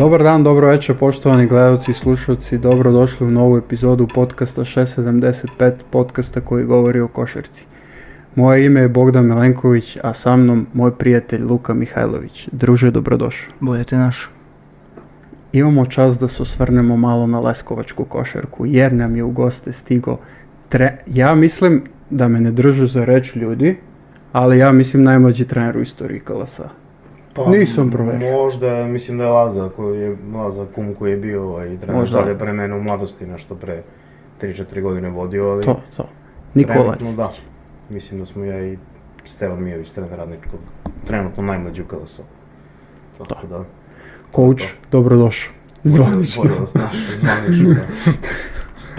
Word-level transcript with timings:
Dobar 0.00 0.22
dan, 0.22 0.44
dobro 0.44 0.68
večer 0.68 0.96
poštovani 0.96 1.46
gledalci 1.46 1.90
i 1.90 1.94
slušalci, 1.94 2.58
dobrodošli 2.58 3.26
u 3.26 3.30
novu 3.30 3.56
epizodu 3.56 4.08
podcasta 4.14 4.64
675, 4.64 5.72
podcasta 5.90 6.40
koji 6.40 6.64
govori 6.64 7.00
o 7.00 7.08
košarci. 7.08 7.66
Moje 8.34 8.66
ime 8.66 8.80
je 8.80 8.88
Bogdan 8.88 9.26
Milenković, 9.26 9.98
a 10.02 10.14
sa 10.14 10.36
mnom 10.36 10.66
moj 10.72 10.94
prijatelj 10.94 11.44
Luka 11.44 11.74
Mihajlović. 11.74 12.48
Druže, 12.52 12.90
dobrodošao. 12.90 13.52
Bolje 13.60 13.84
te 13.84 13.96
našu. 13.96 14.30
Imamo 15.52 15.86
čas 15.86 16.18
da 16.18 16.28
se 16.28 16.42
osvrnemo 16.42 16.96
malo 16.96 17.26
na 17.26 17.40
leskovačku 17.40 18.04
košarku, 18.04 18.66
jer 18.66 18.92
nam 18.92 19.16
je 19.16 19.24
u 19.24 19.30
goste 19.30 19.72
stigo 19.72 20.18
tre... 20.68 20.96
Ja 21.06 21.34
mislim 21.34 21.82
da 22.10 22.28
me 22.28 22.40
ne 22.40 22.50
držu 22.50 22.86
za 22.86 23.04
reč 23.04 23.36
ljudi, 23.36 23.76
ali 24.32 24.58
ja 24.58 24.72
mislim 24.72 25.02
najmlađi 25.02 25.44
trener 25.44 25.76
u 25.76 25.80
istoriji 25.80 26.20
Kalasa. 26.20 26.68
Pa, 27.44 27.50
Nisam 27.50 27.90
proverio. 27.90 28.32
Možda, 28.32 28.84
mislim 28.84 29.18
da 29.18 29.24
je 29.24 29.30
Laza, 29.30 29.70
koji 29.76 30.00
je, 30.00 30.16
Laza 30.34 30.66
kum 30.74 30.94
koji 30.94 31.10
je 31.10 31.16
bio 31.16 31.48
ovaj, 31.48 31.76
trener 31.76 31.96
Možda. 31.96 32.20
dalje 32.20 32.38
pre 32.38 32.52
mene 32.52 32.74
u 32.74 32.82
mladosti, 32.82 33.26
nešto 33.26 33.54
pre 33.54 33.82
3-4 34.42 34.82
godine 34.82 35.08
vodio, 35.08 35.50
ali 35.50 35.64
To, 35.64 35.80
to. 35.96 36.06
Nikola 36.54 36.96
trenutno 36.96 37.12
da. 37.16 37.32
Mislim 37.88 38.20
da 38.20 38.26
smo 38.26 38.44
ja 38.44 38.66
i 38.66 38.78
Stevan 39.24 39.62
Mijović, 39.62 39.90
trener 39.90 40.18
radničkog, 40.18 40.60
trenutno 41.06 41.42
najmlađi 41.42 41.82
u 41.82 41.84
KLS-u. 41.84 42.22
Tako 43.28 43.46
da, 43.46 43.64
Coach, 44.34 44.64
dobrodošao. 44.92 45.52
Zvanično. 45.84 46.42
Bolje 46.42 46.54
vas 46.60 46.74
naše, 46.74 47.16
zvanično, 47.16 47.74
da. 47.74 48.12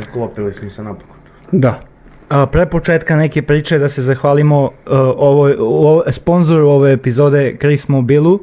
Uklopili 0.09 0.53
smo 0.53 0.69
se 0.69 0.83
napokon. 0.83 1.15
Da. 1.51 1.90
A, 2.31 2.45
pre 2.45 2.65
početka 2.65 3.15
neke 3.15 3.41
priče 3.41 3.77
da 3.79 3.89
se 3.89 4.01
zahvalimo 4.01 4.63
uh, 4.63 4.71
ovoj, 5.17 5.55
o, 5.59 6.03
sponzoru 6.11 6.67
ove 6.69 6.93
epizode 6.93 7.55
Chris 7.59 7.87
Mobilu 7.87 8.39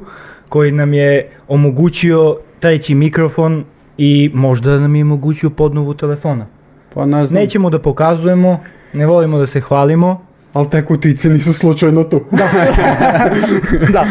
koji 0.49 0.71
nam 0.71 0.93
je 0.93 1.29
omogućio 1.47 2.37
treći 2.59 2.95
mikrofon 2.95 3.63
i 3.97 4.31
možda 4.33 4.79
nam 4.79 4.95
je 4.95 5.03
omogućio 5.03 5.49
podnovu 5.49 5.93
telefona. 5.93 6.45
Pa 6.93 7.05
ne 7.05 7.25
znam, 7.25 7.41
Nećemo 7.41 7.69
da 7.69 7.79
pokazujemo, 7.79 8.59
ne 8.93 9.07
volimo 9.07 9.37
da 9.37 9.47
se 9.47 9.61
hvalimo. 9.61 10.21
ali 10.53 10.69
te 10.69 10.85
kutice 10.85 11.29
nisu 11.29 11.53
slučajno 11.53 12.03
tu. 12.03 12.21
da. 13.93 14.05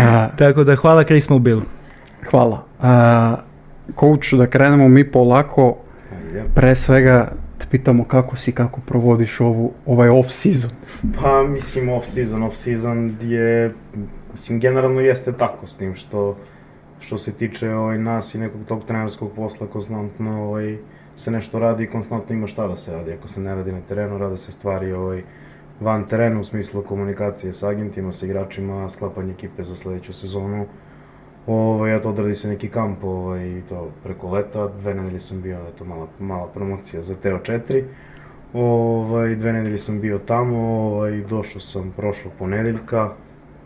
A, 0.00 0.28
Tako 0.38 0.64
da 0.64 0.76
hvala 0.76 1.04
Chris 1.04 1.28
Mobilu. 1.28 1.62
hvala. 2.30 2.64
A, 2.80 3.36
coach, 4.00 4.34
da 4.34 4.46
krenemo 4.46 4.88
mi 4.88 5.10
polako, 5.10 5.76
pre 6.54 6.74
svega 6.74 7.32
te 7.58 7.66
pitamo 7.70 8.04
kako 8.04 8.36
si, 8.36 8.52
kako 8.52 8.80
provodiš 8.80 9.40
ovu, 9.40 9.72
ovaj 9.86 10.08
off 10.08 10.30
season. 10.30 10.70
Pa 11.22 11.42
mislim 11.42 11.88
off 11.88 12.06
season, 12.06 12.42
off 12.42 12.56
season 12.56 13.16
je, 13.20 13.74
mislim 14.32 14.60
generalno 14.60 15.00
jeste 15.00 15.32
tako 15.32 15.66
s 15.66 15.76
tim 15.76 15.94
što 15.94 16.36
što 17.04 17.18
se 17.18 17.32
tiče 17.32 17.70
ovaj, 17.70 17.98
nas 17.98 18.34
i 18.34 18.38
nekog 18.38 18.60
tog 18.68 18.84
trenerskog 18.84 19.32
posla 19.36 19.66
konstantno 19.66 20.44
ovaj, 20.44 20.78
se 21.16 21.30
nešto 21.30 21.58
radi 21.58 21.84
i 21.84 21.86
konstantno 21.86 22.34
ima 22.34 22.46
šta 22.46 22.68
da 22.68 22.76
se 22.76 22.92
radi. 22.92 23.12
Ako 23.12 23.28
se 23.28 23.40
ne 23.40 23.54
radi 23.54 23.72
na 23.72 23.80
terenu, 23.80 24.18
rade 24.18 24.36
se 24.36 24.52
stvari 24.52 24.92
ovaj, 24.92 25.22
van 25.80 26.08
terena 26.08 26.40
u 26.40 26.44
smislu 26.44 26.82
komunikacije 26.82 27.54
sa 27.54 27.68
agentima, 27.68 28.12
sa 28.12 28.26
igračima, 28.26 28.88
sklapanje 28.88 29.32
ekipe 29.32 29.64
za 29.64 29.76
sledeću 29.76 30.12
sezonu. 30.12 30.66
Ovaj, 31.46 32.02
to 32.02 32.08
odradi 32.08 32.34
se 32.34 32.48
neki 32.48 32.68
kamp 32.68 33.04
ovaj, 33.04 33.48
i 33.48 33.62
to 33.68 33.90
preko 34.04 34.30
leta, 34.30 34.68
dve 34.80 34.94
nedelje 34.94 35.20
sam 35.20 35.42
bio, 35.42 35.58
eto 35.68 35.84
mala, 35.84 36.06
mala 36.20 36.46
promocija 36.46 37.02
za 37.02 37.14
Teo 37.14 37.38
4. 37.38 37.82
Ovaj, 38.52 39.34
dve 39.34 39.52
nedelje 39.52 39.78
sam 39.78 40.00
bio 40.00 40.18
tamo, 40.18 40.58
ovaj, 40.58 41.20
došao 41.20 41.60
sam 41.60 41.92
prošlog 41.96 42.32
ponedeljka. 42.38 43.10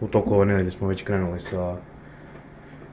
U 0.01 0.07
toku 0.07 0.35
ove 0.35 0.47
nedelje 0.47 0.71
smo 0.71 0.89
već 0.89 1.03
krenuli 1.03 1.41
sa 1.41 1.77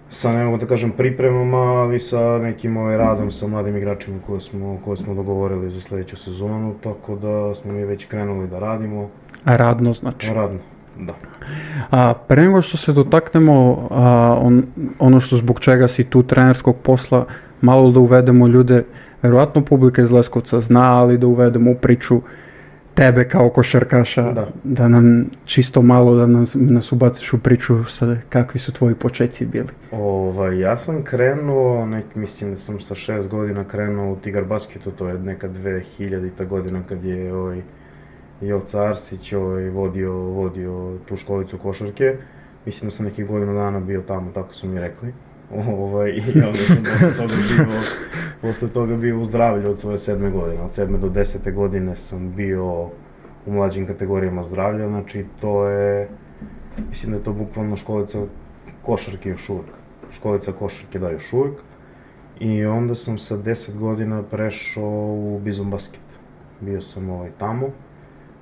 sa 0.10 0.32
ne 0.32 0.46
mogu 0.46 0.58
da 0.58 0.66
kažem 0.66 0.92
pripremama, 0.92 1.58
ali 1.58 2.00
sa 2.00 2.38
nekim 2.38 2.78
ovaj 2.78 2.98
radom 2.98 3.32
sa 3.32 3.48
mladim 3.48 3.78
igračima 3.78 4.20
koje 4.28 4.42
smo, 4.42 4.80
koje 4.86 4.98
smo 4.98 5.14
dogovorili 5.14 5.72
za 5.72 5.82
sledeću 5.82 6.18
sezonu, 6.18 6.76
tako 6.84 7.16
da 7.16 7.56
smo 7.56 7.72
mi 7.72 7.86
već 7.86 8.06
krenuli 8.06 8.48
da 8.48 8.60
radimo, 8.60 9.10
A 9.44 9.56
radno 9.56 9.94
znači. 9.94 10.34
radno, 10.34 10.60
da. 11.00 11.14
A 11.92 12.14
pre 12.28 12.42
nego 12.42 12.62
što 12.62 12.78
se 12.78 12.94
dotaknemo 12.94 13.88
a, 13.92 14.38
on, 14.42 14.64
ono 15.00 15.20
što 15.20 15.38
zbog 15.38 15.60
čega 15.60 15.88
si 15.88 16.04
tu 16.04 16.24
trenerskog 16.24 16.76
posla, 16.84 17.26
malo 17.62 17.92
da 17.92 18.00
uvedemo 18.00 18.48
ljude, 18.48 18.84
verovatno 19.22 19.62
publika 19.66 20.02
iz 20.02 20.12
Leskovca 20.12 20.60
zna, 20.60 20.98
ali 21.00 21.18
da 21.18 21.28
uvedemo 21.28 21.72
u 21.72 21.76
priču 21.76 22.22
tebe 22.96 23.24
kao 23.30 23.50
košarkaša, 23.50 24.34
Da. 24.64 24.88
nam 24.88 25.26
čisto 25.46 25.82
malo 25.82 26.16
da 26.16 26.26
nas, 26.26 26.56
nas 26.56 26.92
ubaciš 26.92 27.34
u 27.34 27.40
priču 27.40 27.84
sa 27.84 28.16
kakvi 28.30 28.60
su 28.60 28.72
tvoji 28.72 28.96
početci 28.96 29.46
bili. 29.46 29.68
Ovaj, 29.92 30.60
ja 30.60 30.78
sam 30.78 31.04
krenuo, 31.04 31.86
nek, 31.86 32.16
mislim 32.16 32.52
da 32.52 32.58
sam 32.58 32.80
sa 32.80 32.96
šest 32.96 33.30
godina 33.30 33.64
krenuo 33.64 34.14
u 34.14 34.16
Tigar 34.16 34.44
basketu, 34.44 34.92
to 34.92 35.08
je 35.08 35.20
neka 35.20 35.48
2000. 35.48 36.48
godina 36.48 36.82
kad 36.90 37.04
je 37.04 37.34
ovaj, 37.34 37.62
Joca 38.48 38.84
Arsić 38.84 39.34
ovaj, 39.34 39.70
vodio, 39.70 40.14
vodio 40.14 40.98
tu 41.06 41.16
školicu 41.16 41.58
košarke. 41.58 42.18
Mislim 42.66 42.88
da 42.88 42.92
sam 42.92 43.06
nekih 43.06 43.28
godina 43.28 43.54
dana 43.54 43.80
bio 43.80 44.02
tamo, 44.02 44.32
tako 44.32 44.54
su 44.54 44.68
mi 44.68 44.80
rekli. 44.80 45.14
Ovaj, 45.78 46.12
I 46.12 46.42
onda 46.42 46.60
sam 46.68 46.84
posle 46.84 47.18
toga 47.18 47.34
bio, 47.48 47.66
posle 48.42 48.70
toga 48.70 48.96
bio 48.96 49.20
u 49.20 49.26
zdravlju 49.26 49.70
od 49.70 49.80
svoje 49.80 50.00
sedme 50.00 50.30
godine. 50.30 50.62
Od 50.62 50.72
sedme 50.72 50.98
do 50.98 51.10
desete 51.10 51.52
godine 51.52 51.96
sam 51.96 52.34
bio 52.36 52.90
u 53.46 53.52
mlađim 53.52 53.88
kategorijama 53.88 54.44
zdravlja, 54.44 54.88
znači 54.88 55.26
to 55.42 55.68
je, 55.68 56.10
mislim 56.90 57.12
da 57.12 57.18
je 57.18 57.24
to 57.24 57.34
bukvalno 57.34 57.78
školica 57.78 58.20
košarke 58.82 59.30
još 59.30 59.50
uvek. 59.50 59.66
Školica 60.12 60.52
košarke 60.52 61.00
da 61.00 61.10
još 61.10 61.34
uvek. 61.34 61.54
I 62.40 62.66
onda 62.66 62.96
sam 62.96 63.18
sa 63.18 63.38
10 63.38 63.78
godina 63.78 64.24
prešao 64.24 65.14
u 65.14 65.40
Bizon 65.44 65.70
basket. 65.70 66.02
Bio 66.62 66.82
sam 66.82 67.10
ovaj 67.10 67.30
tamo. 67.38 67.68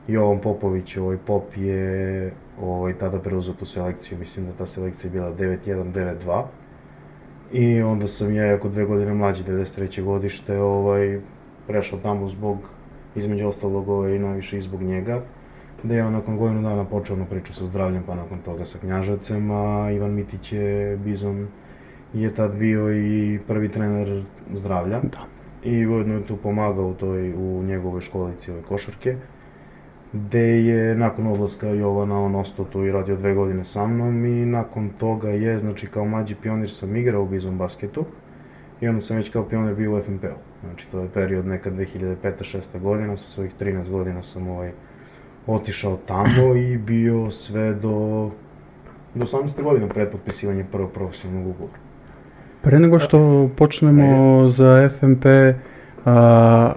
Jovan 0.08 0.40
Popović, 0.40 0.98
ovaj 0.98 1.18
Pop 1.26 1.58
je 1.58 2.32
ovaj 2.62 2.94
tada 2.94 3.20
preuzeo 3.20 3.54
tu 3.54 3.66
selekciju, 3.66 4.18
mislim 4.20 4.46
da 4.46 4.52
ta 4.52 4.66
selekcija 4.66 5.10
je 5.10 5.14
bila 5.14 5.34
9-1, 5.36 5.94
9-2. 5.94 6.44
I 7.52 7.82
onda 7.82 8.08
sam 8.08 8.36
ja, 8.36 8.46
jako 8.46 8.70
dve 8.70 8.86
godine 8.86 9.14
mlađi, 9.14 9.44
93. 9.44 10.04
godište, 10.04 10.58
ovaj, 10.58 11.20
prešao 11.68 12.00
tamo 12.00 12.28
zbog, 12.28 12.58
između 13.16 13.48
ostalog, 13.48 13.90
ovaj, 13.90 14.20
najviše 14.20 14.58
i 14.58 14.62
zbog 14.62 14.82
njega 14.82 15.22
da 15.84 15.96
je 15.96 16.06
on 16.06 16.14
nakon 16.14 16.38
godinu 16.38 16.62
dana 16.62 16.86
počeo 16.86 17.16
onu 17.16 17.26
priču 17.26 17.54
sa 17.54 17.66
zdravljem, 17.66 18.04
pa 18.08 18.16
nakon 18.16 18.40
toga 18.40 18.66
sa 18.66 18.78
Knjaževcem, 18.78 19.52
a 19.52 19.92
Ivan 19.92 20.12
Mitić 20.12 20.54
je, 20.54 20.98
Bizon, 20.98 21.48
je 22.14 22.36
tad 22.36 22.56
bio 22.56 22.94
i 22.94 23.40
prvi 23.48 23.70
trener 23.70 24.24
zdravlja. 24.54 25.00
Da. 25.00 25.26
I 25.64 25.88
ujedno 25.88 26.14
je 26.14 26.24
tu 26.24 26.38
pomagao 26.38 26.88
u, 26.88 26.94
toj, 26.94 27.34
u 27.34 27.64
njegovoj 27.64 28.02
školici 28.02 28.52
ove 28.52 28.62
košarke, 28.62 29.16
gde 30.14 30.66
je 30.66 30.96
nakon 30.96 31.28
odlaska 31.28 31.68
Jovana 31.68 32.20
on 32.20 32.36
ostao 32.36 32.66
tu 32.66 32.86
i 32.86 32.92
radio 32.92 33.16
dve 33.16 33.34
godine 33.34 33.66
sa 33.66 33.88
mnom 33.88 34.26
i 34.26 34.46
nakon 34.46 34.90
toga 34.90 35.30
je, 35.30 35.60
znači 35.60 35.88
kao 35.88 36.06
mlađi 36.06 36.36
pionir 36.36 36.72
sam 36.72 36.96
igrao 36.96 37.24
u 37.24 37.28
Bizon 37.28 37.58
basketu 37.58 38.06
i 38.82 38.88
onda 38.88 39.02
sam 39.02 39.18
već 39.18 39.30
kao 39.30 39.44
pionir 39.44 39.76
bio 39.76 39.96
u 39.98 40.02
FNP-u. 40.02 40.68
Znači 40.68 40.88
to 40.92 41.00
je 41.00 41.10
period 41.14 41.46
neka 41.48 41.72
2005-6 41.72 42.80
godina, 42.80 43.18
sa 43.18 43.28
svojih 43.28 43.52
13 43.60 43.90
godina 43.90 44.22
sam 44.22 44.48
ovaj, 44.48 44.72
otišao 45.48 45.98
tamo 46.06 46.56
i 46.56 46.78
bio 46.78 47.32
sve 47.32 47.74
do, 47.74 48.30
do 49.16 49.26
18. 49.26 49.64
godine 49.64 49.90
pred 49.90 50.10
potpisivanjem 50.12 50.68
prvog 50.72 50.92
profesionalnog 50.92 51.48
ugovora. 51.48 51.78
Pre 52.62 52.80
nego 52.80 53.00
što 53.00 53.50
počnemo 53.56 54.50
za 54.50 54.90
FMP, 54.90 55.26
a, 56.06 56.74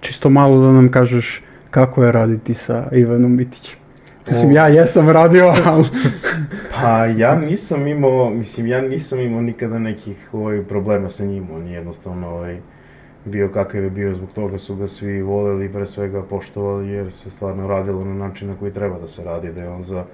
čisto 0.00 0.30
malo 0.30 0.60
da 0.60 0.72
nam 0.72 0.88
kažeš 0.90 1.42
kako 1.70 2.04
je 2.04 2.12
raditi 2.12 2.54
sa 2.54 2.88
Ivanom 2.92 3.36
Mitićem. 3.36 3.80
Mislim, 4.30 4.52
ja 4.52 4.66
jesam 4.66 5.08
radio, 5.08 5.52
ali... 5.66 5.84
Pa 6.80 7.06
ja 7.06 7.34
nisam 7.34 7.86
imao, 7.86 8.30
mislim 8.30 8.66
ja 8.66 8.80
nisam 8.80 9.20
imao 9.20 9.40
nikada 9.40 9.78
nekih 9.78 10.28
ovaj, 10.32 10.62
problema 10.62 11.08
sa 11.08 11.24
njim, 11.24 11.48
on 11.54 11.66
je 11.66 11.72
jednostavno 11.72 12.28
ovaj, 12.28 12.58
bio 13.24 13.48
kakav 13.48 13.84
je 13.84 13.90
bio, 13.90 14.14
zbog 14.14 14.32
toga 14.32 14.58
su 14.58 14.76
ga 14.76 14.86
svi 14.86 15.22
voleli 15.22 15.66
i 15.66 15.72
pre 15.72 15.86
svega 15.86 16.22
poštovali 16.22 16.88
jer 16.88 17.12
se 17.12 17.30
stvarno 17.30 17.68
radilo 17.68 18.04
na 18.04 18.14
način 18.14 18.48
na 18.48 18.56
koji 18.56 18.72
treba 18.72 18.98
da 18.98 19.08
se 19.08 19.24
radi, 19.24 19.52
da 19.52 19.60
je 19.60 19.68
on 19.68 19.82
za 19.82 20.04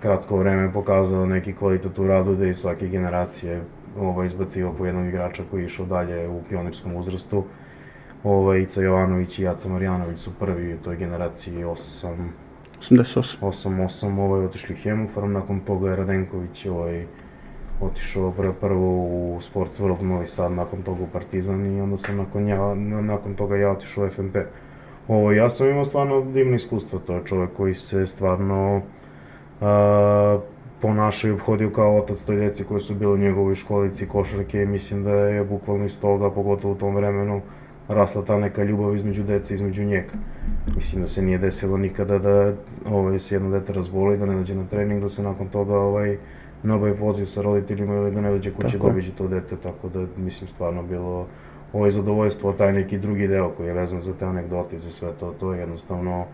kratko 0.00 0.36
vreme 0.36 0.72
pokazao 0.72 1.26
neki 1.26 1.52
kvalitet 1.52 1.98
u 1.98 2.06
radu, 2.06 2.34
da 2.36 2.44
je 2.44 2.54
svake 2.54 2.88
generacije 2.88 3.60
ovaj, 4.00 4.26
izbacio 4.26 4.72
po 4.78 4.86
jednog 4.86 5.06
igrača 5.06 5.42
koji 5.50 5.62
je 5.62 5.66
išao 5.66 5.86
dalje 5.86 6.28
u 6.28 6.42
pionirskom 6.48 6.96
uzrastu. 6.96 7.44
Ovaj, 8.24 8.58
Ica 8.60 8.82
Jovanović 8.82 9.38
i 9.38 9.42
Jaca 9.42 9.68
Marjanović 9.68 10.18
su 10.18 10.30
prvi 10.40 10.74
u 10.74 10.78
toj 10.78 10.96
generaciji 10.96 11.64
8, 11.64 12.08
88. 12.80 13.36
8-8 13.40 14.20
ovaj, 14.20 14.44
otišli 14.44 14.76
Hemofarm, 14.76 15.32
nakon 15.32 15.60
toga 15.60 15.90
je 15.90 15.96
Radenković 15.96 16.66
ovaj, 16.66 17.06
otišao 17.80 18.32
prvo 18.60 19.04
u 19.06 19.38
Sports 19.40 19.80
World 19.80 20.02
Novi 20.02 20.26
Sad, 20.26 20.52
nakon 20.52 20.82
toga 20.82 21.02
u 21.02 21.12
Partizan 21.12 21.76
i 21.76 21.80
onda 21.80 21.96
sam 21.96 22.16
nakon, 22.16 22.48
ja, 22.48 22.74
na- 22.74 23.00
nakon 23.00 23.34
toga 23.34 23.56
ja 23.56 23.70
otišao 23.70 24.04
u 24.04 24.10
FNP. 24.10 24.36
Ovo, 25.08 25.32
ja 25.32 25.50
sam 25.50 25.68
imao 25.70 25.84
stvarno 25.84 26.20
divno 26.20 26.54
iskustvo, 26.56 26.98
to 26.98 27.14
je 27.14 27.24
čovjek 27.24 27.50
koji 27.56 27.74
se 27.74 28.06
stvarno 28.06 28.82
a, 29.60 30.38
ponašao 30.80 31.28
i 31.28 31.32
obhodio 31.32 31.70
kao 31.70 31.96
otac 31.96 32.20
toj 32.20 32.36
djeci 32.36 32.64
koji 32.64 32.80
su 32.80 32.94
bili 32.94 33.12
u 33.12 33.18
njegovoj 33.18 33.54
školici 33.54 34.08
košarke 34.08 34.62
i 34.62 34.66
mislim 34.66 35.04
da 35.04 35.10
je 35.10 35.44
bukvalno 35.44 35.84
iz 35.84 36.00
toga, 36.00 36.30
pogotovo 36.30 36.74
u 36.74 36.78
tom 36.78 36.94
vremenu, 36.96 37.40
rasla 37.88 38.22
ta 38.22 38.38
neka 38.38 38.64
ljubav 38.64 38.96
između 38.96 39.22
dece, 39.22 39.54
između 39.54 39.84
njega. 39.84 40.12
Mislim 40.76 41.02
da 41.02 41.08
se 41.08 41.22
nije 41.22 41.38
desilo 41.38 41.76
nikada 41.76 42.18
da 42.18 42.52
ovaj, 42.86 43.18
se 43.18 43.34
jedno 43.34 43.50
dete 43.50 43.72
razboli, 43.72 44.18
da 44.18 44.26
ne 44.26 44.34
dođe 44.34 44.54
na 44.54 44.64
trening, 44.64 45.02
da 45.02 45.08
se 45.08 45.22
nakon 45.22 45.48
toga 45.48 45.74
ovaj, 45.74 46.16
ne 46.62 46.74
obavi 46.74 46.94
poziv 46.94 47.26
sa 47.26 47.42
roditeljima 47.42 47.94
ili 47.94 48.10
da 48.10 48.20
ne 48.20 48.30
dođe 48.30 48.50
kući 48.52 48.78
da 48.78 48.86
obiđe 48.86 49.10
to 49.10 49.28
dete, 49.28 49.56
tako 49.56 49.88
da 49.88 50.04
mislim 50.16 50.48
stvarno 50.48 50.82
bilo 50.82 51.26
ovaj 51.72 51.90
zadovoljstvo, 51.90 52.52
taj 52.52 52.72
neki 52.72 52.98
drugi 52.98 53.28
deo 53.28 53.48
koji 53.48 53.66
je 53.66 53.72
vezan 53.72 54.02
za 54.02 54.12
te 54.12 54.24
anegdote 54.24 54.76
i 54.76 54.80
za 54.80 54.90
sve 54.90 55.08
to, 55.20 55.34
to 55.40 55.52
je 55.52 55.60
jednostavno 55.60 56.24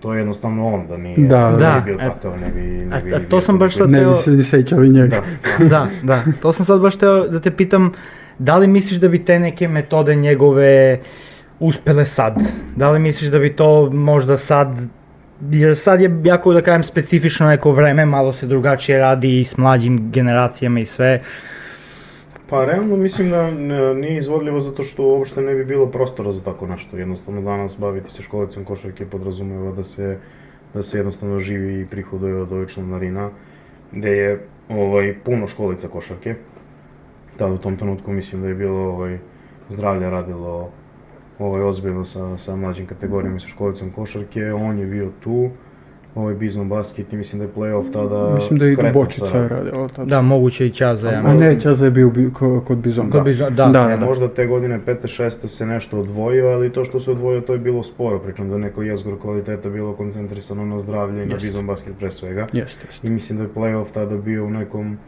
to 0.00 0.14
je 0.14 0.18
jednostavno 0.18 0.66
on, 0.66 0.86
da 0.86 0.96
nije, 0.96 1.16
Da, 1.18 1.26
da, 1.40 1.56
da. 1.56 1.70
nije 1.72 1.82
bio 1.84 1.94
E, 1.96 1.98
takav, 2.06 2.40
ne 2.40 2.48
bi, 2.50 2.60
ne 2.60 3.02
bi 3.02 3.14
a 3.14 3.18
bio 3.18 3.28
to 3.28 3.40
sam 3.40 3.58
baš 3.58 3.76
sad- 3.76 3.90
Ne 3.90 3.98
Teo- 3.98 4.10
bi 4.10 4.18
se 4.18 4.30
ni 4.30 4.42
sećali 4.42 4.88
njega. 4.90 5.20
Da, 5.58 5.64
da, 5.66 5.86
da. 6.02 6.22
To 6.42 6.52
sam 6.52 6.64
sad 6.66 6.80
baš 6.80 6.96
teo 6.96 7.28
da 7.28 7.40
te 7.40 7.50
pitam, 7.50 7.92
da 8.38 8.56
li 8.56 8.66
misliš 8.66 9.00
da 9.00 9.08
bi 9.08 9.24
te 9.24 9.38
neke 9.38 9.68
metode 9.68 10.14
njegove 10.14 10.98
uspele 11.60 12.04
sad? 12.04 12.34
Da 12.76 12.90
li 12.90 12.98
misliš 12.98 13.30
da 13.30 13.38
bi 13.38 13.56
to 13.56 13.90
možda 13.90 14.36
sad, 14.36 14.76
jer 15.50 15.76
sad 15.76 16.00
je 16.00 16.20
jako 16.24 16.52
da 16.52 16.62
kažem 16.62 16.84
specifično 16.84 17.48
neko 17.48 17.72
vreme, 17.72 18.06
malo 18.06 18.32
se 18.32 18.46
drugačije 18.46 18.98
radi 18.98 19.40
i 19.40 19.44
s 19.44 19.56
mlađim 19.56 20.10
generacijama 20.10 20.80
i 20.80 20.86
sve. 20.86 21.20
Pa 22.48 22.64
realno 22.64 22.96
mislim 22.96 23.30
da 23.30 23.50
nije 23.94 24.18
izvodljivo 24.18 24.60
zato 24.60 24.82
što 24.82 25.02
uopšte 25.02 25.40
ne 25.40 25.54
bi 25.54 25.64
bilo 25.64 25.86
prostora 25.86 26.32
za 26.32 26.42
tako 26.42 26.66
nešto. 26.66 26.96
Jednostavno 26.96 27.42
danas 27.42 27.78
baviti 27.78 28.10
se 28.10 28.22
školicom 28.22 28.64
košarke 28.64 29.06
podrazumeva 29.06 29.72
da 29.72 29.84
se, 29.84 30.18
da 30.74 30.82
se 30.82 30.98
jednostavno 30.98 31.38
živi 31.40 31.80
i 31.80 31.86
prihoduje 31.86 32.42
od 32.42 32.52
ovih 32.52 32.68
članarina, 32.68 33.30
gde 33.92 34.10
je 34.10 34.46
ovaj, 34.68 35.14
puno 35.24 35.46
školica 35.46 35.88
košarke. 35.88 36.34
Tada 37.36 37.52
u 37.52 37.58
tom 37.58 37.76
trenutku 37.76 38.12
mislim 38.12 38.42
da 38.42 38.48
je 38.48 38.54
bilo 38.54 38.78
ovaj, 38.78 39.18
zdravlje 39.68 40.10
radilo 40.10 40.70
ovaj, 41.38 41.62
ozbiljno 41.62 42.04
sa, 42.04 42.36
sa 42.36 42.56
mlađim 42.56 42.86
kategorijama 42.86 43.36
i 43.36 43.40
sa 43.40 43.48
školicom 43.48 43.90
košarke, 43.90 44.52
on 44.52 44.78
je 44.78 44.86
bio 44.86 45.10
tu, 45.20 45.50
ovaj 46.14 46.34
Bizon 46.34 46.68
Basket 46.68 47.12
i 47.12 47.16
mislim 47.16 47.38
da 47.38 47.44
je 47.44 47.50
playoff 47.56 47.92
tada 47.92 48.34
Mislim 48.34 48.58
da 48.58 48.64
je 48.64 48.72
i 48.72 48.76
Bočica 48.92 49.36
je 49.36 49.48
radila 49.48 49.88
tada. 49.88 50.04
Da, 50.04 50.22
moguće 50.22 50.66
i 50.66 50.70
Čaza, 50.70 51.10
ja 51.10 51.22
A 51.26 51.34
ne, 51.34 51.60
Čaza 51.60 51.84
je 51.84 51.90
bio 51.90 52.10
bi- 52.10 52.32
ko- 52.32 52.60
kod 52.60 52.78
Bizona. 52.78 53.10
Kod 53.10 53.24
Bizona, 53.24 53.50
da, 53.50 53.66
da, 53.68 53.92
e, 53.92 53.96
da. 53.96 54.06
Možda 54.06 54.28
te 54.28 54.46
godine 54.46 54.80
5. 54.86 55.24
6. 55.24 55.46
se 55.46 55.66
nešto 55.66 56.00
odvojio, 56.00 56.46
ali 56.46 56.72
to 56.72 56.84
što 56.84 57.00
se 57.00 57.10
odvojio 57.10 57.40
to 57.40 57.52
je 57.52 57.58
bilo 57.58 57.82
sporo, 57.82 58.18
pričam 58.18 58.50
da 58.50 58.58
neko 58.58 58.82
jezgor 58.82 59.20
kvaliteta 59.20 59.70
bilo 59.70 59.92
koncentrisano 59.92 60.64
na 60.64 60.80
zdravlje 60.80 61.22
i 61.22 61.26
na. 61.26 61.36
Bizon 61.36 61.66
basket 61.66 61.92
pre 61.98 62.10
svega. 62.10 62.46
Jeste, 62.52 62.86
jeste. 62.86 63.06
I 63.06 63.10
mislim 63.10 63.38
da 63.38 63.44
je 63.44 63.50
playoff 63.54 63.86
tada 63.94 64.16
bio 64.16 64.44
u 64.44 64.50
nekom 64.50 64.98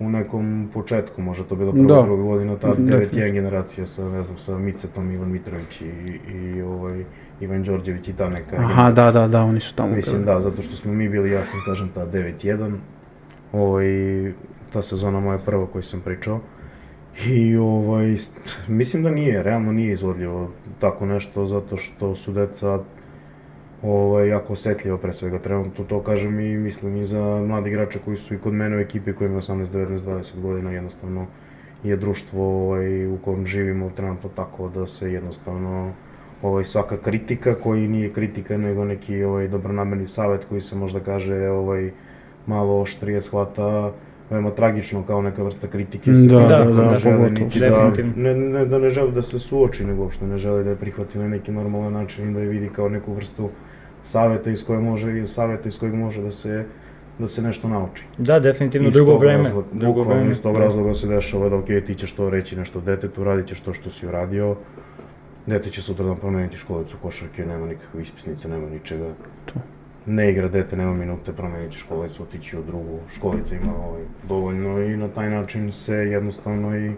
u 0.00 0.10
nekom 0.10 0.68
početku, 0.74 1.22
možda 1.22 1.44
to 1.44 1.56
bila 1.56 1.72
Da. 1.72 1.82
prva 1.82 2.02
druga 2.02 2.22
godina, 2.22 2.56
ta 2.56 2.68
Definitivno. 2.68 3.24
9-1 3.24 3.32
generacija 3.32 3.86
sa, 3.86 4.08
ne 4.08 4.22
znam, 4.22 4.38
sa 4.38 4.58
Micetom, 4.58 5.10
Ivan 5.12 5.30
Mitrović 5.30 5.80
i, 5.80 6.20
i 6.32 6.62
ovaj, 6.62 7.04
Ivan 7.40 7.62
Đorđević 7.62 8.08
i 8.08 8.12
ta 8.12 8.28
neka 8.28 8.56
Aha, 8.56 8.92
da, 8.92 9.10
da, 9.10 9.28
da, 9.28 9.42
oni 9.42 9.60
su 9.60 9.74
tamo 9.74 9.96
Mislim 9.96 10.24
da, 10.24 10.40
zato 10.40 10.62
što 10.62 10.76
smo 10.76 10.92
mi 10.92 11.08
bili, 11.08 11.30
ja 11.30 11.44
sam 11.44 11.60
kažem, 11.66 11.88
ta 11.94 12.06
9-1. 12.06 12.72
Ovaj, 13.52 13.86
ta 14.72 14.82
sezona 14.82 15.20
moja 15.20 15.38
prva 15.38 15.66
koju 15.66 15.82
sam 15.82 16.00
pričao. 16.00 16.40
I 17.26 17.56
ovaj, 17.56 18.16
mislim 18.68 19.02
da 19.02 19.10
nije, 19.10 19.42
realno 19.42 19.72
nije 19.72 19.92
izvodljivo 19.92 20.50
tako 20.80 21.06
nešto, 21.06 21.46
zato 21.46 21.76
što 21.76 22.14
su 22.14 22.32
deca 22.32 22.78
ovaj, 23.86 24.28
jako 24.28 24.52
osetljiva 24.52 24.98
pre 24.98 25.12
svega 25.12 25.38
trenutno, 25.38 25.84
to 25.84 26.00
kažem 26.00 26.40
i 26.40 26.56
mislim 26.56 26.96
i 26.96 27.04
za 27.04 27.20
mladi 27.20 27.70
igrače 27.70 27.98
koji 28.04 28.16
su 28.16 28.34
i 28.34 28.38
kod 28.38 28.52
mene 28.52 28.76
u 28.76 28.80
ekipi 28.80 29.12
koji 29.12 29.26
imaju 29.26 29.42
18, 29.42 29.66
19, 29.66 29.98
20 29.98 30.40
godina, 30.40 30.70
jednostavno 30.72 31.26
je 31.84 31.96
društvo 31.96 32.66
ovaj, 32.66 33.06
u 33.06 33.18
kojem 33.24 33.46
živimo 33.46 33.90
trenutno 33.96 34.30
tako 34.36 34.68
da 34.68 34.86
se 34.86 35.12
jednostavno 35.12 35.92
ovaj, 36.42 36.64
svaka 36.64 36.96
kritika 36.96 37.54
koji 37.54 37.88
nije 37.88 38.12
kritika 38.12 38.56
nego 38.56 38.84
neki 38.84 39.22
ovaj, 39.22 39.48
dobronamerni 39.48 40.06
savet 40.06 40.44
koji 40.44 40.60
se 40.60 40.76
možda 40.76 41.00
kaže 41.00 41.48
ovaj, 41.48 41.90
malo 42.46 42.80
oštrije 42.80 43.20
shvata 43.20 43.92
veoma 44.30 44.50
tragično 44.50 45.02
kao 45.02 45.22
neka 45.22 45.42
vrsta 45.42 45.66
kritike 45.66 46.14
se 46.14 46.26
Da, 46.26 46.40
da, 46.40 46.64
da, 46.64 46.64
da, 46.64 46.90
ne 46.90 46.98
žele 46.98 47.30
niti 47.30 47.60
da, 47.60 47.68
Definitivno. 47.68 48.12
ne, 48.16 48.34
ne, 48.34 48.64
da 48.64 48.78
ne 48.78 48.90
žele 48.90 49.10
da 49.10 49.22
se 49.22 49.38
suoči 49.38 49.84
nego 49.84 50.02
uopšte 50.02 50.26
ne 50.26 50.38
žele 50.38 50.64
da 50.64 50.70
je 50.70 50.76
prihvati 50.76 51.18
na 51.18 51.28
neki 51.28 51.52
normalan 51.52 51.92
način 51.92 52.30
i 52.30 52.34
da 52.34 52.40
je 52.40 52.48
vidi 52.48 52.68
kao 52.68 52.88
neku 52.88 53.14
vrstu 53.14 53.48
saveta 54.06 54.50
iz 54.50 54.64
koje 54.64 54.80
može 54.80 55.20
i 55.20 55.26
saveta 55.26 55.68
iz 55.68 55.78
kojeg 55.78 55.94
može 55.96 56.22
da 56.22 56.30
se 56.32 56.64
da 57.18 57.28
se 57.28 57.42
nešto 57.42 57.68
nauči. 57.68 58.04
Da, 58.18 58.40
definitivno 58.40 58.90
drugo 58.90 59.16
vreme. 59.16 59.44
razloga- 59.44 59.66
Drugo 59.72 60.02
vreme. 60.02 60.30
iz 60.30 60.42
tog 60.42 60.56
razloga 60.56 60.94
se 60.94 61.06
dešava 61.08 61.48
da 61.48 61.56
ok, 61.56 61.66
ti 61.86 61.94
ćeš 61.94 62.12
to 62.12 62.30
reći 62.30 62.56
nešto 62.56 62.80
detetu, 62.80 63.24
radit 63.24 63.46
ćeš 63.46 63.60
to 63.60 63.72
što 63.72 63.90
si 63.90 64.06
uradio, 64.06 64.56
dete 65.46 65.70
će 65.70 65.82
sutra 65.82 66.04
dan 66.04 66.16
promeniti 66.16 66.56
školicu 66.56 66.96
košarke, 66.98 67.46
nema 67.46 67.66
nikakve 67.66 68.02
ispisnice, 68.02 68.48
nema 68.48 68.68
ničega. 68.68 69.08
To. 69.46 69.54
Ne 70.06 70.30
igra 70.30 70.48
dete, 70.48 70.76
nema 70.76 70.94
minute, 70.94 71.32
promenit 71.32 71.72
će 71.72 71.78
školicu, 71.78 72.22
otići 72.22 72.58
u 72.58 72.62
drugu, 72.62 72.98
školica 73.10 73.54
ima 73.54 73.72
ovaj, 73.80 74.02
dovoljno 74.28 74.80
i 74.80 74.96
na 74.96 75.08
taj 75.08 75.30
način 75.30 75.72
se 75.72 75.94
jednostavno 75.94 76.76
i 76.78 76.92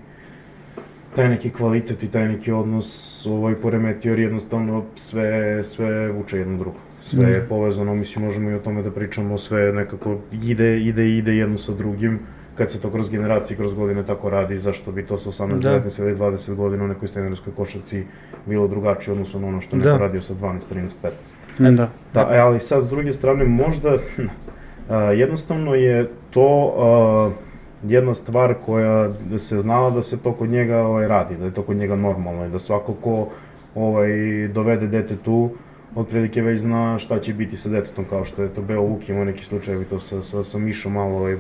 taj 1.17 1.29
neki 1.29 1.51
kvalitet 1.51 2.03
i 2.03 2.09
taj 2.09 2.29
neki 2.29 2.53
odnos 2.53 2.89
ovaj 3.27 3.55
poremetio 3.55 4.11
jer 4.11 4.19
jednostavno 4.19 4.85
sve, 4.95 5.31
sve 5.65 6.13
vuče 6.13 6.39
jedno 6.39 6.59
drugo. 6.59 6.79
Sve 7.09 7.31
je 7.31 7.47
povezano, 7.49 7.95
mislim 7.95 8.25
možemo 8.25 8.51
i 8.51 8.55
o 8.55 8.59
tome 8.59 8.83
da 8.83 8.91
pričamo, 8.91 9.39
sve 9.39 9.73
nekako 9.73 10.17
ide, 10.33 10.81
ide, 10.81 11.09
ide 11.17 11.37
jedno 11.37 11.59
sa 11.59 11.73
drugim. 11.73 12.19
Kad 12.55 12.71
se 12.71 12.81
to 12.81 12.91
kroz 12.91 13.11
generacije, 13.11 13.57
kroz 13.57 13.75
godine 13.75 14.03
tako 14.07 14.31
radi, 14.31 14.59
zašto 14.59 14.93
bi 14.93 15.07
to 15.07 15.19
sa 15.19 15.31
18, 15.31 15.59
Da. 15.59 15.81
19 15.81 16.01
ili 16.01 16.17
20 16.17 16.55
godina 16.55 16.85
u 16.85 16.89
nekoj 16.89 17.09
seniorskoj 17.09 17.53
košarci 17.57 18.05
bilo 18.47 18.69
drugačije 18.69 19.13
u 19.13 19.15
odnosu 19.15 19.41
na 19.41 19.47
ono 19.49 19.61
što 19.61 19.77
Da. 19.77 19.85
neko 19.85 19.99
radio 19.99 20.23
sa 20.23 20.35
12, 20.35 20.61
13, 20.75 20.97
15. 21.59 21.77
Da. 21.77 21.89
Da, 22.15 22.29
e, 22.33 22.39
ali 22.39 22.61
sad 22.61 22.85
s 22.85 22.89
druge 22.91 23.13
strane 23.13 23.45
možda 23.45 23.99
a, 24.89 24.97
jednostavno 25.03 25.75
je 25.75 26.09
to 26.31 26.75
a, 26.79 27.31
jedna 27.87 28.15
stvar 28.15 28.55
koja 28.67 29.11
se 29.39 29.61
znala 29.61 29.91
da 29.91 30.03
se 30.03 30.19
to 30.19 30.33
kod 30.33 30.49
njega 30.49 30.77
ovaj, 30.79 31.09
radi, 31.09 31.37
da 31.37 31.45
je 31.45 31.55
to 31.55 31.63
kod 31.63 31.77
njega 31.77 31.97
normalno 31.97 32.47
i 32.47 32.51
da 32.51 32.59
svako 32.59 32.93
ko 32.95 33.29
ovaj, 33.75 34.09
dovede 34.49 34.87
dete 34.87 35.17
tu, 35.17 35.51
otprilike 35.95 36.43
već 36.43 36.61
zna 36.61 36.99
šta 36.99 37.21
će 37.21 37.35
biti 37.35 37.57
sa 37.57 37.69
detetom, 37.69 38.05
kao 38.11 38.25
što 38.25 38.43
je 38.43 38.49
to 38.49 38.63
Beo 38.63 38.83
Vuk 38.83 39.09
imao 39.09 39.25
neki 39.25 39.45
slučajevi 39.45 39.85
to 39.85 40.01
sa, 40.01 40.23
sa, 40.23 40.45
sa 40.45 40.59
Mišom 40.59 40.93
malo 40.93 41.17
ovaj, 41.17 41.37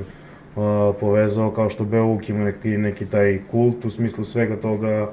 a, 0.57 0.93
povezao, 1.01 1.51
kao 1.51 1.71
što 1.71 1.85
Beo 1.85 2.05
Vuk 2.05 2.29
ima 2.29 2.45
neki, 2.45 2.69
neki 2.69 3.07
taj 3.07 3.39
kult 3.51 3.85
u 3.85 3.91
smislu 3.91 4.25
svega 4.25 4.57
toga, 4.57 5.11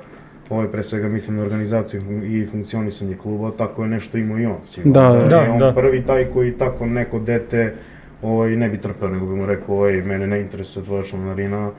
ovaj 0.50 0.68
pre 0.68 0.84
svega 0.84 1.08
mislim 1.08 1.38
na 1.38 1.44
organizaciju 1.44 2.02
i 2.24 2.48
funkcionisanje 2.52 3.16
kluba, 3.16 3.52
tako 3.58 3.84
je 3.84 3.90
nešto 3.90 4.18
imao 4.18 4.40
i 4.40 4.46
on. 4.46 4.58
Sigurno 4.64 4.94
Da, 4.94 5.08
je 5.18 5.30
da, 5.30 5.52
on 5.52 5.60
da. 5.60 5.74
prvi 5.74 6.04
taj 6.06 6.26
koji 6.26 6.52
tako 6.52 6.86
neko 6.86 7.20
dete 7.20 7.74
ovaj, 8.22 8.56
ne 8.56 8.70
bi 8.70 8.78
trpeo, 8.78 9.10
nego 9.10 9.26
bi 9.26 9.36
mu 9.36 9.46
rekao, 9.46 9.76
ovaj, 9.76 10.02
mene 10.02 10.28
ne 10.28 10.42
interesuje 10.42 10.86
tvoja 10.86 11.04
članarina, 11.04 11.72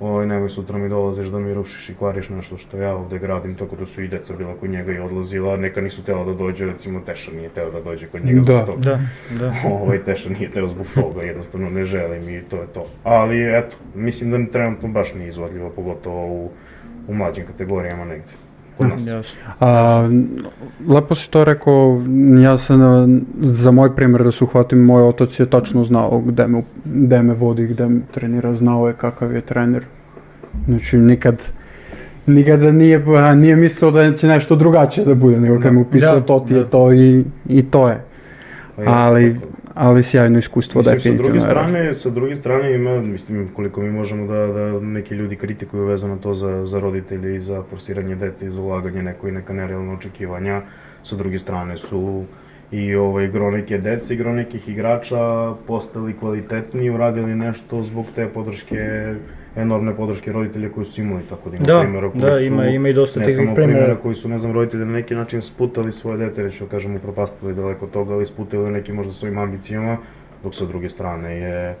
ovaj, 0.00 0.26
nemoj 0.26 0.50
sutra 0.50 0.78
mi 0.78 0.88
dolaziš 0.88 1.28
da 1.28 1.38
mi 1.38 1.54
rušiš 1.54 1.88
i 1.88 1.94
kvariš 1.94 2.28
nešto 2.28 2.56
što 2.56 2.76
ja 2.76 2.94
ovde 2.96 3.18
gradim, 3.18 3.54
tako 3.54 3.76
da 3.76 3.86
su 3.86 4.02
i 4.02 4.08
deca 4.08 4.34
bila 4.36 4.54
kod 4.60 4.70
njega 4.70 4.92
i 4.92 4.98
odlazila, 4.98 5.56
neka 5.56 5.80
nisu 5.80 6.04
tela 6.04 6.24
da 6.24 6.34
dođe, 6.34 6.66
recimo 6.66 7.00
Teša 7.00 7.32
nije 7.32 7.48
teo 7.48 7.70
da 7.70 7.80
dođe 7.80 8.06
kod 8.06 8.24
njega 8.24 8.40
Da. 8.40 8.62
zbog 8.62 8.66
toga. 8.66 8.82
Da, 8.82 8.98
da. 9.38 9.54
Ovaj 9.82 10.04
Teša 10.04 10.28
nije 10.28 10.50
teo 10.50 10.68
zbog 10.68 10.86
toga, 10.94 11.26
jednostavno 11.26 11.70
ne 11.70 11.84
želim 11.84 12.28
i 12.28 12.42
to 12.42 12.56
je 12.56 12.66
to. 12.66 12.86
Ali 13.04 13.58
eto, 13.58 13.76
mislim 13.94 14.30
da 14.30 14.52
trenutno 14.52 14.88
baš 14.88 15.14
nije 15.14 15.28
izvodljivo, 15.28 15.70
pogotovo 15.70 16.26
u, 16.26 16.50
u 17.08 17.14
mlađim 17.14 17.46
kategorijama 17.46 18.04
negde. 18.04 18.32
Kod 18.78 18.88
nas. 18.88 19.06
Jasno. 19.06 19.40
A, 19.60 20.08
lepo 20.88 21.14
si 21.14 21.30
to 21.30 21.44
rekao, 21.44 22.02
ja 22.42 22.58
sam, 22.58 22.80
za 23.40 23.70
moj 23.70 23.96
primjer 23.96 24.24
da 24.24 24.32
se 24.32 24.44
uhvatim, 24.44 24.78
moj 24.78 25.02
otac 25.02 25.40
je 25.40 25.46
tačno 25.46 25.84
znao 25.84 26.20
gde 26.20 26.46
me, 26.46 26.62
gde 26.84 27.22
me 27.22 27.34
vodi, 27.34 27.66
gde 27.66 27.86
me 27.88 28.00
trenira, 28.14 28.54
znao 28.54 28.88
je 28.88 28.94
kakav 28.94 29.32
je 29.32 29.40
trener. 29.40 29.84
Znači 30.66 30.96
nikad, 30.98 31.42
nikada 32.26 32.72
nije, 32.72 33.04
a, 33.18 33.34
nije 33.34 33.56
mislio 33.56 33.90
da 33.90 34.14
će 34.14 34.26
nešto 34.26 34.56
drugačije 34.56 35.06
da 35.06 35.14
bude, 35.14 35.40
nego 35.40 35.60
kad 35.60 35.74
me 35.74 35.80
upisao 35.80 36.20
Da, 36.20 36.26
to 36.26 36.44
ti 36.48 36.54
je 36.54 36.60
da. 36.60 36.70
to 36.70 36.92
i, 36.92 37.24
i 37.48 37.62
to 37.62 37.88
je. 37.88 38.04
Pa 38.76 38.82
Ali, 38.86 39.34
tako. 39.34 39.59
Ali 39.74 40.02
sjajno 40.02 40.38
iskustvo 40.38 40.78
Mislim, 40.78 40.92
sa 40.92 40.96
definitivno. 40.96 41.22
druge 41.22 41.36
je. 41.36 41.40
strane, 41.40 41.94
sa 41.94 42.10
druge 42.10 42.36
strane 42.36 42.74
ima, 42.74 43.00
mislim, 43.00 43.48
koliko 43.56 43.80
mi 43.80 43.90
možemo 43.90 44.26
da, 44.26 44.46
da 44.46 44.80
neki 44.80 45.14
ljudi 45.14 45.36
kritikuju 45.36 45.84
vezano 45.84 46.16
to 46.16 46.34
za, 46.34 46.66
za 46.66 46.80
roditelje 46.80 47.36
i 47.36 47.40
za 47.40 47.62
forsiranje 47.70 48.16
dece 48.16 48.46
i 48.46 48.50
za 48.50 48.60
ulaganje 48.60 49.02
neko 49.02 49.28
i 49.28 49.32
neka 49.32 49.52
nerealna 49.52 49.92
očekivanja, 49.92 50.62
sa 51.02 51.16
druge 51.16 51.38
strane 51.38 51.76
su 51.76 52.24
i 52.70 52.94
ovaj, 52.94 53.28
gro 53.28 53.50
neke 53.50 53.78
dece 53.78 54.14
i 54.14 54.16
gro 54.16 54.32
nekih 54.32 54.68
igrača 54.68 55.54
postali 55.66 56.16
kvalitetniji, 56.16 56.90
uradili 56.90 57.34
nešto 57.34 57.82
zbog 57.82 58.06
te 58.14 58.26
podrške, 58.28 59.14
enormne 59.56 59.94
podrške 59.94 60.32
roditelja 60.32 60.68
koji 60.68 60.86
su 60.86 61.00
imali, 61.00 61.22
tako 61.24 61.50
da 61.50 61.56
ima 61.56 61.64
Da, 61.64 61.80
primjera 61.80 62.10
koji 62.10 62.20
da, 62.20 62.34
su, 62.34 62.42
ima- 62.42 62.66
ima 62.66 62.88
i 62.88 62.92
dosta 62.92 63.14
samo 63.14 63.26
primjera. 63.26 63.54
primjera 63.54 63.96
koji 63.96 64.14
su, 64.14 64.28
ne 64.28 64.38
znam, 64.38 64.52
roditelji 64.52 64.84
na 64.84 64.92
neki 64.92 65.14
način 65.14 65.42
sputali 65.42 65.92
svoje 65.92 66.18
dete, 66.18 66.42
da 66.42 66.66
kažem, 66.66 66.96
upropastili 66.96 67.54
daleko 67.54 67.84
od 67.84 67.90
toga, 67.90 68.14
ali 68.14 68.26
sputali 68.26 68.70
neki 68.70 68.92
možda 68.92 69.12
svojim 69.12 69.38
ambicijama, 69.38 69.96
dok 70.42 70.54
sa 70.54 70.64
druge 70.64 70.88
strane 70.88 71.36
je 71.36 71.74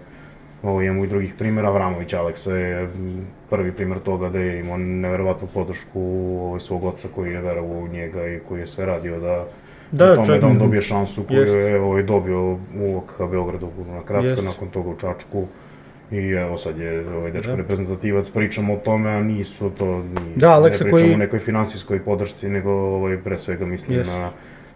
Ovo 0.62 0.82
imamo 0.82 1.04
i 1.04 1.08
drugih 1.08 1.34
primjera, 1.34 1.70
Vramović 1.70 2.12
Aleksa 2.14 2.52
je 2.52 2.88
prvi 3.50 3.72
primjer 3.72 3.98
toga 4.00 4.28
da 4.28 4.38
je 4.38 4.60
imao 4.60 4.76
neverovatnu 4.76 5.48
podršku 5.54 6.00
ovaj, 6.40 6.60
svog 6.60 6.84
oca 6.84 7.08
koji 7.14 7.32
je 7.32 7.40
verovao 7.40 7.78
u 7.78 7.88
njega 7.88 8.26
i 8.26 8.40
koji 8.40 8.60
je 8.60 8.66
sve 8.66 8.86
radio 8.86 9.20
da 9.20 9.46
Da, 9.92 10.12
u 10.12 10.16
tome 10.16 10.26
čak- 10.26 10.40
da 10.40 10.46
on 10.46 10.58
dobije 10.58 10.82
šansu 10.82 11.24
koju 11.24 11.38
Jest. 11.38 11.52
je 11.54 11.80
ovaj, 11.80 12.02
dobio 12.02 12.52
u 12.52 12.96
OKH 12.96 13.30
Beogradu 13.30 13.68
na 13.88 14.02
kratko, 14.02 14.26
Jest. 14.26 14.44
nakon 14.44 14.68
toga 14.68 14.88
u 14.90 14.96
Čačku. 14.96 15.46
I 16.12 16.30
evo 16.30 16.56
sad 16.56 16.78
je 16.78 17.08
ovaj 17.08 17.30
dečko 17.30 17.50
Da. 17.50 17.56
reprezentativac, 17.56 18.28
pričamo 18.28 18.74
o 18.74 18.78
tome, 18.78 19.10
a 19.10 19.22
nisu 19.22 19.70
to, 19.70 19.98
ni, 19.98 20.20
Da, 20.36 20.50
Aleksa 20.50 20.84
ne 20.84 20.90
pričamo 20.90 21.02
koji- 21.02 21.14
o 21.14 21.18
nekoj 21.18 21.38
finansijskoj 21.38 22.00
podršci, 22.00 22.48
nego 22.48 22.70
ovaj, 22.70 23.16
pre 23.16 23.38
svega 23.38 23.66
mislim 23.66 23.98
Jest. 23.98 24.10
na 24.10 24.30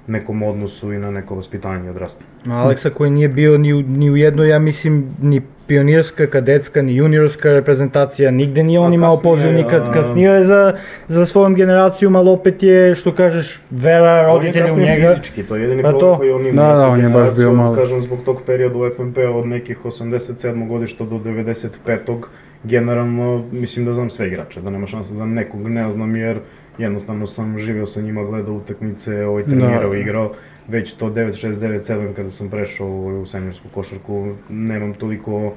nekom 0.06 0.42
odnosu 0.42 0.92
i 0.92 0.98
na 0.98 1.10
neko 1.10 1.34
vaspitanje 1.34 1.90
odrasta. 1.90 2.24
Aleksa 2.48 2.90
koji 2.90 3.10
nije 3.10 3.28
bio 3.28 3.58
ni 3.58 3.74
u, 3.74 3.82
ni 3.82 4.10
u 4.10 4.16
jednoj, 4.16 4.48
ja 4.48 4.58
mislim, 4.58 5.16
ni 5.22 5.42
pionirska, 5.66 6.26
kadetska, 6.26 6.82
ni 6.82 6.94
juniorska 6.94 7.48
reprezentacija, 7.50 8.30
nigde 8.30 8.62
nije 8.62 8.78
on 8.78 8.92
imao 8.94 9.16
poziv 9.18 9.52
nikad, 9.52 9.82
a- 9.82 9.92
kasnije 9.92 10.30
je 10.30 10.44
za, 10.44 10.72
za 11.08 11.26
svojom 11.26 11.54
generacijom, 11.54 12.16
ali 12.16 12.30
opet 12.30 12.62
je, 12.62 12.94
što 12.94 13.12
kažeš, 13.12 13.60
vera 13.70 14.24
roditelja 14.24 14.38
u 14.64 14.74
on 14.74 14.80
je 14.80 14.86
kasnije 14.86 14.94
njega. 14.94 15.08
fizički, 15.10 15.42
to 15.42 15.56
je 15.56 15.62
jedini 15.62 15.82
Pa 15.82 15.88
problem 15.88 16.10
to. 16.10 16.18
koji 16.18 16.30
on 16.30 16.46
ima. 16.46 16.62
Da, 16.62 16.74
da, 16.74 16.86
on 16.86 17.00
je 17.00 17.08
baš 17.08 17.36
bio 17.36 17.52
malo. 17.52 17.74
Kažem, 17.76 18.02
zbog 18.02 18.18
tog 18.24 18.42
perioda 18.42 18.78
u 18.78 18.90
FNP 18.90 19.16
od 19.26 19.46
nekih 19.46 19.78
87. 19.80 20.68
godišta 20.68 21.04
do 21.04 21.16
95. 21.16 22.22
generalno, 22.64 23.44
mislim 23.52 23.86
da 23.86 23.94
znam 23.94 24.10
sve 24.10 24.26
igrače, 24.26 24.60
da 24.60 24.70
nema 24.70 24.86
šanse 24.86 25.14
da 25.14 25.26
nekog 25.26 25.60
ne 25.62 25.90
znam 25.90 26.16
jer 26.16 26.38
jednostavno 26.78 27.26
sam 27.26 27.58
živio 27.58 27.86
sa 27.86 28.00
njima, 28.00 28.24
gledao 28.24 28.54
utakmice, 28.54 29.24
ovaj, 29.24 29.44
trenirao, 29.44 29.90
Da. 29.90 29.96
igrao. 29.98 30.32
Već 30.68 30.92
to 30.92 31.06
9-6, 31.06 31.54
9-7 31.54 32.12
kada 32.12 32.30
sam 32.30 32.48
prešao 32.48 32.88
u 32.88 33.26
seniorsku 33.26 33.68
košarku, 33.68 34.28
nemam 34.48 34.92
toliko 34.94 35.52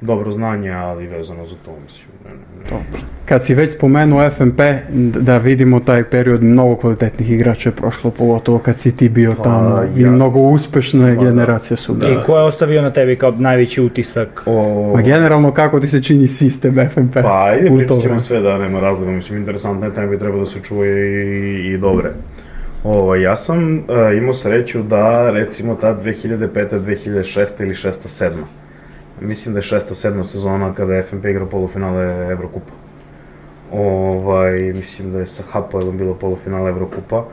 dobro 0.00 0.32
znanje, 0.32 0.70
ali 0.70 1.06
vezano 1.06 1.46
za 1.46 1.54
to, 1.56 1.70
mislim. 1.84 2.08
Ne, 2.24 2.30
ne, 2.30 2.76
ne. 2.92 2.98
Kad 3.24 3.44
si 3.44 3.54
već 3.54 3.70
spomenuo 3.70 4.30
FNP, 4.30 4.58
d- 4.90 5.20
da 5.20 5.38
vidimo 5.38 5.80
taj 5.80 6.04
period, 6.04 6.42
mnogo 6.42 6.76
kvalitetnih 6.76 7.30
igrača 7.30 7.68
je 7.68 7.74
prošlo, 7.74 8.10
pogotovo 8.10 8.58
kad 8.58 8.76
si 8.76 8.92
ti 8.92 9.08
bio 9.08 9.34
Pa, 9.34 9.42
tamo 9.42 9.82
i 9.96 10.02
ja- 10.02 10.10
mnogo 10.10 10.40
uspešne 10.40 11.00
Pa, 11.08 11.14
da. 11.14 11.30
generacije 11.30 11.76
su 11.76 11.94
Da. 11.94 12.08
I 12.08 12.16
ko 12.26 12.38
je 12.38 12.44
ostavio 12.44 12.82
na 12.82 12.90
tebi 12.90 13.16
kao 13.16 13.30
najveći 13.30 13.82
utisak? 13.82 14.42
O, 14.46 14.92
Ma 14.96 15.02
generalno 15.02 15.52
kako 15.52 15.80
ti 15.80 15.88
se 15.88 16.02
čini 16.02 16.28
sistem 16.28 16.74
FNP 16.84 17.12
Pa 17.14 17.44
ajde, 17.44 17.70
pričat 17.70 18.00
ćemo 18.00 18.18
sve 18.18 18.40
da 18.40 18.58
nema 18.58 18.80
razloga, 18.80 19.10
mislim 19.10 19.38
interesantne 19.38 19.90
teme 19.90 20.06
bi 20.06 20.18
trebalo 20.18 20.40
da 20.40 20.50
se 20.50 20.58
čuje 20.60 20.92
i, 21.56 21.66
i 21.66 21.78
dobre. 21.78 22.10
Ovo, 22.86 23.14
ja 23.14 23.36
sam 23.36 23.78
e, 23.78 23.82
imao 24.16 24.34
sreću 24.34 24.82
da 24.82 25.30
recimo 25.30 25.74
ta 25.74 25.96
2005. 26.04 26.80
2006. 26.80 27.62
ili 27.62 27.74
6. 27.74 27.92
7. 28.04 28.30
Mislim 29.20 29.54
da 29.54 29.58
je 29.58 29.62
6. 29.62 29.80
7. 30.08 30.24
sezona 30.24 30.74
kada 30.74 30.94
je 30.94 31.02
FNP 31.02 31.24
igrao 31.24 31.46
polufinale 31.46 32.32
Evrokupa. 32.32 32.72
Ovaj, 33.72 34.58
mislim 34.58 35.12
da 35.12 35.18
je 35.18 35.26
sa 35.26 35.42
Hapoelom 35.50 35.98
bilo 35.98 36.14
polufinale 36.14 36.70
Evrokupa. 36.70 37.24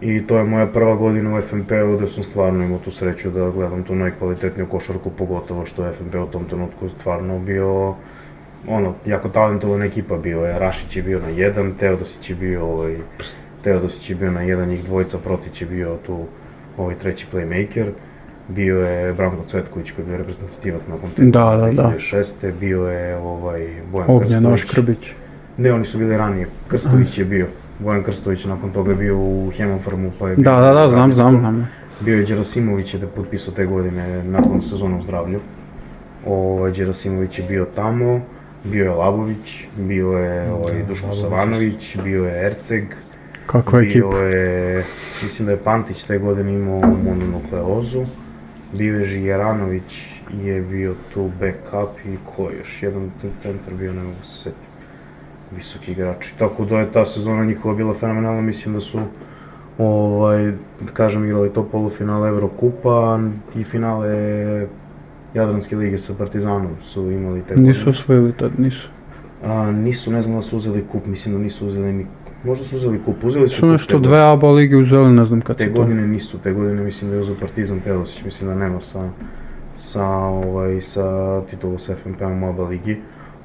I 0.00 0.26
to 0.26 0.38
je 0.38 0.44
moja 0.44 0.66
prva 0.66 0.94
godina 0.94 1.38
u 1.38 1.42
FNP-u 1.42 1.96
gde 1.96 2.08
sam 2.08 2.24
stvarno 2.24 2.64
imao 2.64 2.78
tu 2.78 2.90
sreću 2.90 3.30
da 3.30 3.50
gledam 3.50 3.82
tu 3.82 3.94
najkvalitetniju 3.94 4.66
košarku, 4.66 5.10
pogotovo 5.10 5.66
što 5.66 5.84
je 5.84 5.92
FNP 5.92 6.14
u 6.14 6.26
tom 6.26 6.44
trenutku 6.44 6.88
stvarno 6.88 7.38
bio 7.38 7.94
ono, 8.68 8.94
jako 9.06 9.28
talentovana 9.28 9.84
ekipa 9.84 10.16
bio 10.16 10.44
je, 10.44 10.58
Rašić 10.58 10.96
je 10.96 11.02
bio 11.02 11.20
na 11.20 11.28
jedan, 11.28 11.74
Teodosić 11.78 12.30
je 12.30 12.36
bio 12.36 12.66
ovaj, 12.66 12.96
Teodosić 13.62 14.10
je 14.10 14.16
bio 14.16 14.30
na 14.30 14.42
jedan, 14.42 14.68
njih 14.68 14.84
dvojica, 14.84 15.18
Protić 15.18 15.60
je 15.62 15.66
bio 15.66 15.96
tu 16.06 16.24
ovaj 16.76 16.94
treći 16.94 17.26
playmaker, 17.32 17.86
bio 18.48 18.80
je 18.86 19.12
Branko 19.12 19.44
Cvetković 19.46 19.90
koji 19.90 20.04
je 20.04 20.08
bio 20.08 20.18
reprezentativac 20.18 20.82
nakon 20.88 21.10
te 21.10 21.22
Da, 21.24 21.56
da, 21.56 21.72
da. 21.72 21.92
2006. 21.98 22.52
bio 22.60 22.82
je 22.82 23.16
ovaj 23.16 23.68
Bojan 23.92 24.10
Ognjen 24.10 24.56
Krstović. 24.56 25.12
Ne, 25.56 25.72
oni 25.72 25.84
su 25.84 25.98
bili 25.98 26.16
ranije, 26.16 26.46
Krstović 26.68 27.18
je 27.18 27.24
bio, 27.24 27.46
Bojan 27.78 28.02
Krstović 28.02 28.44
nakon 28.44 28.70
toga 28.70 28.90
je 28.90 28.96
bio 28.96 29.18
u 29.18 29.50
Hemofarmu 29.56 30.12
pa 30.18 30.28
je 30.28 30.36
bio 30.36 30.44
Da, 30.44 30.60
da, 30.60 30.72
da, 30.74 30.88
znam, 30.88 31.12
znam, 31.12 31.36
znam. 31.36 31.68
Bio 32.00 32.18
je 32.18 32.24
Đerasimović 32.24 32.94
je 32.94 33.00
da 33.00 33.06
potpisao 33.06 33.54
te 33.54 33.66
godine 33.66 34.22
nakon 34.24 34.62
sezona 34.62 34.96
u 34.96 35.02
zdravlju. 35.02 35.40
Ovaj 36.26 36.72
Đerasimović 36.72 37.38
je 37.38 37.44
bio 37.44 37.66
tamo, 37.74 38.20
bio 38.64 38.84
je 38.84 38.90
Labović, 38.90 39.64
bio 39.76 40.08
je 40.08 40.52
ovaj, 40.52 40.82
Duško 40.88 41.06
Labović 41.06 41.22
Savanović, 41.22 41.96
bio 42.04 42.24
je 42.24 42.46
Erceg, 42.46 42.84
Kakva 43.48 43.80
ekipa. 43.80 44.08
bio 44.08 44.26
je, 44.26 44.84
mislim 45.22 45.46
da 45.46 45.52
je 45.52 45.58
Pantić 45.58 46.02
te 46.04 46.18
godine 46.18 46.54
imao 46.54 46.80
mononukleozu, 46.80 48.04
bio 48.78 48.98
je 48.98 49.04
Žigeranović 49.04 50.06
je 50.44 50.62
bio 50.62 50.94
tu 51.14 51.30
backup 51.40 51.98
i 52.06 52.16
ko 52.36 52.50
je 52.50 52.58
još 52.58 52.82
jedan 52.82 53.10
centar 53.42 53.74
bio, 53.78 53.92
ne 53.92 54.02
mogu 54.02 54.24
se 54.24 54.42
setiti, 54.42 54.66
visoki 55.56 55.92
igrači. 55.92 56.34
Tako 56.38 56.64
da 56.64 56.78
je 56.78 56.92
ta 56.92 57.06
sezona 57.06 57.44
njihova 57.44 57.74
bila 57.74 57.94
fenomenalna, 57.94 58.40
mislim 58.40 58.74
da 58.74 58.80
su 58.80 59.00
ovaj, 59.78 60.52
da 60.80 60.92
kažem, 60.92 61.24
igrali 61.24 61.52
to 61.52 61.64
polufinale 61.64 62.28
Evrokupa 62.28 63.20
i 63.56 63.64
finale 63.64 64.66
Jadranske 65.34 65.76
lige 65.76 65.98
sa 65.98 66.14
Partizanom 66.18 66.72
su 66.82 67.10
imali 67.10 67.42
te 67.48 67.56
Nisu 67.56 67.90
osvojili 67.90 68.32
tad, 68.32 68.50
nisu. 68.58 68.88
A, 69.44 69.70
nisu, 69.70 70.12
ne 70.12 70.22
znam 70.22 70.36
da 70.36 70.42
su 70.42 70.56
uzeli 70.56 70.84
kup, 70.92 71.06
mislim 71.06 71.34
da 71.34 71.40
nisu 71.40 71.66
uzeli 71.66 71.92
ni 71.92 72.06
Možda 72.44 72.64
su 72.64 72.76
uzeli 72.76 73.00
kup, 73.04 73.24
uzeli 73.24 73.48
su, 73.48 73.54
Su 73.54 73.60
kup 73.60 73.70
nešto 73.70 73.92
te 73.94 74.00
dve 74.00 74.20
ABA 74.32 74.50
lige 74.50 74.76
uzeli, 74.76 75.12
ne 75.12 75.24
znam 75.24 75.40
kad 75.40 75.56
Te 75.56 75.64
su 75.66 75.72
to. 75.72 75.78
godine 75.80 76.06
nisu, 76.06 76.38
te 76.38 76.52
godine 76.52 76.82
mislim 76.82 77.10
da 77.10 77.16
je 77.16 77.22
uzeo 77.22 77.34
Partizan 77.40 77.80
Teodosić, 77.80 78.24
mislim 78.24 78.48
da 78.50 78.54
nema 78.56 78.80
sa, 78.80 79.00
sa, 79.76 80.06
ovaj, 80.06 80.80
sa 80.80 81.40
titulu 81.50 81.78
sa 81.78 81.94
FNP-om 81.94 82.44
ABA 82.44 82.62
ligi, 82.64 82.96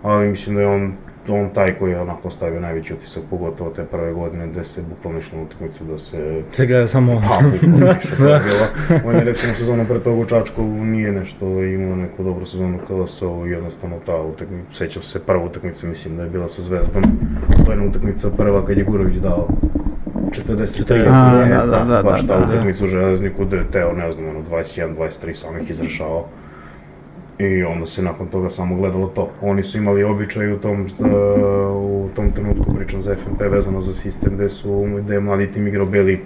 ali 0.04 0.30
mislim 0.30 0.56
da 0.56 0.62
je 0.62 0.68
on, 0.68 0.94
on 1.28 1.50
taj 1.50 1.74
koji 1.74 1.92
je 1.92 2.00
onako 2.00 2.28
ostavio 2.28 2.60
najveći 2.60 2.94
utisak, 2.94 3.24
pogotovo 3.30 3.70
te 3.70 3.84
prve 3.84 4.14
godine 4.14 4.48
gde 4.48 4.64
se 4.64 4.82
bukvalno 4.90 5.20
išlo 5.20 5.38
na 5.38 5.44
utakmicu 5.44 5.84
da 5.84 5.98
se 5.98 6.42
Se 6.52 6.66
gleda 6.66 6.88
samo... 6.88 7.22
pa, 7.22 7.50
bukvalno 7.50 7.94
više 8.02 8.16
to 8.16 8.28
je 8.28 8.40
bilo. 8.40 9.00
On 9.06 9.16
je 9.16 9.24
recimo 9.24 9.54
sezonu 9.54 9.86
pre 9.86 10.00
toga 10.00 10.22
u 10.22 10.26
Čačku 10.26 10.64
nije 10.64 11.12
nešto 11.12 11.64
imao 11.64 11.96
neku 11.96 12.24
dobru 12.24 12.46
sezonu 12.46 12.80
kada 12.88 13.08
se 13.08 13.26
ovo 13.26 13.46
jednostavno 13.46 13.96
ta 14.06 14.16
utakmica, 14.16 14.72
sećam 14.72 15.04
se 15.04 15.20
prva 15.20 15.44
utakmica 15.44 15.88
mislim 15.88 16.18
da 16.18 16.24
je 16.24 16.30
bila 16.30 16.48
sa 16.48 16.62
Zvezdom, 16.62 17.04
to 17.66 17.72
je 17.72 17.88
utakmica 17.88 18.30
prva 18.30 18.66
kad 18.66 18.78
je 18.78 18.84
Gurović 18.84 19.16
dao 19.16 19.48
40 20.34 21.10
A, 21.10 21.46
da, 21.48 21.66
da, 21.66 21.86
da, 21.86 22.04
baš 22.04 22.22
da, 22.22 22.34
ta 22.34 22.40
da. 22.40 22.54
utakmica 22.54 22.84
u 22.84 22.88
Železniku 22.88 23.46
gde 23.46 23.58
je 23.58 23.72
Teo, 23.72 23.94
ne 23.94 24.12
znam, 24.12 24.30
ono, 24.30 24.40
21-23 24.52 25.34
samih 25.34 25.70
izrašao. 25.70 26.26
I 27.40 27.64
onda 27.64 27.86
se 27.86 28.02
nakon 28.02 28.28
toga 28.28 28.50
samo 28.50 28.76
gledalo 28.76 29.08
to. 29.08 29.30
Oni 29.42 29.64
su 29.64 29.78
imali 29.78 30.04
običaj 30.04 30.54
u 30.54 30.60
tom, 30.60 30.82
uh, 30.82 31.08
u 31.82 32.10
tom 32.16 32.32
trenutku, 32.32 32.74
pričam 32.76 33.02
za 33.02 33.16
FNP 33.16 33.42
vezano 33.42 33.82
za 33.82 33.94
sistem, 33.94 34.34
gde 34.36 34.50
su, 34.50 34.86
gde 35.04 35.14
je 35.14 35.20
mladi 35.20 35.52
tim 35.52 35.68
igrao 35.68 35.86
Beli 35.86 36.22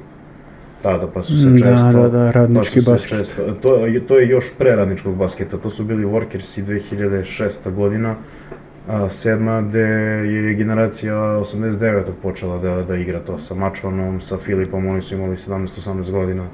tada, 0.83 1.07
pa 1.07 1.23
su 1.23 1.37
se 1.37 1.49
Da, 1.49 1.59
često... 1.59 2.01
da, 2.01 2.09
da, 2.09 2.31
radnički 2.31 2.81
pa 2.85 2.91
basket. 2.91 3.19
Često, 3.19 3.53
to, 3.61 3.87
to 4.07 4.19
je 4.19 4.27
još 4.27 4.45
pre 4.57 4.75
radničkog 4.75 5.15
basketa, 5.15 5.57
to 5.57 5.69
su 5.69 5.83
bili 5.83 6.05
Workersi 6.05 6.63
2006. 6.63 7.73
godina, 7.75 8.15
a, 8.87 9.09
sedma, 9.09 9.61
gde 9.61 9.79
je 9.79 10.53
generacija 10.53 11.13
89. 11.15 12.03
počela 12.21 12.57
da, 12.57 12.83
da 12.83 12.95
igra 12.95 13.19
to 13.19 13.39
sa 13.39 13.55
Mačvanom, 13.55 14.21
sa 14.21 14.37
Filipom, 14.37 14.87
oni 14.87 15.01
su 15.01 15.15
imali 15.15 15.35
17-18 15.35 16.11
godina. 16.11 16.47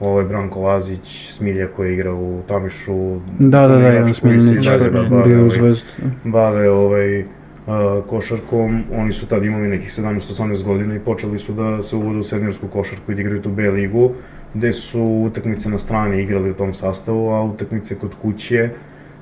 Ovo 0.00 0.20
je 0.20 0.26
Branko 0.26 0.60
Lazić, 0.60 1.30
Smilja 1.30 1.68
koji 1.76 1.94
igra 1.94 2.14
u 2.14 2.42
Tamišu. 2.48 3.20
Da, 3.38 3.68
da, 3.68 3.76
da, 3.78 4.14
Smiljanić 4.14 4.68
koji 4.68 4.84
je 4.84 4.90
bio 5.24 5.38
u 5.38 5.40
ovaj, 5.40 5.50
Zvezdu. 5.50 5.84
bave 6.24 6.70
ovaj, 6.70 7.24
a, 7.66 8.00
košarkom, 8.06 8.84
oni 8.96 9.12
su 9.12 9.26
tad 9.26 9.44
imali 9.44 9.68
nekih 9.68 9.90
17-18 9.90 10.64
godina 10.64 10.94
i 10.94 10.98
počeli 10.98 11.38
su 11.38 11.52
da 11.52 11.82
se 11.82 11.96
uvode 11.96 12.18
u 12.18 12.24
seniorsku 12.24 12.68
košarku 12.68 13.12
i 13.12 13.14
da 13.14 13.20
igraju 13.20 13.42
tu 13.42 13.50
B 13.50 13.70
ligu, 13.70 14.12
gde 14.54 14.72
su 14.72 15.02
utakmice 15.02 15.68
na 15.68 15.78
strani 15.78 16.22
igrali 16.22 16.50
u 16.50 16.54
tom 16.54 16.74
sastavu, 16.74 17.28
a 17.28 17.42
utakmice 17.42 17.94
kod 17.94 18.10
kuće 18.22 18.70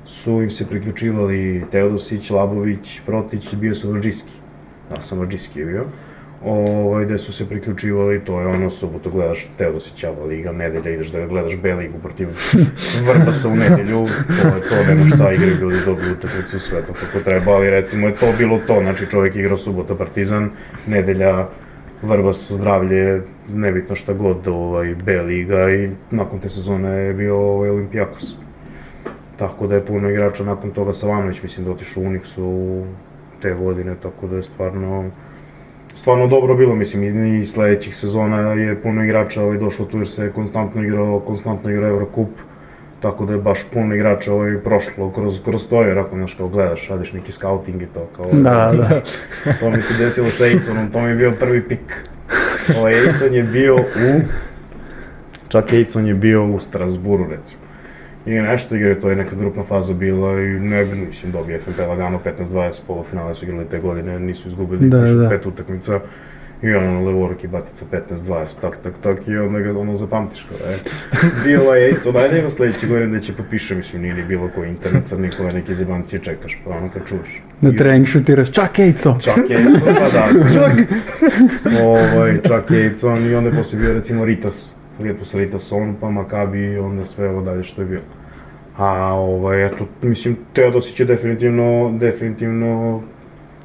su 0.05 0.41
im 0.41 0.49
se 0.49 0.67
priključivali 0.67 1.63
Teodosić, 1.71 2.29
Labović, 2.29 3.01
Protić, 3.05 3.55
bio 3.55 3.75
sam 3.75 3.91
Vrđiski, 3.91 4.31
da, 4.89 5.01
Samrđiski 5.01 5.59
je 5.59 5.65
bio, 5.65 5.85
ovaj, 6.45 7.05
gde 7.05 7.17
su 7.17 7.33
se 7.33 7.49
priključivali, 7.49 8.19
to 8.25 8.41
je 8.41 8.47
ono, 8.47 8.69
subotu 8.69 9.11
gledaš 9.11 9.47
Teodosićava 9.57 10.25
liga, 10.25 10.51
nedelja 10.51 10.91
ideš 10.91 11.11
da 11.11 11.27
gledaš 11.27 11.57
B 11.57 11.73
ligu 11.73 11.99
protiv 11.99 12.27
Vrbasa 13.07 13.47
u 13.47 13.55
nedelju, 13.55 14.05
to 14.41 14.47
je 14.47 14.61
to, 14.69 14.75
nema 14.87 15.05
šta, 15.15 15.31
igraju 15.31 15.55
ljudi 15.61 15.77
dobiju 15.85 16.11
utakmicu 16.11 16.59
sve 16.59 16.81
to 16.81 16.93
kako 16.93 17.23
treba, 17.23 17.51
ali 17.51 17.69
recimo 17.69 18.07
je 18.07 18.15
to 18.15 18.25
bilo 18.37 18.59
to, 18.67 18.79
znači 18.81 19.05
čovjek 19.11 19.35
igrao 19.35 19.57
subota 19.57 19.95
Partizan, 19.95 20.49
nedelja 20.87 21.47
Vrbas 22.01 22.51
zdravlje, 22.51 23.21
nebitno 23.53 23.95
šta 23.95 24.13
god, 24.13 24.47
ovaj, 24.47 24.95
B 25.03 25.21
liga 25.21 25.71
i 25.71 25.89
nakon 26.11 26.39
te 26.39 26.49
sezone 26.49 26.89
je 26.89 27.13
bio 27.13 27.37
ovaj, 27.37 27.69
Olimpijakos. 27.69 28.35
Tako 29.37 29.67
da 29.67 29.75
je 29.75 29.85
puno 29.85 30.09
igrača 30.09 30.43
nakon 30.43 30.71
toga 30.71 30.93
Savanović, 30.93 31.43
mislim 31.43 31.65
da 31.65 31.71
otišao 31.71 32.03
u 32.03 32.05
Unixu 32.05 32.83
te 33.41 33.53
godine, 33.53 33.95
tako 34.03 34.27
da 34.27 34.35
je 34.35 34.43
stvarno 34.43 35.11
stvarno 35.99 36.27
dobro 36.27 36.55
bilo, 36.55 36.75
mislim, 36.75 37.03
i- 37.41 37.45
sledećih 37.45 37.95
sezona 37.95 38.37
je 38.53 38.81
puno 38.81 39.03
igrača 39.03 39.43
ovaj, 39.43 39.57
došlo 39.57 39.85
tu 39.85 39.97
jer 39.97 40.07
se 40.07 40.31
konstantno 40.35 40.83
igrao, 40.83 41.19
konstantno 41.19 41.69
igrao 41.69 41.89
Eurocup, 41.89 42.29
Tako 43.01 43.25
da 43.25 43.33
je 43.33 43.39
baš 43.39 43.59
puno 43.73 43.95
igrača 43.95 44.33
ovaj, 44.33 44.57
prošlo 44.57 45.11
kroz, 45.11 45.39
kroz 45.45 45.67
to, 45.69 45.81
jer 45.83 45.99
ako 45.99 46.15
znaš, 46.15 46.33
kao 46.33 46.47
gledaš, 46.47 46.87
radiš 46.89 47.13
neki 47.13 47.31
scouting 47.31 47.81
i 47.81 47.85
to, 47.85 48.07
kao... 48.15 48.25
Da, 48.31 48.73
da. 48.77 49.01
to 49.59 49.69
mi 49.69 49.81
se 49.81 49.93
desilo 50.03 50.29
sa 50.29 50.45
Ejconom, 50.45 50.91
to 50.91 51.01
mi 51.01 51.09
je 51.09 51.15
bio 51.15 51.31
prvi 51.39 51.61
pik. 51.61 52.09
Ovaj 52.77 52.93
Ejcon 52.93 53.33
je 53.33 53.43
bio 53.43 53.75
u... 53.75 54.21
Čak 55.47 55.73
Ejcon 55.73 56.07
je 56.07 56.13
bio 56.13 56.45
u 56.45 56.59
Strasburu, 56.59 57.25
recimo. 57.29 57.58
I 58.29 58.41
nešto 58.41 58.75
igraju, 58.75 59.01
to 59.01 59.09
je 59.09 59.15
neka 59.15 59.35
grupna 59.35 59.63
faza 59.63 59.93
bila 59.93 60.41
i 60.41 60.47
ne, 60.47 60.85
mislim, 60.85 61.31
dobije 61.31 61.59
FNP 61.59 61.79
lagano 61.79 62.19
15-20 62.53 62.79
polufinale 62.87 63.35
su 63.35 63.45
igrali 63.45 63.65
te 63.71 63.79
godine, 63.79 64.19
nisu 64.19 64.47
izgubili 64.47 64.89
Da, 64.89 64.99
da. 64.99 65.29
pet 65.29 65.45
utakmica. 65.45 65.99
I 66.63 66.73
ono, 66.73 67.05
levoruk 67.05 67.43
i 67.43 67.47
batica 67.47 67.85
15-20, 67.91 68.45
tak, 68.61 68.77
tak, 68.83 68.93
tak, 69.03 69.27
i 69.27 69.37
onda 69.37 69.59
ga 69.59 69.79
ono 69.79 69.95
zapamtiš 69.95 70.47
kao, 70.49 70.71
e. 70.71 70.77
Bilo 71.45 71.75
je 71.75 71.87
Ejco, 71.87 72.11
daj 72.11 72.31
nego 72.31 72.49
sledeće 72.49 72.87
godine 72.87 73.07
da 73.07 73.19
će 73.19 73.33
potpiše, 73.33 73.75
mislim, 73.75 74.01
nije 74.01 74.13
ni 74.13 74.23
bilo 74.27 74.49
koji 74.55 74.69
internet, 74.69 75.07
sad 75.07 75.19
niko 75.19 75.43
neke 75.43 75.75
zebancije 75.75 76.19
čekaš, 76.23 76.57
pa 76.65 76.71
ono 76.71 76.89
kad 76.93 77.07
čuješ. 77.07 77.41
Na 77.61 77.71
trening 77.71 78.07
šutiraš, 78.07 78.51
čak 78.51 78.79
Ejco! 78.79 79.17
Čak 79.21 79.49
Ejcon, 79.49 79.95
pa 79.95 80.09
da. 80.09 80.27
čak. 80.53 80.71
ovaj, 81.83 82.37
čak 82.47 82.71
Ejcon 82.71 83.25
i 83.25 83.35
onda 83.35 83.49
je 83.49 83.55
posle 83.55 83.79
bio 83.79 83.93
recimo 83.93 84.25
Ritas. 84.25 84.73
Ritas 84.99 85.35
Ritason, 85.35 85.95
pa 86.01 86.09
Makabi 86.09 86.77
onda 86.77 87.05
sve 87.05 87.29
ovo 87.29 87.41
dalje 87.41 87.63
što 87.63 87.81
je 87.81 87.87
bilo. 87.87 88.18
A 88.79 89.13
ovaj, 89.13 89.65
eto, 89.65 89.87
mislim, 90.01 90.37
Teodosić 90.53 90.99
je 90.99 91.05
definitivno, 91.05 91.97
definitivno 91.99 93.01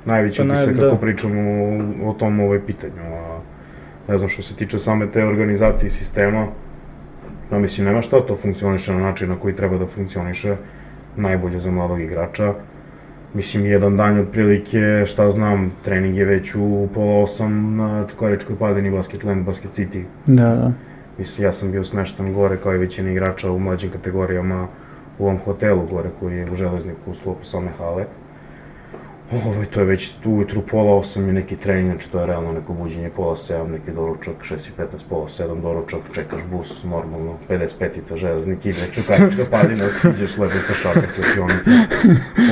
najveći 0.04 0.38
Pa 0.42 0.44
naj- 0.44 0.52
utisak 0.52 0.74
da. 0.74 0.82
kako 0.82 0.96
pričamo 0.96 1.40
o, 2.04 2.10
o 2.10 2.12
tom 2.12 2.40
ovaj 2.40 2.60
pitanju. 2.66 3.02
A, 3.14 3.38
ne 4.08 4.18
znam, 4.18 4.30
što 4.30 4.42
se 4.42 4.56
tiče 4.56 4.78
same 4.78 5.06
te 5.06 5.24
organizacije 5.24 5.90
sistema, 5.90 6.46
no 7.50 7.58
mislim, 7.58 7.86
nema 7.86 8.02
šta, 8.02 8.20
to 8.26 8.36
funkcioniše 8.36 8.92
na 8.92 9.00
način 9.00 9.28
na 9.28 9.36
koji 9.36 9.56
treba 9.56 9.78
da 9.78 9.86
funkcioniše, 9.86 10.56
najbolje 11.16 11.58
za 11.58 11.70
mladog 11.70 12.00
igrača. 12.00 12.54
Mislim, 13.34 13.66
jedan 13.66 13.96
dan 13.96 14.18
otprilike, 14.18 15.02
šta 15.06 15.30
znam, 15.30 15.72
trening 15.84 16.16
je 16.16 16.24
već 16.24 16.54
u 16.54 16.88
pola 16.94 17.22
osam 17.22 17.76
na 17.76 18.06
Čukaričkoj 18.10 18.56
padini 18.58 18.90
Basketland, 18.90 19.46
Basket 19.46 19.70
City. 19.70 20.02
Da, 20.26 20.54
da. 20.54 20.72
Mislim, 21.18 21.44
ja 21.46 21.52
sam 21.52 21.72
bio 21.72 21.84
smeštan 21.84 22.34
gore 22.34 22.56
kao 22.62 22.74
i 22.74 22.78
većina 22.78 23.10
igrača 23.10 23.50
u 23.50 23.58
mlađim 23.58 23.90
kategorijama 23.90 24.68
u 25.18 25.24
ovom 25.24 25.38
hotelu 25.38 25.86
gore 25.86 26.10
koji 26.20 26.36
je 26.36 26.50
u 26.50 26.56
Železniku 26.56 27.10
u 27.10 27.14
sklopu 27.14 27.44
same 27.44 27.70
hale. 27.78 28.04
Ovo, 29.32 29.64
to 29.70 29.80
je 29.80 29.86
već 29.86 30.12
tu 30.22 30.30
ujutru 30.30 30.62
pola 30.62 30.96
osam 30.96 31.26
je 31.26 31.32
neki 31.32 31.56
trening, 31.56 31.92
znači 31.92 32.10
to 32.10 32.20
je 32.20 32.26
realno 32.26 32.52
neko 32.52 32.72
buđenje 32.72 33.10
pola 33.16 33.36
sedam, 33.36 33.70
neki 33.70 33.90
doručak, 33.90 34.34
6 34.50 34.54
i 34.54 34.72
15, 34.78 34.86
pola 35.08 35.28
sedam 35.28 35.60
doručak, 35.60 36.00
čekaš 36.14 36.42
bus, 36.50 36.84
normalno, 36.84 37.36
55-ica 37.48 38.16
železnik 38.16 38.66
ide, 38.66 38.86
čukarička 38.94 39.44
padina, 39.50 39.84
siđeš 40.00 40.36
lepo 40.36 40.54
košaka, 40.68 41.08
slepionica. 41.08 41.70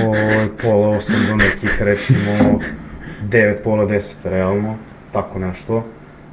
Ovo, 0.04 0.56
pola 0.62 0.88
osam 0.88 1.20
do 1.28 1.36
nekih, 1.36 1.82
recimo, 1.82 2.60
9, 3.22 3.62
pola 3.64 3.86
10, 3.86 4.14
realno, 4.24 4.76
tako 5.12 5.38
nešto. 5.38 5.84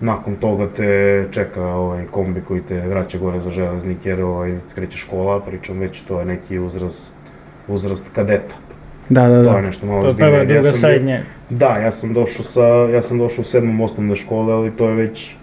Nakon 0.01 0.35
toga 0.35 0.67
te 0.77 1.25
čeka 1.31 1.65
ovaj 1.65 2.05
kombi 2.11 2.41
koji 2.41 2.61
te 2.61 2.79
vraća 2.79 3.17
gore 3.17 3.39
za 3.41 3.49
železnik 3.49 4.05
jer 4.05 4.21
ovaj, 4.21 4.53
kreće 4.75 4.97
škola, 4.97 5.39
pričam 5.39 5.79
već 5.79 6.01
to 6.01 6.19
je 6.19 6.25
neki 6.25 6.59
uzrast, 6.59 7.11
uzrast 7.67 8.05
kadeta. 8.15 8.55
Da, 9.09 9.27
da, 9.27 9.43
To 9.43 9.49
je 9.49 9.61
da. 9.61 9.61
nešto 9.61 9.85
malo 9.85 10.01
To 10.01 10.07
je 10.07 10.15
prva, 10.15 10.45
druga, 10.45 10.71
srednje. 10.71 11.23
Da, 11.49 11.67
ja 11.67 11.91
sam 11.91 12.13
došao 12.13 12.43
sa, 12.43 12.65
ja 12.67 13.01
sam 13.01 13.17
došao 13.17 13.41
u 13.41 13.45
sedmom 13.45 13.81
osnovne 13.81 14.15
škole, 14.15 14.53
ali 14.53 14.71
to 14.71 14.89
je 14.89 14.95
već 14.95 15.35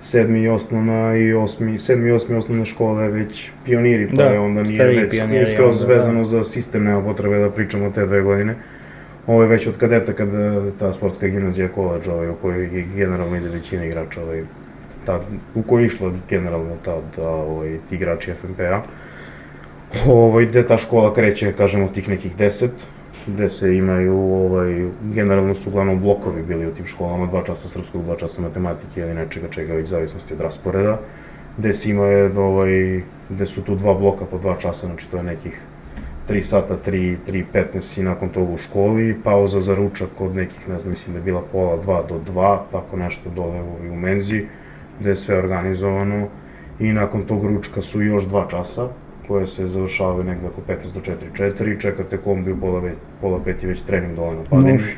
sedmi 0.00 0.42
i 0.42 0.48
osnovna 0.48 1.16
i 1.16 1.32
osmi, 1.32 1.78
sedmi 1.78 2.08
i 2.08 2.12
osmi 2.12 2.36
osnovne 2.36 2.64
škole 2.64 3.08
već 3.08 3.50
pioniri, 3.64 4.08
pa 4.08 4.16
Da, 4.16 4.28
je 4.28 4.38
onda 4.38 4.62
nije 4.62 4.84
već 4.84 5.10
pioniri, 5.10 5.46
skroz 5.46 5.80
da. 5.80 5.86
vezano 5.86 6.24
za 6.24 6.44
sistem, 6.44 6.84
nema 6.84 7.02
potrebe 7.02 7.38
da 7.38 7.50
pričamo 7.50 7.90
te 7.90 8.06
dve 8.06 8.22
godine. 8.22 8.54
Ovo 9.26 9.42
je 9.42 9.48
već 9.48 9.66
od 9.66 9.76
kadeta 9.76 10.12
kada 10.12 10.70
ta 10.78 10.92
sportska 10.92 11.28
gimnazija 11.28 11.68
koleđ, 11.68 12.08
ovaj, 12.08 12.28
u 12.28 12.34
kojoj 12.34 12.86
generalno 12.94 13.36
ide 13.36 13.48
većina 13.48 13.84
igrača, 13.84 14.22
ovaj, 14.22 14.42
ta, 15.06 15.20
u 15.54 15.62
kojoj 15.62 15.82
je 15.82 15.86
išla 15.86 16.12
generalno 16.28 16.76
ta, 16.84 16.96
ta 17.16 17.28
ovaj, 17.28 17.76
ti 17.88 17.94
igrači 17.94 18.32
FNP-a. 18.34 18.82
Ovaj, 20.06 20.46
gde 20.46 20.66
ta 20.66 20.78
škola 20.78 21.14
kreće, 21.14 21.52
kažemo, 21.52 21.88
tih 21.88 22.08
nekih 22.08 22.36
deset, 22.36 22.72
gde 23.26 23.48
se 23.48 23.76
imaju, 23.76 24.18
ovaj, 24.18 24.88
generalno 25.14 25.54
su 25.54 25.70
uglavnom 25.70 26.00
blokovi 26.00 26.42
bili 26.42 26.66
u 26.66 26.74
tim 26.74 26.86
školama, 26.86 27.26
dva 27.26 27.44
časa 27.46 27.68
srpskog, 27.68 28.04
dva 28.04 28.16
časa 28.16 28.42
matematike 28.42 29.00
ili 29.00 29.14
nečega 29.14 29.48
čega 29.50 29.74
već 29.74 29.88
zavisnosti 29.88 30.34
od 30.34 30.40
rasporeda, 30.40 30.98
gde 31.58 31.72
se 31.72 31.90
ima 31.90 32.04
ovaj, 32.36 33.02
gde 33.28 33.46
su 33.46 33.62
tu 33.62 33.74
dva 33.74 33.94
bloka 33.94 34.24
po 34.24 34.38
dva 34.38 34.56
časa, 34.58 34.86
znači 34.86 35.10
to 35.10 35.16
je 35.16 35.22
nekih 35.22 35.60
3 36.28 36.42
sata, 36.42 36.76
3, 36.86 37.16
3, 37.28 37.44
15 37.54 38.00
i 38.00 38.02
nakon 38.02 38.28
toga 38.28 38.52
u 38.52 38.58
školi, 38.58 39.16
pauza 39.24 39.60
za 39.60 39.74
ručak 39.74 40.20
od 40.20 40.36
nekih, 40.36 40.68
ne 40.68 40.80
znam, 40.80 40.90
mislim 40.90 41.12
da 41.12 41.18
je 41.18 41.24
bila 41.24 41.42
pola 41.52 41.78
2 41.86 42.08
do 42.08 42.32
2, 42.32 42.58
tako 42.72 42.96
nešto 42.96 43.30
dole 43.30 43.62
u, 43.62 43.92
u 43.92 43.96
menzi, 43.96 44.46
gde 45.00 45.10
je 45.10 45.16
sve 45.16 45.38
organizovano 45.38 46.28
i 46.80 46.92
nakon 46.92 47.22
tog 47.22 47.44
ručka 47.44 47.80
su 47.80 48.02
još 48.02 48.24
dva 48.24 48.46
časa, 48.50 48.88
koje 49.28 49.46
se 49.46 49.68
završavaju 49.68 50.24
negde 50.24 50.46
oko 50.46 50.60
15 50.68 50.92
do 50.94 51.00
4, 51.36 51.54
4, 51.58 51.80
čekate 51.80 52.16
kombi 52.16 52.52
u 52.52 52.60
pola, 52.60 52.82
pola 53.20 53.40
pet 53.44 53.62
i 53.62 53.66
već 53.66 53.82
trening 53.82 54.16
dole 54.16 54.34
na 54.34 54.42
padini, 54.50 54.72
Može. 54.72 54.96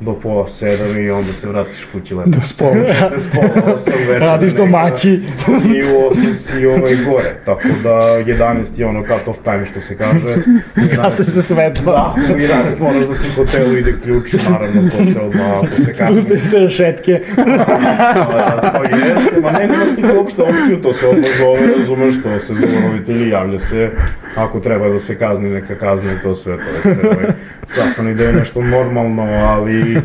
Do 0.00 0.12
pola 0.12 0.48
sedam 0.48 1.00
i 1.00 1.10
onda 1.10 1.32
se 1.32 1.48
vratiš 1.48 1.86
kući 1.92 2.14
lepo. 2.14 2.30
Do 2.30 2.40
spola. 2.44 2.72
15 2.74 3.26
pola 3.34 3.74
osam 3.74 3.94
večer. 3.98 4.20
Radiš 4.20 4.52
domaći. 4.52 5.10
I 5.76 5.82
u 5.82 6.10
8 6.10 6.34
si 6.34 6.66
ovaj 6.66 6.96
gore, 7.06 7.34
tako 7.44 7.68
da 7.82 7.90
11 7.90 8.66
je 8.76 8.86
ono 8.86 9.02
cut 9.02 9.28
off 9.28 9.38
time 9.42 9.66
što 9.66 9.80
se 9.80 9.96
kaže. 9.96 10.36
Gase 10.96 11.24
se 11.24 11.42
svetlo. 11.42 11.92
Da, 11.92 12.34
u 12.34 12.38
11 12.38 12.80
moraš 12.80 13.04
da 13.04 13.14
si 13.14 13.26
u 13.28 13.34
hotelu, 13.34 13.76
ide 13.76 13.94
ključ, 14.02 14.32
naravno, 14.50 14.82
to 14.90 14.96
se 15.12 15.20
odmah, 15.20 15.46
ako 15.56 15.84
se 15.84 15.92
kasni. 15.92 16.22
Spusti 16.22 16.48
se 16.48 16.58
rešetke. 16.58 17.20
Da, 17.36 18.74
to 18.76 18.96
jeste, 18.96 19.40
ma 19.40 19.50
ne, 19.52 19.58
nemaš 19.58 19.96
ti 19.96 20.02
uopšte 20.16 20.42
opciju, 20.42 20.82
to 20.82 20.92
se 20.92 21.06
odmah 21.06 21.30
zove, 21.38 21.60
razumeš, 21.78 22.14
to 22.22 22.40
se 22.40 22.54
zove 22.54 22.88
roditelji, 22.88 23.28
javlja 23.28 23.58
se, 23.58 23.90
ako 24.36 24.60
treba 24.60 24.88
da 24.88 24.98
se 24.98 25.18
kazni, 25.18 25.50
neka 25.50 25.74
kazni 25.74 26.12
i 26.12 26.22
to 26.22 26.34
sve, 26.34 26.56
to 26.56 26.88
je 26.88 26.94
sve, 26.94 27.08
ovaj, 27.10 27.26
sastavni 27.66 28.14
deo 28.14 28.32
nešto 28.32 28.62
normalno, 28.62 29.22
ali 29.56 29.96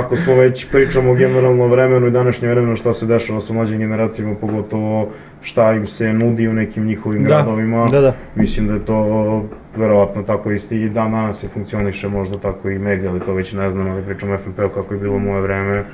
ako 0.00 0.16
smo 0.16 0.34
već 0.34 0.66
pričamo 0.70 1.14
generalno 1.14 1.66
vremenu 1.66 2.06
i 2.06 2.10
današnje 2.10 2.48
vremenu, 2.48 2.76
šta 2.76 2.92
se 2.92 3.06
dešava 3.06 3.40
sa 3.40 3.52
mlađim 3.52 3.78
generacijama, 3.78 4.34
pogotovo 4.40 5.08
šta 5.42 5.72
im 5.72 5.86
se 5.86 6.12
nudi 6.12 6.48
u 6.48 6.52
nekim 6.52 6.84
njihovim 6.84 7.22
Da, 7.22 7.28
gradovima, 7.28 7.88
da, 7.90 8.00
da. 8.00 8.14
Mislim 8.34 8.66
da 8.66 8.72
je 8.74 8.84
to 8.84 9.44
verovatno 9.76 10.22
tako 10.22 10.50
isti 10.50 10.80
i 10.80 10.88
dan 10.88 11.10
danas 11.10 11.40
se 11.40 11.48
funkcioniše, 11.48 12.08
možda 12.08 12.38
tako 12.38 12.70
i 12.70 12.78
medija, 12.78 13.10
ali 13.10 13.20
to 13.20 13.34
već 13.34 13.52
ne 13.52 13.70
znam, 13.70 13.90
ali 13.90 14.02
pričam 14.02 14.30
o 14.30 14.38
FNP-u 14.38 14.68
kako 14.68 14.94
je 14.94 15.00
bilo 15.00 15.18
moje 15.18 15.42
vreme, 15.42 15.84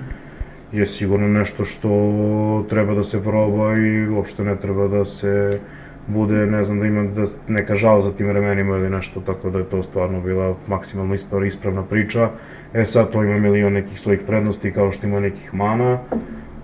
je 0.73 0.87
sigurno 0.87 1.29
nešto 1.29 1.64
što 1.64 2.66
treba 2.68 2.94
da 2.94 3.03
se 3.03 3.23
proba 3.23 3.77
i 3.77 4.09
uopšte 4.09 4.44
ne 4.44 4.57
treba 4.57 4.88
da 4.88 5.05
se 5.05 5.61
bude, 6.07 6.46
ne 6.46 6.64
znam, 6.64 6.81
da 6.81 6.87
ima 6.87 7.03
da 7.03 7.27
neka 7.49 7.75
žal 7.75 8.01
za 8.01 8.12
tim 8.12 8.27
vremenima 8.27 8.77
ili 8.77 8.90
nešto, 8.90 9.20
tako 9.20 9.51
da 9.51 9.59
je 9.59 9.64
to 9.64 9.83
stvarno 9.83 10.20
bila 10.20 10.55
maksimalno 10.66 11.14
ispravna 11.46 11.83
priča. 11.83 12.31
E 12.74 12.85
sad 12.85 13.11
to 13.11 13.24
ima 13.24 13.38
milion 13.38 13.72
nekih 13.72 14.00
svojih 14.00 14.20
prednosti 14.26 14.72
kao 14.72 14.92
što 14.92 15.06
ima 15.06 15.20
nekih 15.20 15.54
mana. 15.54 15.98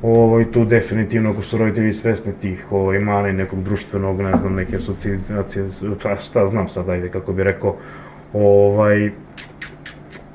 Ovaj, 0.02 0.44
tu 0.52 0.64
definitivno 0.64 1.30
ako 1.30 1.42
su 1.42 1.58
roditelji 1.58 1.92
svesni 1.92 2.32
tih 2.40 2.66
ovaj, 2.70 2.98
mana 2.98 3.28
i 3.28 3.32
nekog 3.32 3.62
društvenog, 3.62 4.20
ne 4.20 4.36
znam, 4.36 4.54
neke 4.54 4.76
asocijacije, 4.76 5.68
šta 6.20 6.46
znam 6.46 6.68
sad, 6.68 6.88
ajde 6.88 7.08
kako 7.08 7.32
bi 7.32 7.44
rekao, 7.44 7.76
ovaj, 8.32 9.10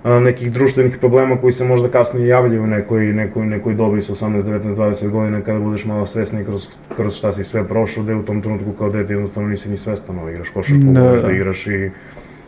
nekih 0.03 0.51
društvenih 0.51 0.97
problema 0.97 1.37
koji 1.37 1.51
se 1.51 1.65
možda 1.65 1.87
kasnije 1.87 2.27
javljaju 2.27 2.63
u 2.63 2.67
nekoj, 2.67 3.05
nekoj, 3.05 3.45
nekoj 3.45 3.73
dobi 3.73 4.01
sa 4.01 4.13
18, 4.13 4.43
19, 4.43 4.75
20 4.75 5.09
godina 5.09 5.41
kada 5.41 5.59
budeš 5.59 5.85
malo 5.85 6.05
svesni 6.05 6.45
kroz, 6.45 6.67
kroz 6.95 7.15
šta 7.15 7.33
si 7.33 7.43
sve 7.43 7.67
prošao, 7.67 8.03
da 8.03 8.15
u 8.15 8.23
tom 8.23 8.41
trenutku 8.41 8.71
kao 8.71 8.89
dete 8.89 9.13
jednostavno 9.13 9.49
nisi 9.49 9.69
ni 9.69 9.77
svestan, 9.77 10.19
ovaj, 10.19 10.33
igraš 10.33 10.49
košarku, 10.49 10.85
da 10.85 11.01
da. 11.01 11.31
igraš 11.31 11.67
i, 11.67 11.91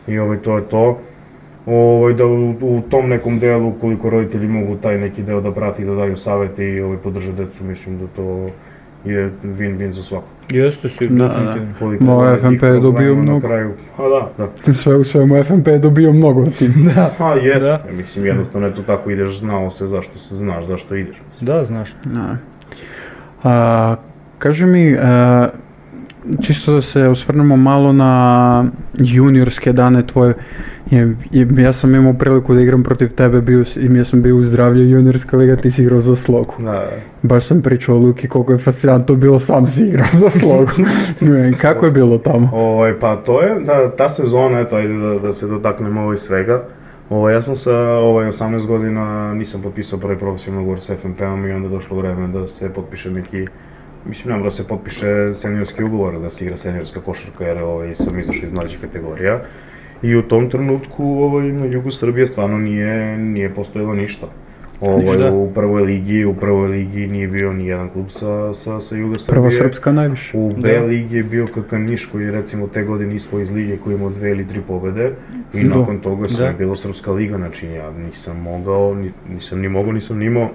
i 0.06 0.18
ovaj, 0.18 0.38
to 0.38 0.56
je 0.56 0.68
to. 0.68 0.98
Ovaj, 1.66 2.14
da 2.14 2.26
u, 2.26 2.50
u 2.50 2.82
tom 2.90 3.08
nekom 3.08 3.38
delu, 3.38 3.72
koliko 3.80 4.10
roditelji 4.10 4.48
mogu 4.48 4.76
taj 4.76 4.98
neki 4.98 5.22
deo 5.22 5.40
da 5.40 5.52
prati 5.52 5.82
i 5.82 5.86
da 5.86 5.94
daju 5.94 6.16
savete 6.16 6.64
i 6.64 6.80
ovaj, 6.80 6.96
podrže 6.96 7.32
decu, 7.32 7.64
mislim 7.64 7.98
da 7.98 8.06
to 8.16 8.48
je 9.04 9.30
win-win 9.44 9.90
za 9.90 10.02
svakog. 10.02 10.28
Jeste 10.50 10.88
si, 10.88 11.08
Da, 11.08 11.28
definitivno. 11.28 11.74
Koliko 11.78 12.04
Moj 12.04 12.30
je 12.32 12.36
tih 12.36 12.46
FNP 12.48 12.62
je 12.62 12.80
dobio 12.80 13.14
mnogo. 13.14 13.40
Na 13.40 13.48
kraju, 13.48 13.70
a 13.98 14.02
da, 14.02 14.46
da. 14.66 14.74
Sve 14.82 14.96
u 14.96 15.04
svemu 15.04 15.44
FNP 15.44 15.66
je 15.66 15.78
dobio 15.78 16.12
mnogo 16.12 16.40
od 16.42 16.56
tim. 16.56 16.72
Da. 16.94 17.10
Pa 17.18 17.34
jest, 17.34 17.60
Da. 17.60 17.68
ja 17.68 17.92
mislim 17.96 18.26
jednostavno 18.26 18.66
je 18.66 18.74
to 18.74 18.82
tako 18.82 19.10
ideš, 19.10 19.38
znao 19.38 19.70
se 19.70 19.86
zašto 19.86 20.18
se 20.18 20.36
znaš, 20.36 20.64
zašto 20.64 20.94
ideš. 20.94 21.16
Da, 21.40 21.64
znaš. 21.64 21.94
Da. 22.04 22.36
A, 23.42 23.96
kaži 24.38 24.66
mi, 24.66 24.96
a, 25.02 25.48
čisto 26.42 26.72
da 26.72 26.82
se 26.82 27.08
osvrnemo 27.08 27.56
malo 27.56 27.92
na 27.92 28.64
juniorske 28.94 29.72
dane 29.72 30.06
tvoje. 30.06 30.34
Je- 30.90 31.16
ja 31.58 31.72
sam 31.72 31.94
imao 31.94 32.14
priliku 32.14 32.54
da 32.54 32.60
igram 32.60 32.82
protiv 32.82 33.08
tebe, 33.08 33.40
bio, 33.40 33.64
i 33.76 33.96
ja 33.96 34.04
sam 34.04 34.22
bio 34.22 34.36
u 34.36 34.42
zdravlju 34.42 34.88
juniorska 34.88 35.36
liga, 35.36 35.56
ti 35.56 35.70
si 35.70 35.82
igrao 35.82 36.00
za 36.00 36.16
slogu. 36.16 36.54
Da, 36.58 36.88
Baš 37.22 37.44
sam 37.44 37.62
pričao 37.62 37.94
o 37.94 37.98
Luki 37.98 38.28
koliko 38.28 38.52
je 38.52 38.58
fascinantno 38.58 39.14
bilo, 39.14 39.38
sam 39.38 39.66
si 39.66 39.82
igrao 39.84 40.06
za 40.12 40.30
slogu. 40.30 40.70
Kako 41.62 41.84
je 41.84 41.90
bilo 41.90 42.18
tamo? 42.18 42.50
Ovaj, 42.52 43.00
pa 43.00 43.16
to 43.16 43.42
je, 43.42 43.60
da, 43.60 43.96
ta 43.96 44.08
sezona, 44.08 44.60
eto, 44.60 44.76
ajde 44.76 44.94
da, 44.94 45.18
da 45.18 45.32
se 45.32 45.46
dotaknemo 45.46 46.00
ovo 46.00 46.12
i 46.12 46.18
svega. 46.18 46.62
Ovaj, 47.10 47.34
ja 47.34 47.42
sam 47.42 47.56
sa 47.56 47.78
ovaj, 47.80 48.26
18 48.26 48.66
godina 48.66 49.34
nisam 49.34 49.62
potpisao 49.62 49.98
prvi 49.98 50.18
profesionalni 50.18 50.62
ugovor 50.62 50.80
sa 50.80 50.96
FNP-om 50.96 51.46
i 51.46 51.52
onda 51.52 51.68
došlo 51.68 51.96
vreme 51.96 52.28
da 52.28 52.46
se 52.46 52.68
potpiše 52.68 53.10
neki, 53.10 53.46
mislim 54.08 54.30
ne 54.30 54.36
mora 54.38 54.44
da 54.44 54.50
se 54.50 54.68
potpiše 54.68 55.34
seniorski 55.34 55.84
ugovor, 55.84 56.20
da 56.20 56.30
se 56.30 56.44
igra 56.44 56.56
seniorska 56.56 57.00
košarka 57.00 57.44
jer 57.44 57.58
ovaj, 57.58 57.94
sam 57.94 58.18
izašao 58.20 58.46
iz 58.46 58.52
mlađih 58.52 58.80
kategorija. 58.80 59.40
I 60.02 60.16
u 60.16 60.22
tom 60.22 60.50
trenutku 60.50 61.04
ovaj, 61.04 61.52
na 61.52 61.64
jugu 61.66 61.90
Srbije 61.90 62.26
stvarno 62.26 62.58
nije, 62.58 63.18
nije 63.18 63.54
postojalo 63.54 63.94
ništa. 63.94 64.26
Ništa. 64.80 65.28
Ovaj, 65.28 65.30
u 65.32 65.50
prvoj 65.54 65.82
ligi, 65.82 66.24
u 66.24 66.34
prvoj 66.34 66.68
ligi 66.68 67.06
nije 67.06 67.28
bio 67.28 67.52
ni 67.52 67.66
jedan 67.66 67.88
klub 67.90 68.06
sa, 68.08 68.54
sa, 68.54 68.80
sa 68.80 68.96
juga 68.96 69.18
Srbije. 69.18 69.34
Prva 69.34 69.50
srpska 69.50 69.92
najviše. 69.92 70.36
U 70.38 70.50
B 70.56 70.72
Da. 70.72 70.80
ligi 70.84 71.16
je 71.16 71.22
bio 71.22 71.46
KK 71.46 71.72
Niš 71.72 72.06
koji 72.06 72.24
je 72.24 72.30
recimo 72.32 72.66
te 72.66 72.82
godine 72.82 73.14
ispao 73.14 73.40
iz 73.40 73.50
lige 73.50 73.76
koji 73.76 73.94
imao 73.94 74.10
dve 74.10 74.30
ili 74.30 74.48
tri 74.48 74.60
pobede 74.68 75.10
i 75.54 75.64
Da. 75.64 75.78
nakon 75.78 75.98
toga 75.98 76.28
sve 76.28 76.46
Da. 76.46 76.52
bilo 76.52 76.76
srpska 76.76 77.12
liga, 77.12 77.36
znači 77.36 77.66
ja 77.66 77.90
nisam 78.06 78.40
mogao, 78.40 78.94
ni, 78.94 79.12
nisam 79.34 79.60
ni 79.60 79.68
mogao, 79.68 79.92
nisam 79.92 80.18
ni 80.18 80.26
imao 80.26 80.50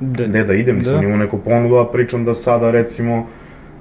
Da, 0.00 0.26
gde 0.26 0.44
da 0.44 0.54
idem, 0.54 0.78
nisam 0.78 1.00
Da. 1.00 1.06
imao 1.06 1.16
neku 1.16 1.38
ponudu, 1.38 1.76
a 1.76 1.86
pričam 1.92 2.24
da 2.24 2.34
sada 2.34 2.70
recimo 2.70 3.26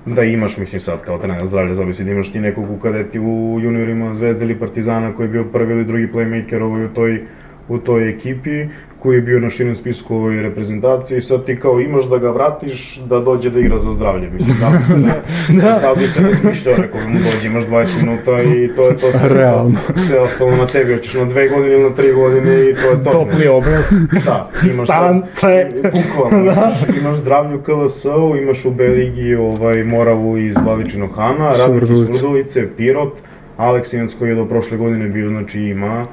da 0.06 0.24
imaš, 0.24 0.58
mislim 0.58 0.82
sad 0.82 1.02
kao 1.02 1.18
trener 1.18 1.48
zdravlja, 1.48 1.74
zavisi 1.74 2.04
da 2.04 2.12
imaš 2.12 2.32
ti 2.32 2.40
nekog 2.40 2.72
u 2.72 2.78
kadeti 2.78 3.20
u 3.20 3.60
juniorima 3.62 4.16
Zvezde 4.16 4.46
ili 4.46 4.60
Partizana 4.60 5.14
koji 5.14 5.26
je 5.26 5.32
bio 5.32 5.44
prvi 5.44 5.74
ili 5.74 5.86
drugi 5.86 6.08
playmaker 6.14 6.62
ovaj, 6.62 6.86
u 6.86 6.90
toj 6.90 7.22
u 7.70 7.78
toj 7.78 8.10
ekipi 8.10 8.66
koji 9.04 9.16
je 9.16 9.22
bio 9.22 9.40
na 9.40 9.50
širem 9.50 9.76
spisku 9.76 10.16
ovoj 10.16 10.42
reprezentaciji 10.42 11.18
i 11.18 11.22
sad 11.22 11.46
ti 11.46 11.56
kao 11.56 11.80
imaš 11.80 12.06
da 12.06 12.18
ga 12.18 12.30
vratiš 12.30 13.00
da 13.00 13.20
dođe 13.20 13.50
da 13.50 13.60
igra 13.60 13.78
za 13.78 13.94
zdravlje, 13.94 14.30
mislim, 14.30 14.58
da 14.60 14.70
bi 14.70 14.86
se 14.86 14.98
ne, 14.98 15.14
Da. 15.62 15.80
da 15.80 15.94
bi 15.96 16.08
se 16.08 16.24
ne 16.24 16.36
smišljao, 16.36 16.76
rekao 16.78 17.00
mu 17.02 17.16
dođe, 17.16 17.48
imaš 17.48 17.64
20 17.64 18.02
minuta 18.02 18.32
i 18.44 18.68
to 18.68 18.88
je 18.88 18.98
to 18.98 19.12
sve. 19.12 19.30
Realno. 19.30 19.76
Sve 19.98 20.20
ostalo 20.20 20.52
na 20.52 20.68
tebi, 20.68 20.94
hoćeš 20.94 21.14
na 21.14 21.26
dve 21.26 21.50
godine 21.50 21.74
ili 21.74 21.84
na 21.84 21.90
tri 21.92 22.14
godine 22.14 22.54
i 22.62 22.74
to 22.74 22.90
je 22.90 23.04
to. 23.04 23.12
Topli 23.12 23.48
obrok. 23.50 23.86
Da, 24.26 24.50
imaš 24.64 24.88
Stan, 24.88 25.22
sad- 25.24 25.34
sve. 25.34 25.72
Bukvalno, 25.76 26.46
imaš, 26.52 26.74
imaš 27.02 27.18
zdravlju 27.18 27.62
KLS-u, 27.62 28.10
imaš 28.38 28.66
u 28.66 28.72
B 28.72 28.84
ligi 28.86 29.36
ovaj, 29.36 29.84
Moravu 29.84 30.38
iz 30.38 30.56
Vladičinog 30.58 31.10
Hana, 31.16 31.54
Radnik 31.58 31.84
iz. 31.84 31.98
Surdulice, 31.98 32.68
Pirot, 32.78 33.14
Aleksinac 33.58 34.14
koji 34.14 34.30
je 34.30 34.36
do 34.36 34.46
prošle 34.46 34.78
godine 34.78 35.08
bio, 35.08 35.30
znači 35.30 35.60
ima, 35.62 36.06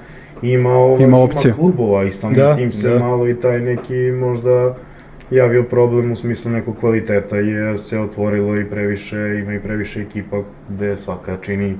ima, 0.42 0.70
ovaj, 0.70 1.04
Ima 1.04 1.18
opcije. 1.18 1.54
klubova 1.54 2.04
i 2.04 2.12
samim 2.12 2.34
Da, 2.34 2.56
tim 2.56 2.72
se 2.72 2.88
da. 2.88 2.98
malo 2.98 3.28
i 3.28 3.34
taj 3.34 3.60
neki 3.60 3.94
možda 4.12 4.76
javio 5.30 5.62
problem 5.62 6.12
u 6.12 6.16
smislu 6.16 6.50
nekog 6.50 6.76
kvaliteta 6.76 7.36
jer 7.36 7.80
se 7.80 7.98
otvorilo 7.98 8.56
i 8.56 8.64
previše, 8.64 9.16
ima 9.42 9.54
i 9.54 9.60
previše 9.60 10.00
ekipa 10.00 10.42
gde 10.68 10.96
svaka 10.96 11.36
čini 11.42 11.76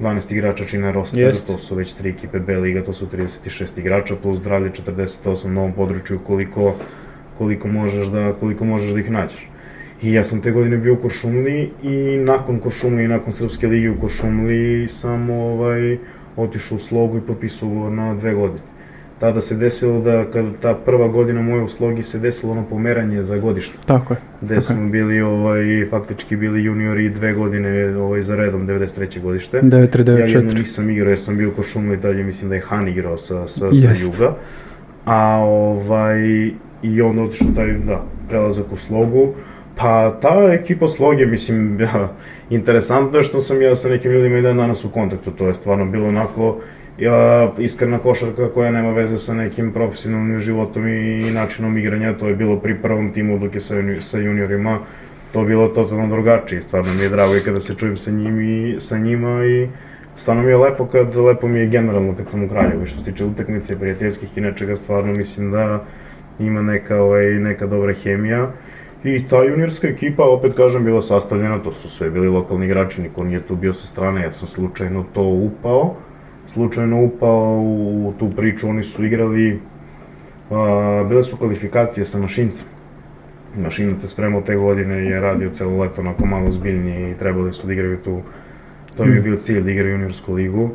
12 0.00 0.32
igrača 0.32 0.64
čine 0.64 0.92
roster, 0.92 1.20
Jest. 1.20 1.46
to 1.46 1.58
su 1.58 1.74
već 1.74 1.94
tri 1.94 2.10
ekipe 2.10 2.38
B 2.38 2.56
liga, 2.56 2.82
to 2.84 2.92
su 2.92 3.06
36 3.06 3.78
igrača 3.80 4.14
plus 4.22 4.38
zdravlje 4.38 4.70
48 4.70 5.48
na 5.48 5.60
ovom 5.60 5.72
području 5.72 6.18
koliko, 6.26 6.74
koliko 7.38 7.68
možeš 7.68 8.06
da 8.06 8.32
koliko 8.40 8.64
možeš 8.64 8.90
da 8.90 9.00
ih 9.00 9.10
nađeš. 9.10 9.48
I 10.02 10.12
ja 10.12 10.24
sam 10.24 10.40
te 10.40 10.50
godine 10.50 10.76
bio 10.76 10.92
u 10.92 10.96
Kuršumli 10.96 11.70
i 11.82 12.18
nakon 12.18 12.60
Kuršumli 12.60 13.04
i 13.04 13.08
nakon 13.08 13.32
Srpske 13.32 13.66
lige 13.66 13.90
u 13.90 14.00
Kuršumli 14.00 14.88
sam 14.88 15.30
ovaj, 15.30 15.98
otišao 16.38 16.76
u 16.76 16.80
slogu 16.80 17.16
i 17.18 17.20
potpisao 17.20 17.68
ugovor 17.68 17.92
na 17.92 18.14
dve 18.14 18.34
godine. 18.34 18.60
Tada 19.20 19.40
se 19.40 19.56
desilo 19.56 20.00
da 20.00 20.24
kada 20.32 20.48
ta 20.62 20.74
prva 20.74 21.08
godina 21.08 21.42
moje 21.42 21.62
u 21.62 21.68
slogi 21.68 22.02
se 22.02 22.18
desilo 22.18 22.52
ono 22.52 22.64
pomeranje 22.64 23.22
za 23.22 23.38
godište 23.38 23.78
Tako 23.86 24.14
je. 24.14 24.18
gde 24.40 24.56
Ok. 24.58 24.62
smo 24.62 24.88
bili 24.88 25.20
ovaj, 25.20 25.86
faktički 25.90 26.36
bili 26.36 26.64
juniori 26.64 27.08
dve 27.10 27.32
godine 27.34 27.96
ovaj, 27.96 28.22
za 28.22 28.36
redom, 28.36 28.66
93. 28.66 29.20
godište. 29.22 29.60
9-3, 29.60 30.18
Ja 30.18 30.26
jednu 30.26 30.50
9-4. 30.50 30.58
nisam 30.58 30.90
igrao 30.90 31.08
jer 31.08 31.18
sam 31.18 31.36
bio 31.36 31.50
kod 31.50 31.64
Šumli 31.64 31.96
dalje, 31.96 32.22
mislim 32.24 32.48
da 32.48 32.54
je 32.54 32.60
Han 32.60 32.88
igrao 32.88 33.18
sa, 33.18 33.48
sa, 33.48 33.74
sa. 33.74 34.04
Juga. 34.04 34.34
A 35.04 35.36
ovaj, 35.44 36.20
i 36.82 37.02
onda 37.02 37.22
otišao 37.22 37.48
taj, 37.56 37.72
da, 37.72 38.02
prelazak 38.28 38.72
u 38.72 38.76
slogu. 38.76 39.28
Pa 39.78 40.18
ta 40.22 40.52
ekipa 40.52 40.88
sloge, 40.88 41.26
mislim, 41.26 41.80
ja, 41.80 42.08
interesantno 42.50 43.18
je 43.18 43.22
što 43.22 43.40
sam 43.40 43.62
ja 43.62 43.76
sa 43.76 43.88
nekim 43.88 44.12
ljudima 44.12 44.38
i 44.38 44.42
dan 44.42 44.56
danas 44.56 44.84
u 44.84 44.90
kontaktu, 44.90 45.30
to 45.30 45.48
je 45.48 45.54
stvarno 45.54 45.84
bilo 45.84 46.08
onako, 46.08 46.56
ja, 46.98 47.52
iskrena 47.58 47.98
košarka 47.98 48.48
koja 48.54 48.70
nema 48.70 48.90
veze 48.90 49.18
sa 49.18 49.34
nekim 49.34 49.72
profesionalnim 49.72 50.40
životom 50.40 50.88
i, 50.88 51.30
načinom 51.30 51.78
igranja, 51.78 52.18
to 52.18 52.28
je 52.28 52.34
bilo 52.34 52.56
pri 52.56 52.74
prvom 52.82 53.12
timu 53.12 53.50
je 53.52 53.60
sa, 53.60 53.74
sa 54.00 54.18
juniorima, 54.18 54.78
to 55.32 55.44
bilo 55.44 55.68
totalno 55.68 56.08
drugačije, 56.08 56.62
stvarno 56.62 56.94
mi 56.94 57.02
je 57.02 57.08
drago 57.08 57.36
i 57.36 57.40
kada 57.40 57.60
se 57.60 57.74
čujem 57.74 57.96
sa, 57.96 58.10
njim 58.10 58.40
i, 58.40 58.76
sa 58.80 58.98
njima 58.98 59.44
i 59.44 59.68
stvarno 60.16 60.42
mi 60.42 60.50
je 60.50 60.56
lepo 60.56 60.86
kad, 60.86 61.16
lepo 61.16 61.48
mi 61.48 61.58
je 61.58 61.66
generalno 61.66 62.14
kad 62.16 62.30
sam 62.30 62.44
u 62.44 62.48
Kraljevu, 62.48 62.86
što 62.86 62.98
se 62.98 63.04
tiče 63.04 63.24
utakmice, 63.24 63.78
prijateljskih 63.78 64.38
i 64.38 64.40
nečega, 64.40 64.76
stvarno 64.76 65.12
mislim 65.12 65.50
da 65.50 65.84
ima 66.38 66.62
neka, 66.62 67.02
ovaj, 67.02 67.24
neka 67.24 67.66
dobra 67.66 67.92
hemija. 67.92 68.52
I 69.04 69.24
ta 69.28 69.44
juniorska 69.44 69.88
ekipa, 69.88 70.24
opet 70.24 70.56
kažem, 70.56 70.84
bila 70.84 71.02
sastavljena, 71.02 71.58
to 71.62 71.72
su 71.72 71.90
sve 71.90 72.10
bili 72.10 72.28
lokalni 72.28 72.66
igrači, 72.66 73.02
niko 73.02 73.24
nije 73.24 73.40
tu 73.40 73.56
bio 73.56 73.74
sa 73.74 73.86
strane, 73.86 74.22
ja 74.22 74.32
sam 74.32 74.48
slučajno 74.48 75.04
to 75.14 75.22
upao, 75.22 75.94
slučajno 76.46 77.04
upao 77.04 77.60
u 77.62 78.14
tu 78.18 78.30
priču, 78.30 78.68
oni 78.68 78.82
su 78.82 79.04
igrali, 79.04 79.60
a, 80.50 81.04
bile 81.08 81.22
su 81.22 81.36
kvalifikacije 81.36 82.04
sa 82.04 82.18
mašincem. 82.18 82.66
Mašinac 83.56 84.00
se 84.00 84.08
spremao 84.08 84.40
te 84.40 84.56
godine 84.56 85.04
je 85.04 85.20
radio 85.20 85.50
celo 85.50 85.80
leto 85.80 86.00
onako 86.00 86.26
malo 86.26 86.50
zbiljnije 86.50 87.10
i 87.10 87.14
trebali 87.14 87.52
su 87.52 87.66
da 87.66 87.72
igraju 87.72 87.98
tu, 88.04 88.20
to 88.96 89.04
mi 89.04 89.14
je 89.14 89.20
bio 89.20 89.36
cilj 89.36 89.62
da 89.62 89.70
igraju 89.70 89.92
juniorsku 89.92 90.34
ligu. 90.34 90.70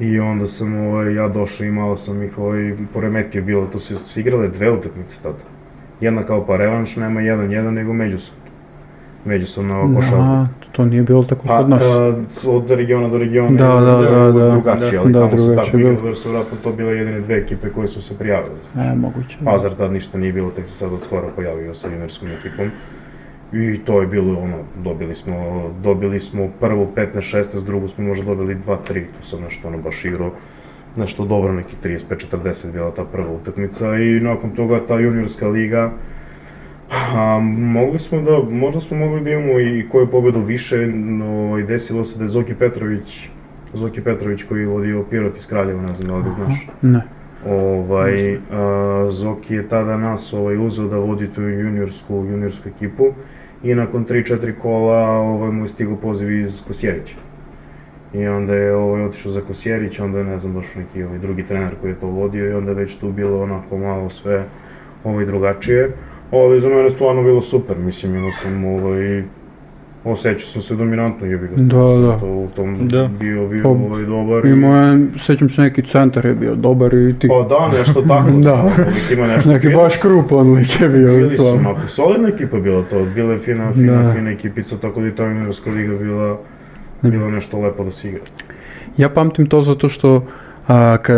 I 0.00 0.18
onda 0.20 0.46
sam 0.46 0.74
ovaj, 0.74 1.14
ja 1.14 1.28
došao 1.28 1.66
i 1.66 1.70
malo 1.70 1.96
sam 1.96 2.22
ih 2.22 2.38
ovaj, 2.38 2.74
poremetio, 2.94 3.42
bilo 3.42 3.66
to 3.66 3.78
su 3.78 4.20
igrale 4.20 4.48
dve 4.48 4.70
utakmice 4.70 5.16
tada. 5.22 5.51
Jedna 6.02 6.22
kao 6.22 6.46
pa 6.46 6.56
revanš, 6.56 6.96
nema 6.96 7.20
jedan 7.20 7.50
jedan, 7.50 7.74
nego 7.74 7.92
međusobno. 7.94 8.42
Međusobno 9.24 9.80
oko 9.82 10.00
Aha, 10.12 10.46
to 10.72 10.84
nije 10.84 11.02
bilo 11.02 11.22
tako 11.22 11.46
Pa, 11.46 11.58
kod 11.58 11.68
nas. 11.68 11.82
a, 11.82 12.14
c- 12.30 12.48
od 12.48 12.70
regiona 12.70 13.08
do 13.08 13.18
regiona 13.18 13.50
Da, 13.50 13.64
je 13.66 13.80
da, 13.80 13.96
da, 14.10 14.32
da. 14.32 14.50
drugačije, 14.50 14.90
Da, 14.92 15.00
ali 15.00 15.12
da, 15.12 15.20
tamo 15.20 15.38
su 15.38 15.54
tako 15.56 15.76
bilo. 15.76 15.88
jer 15.90 16.16
su 16.16 16.28
vjerojatno 16.28 16.58
to 16.58 16.72
bile 16.72 16.92
jedine 16.92 17.20
dve 17.20 17.36
ekipe 17.36 17.68
koje 17.68 17.88
su 17.88 18.02
se 18.02 18.18
prijavile. 18.18 18.54
E, 18.76 18.96
moguće. 18.96 19.36
da. 19.40 19.50
Pazar 19.50 19.72
tad 19.72 19.92
ništa 19.92 20.18
nije 20.18 20.32
bilo, 20.32 20.50
tek 20.50 20.68
se 20.68 20.74
sad 20.74 20.92
od 20.92 21.02
skora 21.02 21.28
pojavio 21.36 21.74
sa 21.74 21.88
juniorskom 21.88 22.28
ekipom. 22.30 22.70
I 23.54 23.78
to 23.78 24.00
je 24.00 24.06
bilo 24.06 24.38
ono, 24.38 24.56
dobili 24.76 25.14
smo, 25.14 25.34
dobili 25.82 26.20
smo 26.20 26.48
prvu 26.60 26.86
15-16, 26.96 27.34
drugu 27.62 27.88
smo 27.88 28.04
možda 28.04 28.24
dobili 28.26 28.56
2-3, 28.56 28.76
tu 29.12 29.26
sam 29.26 29.40
nešto 29.40 29.68
ono 29.68 29.78
baš 29.78 30.04
igrao 30.04 30.30
nešto 30.96 31.24
dobro, 31.24 31.52
neki 31.52 31.76
35-40 31.84 32.72
bila 32.72 32.90
ta 32.90 33.04
prva 33.04 33.32
utakmica 33.32 33.96
i 33.96 34.20
nakon 34.20 34.50
toga 34.50 34.80
ta 34.88 34.98
juniorska 34.98 35.48
liga, 35.48 35.92
a, 36.90 37.38
mogli 37.58 37.98
smo 37.98 38.22
da, 38.22 38.42
možda 38.50 38.80
smo 38.80 38.96
mogli 38.96 39.20
da 39.20 39.30
imamo 39.30 39.60
i 39.60 39.88
koju 39.88 40.06
pobedu 40.06 40.40
više, 40.40 40.86
no 40.86 41.58
i 41.58 41.62
desilo 41.62 42.04
se 42.04 42.18
da 42.18 42.24
je 42.24 42.28
Zoki 42.28 42.54
Petrović, 42.54 43.28
Zoki 43.74 44.00
Petrović 44.00 44.42
koji 44.42 44.60
je 44.60 44.66
vodio 44.66 45.04
Pirot 45.10 45.36
iz 45.36 45.46
Kraljeva, 45.46 45.82
ne 45.82 45.94
znam 45.94 46.08
da 46.08 46.16
li 46.16 46.22
ga 46.22 46.30
znaš. 46.30 46.68
Ne. 46.82 47.02
Ovaj, 47.46 48.38
a, 48.50 49.06
Zoki 49.10 49.54
je 49.54 49.68
tada 49.68 49.96
nas 49.96 50.32
ovaj, 50.32 50.66
uzeo 50.66 50.88
da 50.88 50.96
vodi 50.96 51.28
tu 51.28 51.42
juniorsku, 51.42 52.14
juniorsku 52.14 52.68
ekipu 52.68 53.12
i 53.62 53.74
nakon 53.74 54.06
3-4 54.06 54.52
kola 54.58 55.08
ovaj, 55.08 55.50
mu 55.50 55.64
je 55.64 55.68
stigao 55.68 55.96
poziv 55.96 56.40
iz 56.40 56.62
Kosjerića. 56.66 57.14
I 58.14 58.26
onda 58.26 58.54
je 58.54 58.74
ovaj, 58.74 59.02
otišao 59.02 59.32
za 59.32 59.40
Kosjerić, 59.40 60.00
onda 60.00 60.18
je 60.18 60.24
ne 60.24 60.38
znam 60.38 60.52
baš 60.52 60.66
neki 60.76 61.02
ovaj, 61.02 61.18
drugi 61.18 61.42
trener 61.42 61.70
koji 61.80 61.90
je 61.90 61.96
to 61.96 62.06
vodio 62.08 62.46
i 62.46 62.54
onda 62.54 62.70
je 62.70 62.76
već 62.76 62.96
tu 62.96 63.12
bilo 63.12 63.42
onako 63.42 63.78
malo 63.78 64.10
sve 64.10 64.44
ovaj, 65.04 65.24
drugačije. 65.26 65.90
Ali 66.32 66.60
za 66.60 66.68
mene 66.68 66.90
stvarno 66.90 67.22
bilo 67.22 67.42
super, 67.42 67.76
mislim 67.78 68.14
imao 68.14 68.30
sam 68.32 68.64
ovaj, 68.64 69.22
osjećao 70.04 70.46
sam 70.46 70.62
se 70.62 70.74
dominantno, 70.74 71.26
jebi 71.26 71.48
ga, 71.48 71.54
Da, 71.56 71.76
da. 71.98 72.18
to 72.20 72.26
u 72.26 72.48
tom 72.48 72.88
Da. 72.88 73.10
bio, 73.10 73.48
bio 73.48 73.62
Pa, 73.62 73.68
ovaj, 73.68 74.04
dobar. 74.04 74.46
i- 74.46 74.50
Imao 74.50 74.76
je, 74.84 75.06
sećam 75.18 75.48
se 75.48 75.62
neki 75.62 75.82
centar 75.82 76.26
je 76.26 76.34
bio 76.34 76.54
dobar 76.54 76.94
i 76.94 77.14
ti. 77.18 77.28
Pa 77.28 77.46
da, 77.48 77.78
nešto 77.78 78.02
tako. 78.02 78.30
Da. 78.40 78.62
Uvijek 78.62 79.10
ima 79.12 79.26
nešto. 79.26 79.50
Neki 79.50 79.66
Bili 79.66 79.76
baš 79.76 79.96
krupan 79.96 80.52
lik 80.52 80.80
je 80.80 80.88
bio 80.88 81.08
Bili 81.08 81.30
su, 81.30 81.58
mako, 81.58 81.80
solidna 81.88 82.28
ekipa 82.28 82.56
je 82.56 82.62
bila 82.62 82.82
to, 82.82 83.04
bila 83.06 83.32
je 83.32 83.38
fina, 83.38 83.72
fina, 83.72 84.02
Da. 84.02 84.14
fina 84.14 84.30
ekipica, 84.30 84.76
tako 84.76 85.00
da 85.00 85.06
i 85.06 85.12
ta 85.12 85.24
juniorska 85.24 85.70
liga 85.70 85.94
bila, 85.94 86.38
bila 87.02 87.30
nešto 87.30 87.60
lepo 87.60 87.84
da 87.84 87.90
se 87.90 88.08
igra. 88.08 88.20
Ja 88.96 89.08
pamtim 89.08 89.46
to 89.46 89.62
zato 89.62 89.88
što 89.88 90.24
a, 90.68 90.96
ka, 91.02 91.14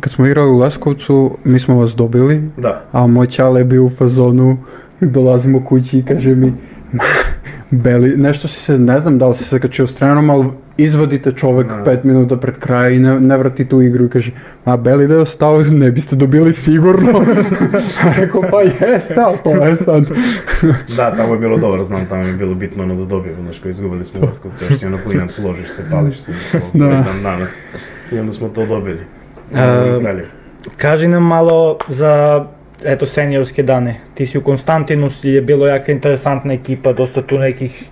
kad 0.00 0.12
smo 0.12 0.26
igrali 0.26 0.50
u 0.50 0.58
Leskovcu, 0.58 1.36
mi 1.44 1.58
smo 1.58 1.76
vas 1.80 1.94
dobili, 1.94 2.50
Da, 2.56 2.82
a 2.92 3.06
moj 3.06 3.26
čale 3.26 3.60
je 3.60 3.64
bio 3.64 3.84
u 3.84 3.90
fazonu, 3.90 4.58
dolazimo 5.00 5.64
kući 5.64 5.98
i 5.98 6.04
kaže 6.04 6.34
mi, 6.34 6.52
"Ma, 6.92 7.02
Beli, 7.70 8.16
nešto 8.16 8.48
si 8.48 8.60
se, 8.60 8.78
ne 8.78 9.00
znam 9.00 9.18
da 9.18 9.28
li 9.28 9.34
si 9.34 9.44
se 9.44 9.60
kačio 9.60 9.86
s 9.86 9.94
trenerom, 9.94 10.30
ali 10.30 10.46
izvadite 10.76 11.32
čovek 11.32 11.66
Da. 11.66 11.84
5 11.84 12.04
minuta 12.04 12.36
pred 12.36 12.58
kraja 12.58 12.88
i 12.88 12.98
ne, 12.98 13.20
ne 13.20 13.38
vrati 13.38 13.68
tu 13.68 13.82
igru 13.82 14.04
i 14.04 14.08
kaže, 14.08 14.32
a 14.64 14.76
Beli 14.76 15.06
da 15.08 15.14
je 15.14 15.20
ostao, 15.20 15.62
ne 15.62 15.90
biste 15.90 16.16
dobili 16.16 16.52
sigurno. 16.52 17.12
Rekao, 18.18 18.42
pa 18.50 18.86
jeste, 18.86 19.14
ali 19.18 19.38
to 19.44 19.50
je 19.50 19.76
sad. 19.76 20.10
Da, 20.96 21.16
tamo 21.16 21.34
je 21.34 21.40
bilo 21.40 21.58
dobro, 21.58 21.84
znam, 21.84 22.06
tamo 22.06 22.24
je 22.24 22.32
bilo 22.32 22.54
bitno 22.54 22.82
ono 22.82 22.94
da 22.94 23.04
dobijemo, 23.04 23.42
znaš, 23.42 23.58
kao 23.58 23.70
izgubili 23.70 24.04
smo 24.04 24.20
Laskovce, 24.26 24.64
još 24.70 24.78
si 24.78 24.86
ono 24.86 24.98
klinac, 25.04 25.32
složiš 25.32 25.70
se, 25.70 25.82
pališ 25.90 26.20
se, 26.20 26.32
Da. 26.72 26.86
da. 26.86 26.94
dan 26.94 27.22
danas. 27.22 27.60
I 28.12 28.18
onda 28.18 28.32
smo 28.32 28.48
to 28.48 28.66
dobili. 28.66 29.00
A. 29.54 30.00
Kaži 30.76 31.08
nam 31.08 31.22
malo 31.22 31.78
za 31.88 32.44
eto 32.84 33.06
seniorske 33.06 33.62
dane. 33.62 34.00
Ti 34.14 34.26
si 34.26 34.38
u 34.38 34.42
Konstantinu, 34.42 35.10
je 35.22 35.42
bilo 35.42 35.66
jaka 35.66 35.92
interesantna 35.92 36.54
ekipa, 36.54 36.92
dosta 36.92 37.22
tu 37.22 37.38
nekih 37.38 37.84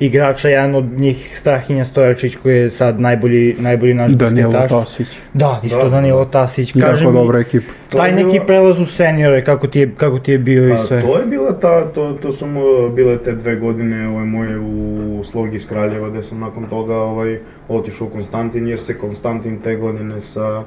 igrača, 0.00 0.48
jedan 0.48 0.74
od 0.74 0.84
njih 0.84 1.38
Strahinja 1.38 1.84
Stojačić 1.84 2.36
koji 2.36 2.56
je 2.56 2.70
sad 2.70 3.00
najbolji, 3.00 3.56
najbolji 3.58 3.94
naš 3.94 4.10
Danijelo 4.10 4.52
basketaš. 4.52 4.70
Tasić. 4.70 5.06
Da, 5.34 5.60
isto 5.64 5.84
Da, 5.84 5.88
Danilo 5.88 6.24
da. 6.24 6.30
Tasić. 6.30 6.72
Kaži 6.72 7.04
Jako 7.04 7.12
mi, 7.12 7.18
dobra 7.18 7.38
ekipa. 7.38 7.72
Taj 7.92 8.12
neki 8.12 8.40
prelaz 8.46 8.80
u 8.80 8.86
seniore, 8.86 9.44
kako 9.44 9.66
ti 9.66 9.80
je, 9.80 9.94
kako 9.96 10.18
ti 10.18 10.32
je 10.32 10.38
bio 10.38 10.68
i 10.68 10.70
Pa, 10.70 10.78
sve. 10.78 11.02
to 11.02 11.18
je 11.18 11.26
bila 11.26 11.52
ta, 11.60 11.92
to, 11.92 12.12
to 12.22 12.32
su 12.32 12.46
mu 12.46 12.88
bile 12.94 13.18
te 13.18 13.32
dve 13.32 13.56
godine 13.56 14.08
ovaj, 14.08 14.24
moje 14.24 14.58
u 14.58 15.24
Slogi 15.24 15.56
iz 15.56 15.68
Kraljeva, 15.68 16.10
gde 16.10 16.22
sam 16.22 16.40
nakon 16.40 16.66
toga 16.66 16.94
ovaj, 16.94 17.38
otišao 17.68 18.06
u 18.06 18.10
Konstantin, 18.10 18.68
jer 18.68 18.80
se 18.80 18.98
Konstantin 18.98 19.60
te 19.60 19.76
godine 19.76 20.20
sa 20.20 20.62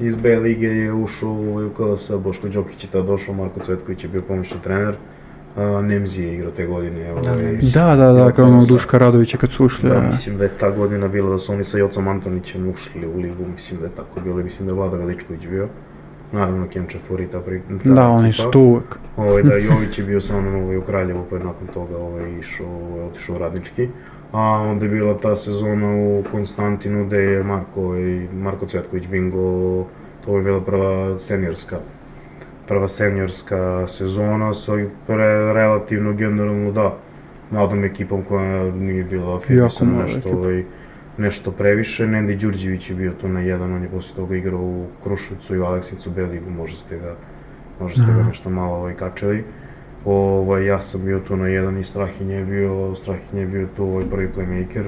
iz 0.00 0.16
B 0.16 0.36
lige 0.36 0.66
je 0.66 0.92
ušao 0.92 1.30
ovaj, 1.30 1.64
u 1.64 1.70
KLS, 1.70 2.10
Boško 2.24 2.48
Đokić 2.48 2.84
je 2.84 2.90
tada 2.90 3.04
došao, 3.04 3.34
Marko 3.34 3.60
Cvetković 3.60 4.04
je 4.04 4.08
bio 4.08 4.22
pomoćni 4.22 4.56
trener, 4.64 4.94
a, 4.94 5.17
Nemzi 5.82 6.22
je 6.22 6.34
igrao 6.34 6.50
te 6.50 6.66
godine. 6.66 7.12
Ovaj. 7.12 7.58
Da, 7.74 7.96
da, 7.96 8.12
da, 8.12 8.32
kao 8.32 8.46
onog. 8.46 8.66
Duška 8.66 8.98
Radovića 8.98 9.38
kad 9.38 9.50
su 9.50 9.64
ušli. 9.64 9.88
Da, 9.88 9.94
Da, 9.94 10.08
mislim 10.08 10.38
da 10.38 10.44
je 10.44 10.50
ta 10.60 10.70
godina 10.70 11.08
bila 11.08 11.30
da 11.30 11.38
su 11.38 11.52
oni 11.52 11.64
sa 11.64 11.78
Jocom 11.78 12.08
Antonićem 12.08 12.68
ušli 12.68 13.06
u 13.06 13.16
ligu, 13.16 13.44
mislim 13.54 13.80
da 13.80 13.86
je 13.86 13.92
tako 13.96 14.20
bilo, 14.20 14.40
i 14.40 14.44
mislim 14.44 14.66
da 14.66 14.72
je 14.72 14.76
Vlada 14.76 14.96
Veličković 14.96 15.46
bio. 15.46 15.68
Naravno, 16.32 16.66
Kemča 16.72 16.98
Furita 16.98 17.40
pri... 17.40 17.62
ta 17.84 17.90
da, 17.90 18.08
oni 18.08 18.32
su 18.32 18.50
tu 18.50 18.60
uvek. 18.60 18.98
Ovaj, 19.16 19.42
da, 19.42 19.54
Jović 19.68 19.98
je 19.98 20.04
bio 20.04 20.20
sa 20.20 20.40
mnom 20.40 20.62
ovaj, 20.62 20.76
u 20.76 20.82
Kraljevu, 20.82 21.24
pa 21.30 21.36
je 21.36 21.44
nakon 21.44 21.66
toga 21.74 21.96
ovaj, 21.96 22.38
išao, 22.40 22.66
ovaj, 22.66 23.00
otišao 23.00 23.36
u 23.36 23.38
Radnički. 23.38 23.88
A 24.32 24.40
onda 24.40 24.84
je 24.84 24.90
bila 24.90 25.18
ta 25.18 25.36
sezona 25.36 25.96
u 25.96 26.24
Konstantinu 26.32 27.06
gde 27.06 27.16
je 27.16 27.42
Marko, 27.42 27.82
ovaj, 27.82 28.28
Marko 28.32 28.66
Cvetković 28.66 29.06
bingo, 29.06 29.84
to 30.24 30.36
je 30.36 30.42
bila 30.42 30.60
prva 30.60 31.18
seniorska 31.18 31.78
prva 32.68 32.88
seniorska 32.88 33.86
sezona 33.86 34.54
sa 34.54 34.72
pre, 35.06 35.52
relativno 35.52 36.12
generalno 36.12 36.72
da 36.72 36.96
mladom 37.50 37.84
ekipom 37.84 38.22
koja 38.28 38.72
nije 38.72 39.04
bila 39.04 39.40
mlada 39.80 40.02
nešto, 40.02 40.28
ovaj, 40.28 40.64
nešto 41.18 41.50
previše. 41.50 42.06
Nendi 42.06 42.36
Đurđević 42.36 42.90
je 42.90 42.96
bio 42.96 43.12
tu 43.20 43.28
na 43.28 43.40
jedan, 43.40 43.72
on 43.72 43.82
je 43.82 43.88
posle 43.88 44.16
toga 44.16 44.36
igrao 44.36 44.60
u 44.60 44.86
Kruševcu 45.02 45.54
i 45.54 45.58
u 45.58 45.64
Aleksinicu 45.64 46.10
Beligu, 46.10 46.50
možda 46.50 46.78
ste 46.78 46.98
ga, 46.98 47.14
možda 47.80 48.02
ste 48.02 48.12
ga 48.12 48.22
nešto 48.28 48.50
malo 48.50 48.76
ovaj, 48.76 48.94
kačili. 48.94 49.44
Ovaj, 50.04 50.66
ja 50.66 50.80
sam 50.80 51.04
bio 51.04 51.20
tu 51.20 51.36
na 51.36 51.48
jedan 51.48 51.78
i 51.78 51.84
Strahinje 51.84 52.34
je 52.34 52.44
bio, 52.44 52.94
Strahinje 52.94 53.40
je 53.40 53.46
bio 53.46 53.66
tu 53.76 53.84
ovaj 53.84 54.04
prvi 54.10 54.28
playmaker. 54.36 54.84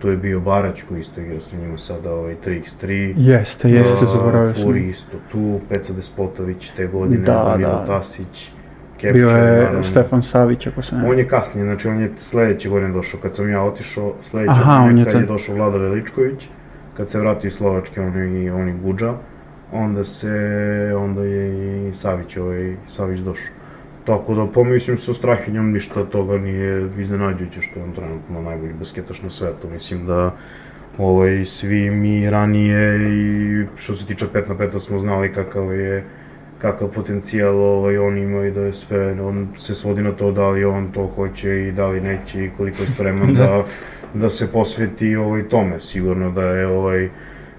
Tu 0.00 0.08
je 0.08 0.16
bio 0.16 0.40
Barać 0.40 0.82
koji 0.88 1.00
isto 1.00 1.20
igra 1.20 1.40
sa 1.40 1.56
njima 1.56 1.78
sada 1.78 2.12
ovaj 2.12 2.36
3x3. 2.46 3.12
Jeste, 3.16 3.70
jeste, 3.70 4.06
zaboravio 4.06 4.54
sam. 4.54 4.62
Furi 4.62 4.88
isto 4.88 5.16
tu, 5.32 5.60
Peca 5.68 5.92
Despotović 5.92 6.70
te 6.76 6.86
godine, 6.86 7.22
Da, 7.26 7.44
Danilo 7.44 7.70
da. 7.70 7.86
Tasić, 7.86 8.52
Bio 9.02 9.12
Kepčar, 9.12 9.46
je 9.46 9.52
naravno. 9.56 9.82
Stefan 9.82 10.22
Savić, 10.22 10.66
ako 10.66 10.82
se 10.82 10.96
ne... 10.96 11.08
On 11.10 11.18
je 11.18 11.28
kasnije, 11.28 11.64
znači 11.64 11.88
on 11.88 12.00
je 12.00 12.10
sledeće 12.18 12.68
godine 12.68 12.92
došao, 12.92 13.20
kad 13.20 13.34
sam 13.34 13.50
ja 13.50 13.62
otišao, 13.62 14.14
sledeće 14.30 14.50
Aha, 14.50 14.74
on 14.74 14.82
godine 14.82 15.00
je 15.00 15.04
kad 15.04 15.20
je 15.20 15.26
došao 15.26 15.54
Vlada 15.54 15.76
Veličković, 15.76 16.48
kad 16.96 17.10
se 17.10 17.20
vratio 17.20 17.48
iz 17.48 17.54
Slovačke, 17.54 18.00
on 18.00 18.16
je 18.16 18.52
on 18.52 18.68
je 18.68 18.74
Guđa, 18.82 19.14
onda 19.72 20.04
se, 20.04 20.34
onda 20.96 21.22
je 21.24 21.88
i 21.88 21.92
Savić, 21.92 22.36
ovaj, 22.36 22.76
Savić 22.88 23.20
došao. 23.20 23.59
Tako 24.04 24.34
da, 24.34 24.46
pa 24.54 24.64
mislim 24.64 24.98
sa 24.98 25.14
Strahinjom 25.14 25.72
ništa 25.72 26.04
toga 26.04 26.38
nije 26.38 26.88
iznenađujuće 26.98 27.60
što 27.60 27.78
je 27.78 27.84
on 27.84 27.92
trenutno 27.92 28.42
najbolji 28.42 28.72
basketaš 28.72 29.22
na 29.22 29.30
svetu. 29.30 29.68
Mislim 29.68 30.06
da 30.06 30.36
ovaj, 30.98 31.44
svi 31.44 31.90
mi 31.90 32.30
ranije 32.30 32.98
i 33.12 33.66
što 33.76 33.94
se 33.94 34.06
tiče 34.06 34.26
5 34.34 34.48
na 34.48 34.54
5 34.54 34.78
smo 34.78 34.98
znali 34.98 35.32
kakav 35.32 35.74
je 35.74 36.04
kakav 36.60 36.88
potencijal 36.88 37.60
ovaj, 37.60 37.98
on 37.98 38.18
ima 38.18 38.46
i 38.46 38.50
da 38.50 38.60
je 38.60 38.72
sve, 38.72 39.22
on 39.22 39.48
se 39.58 39.74
svodi 39.74 40.02
na 40.02 40.12
to 40.12 40.32
da 40.32 40.48
li 40.48 40.64
on 40.64 40.92
to 40.92 41.06
hoće 41.06 41.68
i 41.68 41.72
da 41.72 41.86
li 41.86 42.00
neće 42.00 42.44
i 42.44 42.50
koliko 42.56 42.82
je 42.82 42.88
spreman 42.88 43.34
da, 43.40 43.64
da 44.14 44.30
se 44.30 44.52
posveti 44.52 45.16
ovaj, 45.16 45.48
tome. 45.48 45.80
Sigurno 45.80 46.30
da 46.30 46.42
je 46.42 46.66
ovaj, 46.66 47.08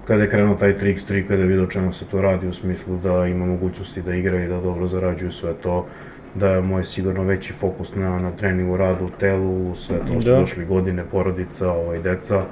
kada 0.06 0.22
je 0.22 0.30
krenuo 0.30 0.54
taj 0.54 0.78
3x3, 0.78 1.28
kada 1.28 1.42
je 1.42 1.48
vidio 1.48 1.66
čemu 1.66 1.92
se 1.92 2.04
to 2.04 2.22
radi 2.22 2.48
u 2.48 2.52
smislu 2.52 2.96
da 2.96 3.26
ima 3.26 3.46
mogućnosti 3.46 4.02
da 4.02 4.14
igra 4.14 4.44
i 4.44 4.48
da 4.48 4.60
dobro 4.60 4.86
zarađuju 4.86 5.32
sve 5.32 5.54
to, 5.62 5.86
da 6.34 6.48
je 6.48 6.60
moj 6.60 6.84
sigurno 6.84 7.22
veći 7.22 7.52
fokus 7.52 7.94
na, 7.94 8.18
na 8.18 8.30
treningu, 8.30 8.76
radu, 8.76 9.08
telu, 9.20 9.74
sve 9.74 9.98
to 9.98 10.20
su 10.20 10.30
Da. 10.30 10.38
došli 10.40 10.64
godine, 10.64 11.04
porodica, 11.10 11.70
ovaj, 11.70 12.02
deca, 12.02 12.44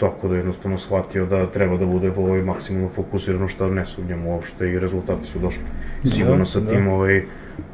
tako 0.00 0.28
da 0.28 0.34
je 0.34 0.38
jednostavno 0.38 0.78
shvatio 0.78 1.26
da 1.26 1.46
treba 1.46 1.76
da 1.76 1.86
bude 1.86 2.12
ovaj, 2.16 2.42
maksimalno 2.42 2.88
fokusirano 2.88 3.48
što 3.48 3.68
ne 3.68 3.86
sumnjam 3.86 4.26
uopšte 4.26 4.70
i 4.70 4.78
rezultati 4.78 5.26
su 5.26 5.38
došli. 5.38 5.62
Sigurno 6.04 6.46
sa 6.46 6.60
da. 6.60 6.70
tim 6.70 6.88
ovaj, 6.88 7.22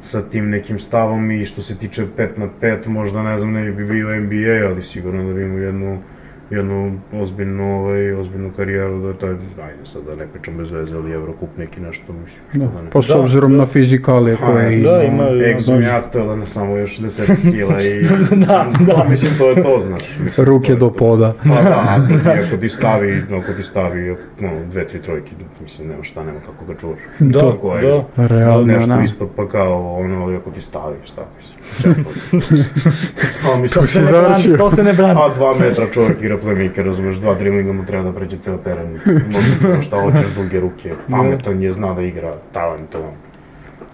sa 0.01 0.21
tim 0.21 0.49
nekim 0.49 0.79
stavom 0.79 1.31
i 1.31 1.45
što 1.45 1.61
se 1.61 1.75
tiče 1.75 2.05
5 2.17 2.27
na 2.37 2.47
5, 2.61 2.87
možda 2.87 3.23
ne 3.23 3.39
znam, 3.39 3.51
ne 3.53 3.71
bi 3.71 3.85
bio 3.85 4.19
NBA, 4.19 4.69
ali 4.69 4.83
sigurno 4.83 5.27
da 5.27 5.33
bi 5.33 5.43
imao 5.43 5.57
jednu 5.57 5.99
jednu 6.51 6.77
ozbiljnu, 7.13 7.75
ovaj, 7.75 8.13
ozbiljnu 8.13 8.51
karijeru, 8.51 9.01
da 9.01 9.13
to 9.13 9.25
je, 9.25 9.31
ajde 9.59 9.85
sad 9.85 10.01
da 10.03 10.15
ne 10.15 10.27
pričam 10.27 10.57
bez 10.57 10.71
veze, 10.71 10.95
ali 10.95 11.11
Evrokup 11.11 11.49
neki 11.57 11.79
nešto, 11.81 12.13
mislim, 12.15 12.39
što 12.49 12.59
Da, 12.59 12.65
da 12.67 12.81
ne 12.81 12.89
pa 12.89 13.01
s 13.01 13.07
Da, 13.07 13.17
obzirom 13.17 13.51
da. 13.51 13.57
na 13.57 13.65
fizikalije 13.65 14.37
Pa, 14.37 14.45
koje 14.45 14.63
je 14.63 14.69
da, 14.73 14.89
iza- 14.89 15.03
ima- 15.03 15.47
Egzom 15.47 15.81
je 15.81 15.89
aktualan, 15.89 16.45
samo 16.45 16.75
još 16.75 16.99
10 16.99 17.11
kila 17.51 17.81
i... 17.81 18.03
Da, 18.45 18.67
da. 18.81 19.05
Mislim, 19.11 19.31
to 19.37 19.49
je 19.49 19.55
to, 19.55 19.83
znaš. 19.87 20.17
Mislim, 20.19 20.45
ruke 20.47 20.67
to 20.67 20.75
do 20.75 20.87
to. 20.87 20.93
poda. 20.93 21.33
Pa 21.43 21.61
da, 21.61 21.83
ako 21.89 22.07
ti, 22.07 22.29
ako 22.45 22.57
ti 22.57 22.69
stavi, 22.69 23.23
ako 23.33 23.53
ti 23.53 23.63
stavi, 23.63 24.09
no, 24.39 24.49
dve, 24.65 24.87
tri 24.87 25.01
trojke, 25.01 25.31
mislim, 25.61 25.87
nema 25.87 26.03
šta, 26.03 26.23
nema 26.23 26.39
kako 26.39 26.65
ga 26.65 26.79
čuvaš. 26.79 26.99
Da, 27.19 27.39
Tako 27.41 27.75
je. 27.75 27.81
da. 28.15 28.27
Realno, 28.27 28.65
Nešto 28.67 28.87
da. 28.89 29.01
ispod 29.01 29.29
pa 29.35 29.47
kao 29.47 29.93
ono, 29.95 30.23
ali 30.23 30.35
ako 30.35 30.51
ti 30.51 30.61
stavi, 30.61 30.95
šta 31.03 31.21
mislim. 31.37 31.59
A, 33.45 33.57
mislim, 33.57 33.69
To 33.73 33.87
si 33.87 33.93
To 33.93 33.99
se 33.99 34.01
ne 34.01 34.11
brani, 34.11 34.25
završio. 34.25 34.57
to 34.57 34.69
se 34.69 34.83
ne 34.83 34.93
brani. 34.93 35.19
a 35.19 35.33
dva 35.35 35.53
metra 35.55 35.85
čovjek 35.87 36.21
igra 36.21 36.37
playmaker, 36.43 36.85
razumeš, 36.85 37.15
dva 37.15 37.33
driblinga 37.33 37.73
mu 37.73 37.85
treba 37.85 38.03
da 38.03 38.11
pređe 38.11 38.37
ceo 38.37 38.57
teren. 38.57 38.99
Možda 39.33 39.81
šta 39.81 40.01
hoćeš, 40.01 40.35
duge 40.35 40.59
ruke, 40.59 40.93
pametan 41.09 41.61
je, 41.61 41.71
zna 41.71 41.93
da 41.93 42.01
igra, 42.01 42.33
talentovan. 42.51 43.13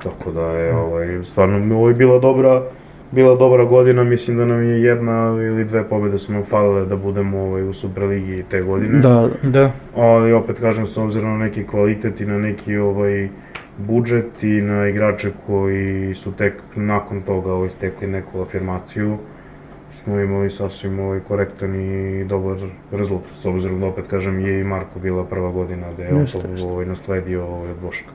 Tako 0.04 0.32
da 0.32 0.42
je, 0.42 0.76
ovaj, 0.76 1.24
stvarno, 1.24 1.76
ovo 1.76 1.88
je 1.88 1.94
bila 1.94 2.20
dobra, 2.20 2.62
bila 3.12 3.36
dobra 3.36 3.66
godina, 3.66 4.04
mislim 4.04 4.38
da 4.38 4.46
nam 4.46 4.64
je 4.64 4.82
jedna 4.82 5.28
ili 5.28 5.66
dve 5.66 5.84
pobjede 5.84 6.18
su 6.18 6.34
nam 6.34 6.44
falile 6.44 6.86
da 6.86 6.96
budemo 6.96 7.40
ovaj, 7.40 7.64
u 7.64 7.74
Superligi 7.74 8.44
te 8.50 8.62
godine. 8.62 9.00
Da, 9.00 9.30
Da. 9.44 9.72
Ali 9.96 10.34
opet 10.34 10.60
kažem, 10.60 10.88
s 10.88 10.98
obzirom 10.98 11.30
na 11.30 11.46
neki 11.46 11.64
kvalitet 11.64 12.22
i 12.22 12.26
na 12.26 12.38
neki 12.38 12.78
ovaj, 12.78 13.30
budžet 13.78 14.44
i 14.44 14.62
na 14.62 14.88
igrače 14.88 15.32
koji 15.48 16.16
su 16.16 16.32
tek 16.32 16.54
nakon 16.76 17.22
toga 17.22 17.54
ovaj, 17.54 17.70
stekli 17.70 18.08
neku 18.08 18.42
afirmaciju, 18.42 19.18
smo 20.04 20.20
imali 20.20 20.52
sasvim 20.52 21.00
ovaj, 21.00 21.20
korektan 21.28 21.76
i 21.76 22.24
dobar 22.26 22.58
rezultat. 22.92 23.32
S 23.42 23.46
obzirom 23.46 23.80
da 23.80 23.86
opet 23.86 24.06
kažem 24.10 24.40
je 24.40 24.62
i 24.62 24.64
Marko 24.64 25.00
bila 25.00 25.26
prva 25.26 25.52
godina 25.52 25.94
da 25.98 26.04
je 26.04 26.14
on 26.14 26.22
Jeste, 26.22 26.40
to 26.40 26.48
jeste. 26.48 26.68
ovaj, 26.68 26.86
nasledio 26.86 27.46
ovaj, 27.46 27.72
od 27.72 27.78
Boška. 27.82 28.10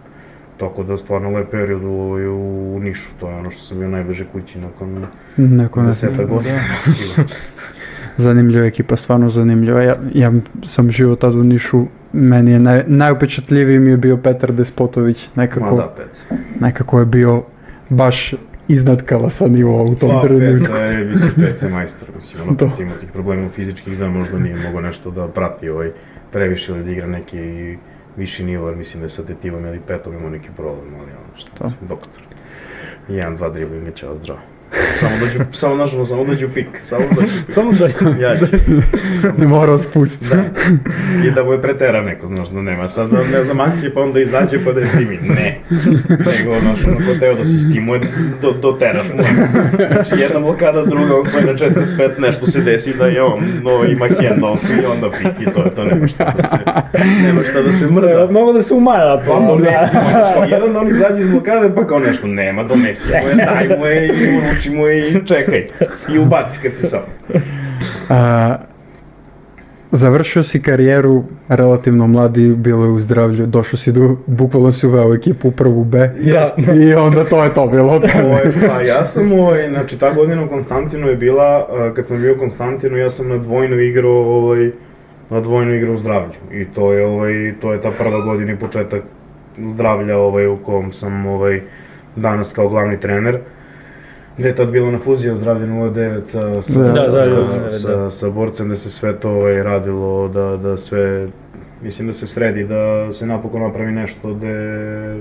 Tako 0.56 0.82
da 0.82 0.96
stvarno 0.96 1.30
lep 1.30 1.50
period 1.50 1.84
u, 1.84 1.90
ovaj, 1.90 2.26
u 2.28 2.80
Nišu, 2.82 3.10
to 3.20 3.28
je 3.28 3.34
ono 3.34 3.50
što 3.50 3.62
sam 3.62 3.78
bio 3.78 3.88
najbliže 3.88 4.24
kući 4.32 4.58
nakon 4.58 5.06
neko 5.36 5.82
ne 5.82 5.88
deseta 5.88 6.24
godina. 6.24 6.58
Zanimljiva 8.16 8.66
ekipa, 8.66 8.96
stvarno 8.96 9.28
zanimljiva. 9.28 9.82
Ja, 9.82 9.96
ja 10.14 10.32
sam 10.64 10.90
živio 10.90 11.16
tad 11.16 11.34
u 11.34 11.42
Nišu, 11.42 11.86
meni 12.12 12.52
je 12.52 12.58
naj, 12.58 12.82
najupečatljiviji 12.86 13.78
mi 13.78 13.90
je 13.90 13.96
bio 13.96 14.16
Petar 14.16 14.52
Despotović, 14.52 15.28
Ma 15.34 15.42
nekako, 15.42 15.76
da, 15.76 15.94
pec. 15.96 16.22
nekako 16.60 16.98
je 16.98 17.06
bio 17.06 17.42
baš 17.88 18.34
iznad 18.72 19.02
Kalasa 19.02 19.48
nivoa 19.48 19.82
u 19.82 19.94
tom 19.94 20.10
Pa, 20.10 20.20
trenutku. 20.20 20.66
Peca 20.66 20.76
je, 20.84 21.04
mislim, 21.04 21.30
Peca 21.36 21.66
je 21.66 21.72
majstor, 21.72 22.08
mislim, 22.16 22.42
ono, 22.42 22.52
Da. 22.52 22.66
Peca 22.66 22.82
ima 22.82 22.94
tih 23.00 23.12
problema 23.12 23.48
fizičkih 23.48 23.98
da 23.98 24.08
možda 24.08 24.38
nije 24.38 24.56
mogao 24.56 24.80
nešto 24.80 25.10
da 25.10 25.28
prati 25.28 25.68
ovaj, 25.68 25.90
previše 26.32 26.72
ili 26.72 26.84
da 26.84 26.90
igra 26.90 27.06
neki 27.06 27.76
viši 28.16 28.44
nivo, 28.44 28.68
jer 28.68 28.76
mislim 28.76 29.00
da 29.00 29.04
je 29.04 29.10
sa 29.10 29.24
tetivom 29.24 29.66
ili 29.66 29.80
petom 29.86 30.14
imao 30.14 30.30
neki 30.30 30.48
problem, 30.56 30.94
ali 30.94 31.10
ono 31.10 31.36
što, 31.36 31.50
Da. 31.60 31.72
doktor. 31.88 32.22
Jedan, 33.08 33.36
dva 33.36 33.48
driblinga, 33.48 33.90
čao, 33.90 34.16
zdravo. 34.16 34.40
Samo 35.00 35.12
dođu, 35.20 35.38
samo 35.60 35.74
našamo, 35.74 36.04
samo 36.04 36.24
dođu 36.24 36.48
pik, 36.54 36.66
samo 36.82 37.02
dođu 37.14 37.28
pik. 37.46 37.54
Samo 37.54 37.72
da... 37.72 37.86
Ja, 38.20 38.34
Ne 39.38 39.46
mora 39.56 39.78
spustiti. 39.78 40.34
da. 40.34 40.42
I 41.28 41.30
da 41.30 41.44
mu 41.44 41.52
je 41.52 41.62
pretera 41.62 42.02
neko, 42.02 42.26
znaš, 42.26 42.48
da 42.48 42.62
nema 42.62 42.88
sad, 42.88 43.10
da, 43.10 43.18
ne 43.32 43.42
znam, 43.42 43.60
akcije 43.60 43.94
pa 43.94 44.00
onda 44.00 44.20
izađe 44.20 44.64
pa 44.64 44.72
da 44.72 44.80
je 44.80 44.86
primi. 44.94 45.18
Ne. 45.22 45.58
Nego, 46.08 46.60
znaš, 46.60 46.84
ono, 46.86 46.96
ko 46.96 47.18
Teodosić, 47.20 47.60
ti 47.72 47.80
mu 47.80 47.94
je, 47.94 48.00
do, 48.42 48.52
doteraš 48.52 49.06
mu. 49.16 49.22
Znači, 49.92 50.22
jedna 50.22 50.40
blokada, 50.40 50.84
druga, 50.84 51.16
on 51.16 51.24
stoji 51.24 51.44
na 51.44 51.52
45, 51.52 52.18
nešto 52.18 52.46
se 52.46 52.60
desi 52.60 52.94
da 52.94 53.06
je 53.06 53.22
on, 53.22 53.40
no, 53.62 53.84
ima 53.84 54.06
hand 54.08 54.44
off 54.44 54.62
i 54.82 54.86
onda 54.86 55.10
pik 55.10 55.48
i 55.48 55.52
to 55.52 55.64
je 55.64 55.74
to, 55.74 55.84
nema 55.84 56.08
šta 56.08 56.34
da 56.36 56.48
se, 56.48 56.56
nema 57.22 57.40
šta 57.50 57.62
da 57.62 57.72
se 57.72 57.86
mrda. 57.86 58.28
Mogu 58.30 58.52
da 58.52 58.62
se 58.62 58.74
umara 58.74 59.24
to. 59.24 59.46
Pa 59.48 59.58
znaš, 59.58 60.34
kao 60.34 60.44
jedan 60.44 60.72
da 60.72 60.80
on 60.80 60.88
izađe 60.88 61.22
iz 61.22 61.28
blokade, 61.28 61.74
pa 61.74 61.86
kao 61.86 61.98
nešto, 61.98 62.26
nema, 62.26 62.62
mu 62.62 62.86
je, 62.86 62.94
daj 63.44 63.78
mu 63.78 63.86
je, 63.86 64.06
i 64.06 64.38
uruči 64.38 64.59
mu 64.68 64.86
je 64.86 65.10
i 65.10 65.14
čekaj. 65.32 65.66
I 66.14 66.18
ubaci 66.18 66.58
kad 66.62 66.74
se 66.74 66.86
sam. 66.86 67.00
A, 68.08 68.56
završio 69.90 70.42
si 70.42 70.62
karijeru 70.62 71.24
relativno 71.48 72.06
mladi, 72.06 72.54
bilo 72.56 72.84
je 72.84 72.90
u 72.90 73.00
zdravlju, 73.00 73.46
došao 73.46 73.78
si 73.78 73.92
do, 73.92 74.16
bukvalno 74.26 74.72
si 74.72 74.86
uveo 74.86 75.14
ekipu 75.14 75.48
u 75.48 75.52
prvu 75.52 75.84
B. 75.84 75.98
Da. 76.32 76.54
I 76.74 76.94
onda 76.94 77.24
to 77.24 77.44
je 77.44 77.54
to 77.54 77.66
bilo 77.66 78.00
pa 78.68 78.80
ja 78.80 79.04
sam, 79.04 79.32
ovaj, 79.32 79.68
znači 79.68 79.98
ta 79.98 80.12
godina 80.12 80.44
u 80.44 80.48
Konstantinu 80.48 81.08
je 81.08 81.16
bila, 81.16 81.66
kad 81.96 82.06
sam 82.06 82.20
bio 82.20 82.34
u 82.34 82.38
Konstantinu, 82.38 82.96
ja 82.96 83.10
sam 83.10 83.28
na 83.28 83.38
dvojno 83.38 83.76
igrao, 83.76 84.12
ovaj, 84.12 84.70
na 85.30 85.40
dvojno 85.40 85.74
igrao 85.74 85.94
u 85.94 85.98
zdravlju. 85.98 86.34
I 86.52 86.64
to 86.64 86.92
je, 86.92 87.06
ovaj, 87.06 87.54
to 87.60 87.72
je 87.72 87.80
ta 87.80 87.90
prva 87.90 88.20
godina 88.20 88.52
i 88.52 88.56
početak 88.56 89.02
zdravlja, 89.68 90.18
ovaj, 90.18 90.46
u 90.46 90.56
kom 90.56 90.92
sam, 90.92 91.26
ovaj, 91.26 91.60
danas 92.16 92.52
kao 92.52 92.68
glavni 92.68 93.00
trener. 93.00 93.38
Gde 94.40 94.48
je 94.48 94.56
tad 94.56 94.70
bila 94.70 94.90
na 94.90 94.98
fuzija 94.98 95.36
zdravlja 95.36 95.66
09 95.66 96.24
sa, 96.24 96.62
sa, 96.62 96.82
Da, 96.82 96.92
da, 96.92 97.04
sa, 97.04 97.26
da, 97.26 97.36
da, 97.36 97.70
sa, 97.70 97.96
da. 97.96 98.10
sa 98.10 98.30
borcem, 98.30 98.68
da 98.68 98.76
se 98.76 98.90
sve 98.90 99.20
to 99.20 99.30
ovaj, 99.30 99.62
radilo, 99.62 100.28
da, 100.28 100.56
da 100.56 100.76
sve, 100.76 101.28
mislim 101.82 102.06
da 102.06 102.12
se 102.12 102.26
sredi, 102.26 102.64
da 102.64 103.12
se 103.12 103.26
napokon 103.26 103.62
napravi 103.62 103.92
nešto 103.92 104.34
gde 104.34 105.20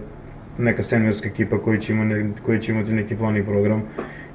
neka 0.58 0.84
seniorska 0.84 1.30
ekipa 1.30 1.58
koji 1.58 1.82
će, 1.82 1.94
ima 1.94 2.04
ne, 2.04 2.32
koji 2.46 2.62
će 2.62 2.72
imati 2.72 2.92
neki 2.94 3.16
plan 3.16 3.38
i 3.38 3.44
program, 3.44 3.84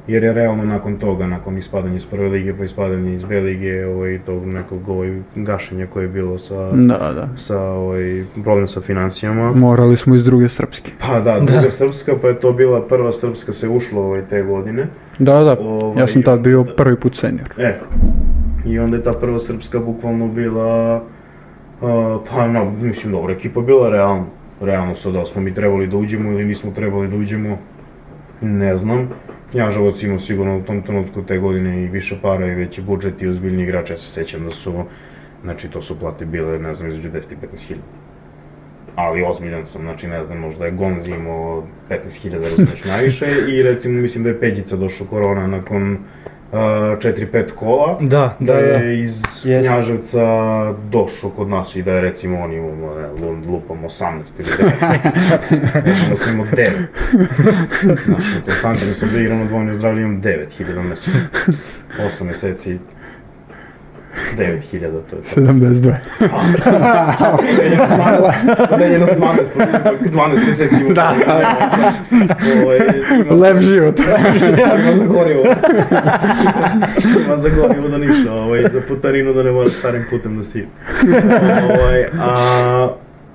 jer 0.06 0.24
je 0.24 0.32
realno 0.32 0.64
nakon 0.64 0.96
toga, 0.98 1.26
nakon 1.26 1.58
ispadanja 1.58 1.96
iz 1.96 2.06
prve 2.06 2.28
lige 2.28 2.54
pa 2.56 2.64
ispadanja 2.64 3.10
iz 3.14 3.24
B 3.24 3.40
lige, 3.40 3.86
ovaj, 3.86 4.18
tog 4.26 4.46
nekog 4.46 4.88
ovaj, 4.88 5.20
gašenja 5.34 5.86
koje 5.86 6.04
je 6.04 6.08
bilo 6.08 6.38
sa, 6.38 6.70
Da, 6.72 7.12
da. 7.12 7.28
sa 7.36 7.60
ovaj, 7.62 8.24
problem 8.42 8.68
sa 8.68 8.80
financijama. 8.80 9.52
Morali 9.52 9.96
smo 9.96 10.14
iz 10.14 10.24
druge 10.24 10.48
srpske. 10.48 10.90
Pa 11.00 11.20
da, 11.20 11.40
druga 11.40 11.70
srpska, 11.70 12.12
pa 12.22 12.28
je 12.28 12.40
to 12.40 12.52
bila 12.52 12.82
prva 12.86 13.12
srpska 13.12 13.52
se 13.52 13.68
ušlo 13.68 14.02
ovaj, 14.02 14.22
te 14.30 14.42
godine. 14.42 14.86
Da, 15.18 15.42
da. 15.44 15.56
Ovaj, 15.60 16.00
Ja 16.00 16.06
sam 16.06 16.22
tad 16.22 16.40
bio 16.40 16.62
da. 16.62 16.74
prvi 16.74 16.96
put 16.96 17.14
senior. 17.16 17.48
E, 17.58 17.78
i 18.66 18.78
onda 18.78 18.96
je 18.96 19.02
ta 19.02 19.12
prva 19.12 19.38
srpska 19.38 19.78
bukvalno 19.78 20.28
bila, 20.28 21.02
a, 21.82 22.18
pa 22.30 22.46
no, 22.48 22.70
mislim, 22.82 23.12
dobra 23.12 23.32
ekipa 23.34 23.60
bila 23.60 23.90
realno. 23.90 24.26
Realno 24.60 24.94
sad, 24.94 25.12
da 25.12 25.26
smo 25.26 25.42
mi 25.42 25.54
trebali 25.54 25.86
da 25.86 25.96
uđemo 25.96 26.30
ili 26.32 26.44
nismo 26.44 26.70
trebali 26.74 27.08
da 27.08 27.16
uđemo, 27.16 27.58
ne 28.40 28.76
znam. 28.76 29.08
Knjaževac 29.54 30.02
imao 30.02 30.18
sigurno 30.18 30.56
u 30.58 30.62
tom 30.62 30.82
trenutku 30.82 31.22
te 31.22 31.38
godine 31.38 31.82
i 31.82 31.86
više 31.88 32.16
para 32.22 32.46
i 32.46 32.54
veći 32.54 32.82
budžet 32.82 33.22
i 33.22 33.28
ozbiljni 33.28 33.62
igrači, 33.62 33.92
ja 33.92 33.96
se 33.96 34.12
sećam 34.12 34.44
da 34.44 34.50
su, 34.50 34.72
znači 35.42 35.70
to 35.70 35.82
su 35.82 35.98
plate 35.98 36.24
bile, 36.24 36.58
ne 36.58 36.74
znam, 36.74 36.88
između 36.88 37.10
10 37.10 37.32
i 37.32 37.36
15 37.56 37.66
hiljada. 37.66 37.86
Ali 38.96 39.22
ozbiljan 39.22 39.66
sam, 39.66 39.82
znači 39.82 40.08
ne 40.08 40.24
znam, 40.24 40.38
možda 40.38 40.64
je 40.64 40.70
Gonzi 40.72 41.10
imao 41.10 41.66
15.000 41.90 42.42
razumeš 42.42 42.84
najviše 42.84 43.26
i 43.48 43.62
recimo 43.62 44.00
mislim 44.00 44.24
da 44.24 44.30
je 44.30 44.40
Peđica 44.40 44.76
došao 44.76 45.06
korona 45.06 45.46
nakon 45.46 45.98
4-5 46.54 47.50
kola. 47.50 47.98
Da, 48.00 48.36
da 48.40 48.52
da, 48.54 48.60
da. 48.60 48.66
je 48.68 49.02
iz 49.02 49.22
Jest. 49.44 49.68
Knjaževca 49.68 50.24
došao 50.90 51.30
kod 51.30 51.48
nas 51.48 51.76
i 51.76 51.82
da 51.82 51.92
je 51.92 52.00
recimo 52.00 52.40
on 52.40 52.52
imao, 52.52 52.70
ne, 53.00 53.08
lu- 53.08 53.52
lupam 53.52 53.78
18 53.78 54.14
ili 54.38 54.48
19. 54.48 55.00
Recimo 55.74 56.08
da 56.10 56.16
sam 56.16 56.32
imao 56.34 56.46
9. 56.46 56.70
Znači, 58.04 58.28
u 58.38 58.44
Konstantinu 58.44 58.94
sam 58.94 59.08
da 59.12 59.20
igram 59.20 59.38
na 59.38 59.44
dvojno 59.44 59.74
zdravlje 59.74 60.02
imam 60.02 60.22
9.000 60.22 60.82
meseci. 60.82 61.10
8 61.98 62.24
meseci 62.24 62.78
9.000, 64.36 64.80
to 65.10 65.16
je 65.16 65.22
to. 65.22 65.40
72. 65.40 65.94
Podeljeno 68.70 69.06
12, 69.06 69.44
12, 69.56 70.10
12 70.12 70.46
meseci. 70.46 70.94
Da. 70.94 71.14
Ovaj, 72.64 72.78
Lep 73.30 73.58
život. 73.62 73.98
Ima 73.98 74.94
za 74.94 75.06
gorivo. 75.06 75.42
Ima 77.26 77.36
za 77.36 77.48
gorivo 77.48 77.88
do 77.88 77.98
Niša, 77.98 78.32
ovaj, 78.32 78.62
za 78.62 78.80
putarinu 78.88 79.32
da 79.32 79.42
ne 79.42 79.52
mora 79.52 79.70
starim 79.70 80.04
putem 80.10 80.36
da 80.36 80.44
si. 80.44 80.66
ovaj, 81.70 82.04
a, 82.20 82.88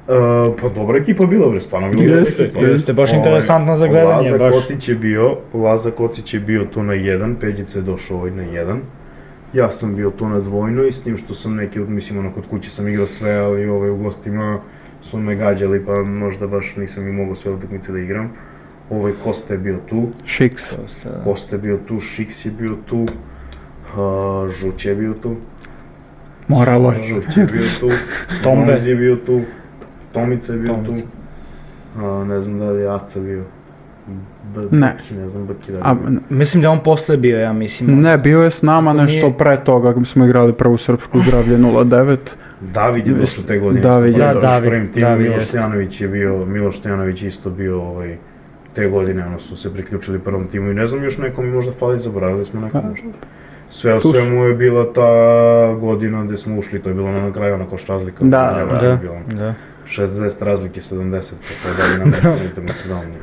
a, 0.07 0.51
pa 0.61 0.69
dobra 0.69 0.97
ekipa 0.97 1.25
bila 1.25 1.49
bre, 1.49 1.61
stvarno 1.61 1.89
bilo 1.89 2.15
Jeste, 2.15 2.47
dobro, 2.47 2.69
jeste, 2.69 2.93
baš 2.93 3.13
interesantno 3.13 3.77
za 3.77 3.87
gledanje, 3.87 4.31
Laza 4.31 4.37
baš. 4.37 4.55
Kocić 4.55 4.89
je 4.89 4.95
bio, 4.95 5.37
Laza 5.53 5.91
Kocić 5.91 6.33
je 6.33 6.39
bio 6.39 6.65
tu 6.65 6.83
na 6.83 6.93
jedan, 6.93 7.35
Peđica 7.35 7.79
je 7.79 7.83
došao 7.83 8.17
ovaj 8.17 8.31
na 8.31 8.43
jedan. 8.43 8.79
Ja 9.53 9.71
sam 9.71 9.95
bio 9.95 10.09
tu 10.09 10.29
na 10.29 10.39
dvojno 10.39 10.83
i 10.83 10.91
s 10.91 11.03
tim 11.03 11.17
što 11.17 11.33
sam 11.33 11.55
neki, 11.55 11.79
mislim, 11.79 12.19
ono, 12.19 12.33
kod 12.33 12.43
kuće 12.49 12.69
sam 12.69 12.87
igrao 12.87 13.07
sve, 13.07 13.35
ali 13.35 13.69
ovaj, 13.69 13.89
u 13.89 13.97
gostima 13.97 14.59
su 15.01 15.17
me 15.19 15.35
gađali, 15.35 15.85
pa 15.85 16.03
možda 16.03 16.47
baš 16.47 16.75
nisam 16.77 17.07
i 17.07 17.11
mogao 17.11 17.35
sve 17.35 17.51
utakmice 17.51 17.91
da 17.91 17.99
igram. 17.99 18.31
Ovaj 18.89 19.13
Kosta 19.23 19.53
je 19.53 19.57
bio 19.57 19.77
tu, 19.89 20.07
Šiks. 20.25 20.63
Kosta 21.23 21.55
je 21.55 21.61
bio 21.61 21.77
tu, 21.87 21.99
Šiks 21.99 22.45
je 22.45 22.51
bio 22.51 22.75
tu, 22.85 23.01
uh, 23.01 24.49
Žuć 24.51 24.85
je 24.85 24.95
bio 24.95 25.13
tu, 25.13 25.35
Moralo 26.47 26.91
je. 26.91 27.13
Žuć 27.13 27.37
je 27.37 27.45
bio 27.45 27.67
tu, 27.79 27.89
Tombe. 28.43 28.73
Je 28.73 28.95
bio 28.95 29.15
tu, 29.15 29.41
Tomica 30.11 30.53
je 30.53 30.59
bio 30.59 30.73
Tomica. 30.73 31.01
tu, 31.01 31.07
uh, 32.05 32.27
ne 32.27 32.41
znam 32.41 32.59
da 32.59 32.71
li 32.71 32.81
je 32.81 32.95
Aca 32.95 33.19
bio, 33.19 33.43
Ne. 34.71 34.95
Ne 35.13 35.29
znam 35.29 35.47
da 35.47 35.53
A. 35.81 35.95
Mislim 36.29 36.63
da 36.63 36.69
on 36.69 36.79
posle 36.79 37.17
bio, 37.17 37.39
ja 37.39 37.53
mislim. 37.53 38.01
ne, 38.01 38.17
bio 38.17 38.41
je 38.41 38.51
s 38.51 38.61
nama 38.61 38.91
Ako 38.91 39.01
nešto 39.01 39.19
nije- 39.19 39.37
pre 39.37 39.57
toga, 39.57 40.05
smo 40.05 40.25
igrali 40.25 40.53
prvu 40.53 40.77
srpsku 40.77 41.19
zdravlje 41.19 41.57
09. 41.57 42.17
David 42.63 43.07
je 43.07 43.13
došao 43.13 43.43
te 43.43 43.59
godine, 43.59 43.81
David 43.81 44.17
je 44.17 44.33
došao. 44.33 44.59
s 44.59 44.63
prvim 44.63 44.87
timom, 44.87 45.09
David 45.09 45.29
Miloš. 45.29 45.47
Stojanović 45.47 46.01
je 46.01 46.07
bio, 46.07 46.45
Miloš 46.45 46.79
Stojanović 46.79 47.21
isto 47.21 47.49
bio 47.49 47.81
ovaj, 47.81 48.17
te 48.73 48.87
godine, 48.87 49.25
ono 49.25 49.39
su 49.39 49.57
se 49.57 49.73
priključili 49.73 50.19
prvom 50.19 50.47
timu 50.47 50.71
i 50.71 50.73
ne 50.73 50.85
znam 50.85 51.03
još 51.03 51.17
nekom 51.17 51.45
mi 51.45 51.51
možda 51.51 51.71
fali, 51.71 51.99
zaboravili 51.99 52.45
smo 52.45 52.61
nekom 52.61 52.81
možda. 52.89 53.07
Sve 53.69 54.01
su. 54.01 54.11
svemu 54.11 54.43
je 54.43 54.53
bila 54.55 54.93
ta 54.93 55.09
godina 55.75 56.23
gdje 56.25 56.37
smo 56.37 56.57
ušli, 56.57 56.79
to 56.79 56.89
je 56.89 56.95
bilo 56.95 57.11
na 57.11 57.33
kraju 57.33 57.55
onako 57.55 57.77
što 57.77 57.93
razlika. 57.93 58.23
Da, 58.23 58.65
Da, 58.71 58.99
da. 59.35 59.53
60 59.97 60.43
razlike, 60.43 60.81
70, 60.81 61.11
tako 61.63 61.77
da 61.77 61.83
li 61.83 61.99
nam 61.99 62.07
nešto 62.07 62.43
internacionalno. 62.43 63.13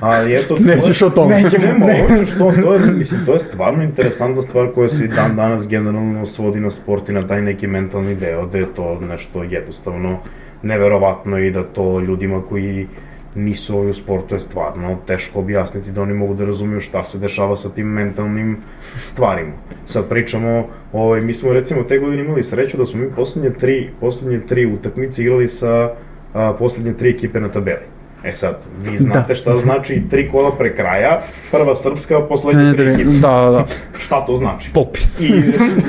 Ali 0.00 0.36
eto, 0.36 0.54
to 0.54 0.62
Nećeš 0.62 1.02
o 1.02 1.10
tome. 1.10 1.42
Nećemo, 1.42 1.66
nema, 1.66 1.86
hoćeš 2.08 2.34
to, 2.38 2.52
to 2.62 2.74
je, 2.74 2.80
mislim, 2.92 3.26
to 3.26 3.32
je 3.32 3.40
stvarno 3.40 3.82
interesantna 3.82 4.42
stvar 4.42 4.68
koja 4.74 4.88
se 4.88 5.04
i 5.04 5.08
dan 5.08 5.36
danas 5.36 5.68
generalno 5.68 6.26
svodi 6.26 6.60
na 6.60 6.70
sport 6.70 7.08
i 7.08 7.12
na 7.12 7.26
taj 7.26 7.42
neki 7.42 7.66
mentalni 7.66 8.14
deo, 8.14 8.46
da 8.46 8.58
je 8.58 8.74
to 8.74 9.00
nešto 9.00 9.42
jednostavno 9.42 10.18
neverovatno 10.62 11.38
i 11.38 11.50
da 11.50 11.62
to 11.62 12.00
ljudima 12.00 12.42
koji 12.48 12.86
nisu 13.34 13.78
ovi 13.78 13.90
u 13.90 13.94
sportu 13.94 14.34
je 14.34 14.40
stvarno 14.40 14.98
teško 15.06 15.38
objasniti 15.38 15.90
da 15.90 16.02
oni 16.02 16.14
mogu 16.14 16.34
da 16.34 16.44
razumiju 16.44 16.80
šta 16.80 17.04
se 17.04 17.18
dešava 17.18 17.56
sa 17.56 17.68
tim 17.68 17.86
mentalnim 17.86 18.56
stvarima. 19.04 19.52
Sad 19.86 20.08
pričamo, 20.08 20.66
ovaj, 20.92 21.20
mi 21.20 21.32
smo 21.32 21.52
recimo 21.52 21.82
te 21.82 21.98
godine 21.98 22.22
imali 22.22 22.42
sreću 22.42 22.76
da 22.76 22.84
smo 22.84 23.00
mi 23.00 23.10
poslednje 23.10 23.50
tri, 23.50 23.90
poslednje 24.00 24.40
tri 24.46 24.66
utakmice 24.66 25.22
igrali 25.22 25.48
sa 25.48 25.94
a, 26.34 26.52
poslednje 26.58 26.92
tri 26.94 27.10
ekipe 27.10 27.40
na 27.40 27.48
tabeli. 27.48 27.93
E 28.24 28.32
sad, 28.34 28.56
vi 28.80 28.98
znate 28.98 29.28
Da. 29.28 29.34
šta 29.34 29.56
znači 29.56 30.02
tri 30.10 30.28
kola 30.30 30.50
pre 30.52 30.72
kraja, 30.72 31.20
prva 31.50 31.74
srpska, 31.74 32.20
poslednje 32.20 32.62
Ne, 32.62 32.74
tri 32.74 32.84
ne, 32.84 32.92
ekipe. 32.92 33.10
da, 33.10 33.40
da, 33.40 33.50
da. 33.50 33.64
Šta 33.98 34.20
to 34.20 34.36
znači? 34.36 34.70
Popis. 34.74 35.20
I, 35.20 35.32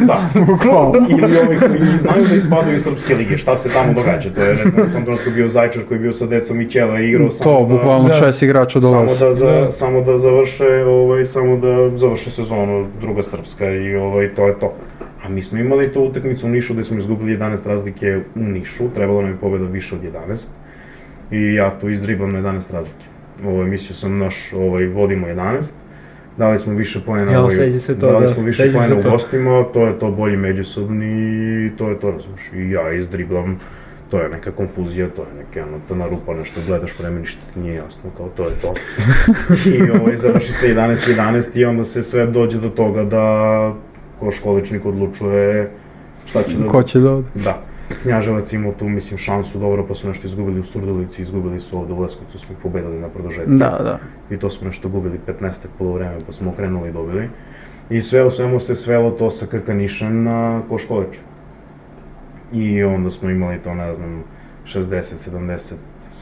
da, 0.01 0.29
ili 1.11 1.37
ovi 1.37 1.57
koji 1.59 1.97
znaju 1.97 2.23
da 2.29 2.35
ispadaju 2.35 2.75
iz 2.75 2.83
Srpske 2.83 3.15
lige, 3.15 3.37
šta 3.37 3.57
se 3.57 3.69
tamo 3.69 3.93
događa, 3.93 4.29
to 4.29 4.41
je 4.41 4.49
recimo 4.49 4.83
u 4.83 4.93
tom 4.93 5.03
trenutku 5.03 5.29
bio 5.31 5.47
Zajčar 5.49 5.81
koji 5.83 5.95
je 5.95 6.01
bio 6.01 6.13
sa 6.13 6.25
decom 6.25 6.61
i 6.61 6.69
Ćela 6.69 6.99
i 6.99 7.09
igrao 7.09 7.31
samo 7.31 7.51
To, 7.51 7.59
da, 7.59 7.65
bukvalno 7.67 8.07
da. 8.07 8.13
šest 8.13 8.43
igrača 8.43 8.81
samo 8.81 8.93
dolaze. 8.93 9.25
da, 9.25 9.33
za, 9.33 9.45
Da. 9.45 9.71
samo 9.71 10.01
da 10.01 10.17
završe, 10.17 10.65
ovaj, 10.87 11.25
samo 11.25 11.57
da 11.57 11.97
završe 11.97 12.31
sezonu 12.31 12.87
druga 13.01 13.23
Srpska 13.23 13.65
i 13.67 13.95
ovaj, 13.95 14.29
to 14.29 14.47
je 14.47 14.59
to. 14.59 14.73
A 15.23 15.29
mi 15.29 15.41
smo 15.41 15.59
imali 15.59 15.93
tu 15.93 16.01
utakmicu 16.01 16.45
u 16.45 16.49
Nišu 16.49 16.73
gde 16.73 16.83
smo 16.83 16.97
izgubili 16.97 17.31
11 17.33 17.57
razlike 17.65 18.05
u 18.35 18.39
Nišu, 18.39 18.83
trebalo 18.95 19.21
nam 19.21 19.31
je 19.31 19.37
pobeda 19.37 19.65
više 19.65 19.95
od 19.95 20.01
11. 20.03 20.45
I 21.31 21.53
ja 21.53 21.79
tu 21.79 21.89
izdribam 21.89 22.33
na 22.33 22.39
11 22.39 22.73
razlike. 22.73 23.05
Ovaj, 23.45 23.65
mislio 23.67 23.95
sam 23.95 24.17
naš, 24.17 24.53
ovaj, 24.53 24.85
vodimo 24.87 25.27
11, 25.27 25.71
dali 26.37 26.59
smo 26.59 26.73
više 26.73 26.99
poena, 27.05 27.31
Jel, 27.31 27.41
ovaj, 27.41 27.71
se 27.71 27.99
to, 27.99 28.11
dali 28.11 28.27
da, 28.27 28.33
smo 28.33 28.43
više 28.43 28.63
sećam 28.63 28.83
se 28.83 28.89
poena 28.89 28.99
u 28.99 29.03
to. 29.03 29.09
gostima, 29.09 29.65
to 29.73 29.87
je 29.87 29.99
to 29.99 30.11
bolji 30.11 30.37
međusobni 30.37 31.05
i 31.65 31.77
to 31.77 31.89
je 31.89 31.99
to, 31.99 32.11
razumiješ. 32.11 32.41
I 32.53 32.71
ja 32.71 32.93
izdriblam 32.93 33.59
to 34.09 34.19
je 34.19 34.29
neka 34.29 34.51
konfuzija, 34.51 35.07
to 35.15 35.21
je 35.21 35.27
neka 35.37 35.67
ono, 35.67 35.79
crna 35.87 36.07
rupa, 36.07 36.33
nešto 36.33 36.61
gledaš 36.67 36.99
vreme, 36.99 37.19
ništa 37.19 37.41
ti 37.53 37.59
nije 37.59 37.75
jasno, 37.75 38.09
kao 38.17 38.29
to 38.29 38.43
je 38.43 38.55
to. 38.61 38.73
I 39.75 39.99
ovaj, 39.99 40.15
završi 40.15 40.53
se 40.53 40.67
11-11 40.67 41.43
i 41.53 41.65
onda 41.65 41.83
se 41.83 42.03
sve 42.03 42.25
dođe 42.25 42.59
do 42.59 42.69
toga 42.69 43.03
da 43.03 43.73
ko 44.19 44.31
školičnik 44.31 44.85
odlučuje 44.85 45.71
šta 46.25 46.43
će 46.43 46.57
da... 46.57 46.67
Ko 46.67 46.83
će 46.83 46.99
da 46.99 47.11
ode? 47.11 47.27
Da. 47.35 47.61
Knjaževac 48.01 48.53
imao 48.53 48.71
tu, 48.71 48.89
mislim, 48.89 49.17
šansu 49.17 49.59
dobro, 49.59 49.85
pa 49.87 49.95
su 49.95 50.07
nešto 50.07 50.27
izgubili 50.27 50.59
u 50.59 50.63
Surdulici, 50.63 51.21
izgubili 51.21 51.59
su 51.59 51.77
ovde 51.77 51.93
u 51.93 52.01
Leskovcu, 52.01 52.39
smo 52.39 52.53
ih 52.53 52.57
pobedili 52.63 52.99
na 52.99 53.09
produžetku. 53.09 53.51
Da, 53.51 53.79
da. 53.83 53.99
I 54.29 54.39
to 54.39 54.49
smo 54.49 54.67
nešto 54.67 54.89
gubili 54.89 55.19
15. 55.27 55.67
polovreme, 55.77 56.15
pa 56.25 56.33
smo 56.33 56.51
okrenuli 56.51 56.89
i 56.89 56.93
dobili. 56.93 57.29
I 57.89 58.01
sve 58.01 58.25
u 58.25 58.31
svemu 58.31 58.59
se 58.59 58.75
svelo 58.75 59.11
to 59.11 59.31
sa 59.31 59.45
Krkanišem 59.45 60.23
na 60.23 60.61
Koškovića. 60.69 61.19
I 62.53 62.83
onda 62.83 63.11
smo 63.11 63.29
imali 63.29 63.59
to, 63.59 63.73
ne 63.73 63.93
znam, 63.93 64.23
60, 64.65 65.29
70, 65.31 65.73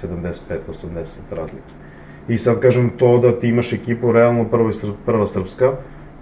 75, 0.03 0.34
80 0.68 1.18
razlike. 1.32 1.74
I 2.28 2.38
sad 2.38 2.59
kažem 2.59 2.89
to 2.97 3.18
da 3.18 3.39
ti 3.39 3.47
imaš 3.47 3.74
ekipu 3.74 4.11
realno 4.11 4.45
prva, 4.45 4.72
prva 5.05 5.28
srpska, 5.28 5.72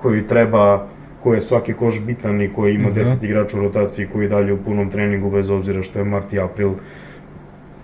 koji 0.01 0.27
treba 0.27 0.87
koji 1.23 1.37
je 1.37 1.41
svaki 1.41 1.73
koš 1.73 2.01
bitan 2.05 2.41
i 2.41 2.53
koji 2.53 2.75
ima 2.75 2.89
Da. 2.89 3.01
10 3.01 3.23
igrača 3.25 3.57
u 3.57 3.61
rotaciji 3.61 4.07
koji 4.13 4.25
je 4.25 4.29
dalje 4.29 4.53
u 4.53 4.57
punom 4.57 4.89
treningu 4.89 5.31
bez 5.31 5.49
obzira 5.49 5.83
što 5.83 5.99
je 5.99 6.05
mart 6.05 6.33
i 6.33 6.39
april 6.39 6.71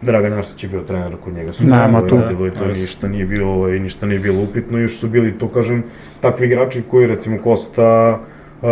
Dragan 0.02 0.34
Arsić 0.34 0.64
je 0.64 0.70
bio 0.70 0.82
trener 0.82 1.16
kod 1.24 1.34
njega 1.34 1.54
su 1.54 1.64
ovaj, 1.98 2.08
tu. 2.10 2.18
radilo 2.18 2.48
i 2.48 2.52
to 2.52 2.68
ništa 2.68 3.08
nije 3.08 3.26
bilo 3.26 3.52
ovaj, 3.52 3.80
ništa 3.80 4.06
nije 4.06 4.20
bilo 4.20 4.44
upitno 4.44 4.78
još 4.78 4.98
su 5.00 5.08
bili 5.08 5.38
to 5.40 5.48
kažem 5.48 5.84
takvi 6.22 6.48
igrači 6.48 6.84
koji 6.92 7.08
recimo 7.08 7.38
Kosta 7.44 8.20
uh, 8.62 8.68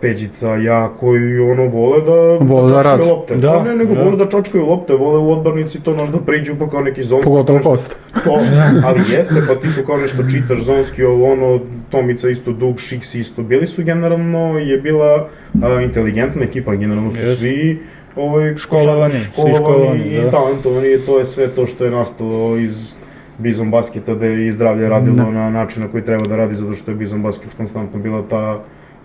Peđica, 0.00 0.56
ja, 0.56 0.90
koji 0.90 1.38
ono 1.40 1.64
vole 1.64 2.00
da 2.00 2.44
Vole 2.44 2.72
da 2.72 2.76
čačkaju 2.76 2.96
rade. 2.98 3.10
lopte. 3.10 3.36
Da, 3.36 3.52
Pa 3.52 3.62
ne, 3.62 3.76
nego 3.76 3.94
da. 3.94 4.02
vole 4.02 4.16
da 4.16 4.26
čačkaju 4.26 4.66
lopte, 4.66 4.94
vole 4.94 5.18
u 5.18 5.32
odbranici 5.32 5.80
to 5.80 5.94
znaš 5.94 6.08
da 6.08 6.18
priđu 6.18 6.54
pa 6.58 6.68
kao 6.68 6.80
neki 6.80 7.02
zonski. 7.02 7.24
Pogotovo 7.24 7.58
nešto- 7.58 7.70
Kosta. 7.70 7.94
To, 8.24 8.38
ali 8.86 9.00
jeste, 9.10 9.34
pa 9.48 9.54
ti 9.56 9.68
tu 9.70 9.86
kao 9.86 9.96
nešto 9.96 10.22
čitaš 10.24 10.60
zonski, 10.60 11.04
ovo 11.04 11.32
ono, 11.32 11.60
Tomica 11.90 12.28
isto, 12.28 12.52
Dug, 12.52 12.78
Šiks 12.80 13.14
isto, 13.14 13.42
bili 13.42 13.66
su 13.66 13.84
generalno, 13.84 14.38
je 14.58 14.78
bila 14.78 15.28
a, 15.62 15.80
inteligentna 15.80 16.42
ekipa, 16.42 16.74
generalno 16.74 17.10
su 17.12 17.18
Jeste. 17.18 17.34
svi 17.36 17.82
ovaj, 18.16 18.56
Školovani, 18.56 19.12
svi 19.12 19.20
školovani 19.24 19.56
školovani, 19.56 20.04
i 20.06 20.14
da. 20.16 20.30
talentovani 20.30 20.88
i 20.88 20.98
to 20.98 21.18
je 21.18 21.26
sve 21.26 21.48
to 21.48 21.66
što 21.66 21.84
je 21.84 21.90
nastalo 21.90 22.56
iz 22.56 22.92
Bizon 23.38 23.70
basketa 23.70 24.14
da 24.14 24.26
je 24.26 24.46
i 24.46 24.52
zdravlje 24.52 24.88
radilo 24.88 25.16
Da. 25.16 25.30
na 25.30 25.50
način 25.50 25.82
na 25.82 25.88
koji 25.88 26.02
treba 26.02 26.26
da 26.26 26.36
radi 26.36 26.54
zato 26.54 26.72
što 26.72 26.90
je 26.90 26.96
Bizon 26.96 27.22
basket 27.22 27.50
konstantno 27.56 27.98
bila 27.98 28.22
ta 28.22 28.60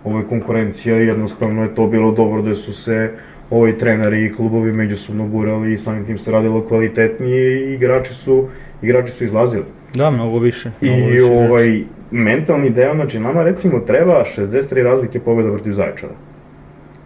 ovaj, 0.06 0.22
konkurencija 0.28 1.00
i 1.00 1.06
jednostavno 1.06 1.62
je 1.62 1.74
to 1.74 1.86
bilo 1.86 2.12
dobro 2.12 2.42
da 2.42 2.54
su 2.54 2.72
se 2.72 3.10
ovaj 3.50 3.78
treneri 3.78 4.24
i 4.24 4.32
klubovi 4.32 4.72
međusobno 4.72 5.28
gurali 5.28 5.72
i 5.72 5.78
samim 5.78 6.06
tim 6.06 6.18
se 6.18 6.30
radilo 6.30 6.62
kvalitetnije 6.68 7.70
i 7.70 7.74
igrači 7.74 8.14
su 8.14 8.48
igrači 8.82 9.12
su 9.12 9.24
izlazili. 9.24 9.64
Da, 9.94 10.10
mnogo 10.10 10.38
više. 10.38 10.70
mnogo 10.80 10.98
I 10.98 11.10
više 11.10 11.24
ovaj 11.24 11.80
mentalni 12.10 12.70
deo, 12.70 12.94
znači 12.94 13.18
nama 13.18 13.42
recimo 13.42 13.80
treba 13.80 14.24
63 14.36 14.82
razlike 14.82 15.20
pobjeda 15.20 15.50
protiv 15.50 15.72
Zaječara. 15.72 16.12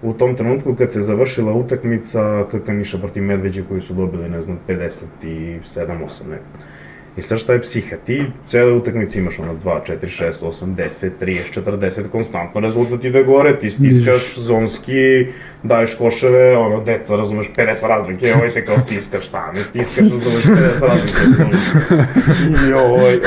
U 0.02 0.12
tom 0.12 0.36
trenutku 0.36 0.74
kad 0.74 0.92
se 0.92 1.02
završila 1.02 1.52
utakmica 1.52 2.44
KK 2.50 2.68
Niša 2.68 2.98
protiv 2.98 3.22
Medveđe 3.22 3.62
koji 3.68 3.80
su 3.80 3.94
dobili, 3.94 4.28
ne 4.28 4.42
znam, 4.42 4.58
57, 4.68 5.00
8, 5.22 5.90
ne. 6.30 6.38
I 7.16 7.22
sad 7.22 7.38
šta 7.38 7.52
je 7.52 7.60
psiha? 7.60 7.96
Ti 8.06 8.24
cele 8.48 8.72
utakmice 8.72 9.18
imaš 9.18 9.38
ono 9.38 9.54
2, 9.54 9.80
4, 9.86 9.96
6, 10.02 10.46
8, 10.46 10.74
10, 10.74 11.10
30, 11.20 11.62
40, 11.64 12.08
konstantno 12.08 12.60
rezultat 12.60 13.04
ide 13.04 13.22
gore, 13.22 13.58
ti 13.58 13.70
stiskaš 13.70 14.38
zonski, 14.38 15.26
daješ 15.62 15.94
koševe, 15.94 16.56
ono, 16.56 16.80
deca, 16.84 17.16
razumeš, 17.16 17.50
50 17.56 17.88
razlike, 17.88 18.34
ovaj 18.34 18.50
te 18.50 18.64
kao 18.64 18.80
stiskaš, 18.80 19.26
šta 19.26 19.52
ne 19.52 19.62
stiskaš, 19.62 20.10
razumeš, 20.10 20.44
50 20.44 20.80
razlike. 20.80 21.20
I 22.68 22.72
ovaj, 22.72 23.18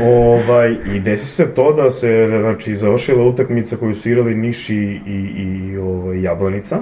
Ovaj, 0.00 0.76
I 0.94 1.00
desi 1.00 1.26
se 1.26 1.54
to 1.54 1.72
da 1.72 1.90
se, 1.90 2.28
znači, 2.40 2.76
završila 2.76 3.24
utakmica 3.24 3.76
koju 3.76 3.94
su 3.94 4.08
igrali 4.08 4.34
Niš 4.34 4.70
i, 4.70 4.74
i, 5.06 5.32
i 5.42 5.76
ovaj, 5.76 6.22
Jablanica. 6.22 6.78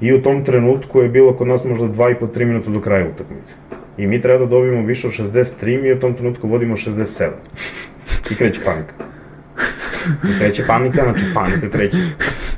I 0.00 0.12
u 0.12 0.22
tom 0.22 0.44
trenutku 0.44 1.00
je 1.00 1.08
bilo 1.08 1.32
kod 1.32 1.46
nas 1.48 1.64
možda 1.64 1.86
2,5-3 1.86 2.44
minuta 2.44 2.70
do 2.70 2.80
kraja 2.80 3.08
utakmice. 3.14 3.54
I 3.96 4.06
mi 4.06 4.22
treba 4.22 4.38
da 4.38 4.46
dobijemo 4.46 4.86
više 4.86 5.06
od 5.06 5.12
63, 5.12 5.82
mi 5.82 5.92
u 5.92 6.00
tom 6.00 6.14
trenutku 6.14 6.48
vodimo 6.48 6.76
67. 6.76 7.28
I 8.30 8.34
kreće 8.34 8.60
panika. 8.64 8.92
I 10.24 10.38
kreće 10.38 10.66
panika, 10.66 11.02
znači 11.02 11.24
panika 11.34 11.70
kreće. 11.70 11.96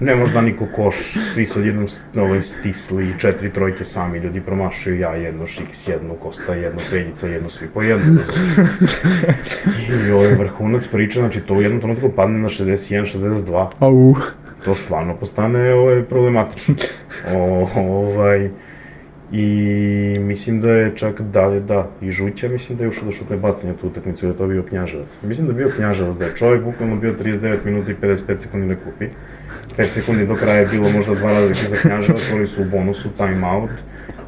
Ne 0.01 0.17
može 0.17 0.33
da 0.33 0.41
niko 0.41 0.67
koš, 0.77 0.95
svi 1.33 1.47
su 1.47 1.59
odjednom 1.59 1.89
ovaj, 2.17 2.43
stisli, 2.43 3.15
četiri 3.19 3.51
trojke 3.53 3.85
sami, 3.85 4.19
ljudi 4.19 4.41
promašuju, 4.41 5.01
ja 5.01 5.15
jedno, 5.15 5.47
Šiks 5.47 5.89
jedno, 5.89 6.15
Kosta 6.15 6.55
jedno, 6.55 6.81
Peljica 6.91 7.29
jedno, 7.29 7.51
svi 7.51 7.69
po 7.75 7.83
jedno. 7.83 8.21
I 10.07 10.11
ovaj 10.11 10.35
vrhunac 10.35 10.87
priče, 10.87 11.19
znači 11.19 11.41
to 11.41 11.55
u 11.55 11.63
jednom 11.63 11.81
trenutku 11.81 12.09
padne 12.17 12.39
na 12.39 12.49
61, 12.49 13.19
62 13.19 13.69
Au. 13.79 14.15
to 14.65 14.75
stvarno 14.75 15.17
postane 15.17 15.75
ovaj, 15.75 16.03
problematično. 16.03 16.75
O, 17.35 17.69
ovaj, 17.77 18.51
I 19.33 20.19
mislim 20.21 20.61
da 20.61 20.71
je 20.71 20.93
čak 20.97 21.21
dalje, 21.21 21.61
da, 21.61 21.89
i 22.01 22.11
Žuća 22.11 22.49
mislim 22.49 22.79
da 22.79 22.85
je 22.85 22.89
ušao 22.89 23.05
da 23.05 23.11
šutne 23.11 23.37
bacanje 23.37 23.73
tu 23.81 23.87
utakmicu, 23.87 24.27
da 24.27 24.33
je 24.33 24.39
to 24.39 24.47
bio 24.47 24.63
Knjaževac. 24.63 25.09
Mislim 25.23 25.47
da 25.47 25.53
je 25.53 25.57
bio 25.57 25.71
Knjaževac, 25.77 26.17
da 26.17 26.25
je 26.25 26.37
čovjek 26.37 26.63
bukvalno 26.65 26.97
bio 26.97 27.15
39 27.15 27.57
minuta 27.65 27.93
i 27.93 27.95
55 27.95 28.39
sekundi 28.39 28.67
na 28.67 28.75
kupi. 28.75 29.07
5 29.79 29.85
sekundi 29.85 30.27
do 30.27 30.35
kraja 30.35 30.59
je 30.59 30.67
bilo 30.67 30.91
možda 30.91 31.15
dva 31.15 31.33
razlike 31.33 31.61
za 31.69 31.77
Knjaževac, 31.77 32.31
oni 32.35 32.47
su 32.47 32.63
u 32.63 32.65
bonusu, 32.65 33.09
time 33.17 33.47
out. 33.47 33.71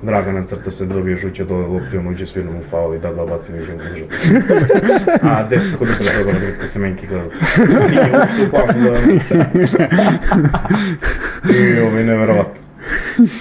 Dragana 0.02 0.46
crta 0.46 0.70
se 0.70 0.86
dobije 0.86 1.16
Žuća 1.16 1.44
dole 1.44 1.66
lopti, 1.66 1.96
on 1.96 2.08
uđe 2.08 2.26
svirno 2.26 2.52
mu 2.52 2.60
faul 2.70 2.94
i 2.94 2.98
da 2.98 3.12
dva 3.12 3.26
bacanja 3.26 3.62
uđe 3.62 3.72
u. 3.72 3.78
A 5.22 5.48
10 5.50 5.70
sekundi 5.70 5.92
pre 5.98 6.08
toga 6.18 6.32
na 6.32 6.38
Gritska 6.38 6.68
se 6.68 6.78
menjki 6.78 7.06
gleda. 7.06 7.28
Nije 7.88 8.18
uopšte 8.18 8.42
u 8.46 8.50
planu 8.50 8.90
da... 8.90 8.98
I 11.58 11.80
ovaj, 11.80 12.04
neverovatno. 12.04 12.65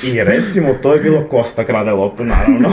I 0.04 0.24
recimo, 0.24 0.70
to 0.84 0.94
je 0.94 1.00
bilo 1.00 1.22
Kosta 1.22 1.64
krade 1.64 1.92
loptu, 1.92 2.24
naravno. 2.24 2.70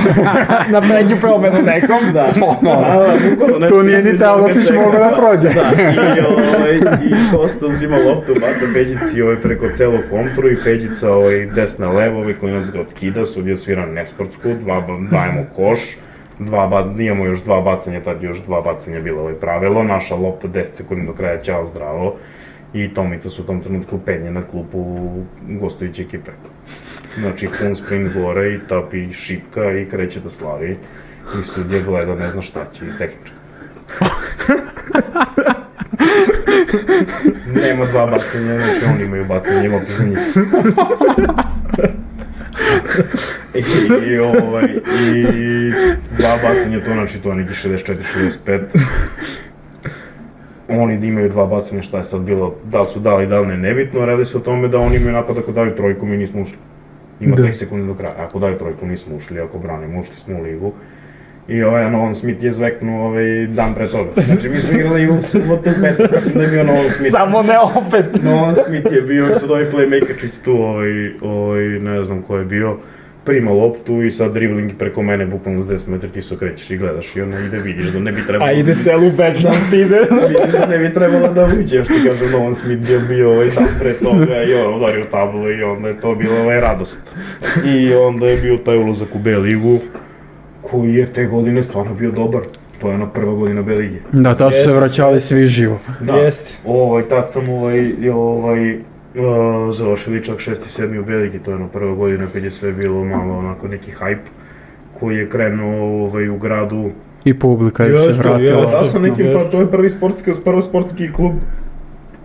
Na 0.71 0.81
prednju 0.81 1.17
promenu 1.21 1.63
nekom, 1.63 2.13
da. 2.13 2.13
Da, 2.13 2.27
da, 2.63 3.15
bukvalno 3.31 3.59
nešto 3.59 3.77
Tu 3.77 3.83
nije 3.83 4.03
ni 4.03 4.19
teo 4.19 4.41
da 4.41 4.55
si 4.55 4.67
čega. 4.67 4.81
mogao 4.81 5.01
da 5.01 5.17
prođe. 5.17 5.49
Da, 5.49 5.71
i, 6.17 6.21
ovaj, 6.21 6.77
i 7.05 7.37
Kosta 7.37 7.67
uzima 7.67 7.97
loptu, 7.97 8.35
baca 8.35 8.65
Peđici 8.75 9.23
ovaj, 9.23 9.37
preko 9.37 9.67
celog 9.77 10.01
kontru 10.11 10.51
i 10.51 10.57
Peđica 10.65 11.13
ovaj, 11.13 11.47
desna 11.47 11.93
levo, 11.93 12.19
ovaj 12.19 12.35
klinac 12.35 12.69
ga 12.71 12.81
otkida, 12.81 13.25
sudija 13.25 13.57
svira 13.57 13.87
nesportsku, 13.87 14.49
dva, 14.63 14.87
dajemo 15.11 15.45
koš, 15.57 15.81
dva 16.39 16.67
ba, 16.67 16.95
imamo 16.99 17.25
još 17.25 17.43
dva 17.43 17.61
bacanja, 17.61 18.01
tad 18.01 18.23
još 18.23 18.39
dva 18.43 18.61
bacanja 18.61 19.01
bilo 19.01 19.21
ovaj 19.21 19.35
pravilo, 19.35 19.83
naša 19.83 20.15
lopta 20.15 20.49
10 20.49 20.65
sekundi 20.75 21.07
do 21.07 21.13
kraja, 21.13 21.43
ćao 21.43 21.67
zdravo. 21.67 22.17
I 22.75 22.95
Tomica 22.95 23.31
su 23.31 23.43
u 23.43 23.45
tom 23.45 23.61
trenutku 23.61 23.99
penje 24.05 24.31
na 24.31 24.43
klupu 24.43 25.09
gostujuće 25.49 26.03
ekipe. 26.03 26.31
Znači, 27.19 27.49
pun 27.59 27.77
sprint 27.77 28.13
gore 28.15 28.55
i 28.55 28.59
tapi 28.69 29.13
šipka 29.13 29.73
i 29.73 29.87
kreće 29.91 30.21
da 30.21 30.31
slavi. 30.31 30.77
I 31.41 31.45
sudija 31.45 31.83
gleda, 31.83 32.15
ne 32.15 32.31
zna 32.31 32.43
šta 32.43 32.67
će 32.73 32.85
i 32.85 32.99
tehnička. 32.99 33.37
Nema 37.55 37.85
dva 37.87 38.07
bacanja, 38.07 38.57
znači 38.57 38.85
oni 38.95 39.05
imaju 39.05 39.25
bacanje 39.25 39.69
lopte 39.69 39.93
za 39.93 40.05
njih. 40.05 40.19
I, 43.55 43.63
i, 44.07 44.19
ovaj, 44.19 44.65
i 45.13 45.71
dva 46.19 46.39
bacanja 46.43 46.81
to, 46.85 46.93
znači 46.93 47.19
to 47.19 47.35
neki 47.35 47.53
64-65. 47.69 48.61
Oni 50.69 51.07
imaju 51.07 51.29
dva 51.29 51.47
bacanja, 51.47 51.83
šta 51.83 51.99
je 51.99 52.05
sad 52.05 52.21
bilo, 52.21 52.55
da 52.65 52.81
li 52.81 52.89
su 52.89 53.01
dali, 53.01 53.27
da 53.27 53.41
li 53.41 53.47
ne, 53.47 53.57
nebitno, 53.57 54.07
radi 54.07 54.25
se 54.25 54.37
o 54.37 54.41
tome 54.41 54.69
da 54.69 54.79
oni 54.79 54.97
imaju 54.97 55.13
napad 55.13 55.39
ako 55.39 55.53
daju 55.53 55.77
trojku, 55.77 56.07
mi 56.07 56.17
nismo 56.17 56.43
ušli. 56.43 56.57
Ima 57.23 57.37
Da. 57.37 57.43
3 57.43 57.53
sekunde 57.53 57.87
do 57.87 57.95
kraja, 57.95 58.15
ako 58.19 58.39
daju 58.39 58.59
trojku 58.59 58.87
nismo 58.87 59.17
ušli, 59.17 59.41
ako 59.41 59.59
branimo, 59.59 60.01
ušli 60.01 60.17
smo 60.17 60.39
u 60.39 60.43
ligu. 60.43 60.73
I 61.49 61.63
ovaj 61.63 61.91
Nolan 61.91 62.15
Smith 62.15 62.45
je 62.45 62.53
zveknuo 62.53 63.07
ovaj 63.07 63.47
dan 63.47 63.75
pre 63.75 63.89
toga. 63.89 64.11
Znači 64.27 64.49
mi 64.49 64.61
smo 64.61 64.79
igrali 64.79 65.11
u 65.11 65.21
subotu 65.21 65.71
u 65.71 65.83
petak, 65.83 66.11
mislim 66.17 66.35
da 66.35 66.43
je 66.43 66.49
bio 66.49 66.65
Nolan 66.65 66.91
Smith. 66.91 67.11
Samo 67.11 67.43
ne 67.43 67.59
opet. 67.59 68.23
Nolan 68.23 68.55
Smith 68.67 68.93
je 68.93 69.03
bio 69.03 69.27
i 69.27 69.35
sad 69.35 69.51
ovaj 69.51 69.65
playmakerčić 69.65 70.31
tu, 70.45 70.53
ovaj, 70.53 71.13
ovaj, 71.23 71.65
ne 71.65 72.05
znam 72.05 72.23
ko 72.23 72.37
je 72.37 72.45
bio, 72.45 72.77
prima 73.25 73.51
loptu 73.51 74.03
i 74.03 74.11
sad 74.11 74.33
dribling 74.33 74.73
preko 74.79 75.03
mene, 75.03 75.27
bukvalno 75.27 75.63
s 75.63 75.67
10 75.67 75.89
metri 75.89 76.09
ti 76.09 76.23
se 76.23 76.35
okrećeš 76.35 76.71
i 76.71 76.77
gledaš 76.77 77.17
i 77.17 77.21
ono 77.21 77.39
ide, 77.39 77.59
vidiš 77.59 77.87
da 77.87 77.99
ne 77.99 78.13
bi 78.13 78.27
trebalo... 78.27 78.51
A 78.51 78.53
ide 78.53 78.77
celu 78.83 79.11
večnost 79.17 79.73
ide. 79.73 80.01
Vidiš 80.29 80.53
da 80.53 80.67
ne 80.67 80.79
bi 80.79 80.95
trebalo 80.95 81.29
da 81.29 81.49
uđeš, 81.61 81.89
ti 81.89 81.95
kaže 82.09 82.31
Nolan 82.33 82.55
Smith 82.55 82.91
je 82.91 82.99
bio 82.99 83.31
ovaj 83.31 83.49
dan 83.49 83.69
pre 83.81 83.93
toga 83.93 84.43
i 84.43 84.55
on 84.55 84.75
udario 84.75 85.05
tablu 85.05 85.51
i 85.51 85.63
onda 85.63 85.89
je 85.89 85.97
to 85.97 86.15
bila 86.15 86.41
ovaj 86.41 86.61
radost. 86.61 87.15
I 87.67 87.95
onda 87.95 88.27
je 88.27 88.37
bio 88.37 88.57
taj 88.57 88.77
ulazak 88.77 89.15
u 89.15 89.19
B 89.19 89.37
ligu, 89.37 89.79
koji 90.63 90.95
je 90.95 91.13
te 91.13 91.27
godine 91.27 91.63
stvarno 91.63 91.95
bio 91.95 92.11
dobar. 92.11 92.43
To 92.81 92.89
je 92.89 92.95
ona 92.95 93.07
prva 93.11 93.35
godina 93.35 93.63
B 93.63 93.75
lige. 93.75 93.99
Da, 94.13 94.35
tad 94.35 94.53
su 94.53 94.63
se 94.63 94.77
vraćali 94.77 95.21
svi 95.21 95.47
živo. 95.47 95.79
Da, 96.01 96.13
Jeste. 96.13 96.59
ovaj, 96.65 97.03
tad 97.03 97.33
sam 97.33 97.49
ovaj, 97.49 98.09
ovaj, 98.11 98.79
završili 99.73 100.25
čak 100.25 100.39
6. 100.39 100.51
i 100.51 100.83
7. 100.83 101.01
u 101.01 101.05
Belgiji, 101.05 101.41
to 101.41 101.51
je 101.51 101.55
ono 101.55 101.69
prva 101.69 101.95
godina 101.95 102.27
kad 102.33 102.45
je 102.45 102.51
sve 102.51 102.73
bilo 102.73 103.05
malo 103.05 103.39
onako 103.39 103.69
neki 103.69 103.93
hype 104.01 104.27
koji 105.01 105.17
je 105.17 105.29
krenuo 105.29 106.05
ovaj, 106.05 106.29
u 106.29 106.39
gradu. 106.39 106.91
I 107.25 107.39
publika 107.39 107.83
je 107.83 108.01
se 108.01 108.13
vratila. 108.13 108.61
jeste. 108.61 108.77
Da, 108.79 108.85
sa 108.85 108.99
nekim, 108.99 109.27
pa 109.35 109.45
to 109.45 109.61
je 109.61 109.71
prvi 109.71 109.91
sportski, 109.91 110.31
prvo 110.45 110.63
sportski 110.63 111.13
klub 111.13 111.33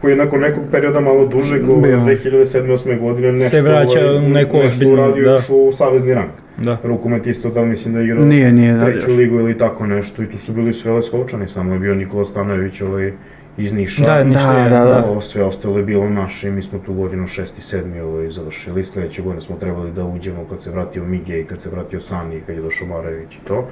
koji 0.02 0.12
je 0.12 0.18
nakon 0.18 0.40
nekog 0.40 0.64
perioda 0.72 1.00
malo 1.00 1.26
dužeg, 1.26 1.62
Bio. 1.66 1.74
ovaj, 1.76 2.16
2007-2008 2.16 3.00
godine 3.00 3.32
nešto, 3.32 3.50
Se 3.50 3.62
vraća 3.62 4.00
ovaj, 4.00 4.26
u 4.26 4.30
neku 4.30 4.58
nešto 4.58 4.66
ozbiljnu, 4.66 4.94
uradio 4.94 5.24
da. 5.24 5.32
još 5.32 5.50
u 5.50 5.72
savezni 5.72 6.14
rang. 6.14 6.30
Da. 6.58 6.78
Rukomet 6.84 7.28
isto 7.28 7.50
da 7.50 7.66
mislim 7.66 7.94
da 7.94 8.00
je 8.00 8.06
igrao 8.06 8.26
Nije, 8.26 8.54
nije, 8.54 8.74
da, 8.74 8.86
treću 8.86 9.12
još. 9.12 9.18
ligu 9.18 9.40
ili 9.40 9.58
tako 9.58 9.86
nešto 9.88 10.24
i 10.24 10.26
tu 10.26 10.38
su 10.38 10.54
bili 10.54 10.74
sve 10.74 10.92
Leskovčani, 10.92 11.48
samo 11.48 11.74
je 11.74 11.80
bio 11.80 11.96
Nikola 11.96 12.26
Stanojević 12.26 12.82
ovaj, 12.82 13.14
iz 13.58 13.74
Niša. 13.74 14.04
Da, 14.04 14.24
ništa 14.24 14.54
Da, 14.54 14.60
je, 14.60 14.70
da, 14.70 14.86
da. 14.86 15.06
Ovo 15.06 15.22
sve 15.22 15.44
ostalo 15.44 15.78
je 15.78 15.84
bilo 15.84 16.10
naše 16.10 16.48
i 16.48 16.52
mi 16.52 16.62
smo 16.62 16.80
tu 16.80 16.94
godinu 16.94 17.24
6. 17.24 17.42
i 17.42 17.62
7. 17.62 18.02
Ovaj, 18.02 18.32
završili. 18.32 18.86
Sledeće 18.86 19.22
godine 19.22 19.42
smo 19.42 19.56
trebali 19.56 19.92
da 19.92 20.06
uđemo 20.06 20.46
kad 20.50 20.62
se 20.62 20.72
vratio 20.72 21.04
Mige 21.04 21.42
i 21.42 21.46
kad 21.46 21.62
se 21.62 21.70
vratio 21.70 22.02
Sani 22.02 22.38
i 22.38 22.42
kad 22.42 22.56
je 22.56 22.62
došao 22.62 22.88
Marajević 22.88 23.36
i 23.36 23.46
to. 23.48 23.68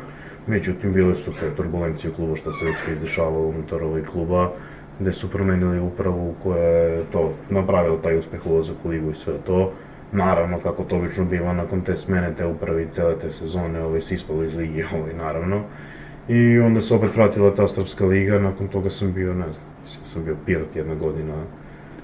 Međutim, 0.47 0.93
bile 0.93 1.15
su 1.15 1.31
te 1.39 1.55
turbulencije 1.55 2.11
u 2.11 2.13
klubu 2.13 2.35
što 2.35 2.53
se 2.53 2.65
već 2.65 2.77
sve 2.77 2.93
izdešavalo 2.93 3.47
unutar 3.47 3.83
ovaj 3.83 4.03
kluba 4.03 4.51
gde 4.99 5.11
su 5.11 5.31
promenili 5.31 5.79
upravu 5.79 6.35
koja 6.43 6.63
je 6.63 7.03
to 7.11 7.33
napravila 7.49 8.01
taj 8.01 8.17
uspeh 8.17 8.47
ulazak 8.47 8.75
u 8.83 8.89
ligu 8.89 9.11
i 9.11 9.15
sve 9.15 9.33
to. 9.45 9.71
Naravno, 10.11 10.59
kako 10.59 10.83
to 10.83 10.95
obično 10.95 11.25
biva 11.25 11.53
nakon 11.53 11.81
te 11.81 11.97
smene, 11.97 12.33
te 12.37 12.45
uprave 12.45 12.83
i 12.83 12.87
cele 12.91 13.19
te 13.19 13.31
sezone, 13.31 13.83
ovaj, 13.83 14.01
se 14.01 14.15
ispalo 14.15 14.43
iz 14.43 14.55
ligi, 14.55 14.83
ovaj, 14.93 15.13
naravno. 15.13 15.61
I 16.27 16.59
onda 16.59 16.81
se 16.81 16.95
opet 16.95 17.15
vratila 17.15 17.55
ta 17.55 17.67
Srpska 17.67 18.05
liga, 18.05 18.39
nakon 18.39 18.67
toga 18.67 18.89
sam 18.89 19.13
bio, 19.13 19.33
ne 19.33 19.53
znam, 19.53 19.74
sam 20.05 20.23
bio 20.25 20.35
Pirot 20.45 20.75
jedna 20.75 20.95
godina. 20.95 21.33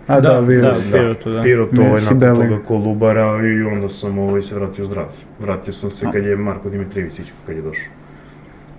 A 0.07 0.19
da, 0.19 0.33
Da, 0.33 0.41
bio 0.41 0.61
da. 0.61 0.73
si. 0.73 0.91
Pirotu, 0.91 1.31
da. 1.31 1.41
Pirot, 1.41 1.71
Bio 1.71 1.85
ovaj, 1.85 2.01
nakon 2.01 2.19
toga 2.19 2.59
Kolubara 2.67 3.47
i 3.47 3.61
onda 3.61 3.89
sam 3.89 4.17
ovaj, 4.17 4.41
se 4.41 4.55
vratio 4.55 4.85
zdrav. 4.85 5.05
Vratio 5.39 5.73
sam 5.73 5.89
se 5.91 6.05
kad 6.13 6.25
je 6.25 6.35
Marko 6.35 6.69
Dimitrijević 6.69 7.21
kad 7.45 7.55
je 7.55 7.61
došao. 7.61 7.93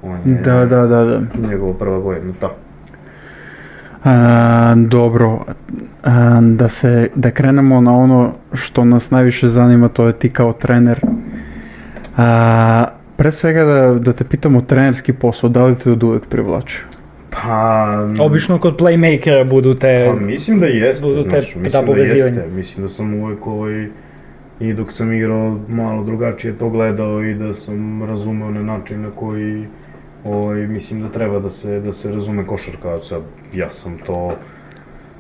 On 0.03 0.19
je 0.27 0.35
Da, 0.35 0.67
da, 0.67 0.87
da, 0.87 1.05
da. 1.05 1.49
njegova 1.49 1.75
prva 1.75 1.99
godina, 1.99 2.33
da. 2.41 2.55
A, 4.05 4.75
dobro, 4.77 5.45
a, 6.03 6.41
da 6.43 6.69
se, 6.69 7.09
da 7.15 7.31
krenemo 7.31 7.81
na 7.81 7.97
ono 7.97 8.33
što 8.53 8.85
nas 8.85 9.11
najviše 9.11 9.49
zanima, 9.49 9.89
to 9.89 10.07
je 10.07 10.13
ti 10.13 10.31
kao 10.31 10.53
trener. 10.53 11.01
A, 12.17 12.85
pre 13.17 13.31
svega 13.31 13.65
da, 13.65 13.95
da 13.99 14.13
te 14.13 14.25
pitamo 14.25 14.61
trenerski 14.61 15.13
posao, 15.13 15.51
da 15.51 15.65
li 15.65 15.75
te 15.75 15.93
od 15.93 16.03
uvek 16.03 16.27
privlačio? 16.27 16.85
Pa... 17.43 18.09
Obično 18.21 18.59
kod 18.59 18.81
playmakera 18.81 19.45
budu 19.45 19.75
te... 19.75 20.11
Pa 20.13 20.21
mislim 20.21 20.61
da 20.61 20.67
jeste, 20.67 21.07
budu 21.07 21.23
te- 21.23 21.29
znaš, 21.29 21.55
mislim 21.55 21.83
da 21.83 21.87
povezivanja. 21.87 22.41
jeste. 22.41 22.51
Mislim 22.51 22.83
da 22.83 22.89
sam 22.89 23.15
uvek 23.15 23.47
ovaj, 23.47 23.89
i 24.61 24.73
dok 24.73 24.93
sam 24.93 25.13
igrao 25.13 25.61
malo 25.69 26.05
drugačije 26.05 26.59
to 26.59 26.69
gledao 26.69 27.25
i 27.25 27.35
da 27.35 27.55
sam 27.55 28.05
razumeo 28.05 28.51
na 28.51 28.63
način 28.63 29.03
na 29.03 29.11
koji 29.11 29.67
ovaj, 30.25 30.67
mislim 30.67 31.03
da 31.03 31.09
treba 31.09 31.39
da 31.39 31.51
se, 31.51 31.81
da 31.81 31.93
se 31.93 32.13
razume 32.13 32.47
košarka, 32.47 33.01
sad 33.01 33.23
ja 33.55 33.73
sam 33.73 33.99
to 34.07 34.37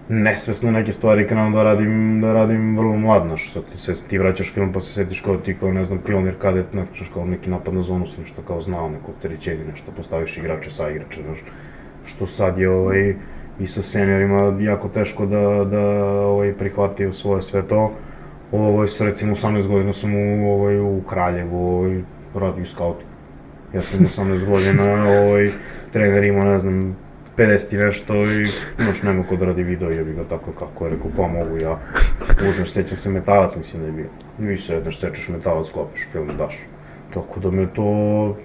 nesvesno 0.08 0.70
neke 0.70 0.92
stvari 0.92 1.26
krenuo 1.26 1.50
da 1.50 1.62
radim, 1.62 2.20
da 2.20 2.32
radim 2.32 2.78
vrlo 2.78 2.96
mlad, 2.96 3.22
znaš, 3.26 3.52
sad 3.52 3.62
se, 3.76 3.94
ti 4.08 4.18
vraćaš 4.18 4.52
film 4.52 4.72
pa 4.72 4.80
se 4.80 4.92
setiš 4.92 5.20
kao 5.20 5.36
ti 5.36 5.56
kao, 5.60 5.72
ne 5.72 5.84
znam, 5.84 5.98
pionir 6.06 6.34
kadet, 6.38 6.66
znaš, 6.72 7.10
kao 7.14 7.26
neki 7.26 7.50
napad 7.50 7.74
na 7.74 7.82
zonu 7.82 8.06
si 8.06 8.20
nešto 8.20 8.42
kao 8.42 8.62
znao, 8.62 8.88
neko 8.88 9.10
opterećenje, 9.10 9.64
nešto, 9.70 9.92
postaviš 9.96 10.38
igrače 10.38 10.70
sa 10.70 10.90
igrače, 10.90 11.22
znaš, 11.22 11.38
što 12.04 12.26
sad 12.26 12.58
je 12.58 12.70
ovaj, 12.70 13.14
i 13.60 13.66
sa 13.66 13.82
seniorima 13.82 14.56
jako 14.60 14.88
teško 14.88 15.26
da, 15.26 15.64
da 15.64 16.04
ovaj, 16.04 16.52
prihvati 16.52 17.06
u 17.06 17.12
svoje 17.12 17.42
sve 17.42 17.62
to. 17.62 17.92
Ovaj, 18.52 18.88
sa 18.88 19.04
recimo 19.04 19.34
18 19.34 19.66
godina 19.66 19.92
sam 19.92 20.14
u, 20.14 20.52
ovaj, 20.52 20.80
u 20.80 21.02
Kraljevu 21.08 21.78
ovaj, 21.78 22.00
radio 22.34 22.66
scouting. 22.66 23.08
Ja 23.74 23.80
sam 23.80 23.98
imao 23.98 24.10
18 24.10 24.44
godina, 24.46 25.04
ovaj, 25.04 25.50
trener 25.92 26.24
imao, 26.24 26.44
ne 26.44 26.60
znam, 26.60 26.96
50 27.36 27.74
i 27.74 27.76
nešto 27.76 28.14
i 28.14 28.46
znaš, 28.78 29.02
nema 29.02 29.24
ko 29.28 29.36
da 29.36 29.44
radi 29.44 29.62
video, 29.62 29.90
jebi 29.90 30.12
ga 30.12 30.24
tako 30.24 30.52
kako 30.52 30.84
je, 30.84 30.90
rekao, 30.90 31.10
pa 31.16 31.22
mogu 31.22 31.56
ja. 31.56 31.78
Uzmeš, 32.50 32.72
sećam 32.72 32.96
se 32.96 33.10
metalac, 33.10 33.56
mislim 33.56 33.82
da 33.82 33.88
je 33.88 33.92
bio. 33.92 34.52
I 34.52 34.58
sedneš, 34.58 35.00
sečeš 35.00 35.28
metalac, 35.28 35.68
sklopiš 35.68 36.08
film, 36.12 36.28
daš. 36.38 36.58
Tako 37.14 37.40
da 37.40 37.50
me 37.50 37.66
to 37.74 38.36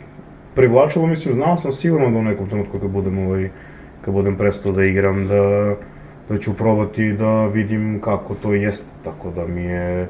privlačilo, 0.57 1.07
mislim, 1.07 1.33
znao 1.33 1.57
sam 1.57 1.71
sigurno 1.71 2.11
da 2.11 2.17
u 2.17 2.23
nekom 2.23 2.49
trenutku 2.49 2.79
kad 2.79 2.89
budem, 2.89 3.17
ovaj, 3.17 3.49
kad 4.01 4.13
budem 4.13 4.35
prestao 4.35 4.71
da 4.71 4.83
igram, 4.83 5.27
da, 5.27 5.75
da 6.29 6.37
ću 6.39 6.53
probati 6.57 7.13
da 7.13 7.45
vidim 7.45 7.99
kako 8.03 8.35
to 8.35 8.53
jeste, 8.53 8.85
tako 9.03 9.31
da 9.35 9.47
mi 9.47 9.61
je, 9.61 10.07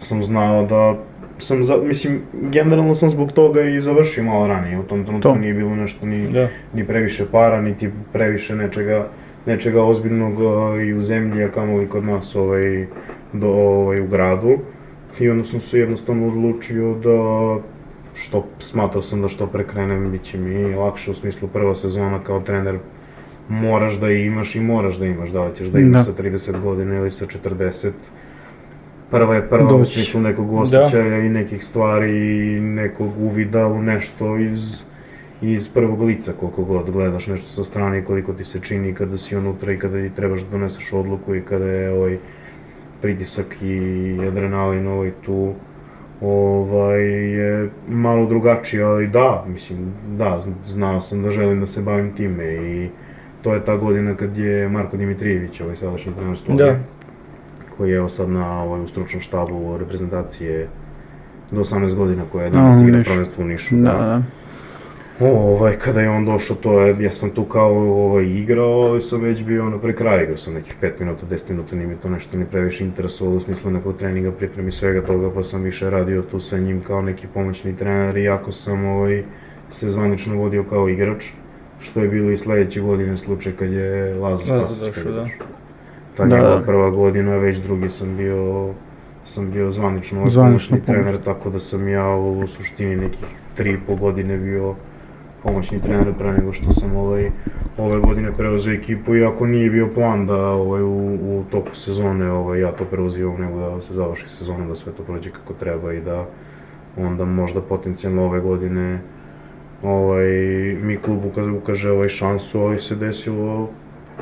sam 0.00 0.22
znao 0.24 0.66
da 0.66 0.96
sam, 1.38 1.64
za, 1.64 1.76
mislim, 1.76 2.20
generalno 2.52 2.94
sam 2.94 3.10
zbog 3.10 3.32
toga 3.32 3.62
i 3.62 3.80
završio 3.80 4.24
malo 4.24 4.46
ranije, 4.46 4.78
u 4.78 4.82
tom 4.82 5.04
trenutku 5.04 5.28
To. 5.28 5.38
nije 5.38 5.54
bilo 5.54 5.76
nešto 5.76 6.06
ni, 6.06 6.28
Da. 6.32 6.48
ni 6.74 6.86
previše 6.86 7.24
para, 7.32 7.62
niti 7.62 7.90
previše 8.12 8.56
nečega, 8.56 9.08
nečega 9.46 9.82
ozbiljnog 9.82 10.40
a, 10.40 10.82
i 10.82 10.94
u 10.94 11.02
zemlji, 11.02 11.44
a 11.44 11.50
kamoli 11.50 11.88
kod 11.88 12.04
nas 12.04 12.36
ovaj, 12.36 12.86
do, 13.32 13.48
ovaj, 13.48 14.00
u 14.00 14.06
gradu. 14.06 14.58
I 15.20 15.30
onda 15.30 15.44
sam 15.44 15.60
se 15.60 15.78
jednostavno 15.78 16.28
odlučio 16.28 16.94
da 16.94 17.58
što 18.20 18.46
smatrao 18.58 19.02
sam 19.02 19.22
da 19.22 19.28
što 19.28 19.46
pre 19.46 19.64
krenem 19.64 20.10
bit 20.10 20.22
će 20.22 20.38
mi 20.38 20.74
lakše 20.74 21.10
u 21.10 21.14
smislu 21.14 21.48
prva 21.48 21.74
sezona 21.74 22.18
kao 22.18 22.40
trener 22.40 22.78
moraš 23.48 23.94
da 23.94 24.10
imaš 24.10 24.56
i 24.56 24.60
moraš 24.60 24.96
da 24.96 25.06
imaš, 25.06 25.30
da 25.30 25.44
li 25.44 25.56
ćeš 25.56 25.68
da 25.68 25.78
imaš 25.80 25.92
Da. 25.96 26.02
sa 26.04 26.12
30 26.12 26.60
godina 26.60 26.96
ili 26.96 27.10
sa 27.10 27.26
40 27.26 27.90
prva 29.10 29.34
je 29.34 29.48
prva 29.48 29.66
u 29.66 29.78
Doći. 29.78 29.92
smislu 29.94 30.20
nekog 30.20 30.52
osjećaja 30.52 31.18
i 31.18 31.28
nekih 31.28 31.64
stvari 31.64 32.10
i 32.48 32.60
nekog 32.60 33.10
uvida 33.20 33.66
u 33.66 33.82
nešto 33.82 34.36
iz 34.38 34.84
iz 35.42 35.68
prvog 35.68 36.02
lica 36.02 36.32
koliko 36.32 36.64
god 36.64 36.90
gledaš 36.90 37.26
nešto 37.26 37.48
sa 37.48 37.64
strane 37.64 37.98
i 37.98 38.04
koliko 38.04 38.32
ti 38.32 38.44
se 38.44 38.60
čini 38.60 38.94
kada 38.94 39.18
si 39.18 39.36
unutra 39.36 39.72
i 39.72 39.78
kada 39.78 39.94
ti 39.98 40.14
trebaš 40.16 40.40
da 40.40 40.50
doneseš 40.50 40.92
odluku 40.92 41.34
i 41.34 41.42
kada 41.42 41.64
je 41.66 41.90
ovaj 41.90 42.18
pritisak 43.02 43.56
i 43.62 43.76
adrenalin 44.28 44.86
ovaj 44.86 45.10
tu 45.22 45.54
ovaj, 46.22 47.02
je 47.30 47.70
malo 47.88 48.26
drugačije, 48.26 48.82
ali 48.82 49.06
da, 49.06 49.44
mislim, 49.48 49.78
da, 50.08 50.40
zn- 50.40 50.66
znao 50.66 51.00
sam 51.00 51.22
da 51.22 51.30
želim 51.30 51.60
da 51.60 51.66
se 51.66 51.82
bavim 51.82 52.12
time 52.12 52.44
i 52.46 52.88
to 53.42 53.54
je 53.54 53.64
ta 53.64 53.76
godina 53.76 54.14
kad 54.14 54.36
je 54.36 54.68
Marko 54.68 54.96
Dimitrijević, 54.96 55.60
ovaj 55.60 55.76
sadašnji 55.76 56.12
trener 56.14 56.38
Slovenije, 56.38 56.72
Da. 56.72 56.78
koji 57.76 57.90
je 57.90 57.96
evo 57.96 58.08
sad 58.08 58.28
na 58.28 58.62
ovaj, 58.62 58.80
u 58.80 58.88
stručnom 58.88 59.20
štabu 59.20 59.76
reprezentacije 59.78 60.68
do 61.50 61.60
18 61.60 61.94
godina 61.94 62.22
koja 62.32 62.44
je 62.44 62.50
danas 62.50 62.74
u 62.76 62.88
igra 62.88 63.02
prvenstvo 63.04 63.44
u 63.44 63.48
Nišu. 63.48 63.76
Da, 63.76 63.82
da. 63.82 64.22
Ovaj, 65.20 65.76
kada 65.78 66.00
je 66.00 66.10
on 66.10 66.24
došao, 66.24 66.56
to 66.56 66.80
je, 66.80 66.96
ja 67.00 67.12
sam 67.12 67.30
tu 67.30 67.44
kao 67.44 67.72
ovaj, 68.04 68.24
igrao, 68.24 68.80
ali 68.80 69.00
sam 69.00 69.20
već 69.20 69.44
bio 69.44 69.66
ono 69.66 69.78
pre 69.78 69.94
kraja, 69.94 70.22
igrao 70.22 70.36
sam 70.36 70.54
nekih 70.54 70.74
5 70.82 70.90
minuta, 71.00 71.26
10 71.30 71.50
minuta, 71.50 71.76
nije 71.76 71.86
mi 71.86 71.96
to 71.96 72.08
nešto 72.08 72.38
ni 72.38 72.44
previše 72.44 72.84
interesovalo 72.84 73.36
u 73.36 73.40
smislu 73.40 73.70
nekog 73.70 73.96
treninga, 73.96 74.32
pripremi 74.32 74.72
svega 74.72 75.06
toga, 75.06 75.30
pa 75.34 75.42
sam 75.42 75.62
više 75.62 75.90
radio 75.90 76.22
tu 76.22 76.40
sa 76.40 76.58
njim 76.58 76.80
kao 76.86 77.02
neki 77.02 77.26
pomoćni 77.34 77.76
trener, 77.76 78.16
iako 78.16 78.52
sam 78.52 78.84
ovaj, 78.84 79.24
se 79.70 79.90
zvanično 79.90 80.36
vodio 80.36 80.64
kao 80.64 80.88
igrač, 80.88 81.24
što 81.80 82.00
je 82.00 82.08
bilo 82.08 82.30
i 82.30 82.36
sledeće 82.36 82.80
godine 82.80 83.16
slučaj 83.16 83.52
kad 83.52 83.72
je 83.72 84.14
Lazo 84.14 84.44
Spasić 84.44 84.78
kad 84.78 84.88
došao, 84.88 85.10
je 85.10 85.16
da. 85.16 85.26
Ta 86.16 86.24
Da, 86.24 86.36
njegova 86.36 86.58
da. 86.58 86.64
prva 86.64 86.90
godina, 86.90 87.36
već 87.36 87.58
drugi 87.58 87.88
sam 87.88 88.16
bio 88.16 88.70
sam 89.24 89.50
bio 89.50 89.70
zvanično 89.70 90.28
Zvanično 90.28 90.76
pomoćni 90.76 90.80
trener, 90.86 91.18
tako 91.24 91.50
da 91.50 91.58
sam 91.58 91.88
ja 91.88 92.16
u 92.16 92.46
suštini 92.46 92.96
nekih 92.96 93.26
tri 93.54 93.72
i 93.72 93.78
po 93.86 93.96
godine 93.96 94.38
bio 94.38 94.74
pomoćni 95.42 95.82
trener 95.82 96.14
pre 96.18 96.32
nego 96.32 96.52
što 96.52 96.72
sam 96.72 96.96
ovaj, 96.96 97.30
ove 97.78 98.00
godine 98.00 98.32
preuzeo 98.32 98.74
ekipu, 98.74 99.16
iako 99.16 99.46
nije 99.46 99.70
bio 99.70 99.88
plan 99.94 100.26
da 100.26 100.36
ovaj, 100.36 100.82
u, 100.82 101.14
u 101.14 101.44
toku 101.50 101.76
sezone 101.76 102.30
ovaj, 102.32 102.60
ja 102.60 102.72
to 102.72 102.84
preuzivam, 102.84 103.40
nego 103.40 103.60
da 103.60 103.80
se 103.80 103.94
završi 103.94 104.28
sezona, 104.28 104.66
da 104.66 104.76
sve 104.76 104.92
to 104.92 105.02
prođe 105.02 105.30
kako 105.30 105.52
treba 105.52 105.92
i 105.92 106.00
da 106.00 106.26
onda 106.96 107.24
možda 107.24 107.60
potencijalno 107.60 108.24
ove 108.24 108.40
godine 108.40 109.00
ovaj, 109.82 110.28
mi 110.82 110.96
klub 110.96 111.24
ukaže, 111.24 111.50
ukaže 111.50 111.90
ovaj 111.90 112.08
šansu, 112.08 112.60
ali 112.60 112.80
se 112.80 112.96
desilo 112.96 113.68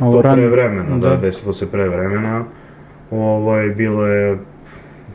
Malo 0.01 0.23
to 0.23 0.35
pre 0.35 0.49
vremena, 0.49 0.99
da. 0.99 1.09
Da. 1.09 1.17
desilo 1.17 1.53
se 1.53 1.71
pre 1.71 1.89
vremena. 1.89 2.45
Ovaj, 3.11 3.69
bilo 3.69 4.07
je, 4.07 4.39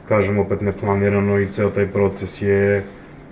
kažem 0.08 0.40
opet 0.40 0.62
neplanirano 0.62 1.40
i 1.40 1.48
ceo 1.48 1.70
taj 1.70 1.88
proces 1.88 2.42
je 2.42 2.84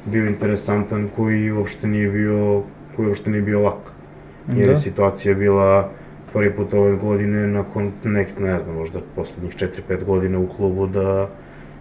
bio 0.05 0.25
interesantan 0.27 1.09
koji 1.15 1.51
uopšte 1.51 1.87
nije 1.87 2.09
bio, 2.09 2.61
koji 2.95 3.07
uopšte 3.07 3.29
nije 3.29 3.41
bio 3.41 3.61
lak. 3.61 3.91
Jer 4.55 4.65
Da. 4.65 4.71
je 4.71 4.77
situacija 4.77 5.35
bila 5.35 5.89
prvi 6.33 6.51
put 6.51 6.73
ove 6.73 6.95
godine 6.95 7.47
nakon 7.47 7.91
nek, 8.03 8.39
ne 8.39 8.59
znam, 8.59 8.75
možda 8.75 8.99
poslednjih 9.15 9.55
4-5 9.55 10.03
godina 10.05 10.39
u 10.39 10.47
klubu 10.47 10.87
da 10.87 11.29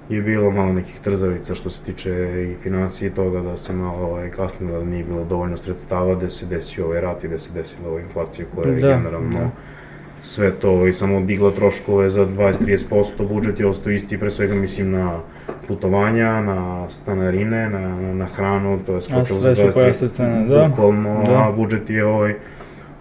je 0.08 0.22
bilo 0.22 0.50
malo 0.50 0.72
nekih 0.72 1.00
trzavica 1.04 1.54
što 1.54 1.70
se 1.70 1.82
tiče 1.84 2.10
i 2.50 2.62
financije 2.62 3.08
i 3.08 3.14
toga 3.14 3.40
da 3.40 3.56
se 3.56 3.72
malo 3.72 4.06
ovaj, 4.06 4.30
kasnilo 4.30 4.78
da 4.78 4.84
nije 4.84 5.04
bilo 5.04 5.24
dovoljno 5.24 5.56
sredstava, 5.56 6.14
da 6.14 6.30
se 6.30 6.46
desio 6.46 6.86
ovaj 6.86 7.00
rat 7.00 7.24
i 7.24 7.28
da 7.28 7.38
se 7.38 7.50
desila 7.54 7.88
ova 7.88 8.00
inflacija 8.00 8.46
koja 8.54 8.68
je 8.68 8.76
Da, 8.76 8.88
generalno 8.96 9.30
da. 9.38 9.50
Sve 10.22 10.52
to 10.52 10.70
ovaj, 10.70 10.92
samo 10.92 11.20
digla 11.20 11.50
troškove 11.50 12.10
za 12.10 12.26
20-30%, 12.26 13.28
budžet 13.28 13.60
je 13.60 13.66
ostao 13.66 13.92
isti, 13.92 14.18
pre 14.18 14.30
svega 14.30 14.54
mislim 14.54 14.90
na 14.90 15.18
putovanja, 15.68 16.40
na 16.40 16.90
stanarine, 16.90 17.70
na, 17.70 17.80
na, 17.80 18.14
na 18.14 18.26
hranu, 18.26 18.78
to 18.86 18.94
je 18.94 19.00
skočilo 19.00 19.40
za 19.40 19.54
sve 19.54 19.54
su 19.54 19.62
20 19.62 19.72
porasle 19.72 20.08
cene, 20.08 20.46
da. 20.46 20.68
Bukvalno, 20.68 21.22
Da. 21.26 21.48
a 21.48 21.52
budžet 21.52 21.90
je 21.90 22.04
ovaj, 22.04 22.34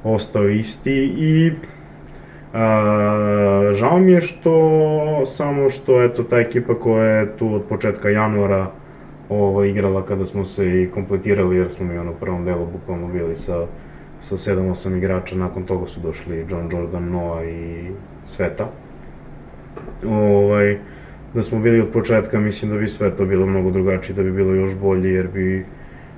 ostao 0.04 0.50
isti 0.50 1.14
i 1.18 1.52
a, 2.54 3.72
žao 3.74 4.00
mi 4.00 4.12
je 4.12 4.22
što, 4.22 5.22
samo 5.26 5.70
što 5.70 6.04
eto 6.04 6.24
ta 6.24 6.40
ekipa 6.40 6.80
koja 6.80 7.14
je 7.14 7.38
tu 7.38 7.54
od 7.54 7.64
početka 7.70 8.10
januara 8.10 8.72
ovo, 9.30 9.64
igrala 9.64 10.06
kada 10.06 10.26
smo 10.26 10.46
se 10.46 10.82
i 10.82 10.90
kompletirali 10.94 11.58
jer 11.58 11.70
smo 11.70 11.86
mi 11.86 11.98
ono 11.98 12.12
u 12.12 12.16
prvom 12.20 12.46
delu 12.46 12.66
bukvalno 12.66 13.08
bili 13.08 13.36
sa, 13.36 13.66
sa 14.22 14.38
7-8 14.38 14.98
igrača, 14.98 15.36
nakon 15.36 15.64
toga 15.64 15.88
su 15.88 16.00
došli 16.00 16.46
John 16.50 16.72
Jordan, 16.72 17.10
Noah 17.10 17.48
i 17.48 17.92
Sveta. 18.26 18.70
Ovaj, 20.08 20.78
da 21.34 21.44
smo 21.44 21.60
bili 21.60 21.82
od 21.82 21.88
početka, 21.94 22.40
mislim 22.40 22.72
da 22.72 22.78
bi 22.78 22.88
sve 22.88 23.16
to 23.16 23.26
bilo 23.26 23.46
mnogo 23.46 23.72
drugačije, 23.72 24.16
da 24.16 24.24
bi 24.24 24.32
bilo 24.32 24.54
još 24.54 24.76
bolje, 24.76 25.14
jer 25.14 25.28
bi 25.28 25.66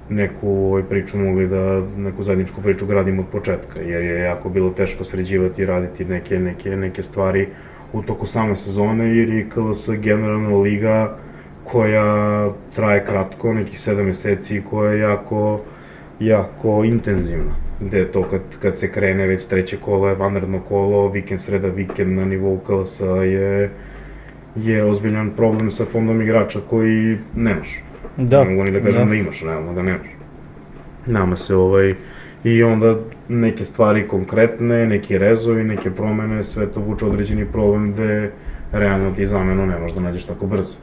neku 0.09 0.49
ovaj, 0.49 0.83
priču 0.83 1.17
mogli 1.17 1.47
da, 1.47 1.81
neku 1.97 2.23
zajedničku 2.23 2.61
priču 2.61 2.85
gradimo 2.85 3.21
od 3.21 3.27
početka, 3.31 3.79
jer 3.79 4.03
je 4.03 4.19
jako 4.19 4.49
bilo 4.49 4.69
teško 4.69 5.03
sređivati 5.03 5.61
i 5.61 5.65
raditi 5.65 6.05
neke, 6.05 6.39
neke, 6.39 6.77
neke 6.77 7.03
stvari 7.03 7.47
u 7.93 8.01
toku 8.01 8.27
same 8.27 8.55
sezone, 8.55 9.17
jer 9.17 9.29
je 9.29 9.49
KLS 9.49 9.89
generalna 9.89 10.57
liga 10.57 11.17
koja 11.63 12.49
traje 12.75 13.05
kratko, 13.05 13.53
nekih 13.53 13.79
7 13.79 14.03
meseci, 14.03 14.61
koja 14.69 14.91
je 14.91 14.99
jako, 14.99 15.59
jako 16.19 16.83
intenzivna. 16.83 17.70
Gde 17.81 17.97
je 17.97 18.11
to 18.11 18.23
kad, 18.29 18.41
kad 18.61 18.77
se 18.77 18.91
krene 18.91 19.27
već 19.27 19.45
treće 19.45 19.77
kolo 19.77 20.09
je 20.09 20.15
vanredno 20.15 20.59
kolo, 20.59 21.07
vikend 21.07 21.41
sreda 21.41 21.67
vikend 21.67 22.17
na 22.17 22.25
nivou 22.25 22.57
KLS 22.57 22.99
je 23.23 23.69
je 24.55 24.83
ozbiljan 24.83 25.29
problem 25.35 25.71
sa 25.71 25.85
fondom 25.85 26.21
igrača 26.21 26.59
koji 26.69 27.17
nemaš. 27.35 27.79
Da, 28.17 28.43
Ne 28.43 28.49
mogu 28.49 28.63
ni 28.63 28.71
da 28.71 28.79
kažem 28.79 28.99
da, 28.99 29.09
da. 29.09 29.15
imaš, 29.15 29.41
realno 29.41 29.73
da 29.73 29.81
nemaš. 29.81 30.07
Nama 31.05 31.35
se 31.35 31.55
ovaj, 31.55 31.95
i 32.43 32.63
onda 32.63 32.95
neke 33.29 33.65
stvari 33.65 34.07
konkretne, 34.07 34.85
neki 34.85 35.17
rezovi, 35.17 35.63
neke 35.63 35.91
promene, 35.91 36.43
sve 36.43 36.67
to 36.67 36.79
vuče 36.79 37.05
određeni 37.05 37.45
problem 37.45 37.93
gde 37.93 38.31
realno 38.71 39.11
ti 39.11 39.25
zamenu 39.25 39.65
ne 39.67 39.79
možeš 39.79 39.95
da 39.95 40.01
nađeš 40.01 40.25
tako 40.25 40.47
brzo. 40.47 40.75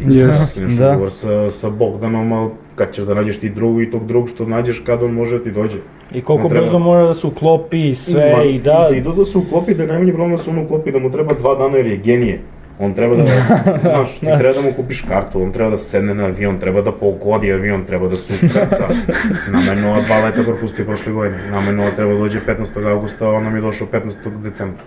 Yes. 0.00 0.46
skineš 0.46 0.72
Da. 0.72 0.90
ugovor 0.90 1.10
sa, 1.10 1.50
sa 1.50 1.70
Bogdanom, 1.70 2.32
ali 2.32 2.50
kad 2.74 2.92
ćeš 2.92 3.04
da 3.04 3.14
nađeš 3.14 3.38
ti 3.38 3.48
drugu 3.50 3.82
i 3.82 3.90
tog 3.90 4.06
drugog 4.06 4.28
što 4.28 4.46
nađeš 4.46 4.82
kad 4.86 5.02
on 5.02 5.12
može 5.12 5.38
da 5.38 5.44
ti 5.44 5.50
dođe. 5.50 5.76
I 6.12 6.20
koliko 6.20 6.44
On 6.44 6.50
treba- 6.50 6.66
brzo 6.66 6.78
mora 6.78 7.06
da 7.06 7.14
se 7.14 7.26
uklopi 7.26 7.88
i 7.88 7.94
sve 7.94 8.32
Ma, 8.36 8.42
i 8.42 8.58
da... 8.58 8.88
I 8.94 9.00
da, 9.00 9.10
da 9.12 9.24
se 9.24 9.38
uklopi, 9.38 9.74
da 9.74 9.82
je 9.82 9.88
najmanji 9.88 10.12
problem 10.12 10.36
da 10.36 10.42
se 10.42 10.50
on 10.50 10.58
uklopi, 10.58 10.92
da 10.92 10.98
mu 10.98 11.12
treba 11.12 11.34
dva 11.34 11.54
dana 11.54 11.76
jer 11.76 11.86
je 11.86 11.96
genije. 11.96 12.40
On 12.80 12.94
treba 12.94 13.16
da, 13.16 13.24
znaš, 13.82 14.18
ti 14.20 14.26
treba 14.38 14.52
da 14.54 14.60
mu 14.60 14.72
kupiš 14.72 15.00
kartu, 15.00 15.42
on 15.42 15.52
treba 15.52 15.70
da 15.70 15.78
sedne 15.78 16.14
na 16.14 16.24
avion, 16.24 16.58
treba 16.58 16.82
da 16.82 16.92
pogodi 16.92 17.52
avion, 17.52 17.84
treba 17.84 18.08
da 18.08 18.16
se 18.16 18.32
ukrca. 18.36 18.88
Nama 19.52 19.72
je 19.72 19.82
Noa 19.82 20.00
dva 20.00 20.24
leta 20.24 20.42
propustio 20.42 20.84
prošle 20.84 21.12
godine, 21.12 21.50
nama 21.50 21.82
je 21.82 21.96
treba 21.96 22.12
da 22.12 22.18
dođe 22.18 22.40
15. 22.46 22.88
augusta, 22.88 23.26
a 23.26 23.30
on 23.30 23.44
nam 23.44 23.54
je 23.54 23.60
došao 23.60 23.86
15. 23.86 24.42
decembra. 24.42 24.82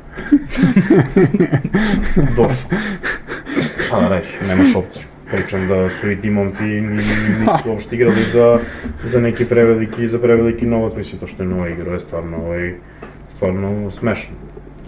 Došao. 2.38 2.78
Šta 3.86 4.00
da 4.00 4.10
reći, 4.10 4.34
nemaš 4.48 4.76
opciju. 4.76 5.04
Pričam 5.32 5.68
da 5.68 5.90
su 5.90 6.12
i 6.12 6.22
ti 6.22 6.30
momci 6.30 6.64
ni- 6.64 6.82
ni- 6.82 6.98
nisu 7.40 7.70
uopšte 7.70 7.96
igrali 7.96 8.24
za, 8.34 8.60
za 9.04 9.20
neki 9.22 9.46
preveliki, 9.46 10.08
za 10.08 10.20
preveliki 10.20 10.66
novac, 10.66 10.94
mislim 10.96 11.20
to 11.20 11.28
što 11.28 11.44
je 11.44 11.50
Noa 11.50 11.70
igrao 11.70 11.94
je 11.94 12.00
stvarno, 12.00 12.38
ovaj, 12.38 12.74
stvarno 13.36 13.92
smešno. 13.92 14.36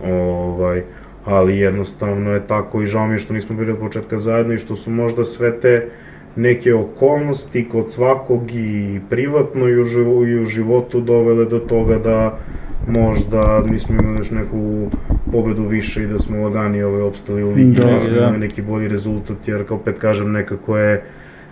Ovaj, 0.06 0.84
ali 1.26 1.58
jednostavno 1.60 2.34
je 2.34 2.46
tako 2.46 2.82
i 2.82 2.88
žao 2.88 3.08
mi 3.08 3.16
je 3.16 3.20
što 3.20 3.34
nismo 3.34 3.56
bili 3.56 3.72
od 3.72 3.80
početka 3.80 4.18
zajedno 4.18 4.54
i 4.54 4.58
što 4.58 4.76
su 4.76 4.92
možda 4.92 5.24
sve 5.26 5.60
te 5.60 5.88
neke 6.36 6.74
okolnosti 6.74 7.70
kod 7.70 7.92
svakog 7.92 8.52
i 8.52 9.00
privatno 9.10 9.68
i 9.68 9.78
u, 9.78 9.86
i 10.28 10.42
u 10.42 10.46
životu 10.46 11.02
dovele 11.02 11.46
do 11.46 11.60
toga 11.60 11.98
da 11.98 12.40
možda 12.88 13.62
nismo 13.62 13.96
imali 13.96 14.18
još 14.18 14.32
neku 14.32 14.90
pobedu 15.32 15.64
više 15.64 16.04
i 16.04 16.08
da 16.08 16.20
smo 16.20 16.44
lagani 16.44 16.84
ovaj, 16.84 17.02
opstali 17.02 17.44
u 17.44 17.52
ligi, 17.52 17.80
Da, 17.80 17.86
da, 17.86 18.00
smo 18.00 18.10
da. 18.10 18.18
imali 18.18 18.38
neki 18.38 18.62
bolji 18.62 18.88
rezultat, 18.88 19.48
jer 19.48 19.68
kao 19.68 19.78
opet 19.78 20.00
kažem, 20.00 20.32
nekako 20.32 20.78
je, 20.78 21.04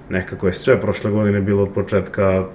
nekako 0.09 0.47
je 0.47 0.53
sve 0.53 0.81
prošle 0.81 1.11
godine 1.11 1.41
bilo 1.41 1.63
od 1.63 1.69
početka 1.69 2.45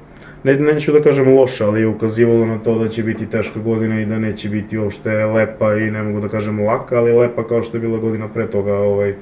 ne, 0.47 0.55
neću 0.55 0.93
da 0.93 1.01
kažem 1.01 1.29
loše, 1.35 1.65
ali 1.65 1.81
je 1.81 1.87
ukazivalo 1.87 2.47
na 2.47 2.59
to 2.59 2.79
da 2.79 2.89
će 2.89 3.03
biti 3.03 3.27
teška 3.27 3.61
godina 3.61 4.01
i 4.01 4.07
da 4.07 4.19
neće 4.19 4.49
biti 4.49 4.79
uopšte 4.79 5.11
lepa 5.11 5.75
i 5.75 5.91
ne 5.91 6.03
mogu 6.03 6.21
da 6.21 6.29
kažem 6.29 6.61
laka, 6.61 6.97
ali 6.97 7.13
lepa 7.13 7.47
kao 7.49 7.63
što 7.63 7.77
je 7.77 7.81
bila 7.81 7.99
godina 7.99 8.29
pre 8.29 8.47
toga 8.47 8.75
ovaj, 8.75 9.15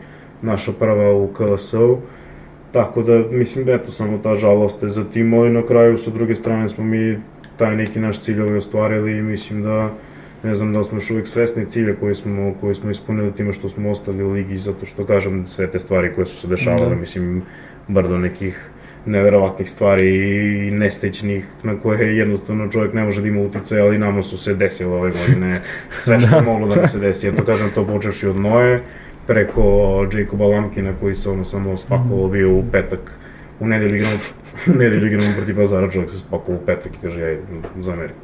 naša 0.43 0.73
prva 0.73 1.15
u 1.15 1.29
KLS-u. 1.29 1.99
Tako 2.73 3.03
da, 3.03 3.23
mislim 3.31 3.65
da 3.65 3.73
eto 3.73 3.91
samo 3.91 4.19
ta 4.19 4.35
žalost 4.35 4.83
je 4.83 4.91
za 4.91 5.05
tim, 5.05 5.35
ali 5.35 5.51
na 5.51 5.63
kraju 5.63 5.99
sa 5.99 6.11
druge 6.11 6.35
strane 6.35 6.69
smo 6.69 6.85
mi 6.85 7.19
taj 7.57 7.77
neki 7.77 8.01
naš 8.01 8.21
cilj 8.21 8.43
ostvarili 8.43 9.19
i 9.19 9.23
mislim 9.23 9.63
da 9.63 9.91
ne 10.43 10.55
znam 10.55 10.73
da 10.73 10.85
smo 10.85 10.97
još 10.97 11.11
uvijek 11.11 11.27
svesni 11.27 11.67
cilja 11.67 11.95
koji 12.01 12.15
smo, 12.15 12.55
koji 12.61 12.75
smo 12.75 12.91
ispunili 12.91 13.33
time 13.33 13.53
što 13.53 13.69
smo 13.69 13.91
ostali 13.91 14.25
u 14.25 14.31
ligi, 14.31 14.59
zato 14.59 14.87
što 14.87 15.05
kažem 15.07 15.47
sve 15.47 15.67
te 15.67 15.79
stvari 15.79 16.13
koje 16.15 16.27
su 16.27 16.37
se 16.37 16.47
dešavale, 16.47 16.89
Da. 16.89 16.97
mislim, 16.97 17.43
bar 17.89 18.09
do 18.09 18.19
nekih 18.19 18.71
neverovatnih 19.07 19.71
stvari 19.71 20.09
i 20.67 20.71
nestećnih 20.71 21.45
na 21.63 21.77
koje 21.81 22.17
jednostavno 22.17 22.69
čovjek 22.69 22.95
ne 22.95 23.05
može 23.05 23.21
da 23.23 23.29
ima 23.29 23.41
uticaj, 23.41 23.81
ali 23.81 23.99
nama 23.99 24.23
su 24.23 24.39
se 24.39 24.55
desile 24.55 24.95
ove 24.97 25.11
godine 25.11 25.61
sve 25.91 26.21
što 26.21 26.37
je 26.37 26.43
moglo 26.43 26.69
da 26.69 26.77
nam 26.77 26.89
se 26.89 26.99
desi. 26.99 27.29
Eto 27.29 27.45
kažem 27.45 27.71
to 27.75 27.87
počevši 27.87 28.27
od 28.27 28.37
Noje, 28.37 28.81
preko 29.27 29.63
Jacoba 30.13 30.47
Lamkina 30.47 30.93
koji 31.01 31.15
se 31.15 31.31
ono 31.31 31.45
samo 31.45 31.77
spakovao 31.77 32.29
bio 32.29 32.53
u 32.53 32.65
petak 32.73 33.01
u 33.61 33.67
nedelju 33.67 33.97
igramo, 33.97 34.19
u 34.75 34.79
nedelju 34.79 35.07
igramo 35.07 35.35
protiv 35.37 35.57
Pazara, 35.57 35.91
čovjek 35.91 36.11
se 36.11 36.19
spakovao 36.19 36.61
u 36.63 36.67
petak 36.67 36.93
i 36.93 36.99
kaže 37.03 37.21
ja 37.21 37.39
zamerim. 37.79 38.17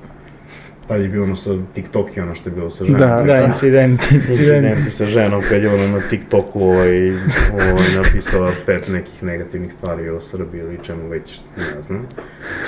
Tad 0.91 1.01
je 1.01 1.09
bilo 1.09 1.25
ono 1.25 1.37
sa 1.37 1.51
TikTok 1.75 2.17
i 2.17 2.21
ono 2.21 2.35
što 2.35 2.49
je 2.49 2.55
bilo 2.55 2.71
sa 2.71 2.85
ženom. 2.85 3.01
Da, 3.01 3.23
Da, 3.27 3.41
incident, 3.41 4.03
incident. 4.13 4.29
Incidenti 4.29 4.91
sa 4.91 5.07
ženom 5.07 5.43
kad 5.49 5.63
je 5.63 5.75
ona 5.75 5.87
na 5.87 6.01
TikToku 6.11 6.61
ovaj, 6.61 7.11
ovaj, 7.53 7.89
napisala 7.97 8.53
pet 8.67 8.89
nekih 8.89 9.23
negativnih 9.23 9.73
stvari 9.73 10.09
o 10.09 10.21
Srbiji 10.21 10.61
ili 10.61 10.79
čemu 10.83 11.09
već, 11.09 11.41
ne 11.57 11.83
znam. 11.83 12.07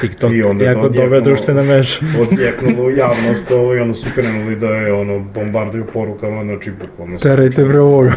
TikTok, 0.01 0.33
I 0.33 0.43
onda 0.43 0.65
jako 0.65 0.89
dobra 0.89 1.21
društvena 1.21 1.63
mreža. 1.63 1.99
Odjeknulo 2.21 2.91
javnost 2.91 3.51
ovo 3.51 3.75
i 3.75 3.79
onda 3.79 3.95
su 3.95 4.07
krenuli 4.15 4.57
da 4.57 4.69
je 4.69 4.93
ono 4.93 5.19
bombarduju 5.19 5.85
porukama, 5.93 6.43
znači 6.43 6.71
bukvalno 6.71 7.19
Terajte 7.19 7.65
bre 7.65 7.81
ovoga. 7.81 8.13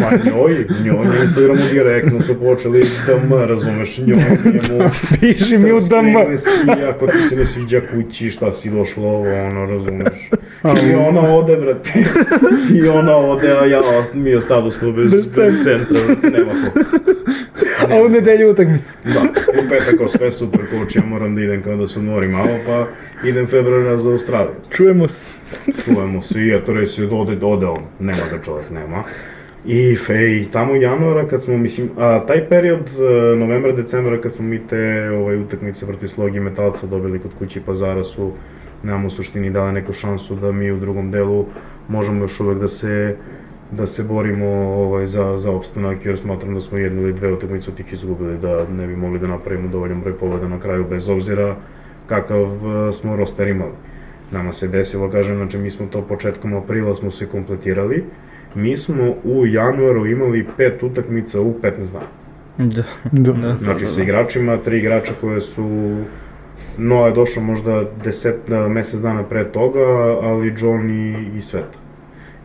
Ma 0.00 0.10
njoj, 0.30 0.66
njoj 0.84 1.06
na 1.06 1.16
Instagramu 1.22 1.60
direktno 1.72 2.22
su 2.22 2.40
počeli 2.40 2.80
DM, 2.82 3.32
razumeš, 3.32 3.98
njoj 3.98 4.16
njemu... 4.44 4.90
Piši 5.20 5.58
mi 5.58 5.72
u 5.72 5.80
DM. 5.80 6.16
ako 6.94 7.06
ti 7.06 7.18
se 7.28 7.36
ne 7.36 7.44
sviđa 7.44 7.80
kući, 7.92 8.30
šta 8.30 8.52
si 8.52 8.70
došlo 8.70 9.08
ovo, 9.08 9.35
ono, 9.40 9.66
razumeš. 9.66 10.28
I 10.90 10.94
ona 10.94 11.34
ode, 11.34 11.56
brate. 11.56 11.92
I 12.74 12.88
ona 12.88 13.16
ode, 13.16 13.58
a 13.58 13.64
ja, 13.64 13.82
mi 14.14 14.34
ostalo 14.34 14.70
smo 14.70 14.92
bez, 14.92 15.10
Bez 15.10 15.26
bez, 15.26 15.64
centra, 15.64 15.98
brate, 16.06 16.38
nema 16.38 16.52
ko. 16.52 16.80
A 17.90 18.02
u 18.06 18.08
nedelju 18.08 18.50
utakmica. 18.50 18.92
Da, 19.04 19.20
u 19.50 19.68
petak 19.68 20.10
sve 20.10 20.30
super 20.30 20.60
coach, 20.70 20.96
ja 20.96 21.02
moram 21.06 21.34
da 21.34 21.40
idem 21.40 21.62
kao 21.62 21.76
da 21.76 21.88
se 21.88 21.98
odmorim 21.98 22.30
malo, 22.30 22.50
pa 22.66 22.86
idem 23.28 23.46
februara 23.46 23.96
za 23.98 24.10
Australiju. 24.10 24.54
Čujemo 24.70 25.08
se. 25.08 25.24
Čujemo 25.84 26.22
se 26.22 26.40
i 26.40 26.54
eto 26.54 26.72
reći 26.72 27.06
da 27.06 27.16
ode, 27.16 27.46
ode 27.46 27.66
on, 27.66 27.80
nema 28.00 28.22
ga 28.30 28.42
čovjek, 28.44 28.70
nema. 28.70 29.02
I, 29.66 29.96
fe, 29.96 30.36
i 30.36 30.46
tamo 30.52 30.74
januara 30.74 31.28
kad 31.28 31.42
smo, 31.42 31.58
mislim, 31.58 31.90
a 31.98 32.26
taj 32.26 32.48
period, 32.48 32.80
e, 32.80 33.36
novembra, 33.36 33.72
decembra 33.72 34.20
kad 34.20 34.34
smo 34.34 34.44
mi 34.44 34.66
te 34.68 35.10
ovaj, 35.10 35.36
utakmice 35.36 35.86
protiv 35.86 36.08
Slogi 36.08 36.40
Metalca 36.40 36.86
dobili 36.86 37.18
kod 37.18 37.30
kući 37.38 37.60
Pazara 37.60 38.04
su 38.04 38.32
nam 38.82 39.04
u 39.04 39.10
suštini 39.10 39.50
dale 39.50 39.72
neku 39.72 39.92
šansu 39.92 40.34
da 40.34 40.52
mi 40.52 40.72
u 40.72 40.80
drugom 40.80 41.10
delu 41.10 41.46
možemo 41.88 42.24
još 42.24 42.40
uvek 42.40 42.58
da 42.58 42.68
se 42.68 43.16
da 43.70 43.86
se 43.86 44.02
borimo 44.02 44.46
ovaj, 44.46 45.06
za, 45.06 45.38
za 45.38 45.52
opstanak, 45.52 46.04
jer 46.04 46.18
smatram 46.18 46.54
da 46.54 46.60
smo 46.60 46.78
jednu 46.78 47.02
ili 47.02 47.12
dve 47.12 47.32
utakmice 47.32 47.70
od 47.70 47.76
tih 47.76 47.92
izgubili, 47.92 48.38
da 48.38 48.68
ne 48.68 48.86
bi 48.86 48.96
mogli 48.96 49.18
da 49.18 49.26
napravimo 49.26 49.68
dovoljan 49.68 50.00
broj 50.00 50.18
pobjeda 50.18 50.48
na 50.48 50.60
kraju, 50.60 50.86
bez 50.90 51.08
obzira 51.08 51.56
kakav 52.08 52.42
e, 52.42 52.92
smo 52.92 53.16
roster 53.16 53.48
imali. 53.48 53.72
Nama 54.30 54.52
se 54.52 54.68
desilo, 54.68 55.10
kažem, 55.10 55.36
znači 55.36 55.58
mi 55.58 55.70
smo 55.70 55.86
to 55.86 56.02
početkom 56.02 56.54
aprila 56.54 56.94
smo 56.94 57.10
se 57.10 57.26
kompletirali, 57.26 58.04
mi 58.54 58.76
smo 58.76 59.14
u 59.24 59.46
januaru 59.46 60.06
imali 60.06 60.46
pet 60.56 60.82
utakmica 60.82 61.40
u 61.40 61.54
15 61.62 61.92
dana. 61.92 62.06
Da. 62.58 62.82
Da. 63.12 63.32
Da. 63.32 63.56
Znači 63.62 63.86
sa 63.86 64.02
igračima, 64.02 64.56
tri 64.56 64.78
igrača 64.78 65.12
koje 65.20 65.40
su 65.40 65.96
Noa 66.78 67.06
je 67.06 67.12
došao 67.12 67.42
možda 67.42 67.84
deset, 68.04 68.36
da, 68.48 68.68
mesec 68.68 69.00
dana 69.00 69.22
pre 69.22 69.44
toga, 69.44 69.80
ali 70.22 70.54
John 70.58 70.90
i, 70.90 71.38
i 71.38 71.42
Sveta. 71.42 71.78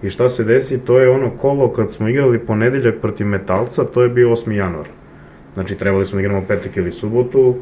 I 0.03 0.09
šta 0.09 0.29
se 0.29 0.43
desi, 0.43 0.79
to 0.79 0.99
je 0.99 1.09
ono 1.09 1.29
kolo 1.29 1.73
kad 1.73 1.91
smo 1.91 2.07
igrali 2.07 2.39
ponedeljak 2.39 2.95
protiv 3.01 3.27
Metalca, 3.27 3.83
to 3.83 4.03
je 4.03 4.09
bio 4.09 4.29
8. 4.29 4.51
januar. 4.51 4.85
Znači 5.53 5.75
trebali 5.75 6.05
smo 6.05 6.15
da 6.15 6.21
igramo 6.21 6.43
petak 6.47 6.77
ili 6.77 6.91
subotu, 6.91 7.55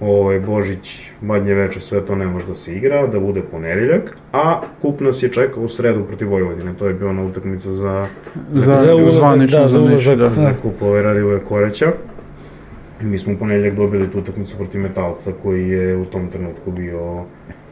ovaj, 0.00 0.40
Božić, 0.40 1.10
Badnje 1.20 1.54
veče, 1.54 1.80
sve 1.80 2.06
to 2.06 2.14
ne 2.14 2.26
može 2.26 2.46
da 2.46 2.54
se 2.54 2.74
igra, 2.74 3.06
da 3.06 3.20
bude 3.20 3.42
ponedeljak, 3.50 4.16
a 4.32 4.60
kup 4.82 5.00
nas 5.00 5.22
je 5.22 5.28
čekao 5.28 5.62
u 5.62 5.68
sredu 5.68 6.04
protiv 6.04 6.28
Vojvodine, 6.30 6.74
to 6.78 6.86
je 6.86 6.94
bila 6.94 7.10
ona 7.10 7.22
utakmica 7.22 7.72
za, 7.72 8.06
Za, 8.52 8.74
za 8.74 8.94
ulazak, 8.94 9.14
zvanično 9.14 9.60
da, 9.60 9.68
za 9.68 9.76
za 9.78 9.82
ulazak. 9.82 10.18
da. 10.18 10.28
za 10.28 10.52
kup 10.62 10.82
ove 10.82 11.02
Radivoje 11.02 11.40
Koreća. 11.48 11.92
Mi 13.00 13.18
smo 13.18 13.32
u 13.32 13.36
ponedeljak 13.36 13.74
dobili 13.74 14.10
tu 14.10 14.18
utakmicu 14.18 14.56
protiv 14.56 14.80
Metalca 14.80 15.32
koji 15.42 15.68
je 15.68 15.96
u 15.96 16.04
tom 16.04 16.30
trenutku 16.30 16.70
bio 16.70 17.24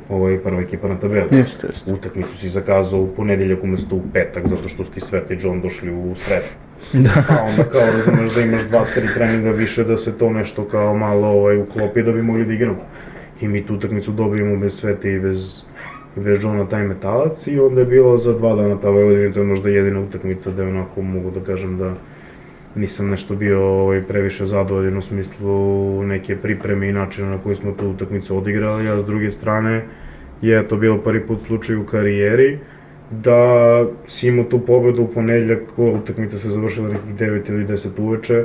ovaj, 0.09 0.39
prva 0.39 0.61
ekipa 0.61 0.89
na 0.89 0.99
tabeli. 0.99 1.37
Jeste, 1.37 1.66
jeste. 1.66 1.93
Utakmicu 1.93 2.39
si 2.39 2.49
zakazao 2.49 3.01
u 3.01 3.14
ponedeljak 3.16 3.64
umesto 3.64 3.97
u 3.97 4.03
petak, 4.12 4.47
zato 4.47 4.68
što 4.68 4.85
su 4.85 4.93
ti 4.93 5.01
i 5.35 5.37
John 5.41 5.61
došli 5.61 5.91
u 5.93 6.14
sredu. 6.14 6.47
Da. 6.93 7.25
Pa 7.29 7.43
onda 7.43 7.64
kao 7.64 7.81
razumeš 7.81 8.35
da 8.35 8.41
imaš 8.41 8.62
dva, 8.62 8.85
tri 8.95 9.07
treninga 9.14 9.51
više 9.51 9.85
da 9.85 9.97
se 9.97 10.18
to 10.18 10.31
nešto 10.31 10.64
kao 10.64 10.97
malo 10.97 11.29
ovaj, 11.29 11.59
uklopi 11.59 12.03
da 12.03 12.12
bi 12.12 12.22
mogli 12.22 12.45
da 12.45 12.53
igramo. 12.53 12.83
I 13.41 13.49
mi 13.49 13.66
tu 13.66 13.75
utakmicu 13.75 14.12
dobijemo 14.12 14.57
bez 14.57 14.75
Svete 14.75 15.12
i 15.12 15.20
bez, 15.20 15.62
bez 16.16 16.43
Johna 16.43 16.68
taj 16.68 16.85
metalac 16.85 17.47
i 17.47 17.61
onda 17.61 17.81
je 17.81 17.87
bilo 17.87 18.18
za 18.18 18.33
dva 18.33 18.55
dana 18.55 18.81
ta 18.81 18.91
Vojvodina, 18.91 19.35
to 19.35 19.41
je 19.41 19.47
možda 19.47 19.68
jedina 19.68 20.01
utakmica 20.01 20.51
da 20.51 20.62
je 20.62 20.68
onako 20.68 21.03
mogu 21.03 21.31
da 21.31 21.41
kažem 21.41 21.79
da 21.79 21.95
nisam 22.75 23.11
nešto 23.11 23.35
bio 23.35 23.62
ovaj, 23.62 24.03
previše 24.03 24.47
zadovoljan 24.47 24.99
u 24.99 25.03
smislu 25.03 26.03
neke 26.03 26.37
pripreme 26.37 26.89
i 26.89 26.93
načina 26.93 27.31
na 27.31 27.39
koji 27.39 27.57
smo 27.57 27.72
tu 27.72 27.89
utakmicu 27.89 28.39
odigrali, 28.39 28.89
a 28.89 29.01
s 29.01 29.05
druge 29.05 29.31
strane 29.31 29.85
je 30.43 30.68
to 30.68 30.77
bilo 30.77 30.99
prvi 30.99 31.27
put 31.27 31.47
slučaj 31.47 31.77
u 31.77 31.87
karijeri 31.87 32.59
da 33.11 33.85
si 34.07 34.29
imao 34.29 34.45
tu 34.45 34.61
pobedu 34.61 35.03
u 35.03 35.09
ponedljak, 35.14 35.79
utakmica 35.79 36.39
se 36.39 36.51
završila 36.51 36.89
nekih 36.89 37.14
9 37.14 37.49
ili 37.49 37.66
10 37.66 37.89
uveče, 37.99 38.45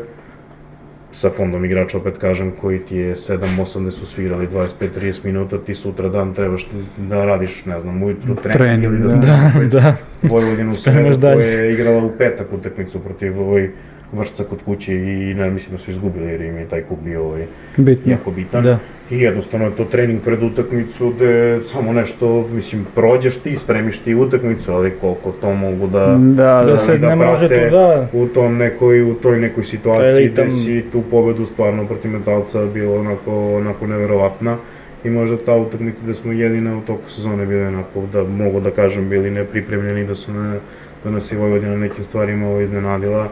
sa 1.12 1.30
fondom 1.30 1.66
igrača, 1.66 1.98
opet 1.98 2.18
kažem, 2.18 2.52
koji 2.62 2.80
ti 2.80 2.96
je 2.96 3.16
7-8 3.16 3.82
gde 3.82 3.92
su 3.92 4.06
svi 4.06 4.24
igrali 4.24 4.48
25-30 4.48 5.26
minuta, 5.26 5.58
ti 5.58 5.76
sutra 5.76 6.10
dan 6.10 6.34
trebaš 6.34 6.70
da 6.98 7.26
radiš, 7.26 7.66
ne 7.66 7.80
znam, 7.80 8.04
ujutru 8.04 8.36
trening, 8.36 8.58
Trening, 8.58 8.84
ili 8.84 9.00
da, 9.00 9.16
da. 9.16 9.52
Da, 9.60 9.80
da. 9.80 9.96
Vojvodinu 10.22 10.72
dalje. 11.18 11.36
koja 11.36 11.48
je 11.48 11.74
igrala 11.74 12.04
u 12.04 12.12
petak 12.18 12.54
utakmicu 12.54 13.00
protiv 13.00 13.40
ovoj 13.40 13.72
vršca 14.14 14.43
kod 14.43 14.60
kuće 14.66 14.95
i 14.95 15.34
ne 15.34 15.49
mislim 15.49 15.78
da 15.78 15.84
su 15.84 15.91
izgubili 15.91 16.32
jer 16.32 16.41
im 16.41 16.57
je 16.57 16.66
taj 16.70 16.82
kup 16.82 16.99
bio 17.03 17.24
ovaj, 17.24 17.45
Bitno. 17.78 18.12
jako 18.12 18.32
bitan. 18.32 18.64
Da. 18.64 18.80
I 19.12 19.20
jednostavno 19.20 19.66
je 19.66 19.76
to 19.76 19.86
trening 19.86 20.22
pred 20.22 20.43
utakmicu 20.43 21.10
gde 21.10 21.60
samo 21.66 21.93
nešto, 21.93 22.47
mislim, 22.53 22.86
prođeš 22.95 23.38
ti, 23.38 23.55
spremiš 23.55 23.99
ti 23.99 24.16
utakmicu, 24.16 24.72
ali 24.72 24.91
koliko 25.01 25.32
to 25.32 25.53
mogu 25.53 25.88
da... 25.88 26.18
Da, 26.20 26.64
Da 26.66 26.72
da. 26.72 26.78
se 26.78 26.97
da 26.97 27.10
ne 27.10 27.16
može 27.16 27.47
prate 27.47 27.70
tu, 27.70 27.76
da. 27.76 28.07
U 28.14 28.28
tom 28.28 28.57
nekoj, 28.57 29.01
u 29.12 29.14
toj 29.14 29.39
nekoj 29.39 29.64
situaciji 29.64 30.30
gde 30.30 30.49
si 30.49 30.84
tu 30.91 31.03
pobedu 31.12 31.45
stvarno 31.45 31.86
protiv 31.86 32.12
metalca 32.12 32.66
bila 32.66 32.99
onako, 32.99 33.55
onako 33.55 33.88
neverovatna. 33.88 34.57
I 35.03 35.10
možda 35.10 35.38
ta 35.38 35.55
utakmica 35.55 35.99
gde 36.03 36.14
smo 36.14 36.32
jedina 36.32 36.78
u 36.78 36.82
toku 36.82 37.10
sezone 37.10 37.45
bili 37.45 37.62
onako, 37.62 38.03
da 38.14 38.24
mogu 38.24 38.60
da 38.60 38.72
kažem, 38.72 39.10
bili 39.10 39.32
nepripremljeni, 39.32 40.07
da 40.07 40.16
su 40.16 40.34
na, 40.34 40.55
da 41.03 41.10
nas 41.10 41.32
je 41.32 41.38
Vojvodina 41.38 41.78
nekim 41.78 42.03
stvarima 42.03 42.47
ovo 42.47 42.62
iznenadila. 42.62 43.30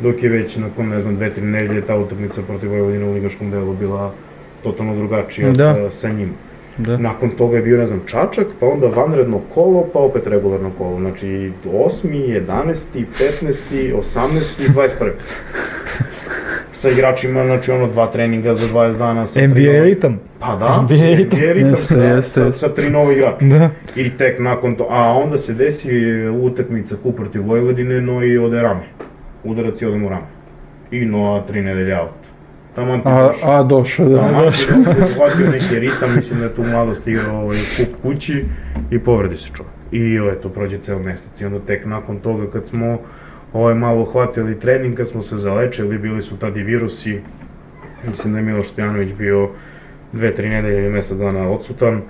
Dok 0.00 0.22
je 0.22 0.28
već 0.28 0.56
nakon, 0.56 0.88
ne 0.88 1.00
znam, 1.00 1.16
dve, 1.16 1.30
tri 1.30 1.42
nedelje 1.42 1.80
ta 1.80 1.96
utakmica 1.96 2.42
protiv 2.42 2.70
Vojvodine 2.70 3.04
u 3.04 3.12
ligaškom 3.12 3.50
delu 3.50 3.72
bila 3.74 4.12
totalno 4.62 4.96
drugačija 4.96 5.50
Da. 5.50 5.74
sa, 5.74 5.90
sa 5.90 6.08
njim. 6.08 6.30
Da. 6.78 6.96
Nakon 6.96 7.30
toga 7.30 7.56
je 7.56 7.62
bio, 7.62 7.78
ne 7.78 7.86
znam, 7.86 8.00
Čačak, 8.06 8.46
pa 8.60 8.66
onda 8.66 8.86
vanredno 8.86 9.40
kolo, 9.54 9.86
pa 9.92 9.98
opet 9.98 10.26
regularno 10.26 10.70
kolo. 10.78 10.98
Znači, 10.98 11.26
8., 11.66 12.08
11., 12.40 12.74
15., 13.42 13.94
18. 13.94 14.36
i 14.60 14.68
21. 14.68 15.10
sa 16.72 16.90
igračima, 16.90 17.46
znači 17.46 17.70
ono, 17.70 17.86
dva 17.86 18.06
treninga 18.06 18.54
za 18.54 18.66
20 18.66 18.98
dana. 18.98 19.26
Sa 19.26 19.34
tri 19.34 19.46
NBA 19.48 19.60
nova- 19.62 19.84
ritam. 19.84 20.20
Pa 20.38 20.56
da, 20.56 20.82
NBA 20.82 20.94
ritam. 21.06 21.40
ritam 21.40 21.70
Jeste, 21.70 21.94
sa, 21.94 22.02
jeste, 22.04 22.40
sa, 22.42 22.52
sa 22.52 22.68
tri 22.68 22.90
nova 22.90 23.12
igrača. 23.12 23.36
Da. 23.42 23.70
I 23.96 24.10
tek 24.10 24.38
nakon 24.38 24.74
to, 24.74 24.86
a 24.90 25.12
onda 25.14 25.38
se 25.38 25.54
desi 25.54 25.90
utakmica 26.42 26.96
kup 27.02 27.16
protiv 27.16 27.42
Vojvodine, 27.42 28.00
no 28.00 28.24
i 28.24 28.38
ode 28.38 28.62
rame. 28.62 28.80
Udarac 29.44 29.82
i 29.82 29.86
odem 29.86 30.04
u 30.04 30.08
rame. 30.08 30.26
I 30.90 31.04
no, 31.04 31.34
a 31.34 31.46
tri 31.46 31.62
nedelje 31.62 32.00
out. 32.00 32.10
Tamo 32.74 32.96
ti 32.96 33.02
A, 33.04 33.26
došao. 33.26 33.50
a 33.50 33.62
došao, 33.62 34.08
da. 34.08 34.16
Tamo 34.16 34.40
ti 34.40 34.48
došao, 34.50 35.50
neki 35.52 35.78
ritam, 35.78 36.14
mislim 36.16 36.38
da 36.38 36.44
je 36.44 36.54
tu 36.54 36.62
mladost 36.64 37.08
igrao 37.08 37.42
ovaj, 37.42 37.58
kup 37.76 38.02
kući 38.02 38.44
i 38.90 38.98
povredi 38.98 39.36
se 39.36 39.48
čovjek. 39.54 39.74
I 39.92 40.18
eto, 40.32 40.48
prođe 40.48 40.78
ceo 40.78 40.98
mesec 40.98 41.40
i 41.40 41.44
onda 41.44 41.58
tek 41.58 41.86
nakon 41.86 42.18
toga 42.18 42.50
kad 42.50 42.66
smo 42.66 42.98
ovaj, 43.52 43.74
malo 43.74 44.02
uhvatili 44.02 44.60
trening, 44.60 44.96
kad 44.96 45.08
smo 45.08 45.22
se 45.22 45.36
zalečili, 45.36 45.98
bili 45.98 46.22
su 46.22 46.36
tad 46.36 46.56
i 46.56 46.62
virusi, 46.62 47.20
mislim 48.08 48.32
da 48.32 48.38
je 48.38 48.44
Miloš 48.44 48.68
Stojanović 48.68 49.12
bio 49.12 49.48
dve, 50.12 50.32
tri 50.32 50.48
nedelje 50.48 50.78
ili 50.78 50.90
mesec 50.90 51.18
dana 51.18 51.50
odsutan, 51.50 52.02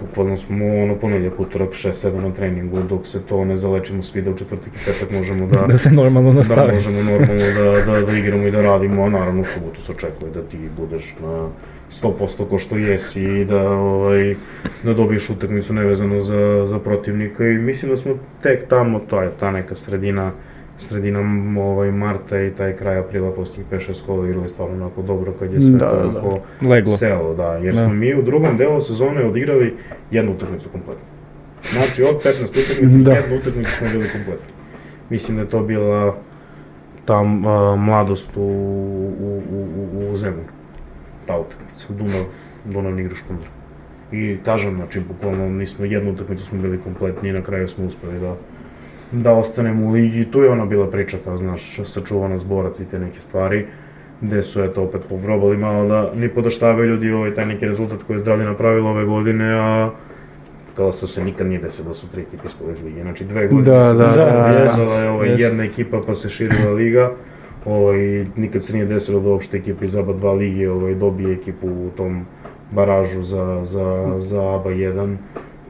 bukvalno 0.00 0.38
smo 0.38 0.66
ono 0.82 0.94
ponedjeljak, 0.94 1.40
utorak, 1.40 1.68
6-7 1.68 2.20
na 2.20 2.30
treningu, 2.34 2.82
dok 2.82 3.06
se 3.06 3.20
to 3.22 3.44
ne 3.44 3.56
zalečimo 3.56 4.02
svi 4.02 4.22
da 4.22 4.30
u 4.30 4.36
četvrtak 4.36 4.68
i 4.68 4.84
petak 4.86 5.10
možemo 5.10 5.46
da, 5.46 5.66
Da 5.72 5.78
se 5.78 5.90
normalno 5.90 6.32
da 6.32 6.38
nastavi. 6.38 6.74
možemo 6.74 7.02
normalno 7.02 7.34
da, 7.34 7.92
da, 7.92 8.06
da 8.06 8.12
igramo 8.12 8.46
i 8.46 8.50
da 8.50 8.62
radimo, 8.62 9.04
a 9.04 9.08
naravno 9.08 9.40
u 9.40 9.44
subotu 9.44 9.82
se 9.82 9.92
očekuje 9.92 10.30
da 10.32 10.42
ti 10.42 10.58
budeš 10.76 11.14
na 11.22 11.48
100% 11.90 12.48
ko 12.48 12.58
što 12.58 12.76
jesi 12.76 13.22
i 13.22 13.44
da, 13.44 13.70
ovaj, 13.70 14.34
da 14.82 14.94
dobiješ 14.94 15.30
utakmicu 15.30 15.72
nevezano 15.72 16.20
za, 16.20 16.64
za 16.66 16.78
protivnika 16.78 17.48
i 17.48 17.58
mislim 17.58 17.90
da 17.90 17.96
smo 17.96 18.12
tek 18.42 18.68
tamo, 18.68 18.98
to 18.98 19.22
je 19.22 19.30
ta 19.40 19.50
neka 19.50 19.76
sredina, 19.76 20.32
sredina 20.82 21.20
ovaj, 21.60 21.90
marta 21.90 22.40
i 22.40 22.50
taj 22.50 22.76
kraj 22.76 22.98
aprila 22.98 23.32
posljednjih 23.32 23.66
5-6 23.72 24.06
kola 24.06 24.28
igrali 24.28 24.48
stvarno 24.48 24.74
onako 24.76 25.02
dobro 25.02 25.32
kad 25.32 25.52
je 25.52 25.60
sve 25.60 25.70
Da, 25.70 25.90
to 25.90 25.96
da, 25.96 26.02
da. 26.02 26.08
onako 26.08 26.38
Leglo. 26.62 26.96
selo, 26.96 27.34
da, 27.34 27.52
jer 27.54 27.74
Da. 27.74 27.84
smo 27.84 27.94
mi 27.94 28.14
u 28.14 28.22
drugom 28.22 28.56
delu 28.56 28.80
sezone 28.80 29.24
odigrali 29.24 29.74
jednu 30.10 30.32
utakmicu 30.32 30.68
kompletno. 30.68 31.04
Znači 31.72 32.02
od 32.02 32.22
15 32.24 32.42
utakmica, 32.42 32.98
Da. 32.98 33.12
jednu 33.12 33.36
utakmicu 33.36 33.70
smo 33.70 33.88
bili 33.88 34.08
kompletno. 34.12 34.46
Mislim 35.10 35.36
da 35.36 35.42
je 35.42 35.48
to 35.48 35.60
bila 35.62 36.16
ta 37.04 37.14
a, 37.16 37.22
mladost 37.78 38.36
u, 38.36 38.40
u, 38.40 39.42
u, 39.50 39.66
u, 39.94 40.12
u 40.12 40.16
zemlju. 40.16 40.44
Ta 41.26 41.38
utakmica, 41.38 41.86
Dunav, 41.88 42.24
Dunav 42.64 42.98
igra 42.98 43.14
Škundra. 43.14 43.48
I 44.12 44.36
kažem, 44.44 44.76
znači, 44.76 45.00
bukvalno 45.00 45.48
nismo 45.48 45.84
jednu 45.84 46.12
utakmicu 46.12 46.44
smo 46.44 46.58
bili 46.58 46.78
kompletni 46.78 47.28
i 47.28 47.32
na 47.32 47.42
kraju 47.42 47.68
smo 47.68 47.84
uspeli 47.86 48.20
da 48.20 48.36
da 49.12 49.32
ostanemo 49.32 49.86
u 49.86 49.90
ligi. 49.90 50.24
Tu 50.24 50.42
je 50.42 50.50
ona 50.50 50.66
bila 50.66 50.90
priča, 50.90 51.16
kao 51.24 51.36
znaš, 51.38 51.80
sačuvana 51.86 52.38
zborac 52.38 52.80
i 52.80 52.84
te 52.84 52.98
neke 52.98 53.20
stvari, 53.20 53.66
gde 54.20 54.42
su 54.42 54.62
eto 54.62 54.82
opet 54.82 55.00
pobrobali 55.08 55.56
malo 55.56 55.88
da 55.88 56.12
ni 56.14 56.28
podaštavaju 56.28 56.90
ljudi 56.90 57.12
ovaj 57.12 57.34
taj 57.34 57.46
neki 57.46 57.66
rezultat 57.66 58.02
koji 58.02 58.14
je 58.14 58.20
zdravlje 58.20 58.44
napravilo 58.44 58.90
ove 58.90 59.04
godine, 59.04 59.54
a 59.54 59.90
kao 60.76 60.92
se 60.92 61.06
se 61.06 61.24
nikad 61.24 61.46
nije 61.46 61.60
desilo 61.60 61.88
da 61.88 61.94
su 61.94 62.08
tri 62.08 62.22
ekipe 62.22 62.46
ispale 62.46 62.72
iz 62.72 62.82
lige. 62.84 63.02
Znači 63.02 63.24
dve 63.24 63.46
godine 63.46 63.70
Da, 63.70 63.84
se 63.84 63.98
da, 63.98 64.06
da, 64.06 64.46
je 64.48 64.64
da. 64.64 64.70
ispala 64.70 64.94
je 64.94 65.10
ovaj, 65.10 65.28
jedna 65.38 65.64
ekipa 65.64 66.00
pa 66.06 66.14
se 66.14 66.28
širila 66.28 66.72
liga. 66.72 67.10
Ovaj, 67.64 68.26
nikad 68.36 68.64
se 68.64 68.72
nije 68.72 68.86
desilo 68.86 69.20
da 69.20 69.28
uopšte 69.28 69.56
ekipa 69.56 69.84
iz 69.84 69.96
ABA 69.96 70.12
2 70.12 70.38
lige 70.38 70.70
ovaj, 70.70 70.94
dobije 70.94 71.32
ekipu 71.32 71.66
u 71.66 71.90
tom 71.96 72.24
baražu 72.70 73.22
za, 73.22 73.60
za, 73.64 74.18
za 74.20 74.54
ABA 74.54 74.70
1. 74.70 75.16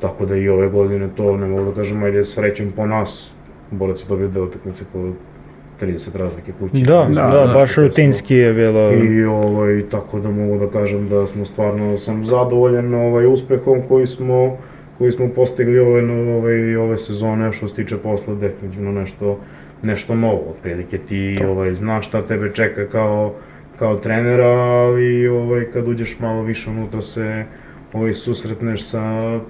Tako 0.02 0.26
da 0.26 0.36
i 0.36 0.48
ove 0.48 0.68
godine 0.68 1.08
to 1.16 1.36
ne 1.36 1.46
mogu 1.46 1.70
da 1.70 1.76
kažem, 1.76 2.02
ajde 2.02 2.24
srećem 2.24 2.72
po 2.76 2.86
nas. 2.86 3.32
Borac 3.70 4.00
je 4.00 4.06
dobio 4.08 4.28
dve 4.28 4.40
utakmice 4.40 4.84
po 4.92 4.98
30 5.80 6.16
razlike 6.16 6.52
kući. 6.60 6.82
Da, 6.84 7.04
da, 7.08 7.12
znaš 7.12 7.54
baš 7.54 7.76
rutinski 7.76 8.34
je 8.34 8.52
bilo. 8.54 8.92
I 8.92 9.24
ovaj, 9.24 9.82
tako 9.90 10.20
da 10.20 10.30
mogu 10.30 10.58
da 10.58 10.70
kažem 10.70 11.08
da 11.08 11.26
smo 11.26 11.44
stvarno, 11.44 11.98
sam 11.98 12.24
zadovoljan 12.24 12.94
ovaj, 12.94 13.26
uspehom 13.26 13.82
koji 13.88 14.06
smo, 14.06 14.56
koji 14.98 15.12
smo 15.12 15.28
postigli 15.28 15.78
ove, 15.78 16.02
no- 16.02 16.36
ovaj, 16.36 16.76
ove 16.76 16.98
sezone, 16.98 17.52
što 17.52 17.68
se 17.68 17.74
tiče 17.74 17.96
posla, 17.96 18.34
definitivno 18.34 18.92
nešto, 18.92 19.38
nešto 19.82 20.14
novo, 20.14 20.42
otprilike 20.50 20.98
ti 20.98 21.38
ovaj, 21.48 21.74
znaš 21.74 22.08
šta 22.08 22.22
tebe 22.22 22.50
čeka 22.54 22.86
kao, 22.86 23.32
kao 23.78 23.96
trenera, 23.96 24.48
ali 24.48 25.28
ovaj, 25.28 25.64
kad 25.72 25.88
uđeš 25.88 26.18
malo 26.20 26.42
više 26.42 26.70
unutra 26.70 27.02
se 27.02 27.44
ovaj, 27.92 28.12
susretneš 28.12 28.84
sa 28.84 29.40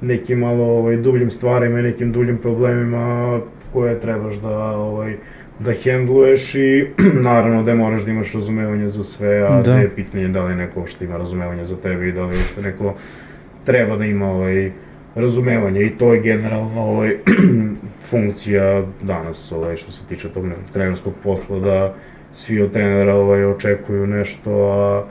nekim 0.00 0.38
malo 0.38 0.64
ovaj, 0.64 0.96
dubljim 0.96 1.30
stvarima 1.30 1.78
i 1.80 1.82
nekim 1.82 2.12
dubljim 2.12 2.38
problemima 2.38 3.40
koje 3.72 4.00
trebaš 4.00 4.34
da 4.34 4.56
ovaj, 4.58 5.16
da 5.58 5.72
hendluješ 5.72 6.54
i 6.54 6.86
naravno 7.28 7.62
da 7.62 7.74
moraš 7.74 8.02
da 8.02 8.10
imaš 8.10 8.34
razumevanje 8.34 8.88
za 8.88 9.02
sve, 9.02 9.42
a 9.42 9.62
Da. 9.62 9.72
da. 9.72 9.78
je 9.78 9.90
pitanje 9.94 10.28
da 10.28 10.44
li 10.44 10.54
neko 10.54 10.86
što 10.86 11.04
ima 11.04 11.16
razumevanje 11.16 11.64
za 11.64 11.76
tebe 11.76 12.08
i 12.08 12.12
da 12.12 12.24
li 12.24 12.36
uopšte 12.36 12.62
neko 12.62 12.94
treba 13.64 13.96
da 13.96 14.04
ima 14.04 14.30
ovaj, 14.30 14.70
razumevanje 15.14 15.82
i 15.82 15.90
to 15.90 16.14
je 16.14 16.20
generalno 16.20 16.80
ovaj, 16.82 17.16
funkcija 18.10 18.82
danas 19.02 19.52
ovaj, 19.52 19.76
što 19.76 19.92
se 19.92 20.06
tiče 20.08 20.28
tog 20.28 20.44
trenerskog 20.72 21.12
posla 21.22 21.58
da 21.58 21.94
svi 22.32 22.62
od 22.62 22.72
trenera 22.72 23.14
ovaj, 23.14 23.44
očekuju 23.44 24.06
nešto, 24.06 24.50
a 24.50 25.04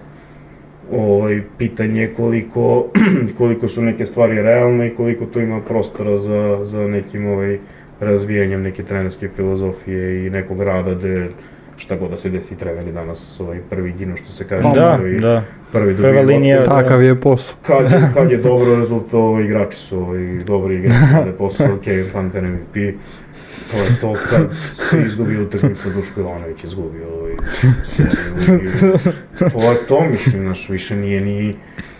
ovaj, 0.93 1.41
pitanje 1.57 2.01
je 2.01 2.13
koliko, 2.13 2.85
koliko 3.37 3.67
su 3.67 3.81
neke 3.81 4.05
stvari 4.05 4.41
realne 4.41 4.87
i 4.87 4.95
koliko 4.95 5.25
tu 5.25 5.39
ima 5.39 5.61
prostora 5.61 6.17
za, 6.17 6.59
za 6.63 6.87
nekim 6.87 7.27
ovaj, 7.27 7.57
razvijanjem 7.99 8.61
neke 8.61 8.83
trenerske 8.83 9.29
filozofije 9.29 9.99
i 10.17 10.29
nekog 10.29 10.61
rada 10.61 10.93
gde 10.93 11.27
šta 11.77 11.95
god 11.95 12.09
da 12.09 12.15
se 12.15 12.29
desi, 12.29 12.57
treneri 12.57 12.91
danas 12.91 13.39
ovaj 13.39 13.59
prvi 13.69 13.91
ginu 13.91 14.17
što 14.17 14.31
se 14.31 14.47
kaže, 14.47 14.63
Da, 14.65 14.97
prvi, 14.97 15.19
da. 15.19 15.43
prvi 15.71 15.95
Prva 15.95 16.07
dobiju 16.11 16.27
linija, 16.27 16.59
da. 16.59 16.65
Takav 16.65 17.03
je 17.03 17.15
posao. 17.17 17.57
Kad, 17.61 17.91
je- 17.91 18.09
kad 18.13 18.31
je 18.31 18.37
dobro 18.49 18.75
rezultat, 18.75 19.13
ovaj, 19.13 19.43
igrači 19.43 19.77
su 19.77 19.99
ovaj, 19.99 20.19
dobri 20.37 20.75
igrači, 20.75 20.95
rade 21.15 21.31
posao, 21.31 21.77
Kevin 21.77 22.05
Hunter 22.11 22.43
MVP, 22.43 22.75
to 23.71 23.77
je 23.77 23.99
to 24.01 24.13
kad 24.29 24.41
se 24.89 25.01
izgubi 25.05 25.37
utakmica, 25.41 25.89
Duško 25.89 26.19
Ivanović 26.19 26.63
izgubio 26.63 27.07
ovaj, 27.19 27.33
seriju 27.85 28.97
to 29.37 29.71
je 29.71 29.77
to, 29.87 30.01
mislim, 30.09 30.41
znaš, 30.41 30.69
više 30.69 30.95
nije 30.95 31.21
ni, 31.21 31.55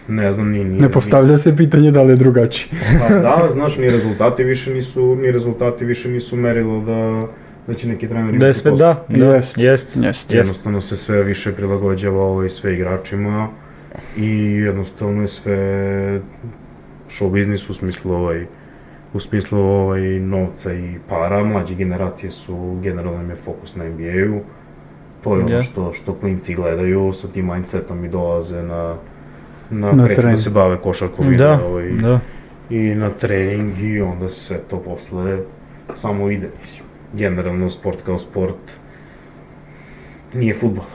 ne 0.07 0.34
znam, 0.34 0.49
ni, 0.51 0.63
ni 0.63 0.80
Ne 0.80 0.89
postavlja 0.91 1.38
se 1.38 1.57
pitanje 1.57 1.91
da 1.91 2.03
li 2.03 2.11
je 2.11 2.15
drugačiji. 2.15 2.72
Pa 2.99 3.15
da, 3.20 3.47
znaš, 3.51 3.78
ni 3.78 3.89
rezultati 3.89 4.43
više 4.43 4.74
nisu, 4.74 5.15
ni 5.15 5.32
rezultati 5.32 5.86
više 5.86 6.09
nisu 6.09 6.36
merilo 6.36 6.82
da, 6.82 7.28
da 7.67 7.74
će 7.74 7.88
neki 7.88 8.07
trener 8.07 8.32
Da 8.32 8.45
imati 8.45 8.59
sve, 8.59 8.72
posao. 8.72 8.93
da, 9.09 9.17
da, 9.20 9.36
Jest. 9.36 9.57
jest, 9.57 9.88
Jest. 9.95 10.05
jest. 10.05 10.34
Jednostavno 10.34 10.82
se 10.82 10.95
sve 10.95 11.24
više 11.24 11.51
prilagođava 11.51 12.22
ovaj, 12.22 12.49
sve 12.49 12.74
igračima 12.74 13.49
i 14.17 14.30
jednostavno 14.51 15.22
je 15.22 15.28
sve 15.28 15.57
show 17.09 17.32
biznis 17.32 17.70
u 17.70 17.74
smislu 17.74 18.11
ovaj, 18.13 18.45
u 19.14 19.20
smislu 19.20 19.60
ovaj, 19.60 20.01
novca 20.20 20.74
i 20.74 20.95
para, 21.10 21.43
mlađe 21.43 21.76
generacije 21.76 22.32
su, 22.32 22.80
generalno 22.84 23.22
im 23.22 23.30
je 23.30 23.36
fokus 23.36 23.76
na 23.76 23.84
NBA-u, 23.86 24.39
to 25.24 25.36
je 25.36 25.43
ono 25.43 25.55
Je. 25.55 25.64
što, 25.64 25.93
što 25.93 26.14
klinci 26.14 26.55
gledaju, 26.55 27.14
sa 27.14 27.28
tim 27.28 27.45
mindsetom 27.45 28.05
i 28.05 28.10
dolaze 28.10 28.64
na, 28.64 28.95
na, 29.70 29.91
Na 29.91 30.07
da 30.07 30.38
se 30.38 30.49
bave 30.49 30.78
košarkom 30.78 31.34
Da, 31.34 31.60
ovaj, 31.66 31.91
da. 31.91 32.20
i 32.70 32.95
na 32.95 33.10
trening 33.10 33.80
i 33.82 34.01
onda 34.01 34.30
sve 34.30 34.57
to 34.57 34.80
posle 34.80 35.39
samo 35.93 36.30
ide, 36.30 36.49
mislim. 36.60 36.84
Generalno 37.14 37.70
sport 37.70 38.01
kao 38.05 38.18
sport 38.18 38.55
nije 40.34 40.53
futbol. 40.53 40.86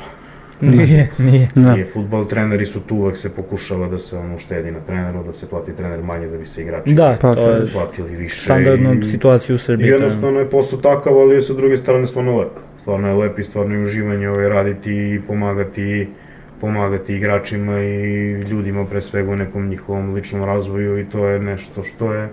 Nije, 0.73 1.09
nije. 1.19 1.49
Da. 1.55 1.73
Nije 1.73 1.87
futbol, 1.87 2.25
treneri 2.27 2.67
su 2.67 2.81
tu, 2.81 2.95
uvek 2.97 3.17
se 3.17 3.31
pokušava 3.31 3.89
da 3.89 3.99
se 3.99 4.19
ono 4.19 4.39
štedi 4.39 4.71
na 4.71 4.81
treneru, 4.81 5.23
da 5.23 5.33
se 5.33 5.49
plati 5.49 5.73
trener 5.73 6.03
manje 6.03 6.29
da 6.29 6.39
bi 6.39 6.47
se 6.47 6.63
igrači 6.63 6.95
Da, 6.95 7.17
Pa, 7.21 7.35
to 7.35 7.51
je 7.51 7.67
platili 7.69 8.17
više. 8.17 8.41
standardna 8.41 8.93
i- 8.95 9.05
situacija 9.05 9.55
u 9.55 9.61
Srbiji. 9.61 9.89
jednostavno 9.89 10.41
je 10.41 10.51
posao 10.51 10.79
takav, 10.81 11.15
ali 11.15 11.35
je 11.35 11.43
sa 11.43 11.55
druge 11.55 11.77
strane 11.77 12.07
stvarno 12.07 12.39
lep. 12.39 12.51
Stvarno 12.79 13.09
je 13.09 13.15
lep 13.17 13.39
i 13.39 13.45
stvarno 13.45 13.75
je 13.75 13.83
uživanje 13.83 14.29
ovaj, 14.29 14.49
raditi 14.49 14.91
i 14.93 15.21
pomagati, 15.21 16.09
pomagati 16.61 17.15
igračima 17.15 17.81
i 17.81 18.05
ljudima 18.33 18.85
pre 18.87 19.01
svega 19.01 19.31
u 19.31 19.37
nekom 19.37 19.69
njihovom 19.69 20.15
ličnom 20.15 20.45
razvoju 20.45 20.99
i 20.99 21.05
to 21.05 21.27
je 21.27 21.39
nešto 21.41 21.83
što 21.85 22.13
je 22.13 22.29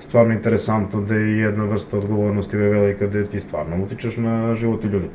stvarno 0.00 0.32
interesantno 0.32 1.00
da 1.00 1.14
je 1.14 1.38
jedna 1.38 1.64
vrsta 1.64 1.98
odgovornosti 1.98 2.56
je 2.56 2.68
velika 2.70 3.06
da 3.06 3.24
ti 3.24 3.40
stvarno 3.40 3.76
utičeš 3.78 4.16
na 4.16 4.54
živote 4.54 4.88
ljudi. 4.88 5.06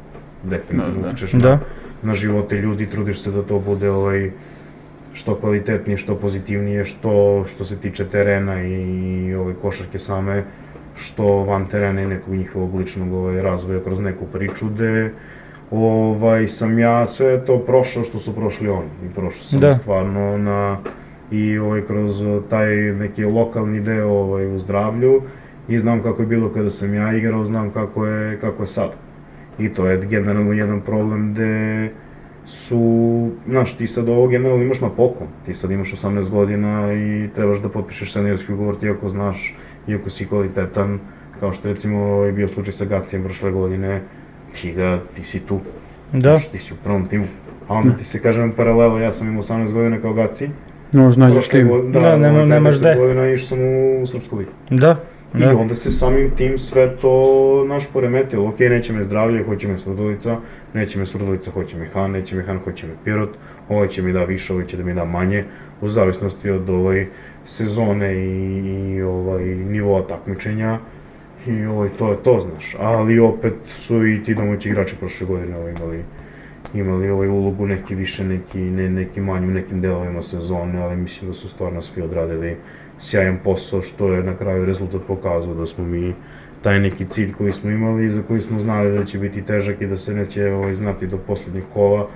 Definitivno 0.44 0.94
Da, 0.94 1.02
da. 1.02 1.08
utičeš 1.08 1.32
Da. 1.32 1.50
na, 1.50 1.60
na 2.04 2.14
živote 2.14 2.56
ljudi, 2.56 2.90
trudiš 2.90 3.22
se 3.22 3.32
da 3.32 3.42
to 3.42 3.60
bude 3.60 3.90
ovaj, 3.90 4.32
što 5.14 5.36
kvalitetnije, 5.36 5.98
što 5.98 6.16
pozitivnije, 6.16 6.86
što, 6.86 7.46
što 7.48 7.66
se 7.66 7.78
tiče 7.78 8.06
terena 8.06 8.62
i 8.64 9.34
ovaj, 9.36 9.54
košarke 9.62 10.00
same, 10.00 10.44
što 10.96 11.26
van 11.26 11.66
terena 11.66 12.02
i 12.02 12.08
nekog 12.08 12.34
njihovog 12.34 12.76
ličnog 12.76 13.14
ovaj, 13.14 13.42
razvoja 13.42 13.80
kroz 13.84 14.00
neku 14.00 14.26
priču, 14.26 14.70
gde 14.70 15.12
ovaj, 15.72 16.48
sam 16.48 16.80
ja 16.80 17.08
sve 17.08 17.46
to 17.46 17.60
prošao 17.60 18.04
što 18.04 18.20
su 18.20 18.36
prošli 18.36 18.70
oni. 18.70 18.90
I 19.06 19.14
prošao 19.16 19.44
sam 19.44 19.60
Da. 19.60 19.74
stvarno 19.74 20.38
na, 20.38 20.78
i 21.32 21.58
ovaj, 21.58 21.82
kroz 21.82 22.24
taj 22.50 22.76
neki 22.76 23.26
lokalni 23.26 23.80
deo 23.80 24.10
ovaj, 24.10 24.56
u 24.56 24.60
zdravlju 24.60 25.22
i 25.68 25.80
znam 25.80 26.04
kako 26.04 26.22
je 26.22 26.28
bilo 26.28 26.50
kada 26.50 26.70
sam 26.70 26.94
ja 26.94 27.14
igrao, 27.18 27.46
znam 27.46 27.70
kako 27.70 28.06
je, 28.06 28.40
kako 28.40 28.64
je 28.64 28.68
sad. 28.68 28.90
I 29.60 29.70
to 29.70 29.88
je 29.88 29.98
generalno 30.00 30.54
jedan 30.54 30.82
problem 30.82 31.34
gde 31.34 31.90
su, 32.46 32.82
znaš, 33.48 33.78
ti 33.78 33.88
sad 33.88 34.10
ovo 34.10 34.28
generalno 34.28 34.64
imaš 34.64 34.82
na 34.82 34.90
poklon, 34.90 35.30
ti 35.46 35.54
sad 35.54 35.72
imaš 35.72 35.92
18 35.94 36.30
godina 36.30 36.94
i 36.94 37.30
trebaš 37.30 37.60
da 37.60 37.70
potpišeš 37.70 38.14
seniorski 38.14 38.54
ugovor 38.54 38.76
ti 38.76 38.90
ako 38.90 39.10
znaš, 39.10 39.56
iako 39.88 40.10
si 40.10 40.28
kvalitetan, 40.28 41.00
kao 41.40 41.54
što 41.54 41.68
recimo 41.68 41.98
je 42.16 42.32
bio 42.32 42.48
slučaj 42.48 42.74
sa 42.74 42.86
Gacijem 42.86 43.24
prošle 43.24 43.52
godine, 43.52 44.02
ti 44.54 44.72
ga, 44.72 45.00
ti 45.16 45.24
si 45.24 45.40
tu, 45.40 45.60
Da, 46.14 46.20
znaš, 46.20 46.48
ti 46.48 46.60
si 46.60 46.74
u 46.74 46.78
prvom 46.78 47.06
timu. 47.06 47.26
A 47.68 47.74
onda 47.74 47.94
ti 47.94 48.04
se 48.04 48.20
kažem 48.20 48.52
paralela, 48.52 49.02
ja 49.02 49.14
sam 49.14 49.28
imao 49.28 49.42
18 49.42 49.74
godina 49.74 50.00
kao 50.00 50.14
Gaci, 50.14 50.50
Možda 50.94 51.28
nađeš 51.28 51.48
tim. 51.50 51.68
godine, 51.68 52.00
Da, 52.00 52.18
nema- 52.18 52.34
ovaj, 52.34 52.46
nemaš 52.48 52.76
10 52.76 52.80
gde. 52.82 52.96
godina 52.98 53.28
išao 53.28 53.48
sam 53.48 53.60
u 54.04 54.08
Srpsku 54.08 54.38
ligu. 54.38 54.52
da, 54.70 54.96
I 55.36 55.40
da. 55.40 55.58
onda 55.58 55.74
se 55.74 55.92
samim 55.92 56.32
tim 56.38 56.58
sve 56.58 56.98
to 57.02 57.66
naš 57.68 57.94
poremetilo. 57.94 58.48
Ok, 58.50 58.60
neće 58.60 58.94
me 58.94 59.04
zdravlje, 59.04 59.44
hoće 59.44 59.68
me 59.68 59.78
Surdulica, 59.78 60.38
neće 60.74 61.00
me 61.00 61.06
Surdulica, 61.06 61.52
hoće 61.52 61.78
me 61.78 61.88
Han, 61.94 62.12
neće 62.12 62.36
me 62.36 62.44
Han, 62.44 62.60
hoće 62.60 62.88
me 62.88 62.94
Pirot, 63.04 63.30
ovaj 63.70 63.88
će 63.88 64.02
mi 64.02 64.14
da 64.14 64.24
više, 64.24 64.54
ovaj 64.54 64.66
će 64.66 64.78
da 64.78 64.84
mi 64.84 64.94
da 64.94 65.06
manje, 65.06 65.44
u 65.82 65.90
zavisnosti 65.90 66.50
od 66.50 66.70
ovaj 66.70 67.08
sezone 67.46 68.14
i, 68.14 68.96
i 68.96 69.02
ovaj 69.02 69.46
nivoa 69.46 70.08
takmičenja. 70.08 70.80
I 71.48 71.66
ovaj, 71.66 71.90
to 71.98 72.12
je 72.12 72.18
to, 72.24 72.40
znaš. 72.40 72.76
Ali 72.80 73.20
opet 73.20 73.54
su 73.64 74.08
i 74.08 74.24
ti 74.24 74.36
domaći 74.36 74.70
igrači 74.70 74.96
prošle 74.96 75.28
godine 75.28 75.58
ovaj, 75.58 75.72
imali 75.72 76.04
imali 76.74 77.10
ovaj 77.10 77.28
ulogu 77.28 77.68
neki 77.68 77.96
više, 77.96 78.24
neki, 78.24 78.60
ne, 78.60 78.90
neki 78.90 79.22
manji 79.22 79.48
u 79.48 79.52
nekim 79.52 79.82
delovima 79.82 80.22
sezone, 80.22 80.82
ali 80.82 80.96
mislim 80.96 81.32
da 81.32 81.34
su 81.34 81.50
stvarno 81.50 81.82
svi 81.82 82.02
odradili 82.02 82.58
sjajan 83.02 83.38
posao, 83.44 83.82
što 83.82 84.14
je 84.14 84.24
na 84.24 84.38
kraju 84.38 84.66
rezultat 84.66 85.02
pokazao 85.08 85.54
da 85.54 85.66
smo 85.66 85.86
mi 85.86 86.14
taj 86.62 86.80
neki 86.80 87.06
cilj 87.06 87.34
koji 87.34 87.54
smo 87.54 87.72
imali 87.72 88.06
i 88.06 88.10
za 88.10 88.22
koji 88.28 88.42
smo 88.42 88.60
znali 88.60 88.98
da 88.98 89.06
će 89.06 89.20
biti 89.20 89.42
težak 89.42 89.82
i 89.82 89.88
da 89.88 89.98
se 89.98 90.14
neće 90.14 90.52
ovaj, 90.52 90.76
znati 90.76 91.08
do 91.08 91.18
poslednjih 91.18 91.64
kola, 91.74 92.08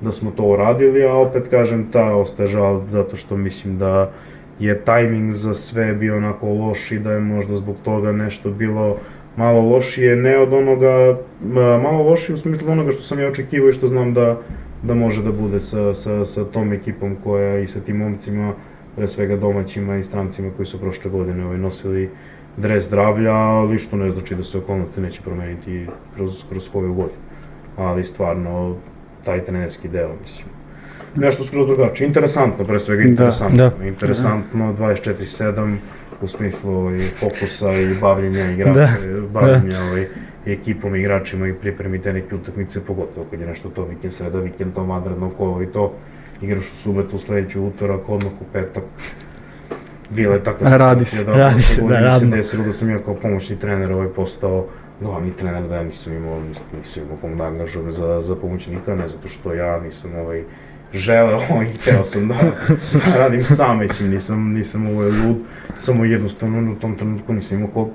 da 0.00 0.12
smo 0.12 0.30
to 0.30 0.42
uradili, 0.42 1.04
a 1.04 1.14
opet 1.14 1.48
kažem 1.50 1.86
ta 1.92 2.14
ostaje 2.14 2.48
žal 2.48 2.82
zato 2.90 3.16
što 3.16 3.36
mislim 3.36 3.78
da 3.78 4.10
je 4.58 4.80
tajming 4.80 5.32
za 5.32 5.54
sve 5.54 5.94
bio 5.94 6.16
onako 6.16 6.48
loš 6.48 6.92
i 6.92 6.98
da 6.98 7.12
je 7.12 7.20
možda 7.20 7.56
zbog 7.56 7.76
toga 7.84 8.12
nešto 8.12 8.50
bilo 8.50 8.96
malo 9.36 9.60
lošije, 9.60 10.16
ne 10.16 10.38
od 10.38 10.52
onoga, 10.52 11.18
ma, 11.44 11.78
malo 11.78 12.02
lošije 12.02 12.34
u 12.34 12.38
smislu 12.38 12.70
onoga 12.70 12.92
što 12.92 13.02
sam 13.02 13.20
ja 13.20 13.28
očekivao 13.28 13.68
i 13.68 13.72
što 13.72 13.88
znam 13.88 14.14
da, 14.14 14.40
da 14.82 14.94
može 14.94 15.22
da 15.22 15.32
bude 15.32 15.60
sa, 15.60 15.94
sa, 15.94 16.26
sa 16.26 16.44
tom 16.44 16.72
ekipom 16.72 17.16
koja 17.24 17.58
i 17.58 17.66
sa 17.66 17.80
tim 17.80 17.96
momcima, 17.96 18.52
pre 18.96 19.08
svega 19.08 19.36
domaćima 19.36 19.96
i 19.96 20.04
strancima 20.04 20.50
koji 20.56 20.66
su 20.66 20.80
prošle 20.80 21.10
godine 21.10 21.46
ovaj, 21.46 21.58
nosili 21.58 22.10
dres 22.56 22.84
zdravlja, 22.84 23.32
ali 23.32 23.78
što 23.78 23.96
ne 23.96 24.10
znači 24.10 24.34
da 24.34 24.44
se 24.44 24.58
okolnosti 24.58 25.00
neće 25.00 25.20
promeniti 25.22 25.86
kroz, 26.14 26.44
kroz 26.50 26.68
koju 26.72 26.94
godinu. 26.94 27.18
Ali 27.76 28.04
stvarno, 28.04 28.76
taj 29.24 29.44
trenerski 29.44 29.88
deo, 29.88 30.10
mislim. 30.22 30.46
Nešto 31.16 31.44
skroz 31.44 31.66
drugačije, 31.66 32.06
interesantno, 32.06 32.64
pre 32.64 32.80
svega 32.80 33.02
Da, 33.02 33.08
interesantno. 33.08 33.56
da. 33.56 33.86
Interesantno, 33.86 34.74
24-7, 34.78 35.76
u 36.22 36.28
smislu 36.28 36.74
ovaj, 36.74 36.98
fokusa 37.20 37.72
i 37.72 37.94
bavljenja 38.00 38.50
igrača, 38.50 38.72
Da, 38.74 38.90
bavljenja 39.32 39.82
ovaj, 39.82 40.06
ekipom, 40.46 40.96
igračima 40.96 41.48
i 41.48 41.52
pripremi 41.54 42.02
te 42.02 42.12
neke 42.12 42.34
utakmice, 42.34 42.84
pogotovo 42.84 43.26
kad 43.30 43.40
je 43.40 43.46
nešto 43.46 43.68
to 43.68 43.84
vikend, 43.84 44.14
sreda, 44.14 44.38
vikend, 44.40 44.74
to 44.74 44.82
vanredno 44.82 45.30
kolo 45.30 45.62
i 45.62 45.66
to. 45.66 45.92
Igraš 46.42 46.72
u 46.72 46.76
subotu, 46.76 47.18
sledeću 47.18 47.64
utorak, 47.64 48.08
odmah 48.08 48.32
u 48.40 48.44
petak. 48.52 48.84
Bila 50.10 50.34
je 50.34 50.42
takva 50.44 50.76
Radi 50.76 51.04
se, 51.04 51.24
da 51.24 51.32
radi 51.32 51.62
se, 51.62 51.82
da, 51.82 52.00
mi 52.00 52.20
se 52.20 52.26
desilo 52.26 52.64
da 52.64 52.72
sam 52.72 52.90
ja 52.90 52.98
kao 52.98 53.14
pomoćni 53.14 53.56
trener 53.56 53.92
ovaj 53.92 54.08
postao 54.08 54.66
glavni 55.00 55.32
trener, 55.36 55.68
da 55.68 55.74
ja 55.74 55.82
nisam 55.82 56.12
imao, 56.12 56.40
nisam 56.78 57.02
imao 57.02 57.16
kom 57.16 57.36
da 57.36 57.44
angažujem 57.44 57.92
za, 57.92 58.22
za 58.22 58.34
pomoćnika, 58.34 58.94
ne 58.94 59.08
zato 59.08 59.28
što 59.28 59.54
ja 59.54 59.80
nisam 59.80 60.10
ovaj, 60.18 60.44
želeo 60.92 61.40
i 61.70 61.78
hteo 61.78 62.04
sam 62.04 62.28
da, 62.28 62.34
da 62.92 63.18
radim 63.18 63.44
sam, 63.44 63.78
mislim, 63.78 64.10
nisam, 64.10 64.52
nisam 64.52 64.86
ovaj 64.86 65.10
lud, 65.10 65.36
samo 65.76 66.04
jednostavno 66.04 66.72
u 66.72 66.74
tom 66.74 66.96
trenutku 66.96 67.32
nisam 67.32 67.58
imao 67.58 67.70
kog, 67.70 67.88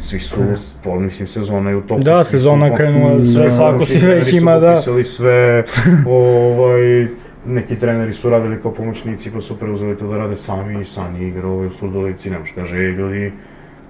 svi 0.00 0.20
su, 0.20 0.40
po, 0.84 1.00
mislim, 1.00 1.28
sezona 1.28 1.70
je 1.70 1.76
u 1.76 1.80
toku. 1.80 2.00
Da, 2.02 2.24
sezona 2.24 2.76
krenula, 2.76 3.26
sve, 3.26 3.44
Da, 3.44 3.50
svako 3.50 3.86
svi 3.86 4.00
si 4.00 4.06
već 4.06 4.32
ima, 4.32 4.58
da. 4.58 4.70
potpisali 4.70 5.04
sve, 5.04 5.64
ovaj, 6.06 7.06
neki 7.48 7.76
treneri 7.76 8.12
su 8.12 8.30
radili 8.30 8.62
kao 8.62 8.74
pomoćnici 8.74 9.30
pa 9.30 9.40
su 9.40 9.58
preuzeli 9.58 9.96
to 9.96 10.08
da 10.08 10.16
rade 10.16 10.36
sami 10.36 10.80
i 10.80 10.84
Sani 10.84 11.28
igra 11.28 11.48
ovaj 11.48 11.66
u 11.66 11.70
Surdulici, 11.70 12.30
nemaš 12.30 12.52
kaže, 12.52 12.76
ej 12.76 12.90
ljudi, 12.90 13.32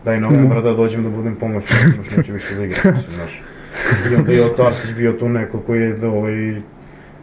daj 0.04 0.20
novembra 0.20 0.60
da 0.60 0.72
dođem 0.72 1.02
da 1.02 1.10
budem 1.10 1.36
pomoćnik, 1.36 1.96
još 1.98 2.16
neće 2.16 2.32
više 2.32 2.54
da 2.54 2.64
igram, 2.64 2.94
mislim, 2.94 3.14
znaš. 3.14 3.42
I 4.12 4.14
onda 4.14 4.32
je 4.32 4.44
Ocarsić 4.44 4.94
bio 4.94 5.12
tu 5.12 5.28
neko 5.28 5.60
koji 5.60 5.80
je 5.80 6.06
ovaj, 6.06 6.60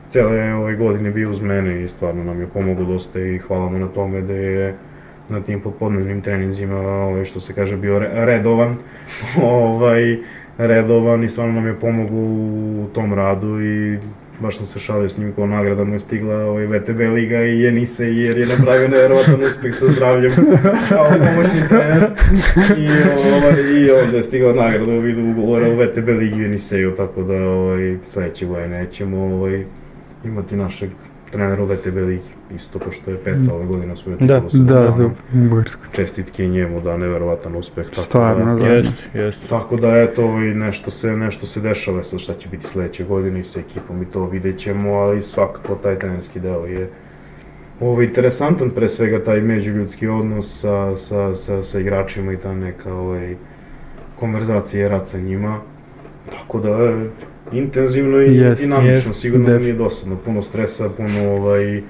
cele 0.10 0.54
ove 0.54 0.76
godine 0.76 1.12
bio 1.12 1.30
uz 1.30 1.42
mene 1.42 1.84
i 1.84 1.88
stvarno 1.88 2.24
nam 2.24 2.42
je 2.42 2.48
pomogao 2.48 2.86
dosta 2.86 3.20
i 3.20 3.38
hvala 3.38 3.70
mu 3.70 3.80
na 3.80 3.88
tome 3.88 4.22
da 4.22 4.34
je 4.34 4.76
na 5.30 5.42
tim 5.42 5.62
popodnevnim 5.62 6.22
treninzima, 6.22 6.78
ovaj, 6.78 7.26
što 7.26 7.40
se 7.40 7.54
kaže, 7.54 7.78
bio 7.78 8.00
re- 8.00 8.26
redovan, 8.26 8.76
ovaj, 9.44 10.18
redovan 10.58 11.24
i 11.24 11.30
stvarno 11.30 11.54
nam 11.54 11.68
je 11.68 11.80
pomogao 11.80 12.20
u 12.84 12.88
tom 12.94 13.14
radu 13.14 13.62
i 13.62 14.00
baš 14.40 14.58
sam 14.58 14.66
se 14.66 14.80
šalio 14.80 15.10
s 15.10 15.18
njim 15.18 15.34
kao 15.36 15.48
nagrada 15.48 15.84
mu 15.84 15.94
je 15.94 16.00
stigla 16.00 16.36
ovaj 16.36 16.66
VTB 16.66 17.00
liga 17.00 17.44
i 17.44 17.60
Jenise 17.60 18.06
jer 18.06 18.38
je 18.38 18.46
napravio 18.46 18.88
nevjerovatan 18.88 19.44
uspeh 19.44 19.76
sa 19.76 19.88
zdravljem. 19.88 20.32
Kao 20.90 21.06
pomoćni 21.06 21.68
trener. 21.70 22.04
I, 22.78 22.88
ovaj, 23.34 23.62
i 23.80 23.92
onda 23.92 24.18
je 24.18 24.24
stigla 24.24 24.54
nagrada 24.54 24.92
u 24.92 25.00
vidu 25.00 25.22
ugovora 25.22 25.70
u 25.70 25.76
VTB 25.76 26.08
ligi 26.08 26.42
Jeniseju 26.42 26.96
tako 26.96 27.24
da 27.24 27.34
ovaj, 27.34 27.98
sledeće 28.06 28.46
godine 28.46 28.88
ćemo 28.92 29.18
ovaj, 29.18 29.66
imati 30.24 30.56
našeg 30.56 30.90
trenera 31.32 31.64
u 31.64 31.66
VTB 31.66 31.98
ligi 31.98 32.35
isto 32.52 32.80
kao 32.80 32.92
što 32.92 33.12
je 33.12 33.18
Peca 33.18 33.54
ove 33.54 33.66
godine 33.66 33.94
osvojio 33.94 34.18
Da, 34.20 34.42
sa 34.42 34.58
Da, 34.58 34.92
za 34.92 35.10
Bugarsko. 35.32 35.82
čestitke 35.92 36.46
i 36.46 36.50
njemu 36.50 36.82
da 36.82 36.98
neverovatan 36.98 37.56
uspeh 37.56 37.86
tako 37.86 38.02
Stvarno, 38.02 38.56
da, 38.56 38.60
da. 38.60 38.68
Jest, 38.68 38.90
jest. 39.14 39.38
tako 39.50 39.76
da 39.76 39.98
eto 39.98 40.22
i 40.24 40.54
nešto 40.54 40.92
se 40.92 41.12
nešto 41.12 41.46
se 41.46 41.62
dešava 41.62 42.04
sad 42.04 42.20
šta 42.20 42.34
će 42.34 42.50
biti 42.50 42.66
sledeće 42.66 43.04
godine 43.04 43.40
i 43.40 43.44
sa 43.44 43.60
ekipom 43.60 44.02
i 44.02 44.06
to 44.06 44.26
vidjet 44.26 44.58
ćemo, 44.58 44.90
ali 44.92 45.24
svakako 45.24 45.76
taj 45.76 46.00
trenerski 46.00 46.40
deo 46.40 46.66
je 46.66 46.90
ovo 47.80 48.02
interesantan 48.02 48.70
pre 48.70 48.90
svega 48.90 49.24
taj 49.24 49.42
međuljudski 49.42 50.08
odnos 50.08 50.60
sa, 50.62 50.98
sa, 50.98 51.36
sa, 51.36 51.64
sa 51.64 51.80
igračima 51.80 52.34
i 52.34 52.38
ta 52.38 52.54
neka 52.54 52.94
ovaj, 52.94 53.36
konverzacija 54.16 54.86
i 54.86 54.90
rad 54.90 55.10
sa 55.10 55.18
njima. 55.18 55.60
Tako 56.30 56.60
da 56.60 56.70
je 56.70 57.10
intenzivno 57.52 58.22
i 58.22 58.36
Jest, 58.38 58.62
dinamično, 58.62 58.90
jest, 59.10 59.16
sigurno 59.16 59.46
da 59.46 59.52
def- 59.52 59.62
nije 59.62 59.74
dosadno, 59.74 60.16
puno 60.16 60.44
stresa, 60.44 60.90
puno 60.90 61.32
ovaj, 61.32 61.82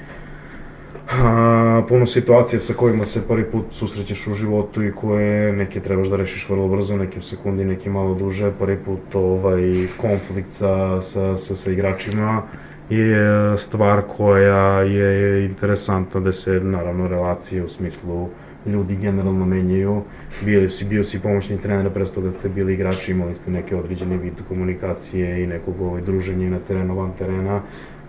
a, 1.12 1.82
puno 1.90 2.06
situacija 2.06 2.60
sa 2.60 2.74
kojima 2.74 3.06
se 3.06 3.28
prvi 3.28 3.44
put 3.44 3.66
susrećeš 3.72 4.28
u 4.28 4.34
životu 4.34 4.84
i 4.84 4.92
koje 4.92 5.54
neke 5.54 5.80
trebaš 5.80 6.08
da 6.08 6.16
rešiš 6.16 6.50
vrlo 6.50 6.68
brzo, 6.68 6.98
nekim 6.98 7.22
sekundi, 7.22 7.66
neki 7.66 7.90
malo 7.90 8.14
duže, 8.14 8.52
prvi 8.60 8.78
put 8.78 9.16
ovaj 9.16 9.88
konflikt 9.98 10.52
sa, 10.52 11.02
sa, 11.02 11.38
sa, 11.38 11.56
sa 11.56 11.72
igračima 11.72 12.44
je 12.90 13.58
stvar 13.58 14.02
koja 14.18 14.82
je 14.82 15.46
interesantna 15.46 16.20
da 16.20 16.34
se 16.34 16.60
naravno 16.60 17.08
relacije 17.08 17.64
u 17.64 17.70
smislu 17.70 18.30
ljudi 18.66 18.96
generalno 18.96 19.46
menjaju. 19.46 20.02
Bili 20.46 20.70
si, 20.70 20.86
bio 20.86 21.04
si 21.04 21.22
pomoćni 21.22 21.58
trener, 21.58 21.94
pre 21.94 22.06
toga 22.06 22.32
ste 22.32 22.50
bili 22.50 22.74
igrači, 22.74 23.12
imali 23.12 23.36
ste 23.36 23.52
neke 23.52 23.76
određene 23.76 24.18
vid 24.18 24.34
komunikacije 24.48 25.44
i 25.44 25.48
nekog 25.48 25.82
ovaj, 25.82 26.02
druženja 26.02 26.50
na 26.50 26.60
terenu, 26.60 26.96
van 26.96 27.12
terena. 27.18 27.62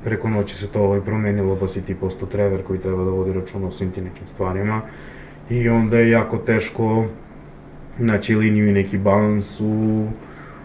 Preko 0.04 0.28
noći 0.28 0.54
se 0.54 0.66
to 0.66 0.80
ovaj, 0.82 1.00
promenilo, 1.00 1.56
pa 1.56 1.68
si 1.68 1.82
ti 1.82 1.94
postao 1.94 2.28
trener 2.28 2.62
koji 2.62 2.78
treba 2.78 3.04
da 3.04 3.10
vodi 3.10 3.32
računa 3.32 3.66
o 3.66 3.70
svim 3.70 3.90
ti 3.90 4.00
nekim 4.00 4.26
stvarima. 4.26 4.80
I 5.50 5.68
onda 5.68 5.98
je 5.98 6.10
jako 6.10 6.36
teško 6.36 7.06
naći 7.98 8.34
liniju 8.34 8.68
i 8.68 8.72
neki 8.72 8.98
balans 8.98 9.60
u, 9.60 10.06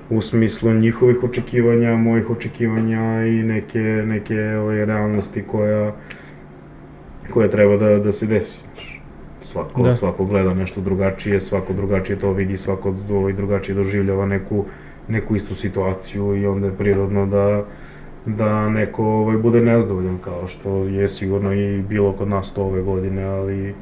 u 0.09 0.21
smislu 0.21 0.73
njihovih 0.73 1.23
očekivanja, 1.23 1.95
mojih 1.95 2.29
očekivanja 2.29 3.25
i 3.25 3.43
neke, 3.43 3.79
neke 4.05 4.39
ovaj, 4.39 4.85
realnosti 4.85 5.43
koja, 5.43 5.93
koja 7.33 7.47
treba 7.47 7.77
da, 7.77 7.99
da 7.99 8.11
se 8.11 8.27
desi. 8.27 8.65
Svako, 9.43 9.83
Da. 9.83 9.93
svako 9.93 10.25
gleda 10.25 10.53
nešto 10.53 10.81
drugačije, 10.81 11.39
svako 11.39 11.73
drugačije 11.73 12.19
to 12.19 12.31
vidi, 12.33 12.57
svako 12.57 12.95
ovaj, 13.09 13.33
drugačije 13.33 13.75
doživljava 13.75 14.25
neku, 14.25 14.65
neku 15.07 15.35
istu 15.35 15.55
situaciju 15.55 16.35
i 16.35 16.45
onda 16.45 16.67
je 16.67 16.77
prirodno 16.77 17.25
da, 17.25 17.65
da 18.25 18.69
neko 18.69 19.05
ovaj, 19.05 19.37
bude 19.37 19.61
nezadovoljan 19.61 20.17
kao 20.17 20.47
što 20.47 20.83
je 20.83 21.09
sigurno 21.09 21.53
i 21.53 21.81
bilo 21.81 22.13
kod 22.13 22.27
nas 22.27 22.53
to 22.53 22.63
ove 22.63 22.81
godine, 22.81 23.23
ali 23.23 23.73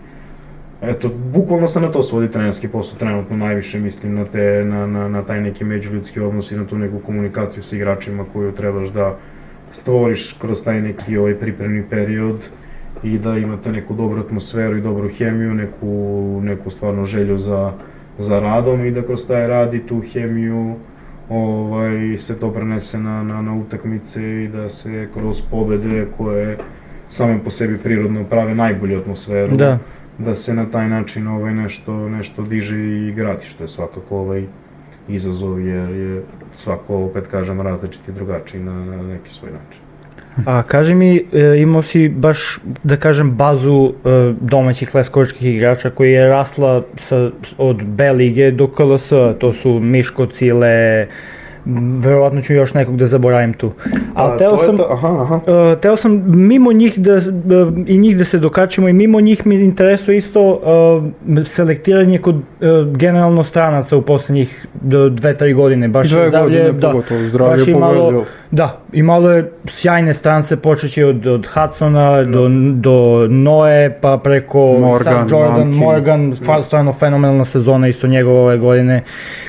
Eto, 0.82 1.10
bukvalno 1.34 1.68
se 1.68 1.82
na 1.82 1.92
to 1.92 2.04
svodi 2.04 2.32
trenerski 2.32 2.68
posao, 2.68 3.00
trenutno 3.00 3.38
najviše 3.38 3.80
mislim 3.80 4.16
na, 4.16 4.26
te, 4.26 4.66
na, 4.66 4.88
na, 4.88 5.08
na 5.08 5.22
taj 5.24 5.42
neki 5.42 5.64
međuljudski 5.64 6.20
odnos 6.20 6.52
i 6.52 6.56
na 6.56 6.66
tu 6.66 6.78
neku 6.78 7.00
komunikaciju 7.00 7.64
sa 7.64 7.76
igračima 7.76 8.26
koju 8.34 8.52
trebaš 8.52 8.90
da 8.90 9.18
stvoriš 9.72 10.38
kroz 10.42 10.64
taj 10.64 10.82
neki 10.82 11.18
ovaj 11.18 11.36
pripremni 11.36 11.84
period 11.90 12.38
i 13.04 13.18
da 13.18 13.38
imate 13.38 13.72
neku 13.72 13.94
dobru 13.94 14.20
atmosferu 14.20 14.78
i 14.78 14.82
dobru 14.82 15.10
hemiju, 15.10 15.54
neku, 15.54 16.42
neku 16.44 16.70
stvarno 16.70 17.06
želju 17.06 17.38
za, 17.38 17.74
za 18.20 18.40
radom 18.40 18.86
i 18.86 18.92
da 18.92 19.02
kroz 19.02 19.28
taj 19.28 19.48
rad 19.48 19.74
i 19.74 19.88
tu 19.88 20.02
hemiju 20.14 20.76
ovaj, 21.30 22.18
se 22.18 22.40
to 22.40 22.52
prenese 22.52 23.00
na, 23.00 23.24
na, 23.24 23.42
na 23.42 23.54
utakmice 23.54 24.44
i 24.44 24.48
da 24.48 24.70
se 24.70 25.08
kroz 25.14 25.42
pobede 25.52 26.08
koje 26.18 26.58
same 27.10 27.40
po 27.44 27.50
sebi 27.50 27.78
prirodno 27.78 28.24
prave 28.24 28.56
najbolju 28.56 29.00
atmosferu 29.00 29.56
Da. 29.56 29.78
da 30.18 30.36
se 30.36 30.54
na 30.54 30.66
taj 30.66 30.90
način 30.90 31.28
ovaj 31.28 31.54
nešto 31.54 32.10
nešto 32.10 32.44
diže 32.44 32.78
i 32.78 33.14
gradi 33.16 33.46
što 33.46 33.64
je 33.64 33.68
svakako 33.68 34.18
ovaj 34.18 34.44
izazov 35.08 35.60
jer 35.60 35.90
je 35.90 36.24
svako 36.54 36.98
opet 36.98 37.28
kažem 37.28 37.62
različit 37.62 38.08
i 38.08 38.12
drugačiji 38.12 38.64
na, 38.64 38.86
na 38.86 39.04
neki 39.04 39.30
svoj 39.30 39.52
način. 39.52 39.89
A 40.46 40.64
kaži 40.64 40.96
mi, 40.96 41.26
e, 41.34 41.62
imao 41.62 41.82
si 41.82 42.10
baš, 42.10 42.60
da 42.84 42.98
kažem, 42.98 43.32
bazu 43.32 43.94
e, 44.06 44.34
domaćih 44.42 44.96
leskovačkih 44.96 45.56
igrača 45.56 45.90
koji 45.90 46.12
je 46.12 46.28
rasla 46.28 46.84
sa, 46.98 47.30
od 47.58 47.84
B 47.84 48.12
lige 48.14 48.52
do 48.52 48.68
KLS, 48.68 49.10
to 49.40 49.54
su 49.54 49.80
Miško, 49.80 50.26
Cile, 50.26 51.08
verovatno 52.00 52.42
ću 52.42 52.54
još 52.54 52.74
nekog 52.74 52.98
da 52.98 53.08
zaboravim 53.08 53.54
tu. 53.54 53.72
Ali 54.14 54.38
teo 54.38 54.58
sam, 54.58 54.78
to, 54.78 54.88
aha, 54.92 55.22
aha. 55.22 55.40
e, 55.48 55.76
teo 55.82 55.98
sam 55.98 56.24
mimo 56.28 56.72
njih 56.72 57.00
da, 57.00 57.20
da, 57.20 57.72
i 57.86 57.98
njih 57.98 58.18
da 58.18 58.26
se 58.26 58.40
dokačimo 58.40 58.88
i 58.90 58.94
mimo 58.94 59.22
njih 59.22 59.46
mi 59.46 59.56
interesuje 59.56 60.18
isto 60.18 60.62
e, 61.28 61.46
selektiranje 61.46 62.18
kod 62.18 62.36
generalno 62.96 63.44
stranaca 63.44 63.98
u 63.98 64.02
poslednjih 64.02 64.68
dve, 65.10 65.38
tri 65.38 65.54
godine. 65.54 65.88
Baš 65.88 66.10
Dve 66.10 66.28
zdravlje, 66.28 66.60
godine 66.60 66.82
pogotovo, 66.82 67.22
zdravlje 67.22 67.58
baš 67.58 67.68
imalo-. 67.68 68.24
Da, 68.52 68.82
imalo 68.94 69.32
je 69.32 69.52
sjajne 69.68 70.14
strance, 70.14 70.58
počeći 70.58 71.04
od, 71.04 71.28
od 71.28 71.48
Hudsona 71.48 72.24
do, 72.24 72.48
do 72.74 73.28
Noe, 73.30 73.98
pa 74.02 74.18
preko 74.18 74.78
Morgan, 74.80 75.14
sad 75.14 75.32
Jordan, 75.32 75.60
Mamči. 75.60 75.80
Morgan, 75.80 76.36
stvarno 76.64 76.94
fenomenalna 76.94 77.46
sezona 77.46 77.88
isto 77.88 78.08
njegove 78.08 78.40
ove 78.40 78.58
godine. 78.58 79.04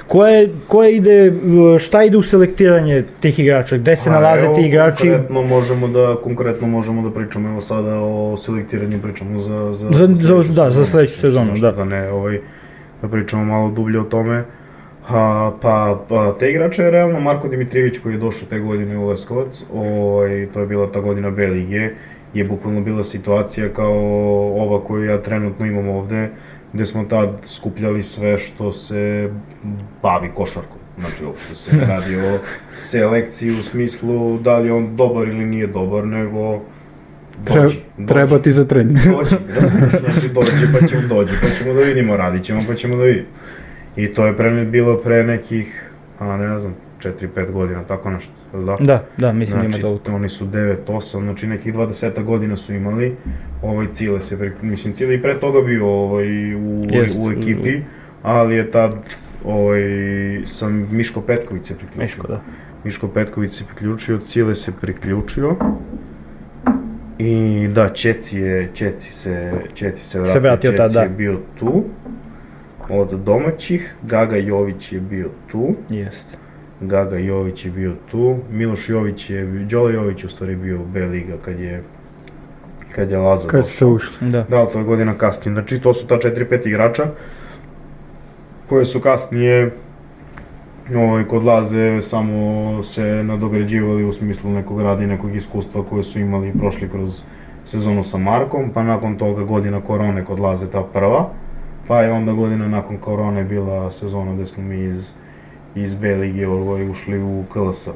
Koje, 0.06 0.48
koje 0.68 0.96
ide, 0.96 1.32
šta 1.78 2.02
ide 2.02 2.09
u 2.18 2.22
selektiranje 2.22 3.04
tih 3.20 3.38
igrača, 3.38 3.76
gde 3.76 3.96
se 3.96 4.10
nalaze 4.10 4.44
evo, 4.44 4.54
ti 4.54 4.60
igrači? 4.60 5.08
Konkretno 5.10 5.42
možemo 5.42 5.88
da, 5.88 6.16
konkretno 6.24 6.66
možemo 6.68 7.02
da 7.08 7.14
pričamo 7.14 7.48
evo 7.48 7.60
sada 7.60 7.98
o 8.00 8.36
selektiranju, 8.36 8.98
pričamo 9.02 9.38
za, 9.40 9.72
za, 9.72 9.90
Za- 9.90 10.06
za- 10.06 10.26
sledeću 10.26 10.52
da, 10.52 10.70
za 10.70 10.84
sledeću 10.84 11.20
sezonu, 11.20 11.52
da. 11.60 11.72
da 11.72 11.84
ne, 11.84 12.10
ovaj, 12.10 12.40
da 13.02 13.08
pričamo 13.08 13.44
malo 13.44 13.70
dublje 13.70 14.00
o 14.00 14.04
tome. 14.04 14.44
A, 15.08 15.50
pa, 15.62 16.00
pa 16.08 16.34
te 16.38 16.50
igrače 16.50 16.82
je 16.82 16.90
realno 16.90 17.20
Marko 17.20 17.48
Dimitrijević 17.48 17.98
koji 17.98 18.12
je 18.12 18.18
došao 18.18 18.48
te 18.48 18.58
godine 18.58 18.98
u 18.98 19.08
Leskovac, 19.08 19.62
ovaj, 19.74 20.48
to 20.54 20.60
je 20.60 20.66
bila 20.66 20.92
ta 20.92 21.00
godina 21.00 21.30
B 21.30 21.46
lige, 21.46 21.90
je 22.34 22.44
bukvalno 22.44 22.80
bila 22.80 23.04
situacija 23.04 23.68
kao 23.68 23.94
ova 24.56 24.84
koju 24.84 25.04
ja 25.04 25.22
trenutno 25.22 25.66
imam 25.66 25.88
ovde, 25.88 26.28
gde 26.72 26.86
smo 26.86 27.04
tad 27.04 27.28
skupljali 27.46 28.02
sve 28.02 28.38
što 28.38 28.72
se 28.72 29.30
bavi 30.02 30.30
košarkom. 30.34 30.79
Znači, 31.00 31.24
uopšte 31.24 31.54
se 31.54 31.76
ne 31.76 31.84
radi 31.86 32.16
o 32.16 32.38
selekciji 32.76 33.50
u 33.50 33.62
smislu 33.62 34.38
da 34.38 34.58
li 34.58 34.70
on 34.70 34.96
dobar 34.96 35.28
ili 35.28 35.46
nije 35.46 35.66
dobar, 35.66 36.06
nego 36.06 36.62
dođi, 37.38 37.60
dođi. 37.96 38.06
Treba 38.06 38.38
ti 38.38 38.52
za 38.52 38.64
trening. 38.64 38.98
Dođi, 38.98 39.36
razumeš, 39.50 39.90
znači 40.00 40.28
dođi 40.28 40.50
pa 40.72 40.86
ćemo 40.88 41.02
dođi, 41.08 41.32
pa 41.42 41.48
ćemo 41.48 41.74
da 41.74 41.80
vidimo, 41.80 42.16
radit 42.16 42.44
ćemo 42.44 42.60
pa 42.66 42.74
ćemo 42.74 42.96
da 42.96 43.04
vidimo. 43.04 43.26
I 43.96 44.08
to 44.08 44.26
je 44.26 44.36
pre 44.36 44.64
bilo 44.64 44.96
pre 44.96 45.24
nekih, 45.24 45.90
a 46.18 46.36
ne 46.36 46.58
znam, 46.58 46.74
4-5 47.00 47.16
godina, 47.52 47.82
tako 47.84 48.10
nešto, 48.10 48.32
jel 48.52 48.64
da? 48.64 48.76
Da, 48.76 49.04
da, 49.18 49.32
mislim 49.32 49.58
da 49.58 49.62
Znači, 49.62 49.78
ima 49.78 49.82
toliko. 49.82 50.12
oni 50.12 50.28
su 50.28 50.46
9-8, 50.46 51.00
znači 51.18 51.46
nekih 51.46 51.74
20 51.74 52.24
godina 52.24 52.56
su 52.56 52.74
imali, 52.74 53.16
ovaj 53.62 53.86
Cile 53.92 54.22
se, 54.22 54.38
pri- 54.38 54.52
mislim 54.62 54.94
Cile 54.94 55.14
i 55.14 55.22
pre 55.22 55.40
toga 55.40 55.60
bio 55.60 55.86
ovaj, 55.86 56.54
u, 56.54 56.82
Jest, 56.90 57.16
u 57.16 57.22
u- 57.22 57.30
ekipi, 57.32 57.80
ali 58.22 58.54
je 58.56 58.70
tad 58.70 58.92
ovaj, 59.44 59.82
sam 60.46 60.88
Miško 60.90 61.20
Petković 61.20 61.66
se 61.66 61.74
priključio. 61.74 62.02
Miško, 62.02 62.26
da. 62.26 62.40
Miško 62.84 63.08
Petković 63.08 63.52
se 63.52 63.64
priključio, 63.64 64.18
Cile 64.18 64.54
se 64.54 64.72
priključio. 64.80 65.56
I 67.18 67.68
da, 67.74 67.88
Čeci 67.88 68.38
je, 68.38 68.70
Čeci 68.74 69.12
se, 69.12 69.52
Čeci 69.74 70.04
se 70.04 70.20
vratio, 70.20 70.40
vratio 70.40 70.72
tad, 70.72 70.86
Čeci 70.86 70.94
da. 70.94 71.02
je 71.02 71.08
bio 71.08 71.38
tu. 71.58 71.84
Od 72.88 73.10
domaćih, 73.10 73.94
Gaga 74.02 74.36
Jović 74.36 74.92
je 74.92 75.00
bio 75.00 75.28
tu. 75.50 75.74
Jeste. 75.88 76.36
Gaga 76.80 77.16
Jović 77.18 77.64
je 77.64 77.70
bio 77.70 77.94
tu, 78.10 78.38
Miloš 78.50 78.88
Jović 78.88 79.30
je, 79.30 79.44
Đole 79.44 79.94
Jović 79.94 80.22
je 80.22 80.26
u 80.26 80.30
stvari 80.30 80.56
bio 80.56 80.80
u 80.80 80.84
B 80.84 81.00
liga 81.00 81.34
kad 81.44 81.60
je 81.60 81.82
kad 82.94 83.10
je 83.10 83.18
Laza 83.18 83.48
Kad 83.48 83.60
došao. 83.60 83.72
ste 83.72 83.84
ušli. 83.84 84.30
Da. 84.30 84.42
Da, 84.42 84.66
to 84.66 84.78
je 84.78 84.84
godina 84.84 85.18
kasnije. 85.18 85.54
Znači 85.54 85.80
to 85.80 85.94
su 85.94 86.06
ta 86.06 86.14
4-5 86.14 86.68
igrača 86.68 87.06
koje 88.70 88.84
su 88.84 89.00
kasnije 89.00 89.70
ovaj, 90.96 91.24
kod 91.24 91.44
Laze 91.44 92.02
samo 92.02 92.82
se 92.82 93.02
nadograđivali 93.02 94.04
u 94.04 94.12
smislu 94.12 94.50
nekog 94.50 94.82
rada 94.82 95.02
i 95.02 95.06
nekog 95.06 95.36
iskustva 95.36 95.84
koje 95.84 96.02
su 96.02 96.20
imali 96.20 96.48
i 96.48 96.58
prošli 96.58 96.88
kroz 96.88 97.22
sezonu 97.64 98.02
sa 98.02 98.18
Markom, 98.18 98.70
pa 98.74 98.82
nakon 98.82 99.16
toga 99.18 99.44
godina 99.44 99.80
korone 99.80 100.24
kod 100.24 100.40
Laze 100.40 100.70
ta 100.70 100.82
prva, 100.82 101.30
pa 101.88 102.02
je 102.02 102.12
onda 102.12 102.32
godina 102.32 102.68
nakon 102.68 102.96
korone 102.96 103.44
bila 103.44 103.90
sezona 103.90 104.34
gde 104.34 104.46
smo 104.46 104.62
mi 104.62 104.84
iz, 104.84 105.12
iz 105.74 105.94
B 105.94 106.14
lige 106.14 106.48
ovaj, 106.48 106.90
ušli 106.90 107.22
u 107.22 107.44
KLS. 107.52 107.88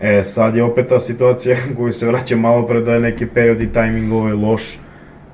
E, 0.00 0.24
sad 0.24 0.56
je 0.56 0.62
opet 0.62 0.88
ta 0.88 1.00
situacija 1.00 1.56
koju 1.76 1.92
se 1.92 2.06
vraća 2.06 2.36
malo 2.36 2.66
pre 2.66 2.80
da 2.80 2.94
je 2.94 3.00
neki 3.00 3.26
period 3.26 3.60
i 3.60 3.72
tajming 3.72 4.12
ovaj 4.12 4.32
loš, 4.32 4.78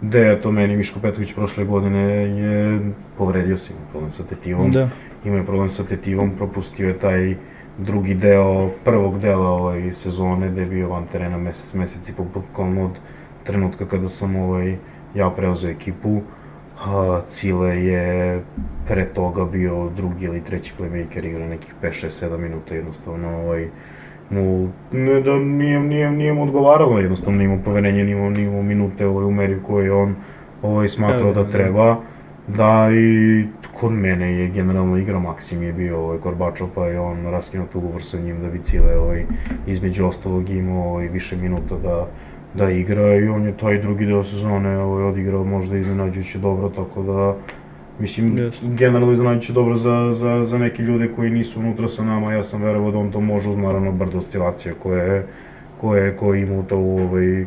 gde 0.03 0.19
je 0.19 0.41
to 0.41 0.53
meni 0.53 0.77
Miško 0.77 1.01
Petrović 1.01 1.33
prošle 1.35 1.65
godine 1.65 2.01
je 2.41 2.81
povredio 3.19 3.57
se, 3.57 3.73
ima 3.73 3.83
problem 3.91 4.11
sa 4.11 4.23
tetivom, 4.25 4.71
Da. 4.71 4.89
ima 5.25 5.37
je 5.37 5.47
problem 5.47 5.71
sa 5.71 5.85
tetivom, 5.85 6.31
propustio 6.37 6.89
je 6.89 6.99
taj 6.99 7.35
drugi 7.79 8.15
deo 8.15 8.71
prvog 8.85 9.21
dela 9.21 9.49
ovaj 9.49 9.93
sezone 9.93 10.51
gde 10.51 10.61
je 10.61 10.67
bio 10.67 10.89
van 10.89 11.07
terena 11.13 11.39
mesec, 11.39 11.75
mesec 11.75 12.09
i 12.09 12.13
po 12.17 12.25
bukvalno 12.35 12.85
od 12.85 12.99
trenutka 13.45 13.87
kada 13.87 14.09
sam 14.09 14.37
ovaj 14.37 14.77
ja 15.15 15.31
preuzeo 15.31 15.71
ekipu. 15.71 16.23
A, 16.85 17.21
Cile 17.29 17.85
je 17.85 18.41
pre 18.89 19.05
toga 19.05 19.45
bio 19.45 19.91
drugi 19.97 20.25
ili 20.25 20.45
treći 20.45 20.73
playmaker 20.79 21.27
igra 21.27 21.47
nekih 21.47 21.75
5, 21.83 22.07
6, 22.07 22.27
7 22.27 22.39
minuta 22.39 22.75
jednostavno 22.75 23.29
ovaj 23.29 23.69
mu, 24.31 24.69
ne 24.93 25.21
da 25.21 25.39
nije, 25.39 25.81
nije, 25.81 26.11
nije 26.11 26.33
mu 26.33 26.43
odgovaralo 26.43 26.99
jednostavno, 26.99 27.39
nije 27.39 27.45
imao 27.45 27.65
poverenje, 27.65 28.05
nije 28.05 28.17
imao, 28.17 28.31
nije 28.31 28.47
imao 28.47 28.63
minute 28.63 29.07
ovaj, 29.07 29.25
u 29.25 29.31
meri 29.31 29.57
u 29.57 29.63
kojoj 29.63 29.91
on 29.91 30.15
ovaj, 30.63 30.89
smatrao 30.89 31.33
da 31.33 31.35
Da, 31.35 31.41
da, 31.41 31.45
da. 31.45 31.51
treba. 31.53 31.97
Da 32.49 32.89
i 32.93 33.45
kod 33.81 33.93
mene 33.93 34.33
je 34.33 34.49
generalno 34.49 34.97
igra 34.97 35.19
Maksim 35.19 35.63
je 35.63 35.73
bio 35.73 35.99
ovaj, 36.01 36.19
Korbačov 36.19 36.69
pa 36.75 36.87
je 36.87 37.01
on 37.01 37.25
raskinuo 37.25 37.67
ugovor 37.75 38.03
sa 38.03 38.19
njim 38.19 38.41
da 38.43 38.49
bi 38.49 38.59
Cile 38.59 38.99
ovaj, 38.99 39.25
između 39.67 40.07
ostalog 40.07 40.51
imao 40.51 40.89
ovaj, 40.91 41.09
više 41.09 41.37
minuta 41.37 41.77
da, 41.83 42.07
da 42.55 42.71
igra 42.71 43.17
i 43.17 43.29
on 43.29 43.47
je 43.47 43.57
taj 43.57 43.79
drugi 43.79 44.07
deo 44.07 44.25
sezone 44.25 44.79
ovaj, 44.79 45.05
odigrao 45.05 45.45
možda 45.45 45.77
iznenađujuće 45.77 46.39
dobro, 46.39 46.69
tako 46.69 47.03
da 47.03 47.37
Mislim, 48.01 48.39
Jeste. 48.39 48.67
generalno 48.67 49.13
iznenađujuće 49.13 49.53
dobro 49.53 49.77
za, 49.77 50.13
za, 50.13 50.45
za 50.45 50.59
neke 50.59 50.83
ljude 50.83 51.09
koji 51.17 51.31
nisu 51.31 51.61
unutra 51.61 51.89
sa 51.89 52.05
nama, 52.05 52.33
ja 52.33 52.45
sam 52.45 52.63
verovao 52.63 52.91
da 52.91 52.99
on 52.99 53.13
to 53.13 53.21
može 53.21 53.49
uz 53.51 53.57
naravno 53.57 53.93
brdo 53.93 54.19
oscilacija 54.19 54.75
koje, 54.83 55.27
koje, 55.81 56.17
koje 56.17 56.43
ima 56.43 56.59
u, 56.59 56.63
to, 56.63 56.79
u, 56.79 56.99
ovaj, 56.99 57.43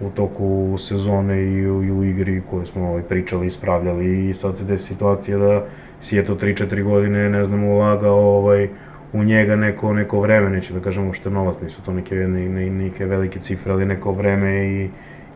u 0.00 0.10
toku 0.14 0.76
sezone 0.78 1.42
i 1.42 1.70
u, 1.70 1.84
i 1.84 1.90
u 1.90 2.04
igri 2.04 2.42
koje 2.50 2.66
smo 2.66 2.88
ovaj, 2.88 3.02
pričali, 3.02 3.46
ispravljali. 3.46 4.28
I 4.28 4.34
sad 4.34 4.56
se 4.58 4.64
desi 4.64 4.86
situacija 4.86 5.38
da 5.38 5.66
si 6.00 6.18
eto 6.18 6.34
3-4 6.34 6.82
godine, 6.82 7.30
ne 7.30 7.44
znam, 7.44 7.64
ulagao 7.64 8.38
ovaj, 8.38 8.68
u 9.12 9.24
njega 9.24 9.56
neko, 9.56 9.92
neko 9.92 10.20
vreme, 10.20 10.50
neću 10.50 10.74
da 10.74 10.80
kažem 10.80 11.06
uopšte 11.06 11.30
novac, 11.30 11.56
nisu 11.62 11.82
to 11.82 11.92
neke, 11.92 12.14
ne, 12.14 12.48
ne, 12.48 12.70
neke 12.70 13.06
velike 13.06 13.40
cifre, 13.40 13.72
ali 13.72 13.86
neko 13.86 14.12
vreme 14.12 14.66
i, 14.66 14.88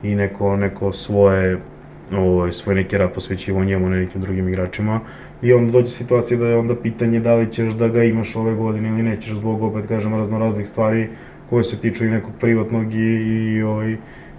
i 0.03 0.15
neko, 0.15 0.57
neko 0.57 0.93
svoje 0.93 1.59
ovaj, 2.17 2.53
svoj 2.53 2.75
neki 2.75 2.99
rad 2.99 3.13
posvećivo 3.15 3.65
njemu, 3.65 3.89
ne 3.89 4.01
nekim 4.01 4.21
drugim 4.21 4.49
igračima. 4.49 5.01
I 5.43 5.53
onda 5.53 5.73
dođe 5.73 5.89
situacija 5.89 6.39
da 6.39 6.47
je 6.47 6.57
onda 6.57 6.75
pitanje 6.75 7.21
da 7.21 7.35
li 7.35 7.53
ćeš 7.53 7.73
da 7.73 7.89
ga 7.89 8.05
imaš 8.05 8.37
ove 8.37 8.55
godine 8.55 8.89
ili 8.89 9.03
nećeš 9.03 9.37
zbog, 9.37 9.63
opet 9.63 9.89
kažem, 9.89 10.15
raznoraznih 10.15 10.69
stvari 10.69 11.09
koje 11.51 11.65
se 11.65 11.77
tiču 11.77 12.05
i 12.05 12.11
nekog 12.11 12.33
privatnog 12.41 12.95
i, 12.95 12.99
i 12.99 13.63
ovaj, 13.63 13.97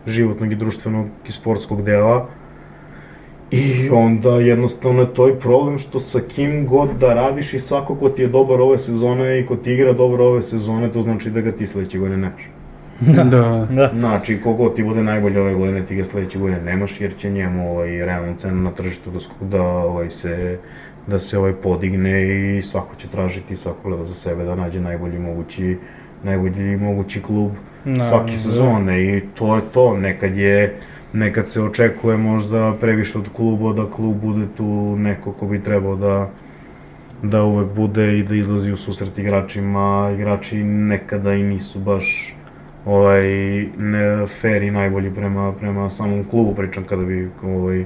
životnog 0.08 0.52
i 0.52 0.56
društvenog 0.56 1.08
i 1.28 1.32
sportskog 1.32 1.84
dela. 1.84 2.30
I 3.52 3.90
onda 3.90 4.30
jednostavno 4.30 5.02
je 5.02 5.14
to 5.14 5.30
i 5.30 5.40
problem 5.40 5.78
što 5.78 6.00
sa 6.00 6.20
kim 6.20 6.68
god 6.68 6.90
da 7.00 7.14
radiš 7.14 7.54
i 7.54 7.60
svako 7.60 7.96
ko 7.96 8.10
ti 8.10 8.22
je 8.22 8.28
dobar 8.28 8.62
ove 8.62 8.78
sezone 8.78 9.40
i 9.40 9.46
ko 9.46 9.56
ti 9.56 9.74
igra 9.74 9.94
dobro 9.94 10.26
ove 10.26 10.42
sezone, 10.42 10.92
to 10.92 11.02
znači 11.02 11.30
da 11.30 11.42
ga 11.42 11.52
ti 11.52 11.68
sledeće 11.68 12.00
godine 12.00 12.18
nemaš. 12.18 12.61
Da. 13.32 13.68
Da. 13.72 13.92
Znači, 13.94 14.42
kogo 14.44 14.70
ti 14.70 14.84
bude 14.84 15.04
najbolje 15.04 15.42
ove 15.42 15.54
godine, 15.54 15.86
ti 15.86 15.96
ga 15.96 16.06
sledeće 16.06 16.40
godine 16.40 16.62
nemaš, 16.62 17.02
jer 17.02 17.18
će 17.18 17.30
njemu 17.30 17.72
ovaj, 17.72 17.90
realna 17.90 18.34
cena 18.38 18.62
na 18.62 18.72
tržištu 18.72 19.12
da, 19.12 19.48
da, 19.58 19.64
ovaj, 19.64 20.10
se, 20.10 20.58
da 21.08 21.20
se 21.20 21.38
ovaj, 21.38 21.54
podigne 21.54 22.22
i 22.58 22.62
svako 22.62 22.96
će 22.96 23.08
tražiti, 23.08 23.56
svako 23.56 23.90
gleda 23.90 24.04
za 24.04 24.14
sebe 24.14 24.44
da 24.44 24.56
nađe 24.56 24.80
najbolji 24.80 25.20
mogući, 25.20 25.78
najbolji 26.24 26.78
mogući 26.78 27.22
klub 27.22 27.52
Naravno, 27.86 28.04
svake 28.04 28.32
da. 28.32 28.38
sezone 28.38 29.04
i 29.04 29.22
to 29.36 29.56
je 29.56 29.62
to, 29.74 29.98
nekad 29.98 30.38
je 30.38 30.76
nekad 31.14 31.50
se 31.50 31.62
očekuje 31.62 32.18
možda 32.18 32.74
previše 32.82 33.18
od 33.18 33.30
kluba 33.34 33.74
da 33.74 33.92
klub 33.92 34.18
bude 34.22 34.46
tu 34.58 34.96
neko 34.98 35.32
ko 35.32 35.46
bi 35.46 35.64
trebao 35.64 35.96
da 35.96 36.30
da 37.24 37.44
uvek 37.44 37.74
bude 37.76 38.20
i 38.20 38.24
da 38.24 38.36
izlazi 38.36 38.72
u 38.72 38.78
susret 38.78 39.18
igračima, 39.18 40.12
igrači 40.14 40.64
nekada 40.64 41.34
i 41.34 41.44
nisu 41.44 41.80
baš 41.80 42.36
ovaj 42.86 43.24
ne 43.78 44.28
fair 44.42 44.64
i 44.64 44.72
najbolji 44.72 45.12
prema 45.12 45.54
prema 45.60 45.90
samom 45.90 46.24
klubu 46.24 46.56
pričam 46.56 46.84
kada 46.84 47.06
bi 47.06 47.30
ovaj 47.44 47.86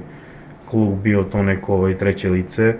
klub 0.70 1.02
bio 1.02 1.22
to 1.22 1.42
neko 1.42 1.74
ovaj 1.74 1.98
treće 1.98 2.30
lice 2.30 2.74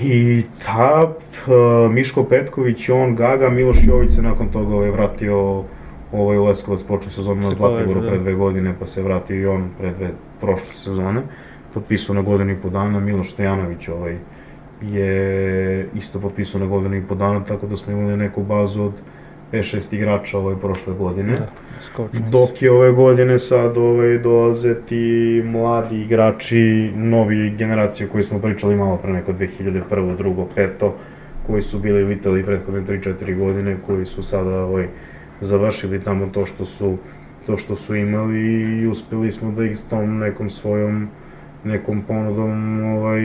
i 0.00 0.42
ta 0.66 1.02
uh, 1.04 1.92
Miško 1.92 2.24
Petković, 2.24 2.88
on 2.88 3.16
Gaga, 3.16 3.50
Miloš 3.50 3.78
Jović 3.86 4.10
se 4.10 4.22
nakon 4.22 4.48
toga 4.48 4.74
ovaj 4.74 4.90
vratio 4.90 5.64
ovaj 6.12 6.38
u 6.38 6.44
Leskovac 6.44 6.82
počeo 6.82 7.10
sezonu 7.10 7.40
na 7.40 7.50
Zlatiboru 7.50 8.00
pre 8.00 8.16
da. 8.16 8.22
dve 8.22 8.34
godine 8.34 8.74
pa 8.78 8.86
se 8.86 9.02
vratio 9.02 9.36
i 9.36 9.46
on 9.46 9.68
pre 9.78 9.90
dve 9.90 10.10
prošle 10.40 10.72
sezone 10.72 11.22
potpisao 11.74 12.14
na 12.14 12.22
godinu 12.22 12.52
i 12.52 12.56
po 12.56 12.68
dana, 12.70 13.00
Miloš 13.00 13.32
Stojanović 13.32 13.88
ovaj 13.88 14.16
je 14.82 15.88
isto 15.94 16.20
potpisao 16.20 16.60
na 16.60 16.66
godinu 16.66 16.96
i 16.96 17.02
po 17.02 17.14
dana, 17.14 17.44
tako 17.44 17.66
da 17.66 17.76
smo 17.76 17.92
imali 17.92 18.16
neku 18.16 18.42
bazu 18.42 18.82
od 18.82 18.92
5-6 19.52 19.94
igrača 19.94 20.38
ovaj 20.38 20.56
prošle 20.56 20.94
godine. 20.94 21.32
Da. 21.32 21.48
Dok 22.30 22.62
je 22.62 22.70
ove 22.70 22.92
godine 22.92 23.38
sad 23.38 23.76
ovaj, 23.76 24.18
dolaze 24.18 24.74
ti 24.74 25.42
mladi 25.44 26.02
igrači, 26.02 26.92
novi 26.94 27.50
generacije 27.50 28.08
koji 28.08 28.22
smo 28.22 28.38
pričali 28.38 28.76
malo 28.76 28.96
pre 28.96 29.12
neko 29.12 29.32
2001. 29.32 29.82
2. 29.90 30.46
5. 30.56 30.90
koji 31.46 31.62
su 31.62 31.78
bili 31.78 32.04
u 32.04 32.12
Italiji 32.12 32.44
prethodne 32.44 32.80
3-4 32.80 33.38
godine, 33.38 33.76
koji 33.86 34.06
su 34.06 34.22
sada 34.22 34.64
ovaj, 34.64 34.88
završili 35.40 36.04
tamo 36.04 36.26
to 36.26 36.46
što 36.46 36.64
su 36.64 36.96
to 37.46 37.56
što 37.56 37.76
su 37.76 37.94
imali 37.94 38.40
i 38.82 38.86
uspeli 38.86 39.32
smo 39.32 39.52
da 39.52 39.64
ih 39.64 39.78
s 39.78 39.88
tom 39.88 40.18
nekom 40.18 40.50
svojom 40.50 41.08
nekom 41.64 42.02
ponudom 42.02 42.84
ovaj, 42.84 43.20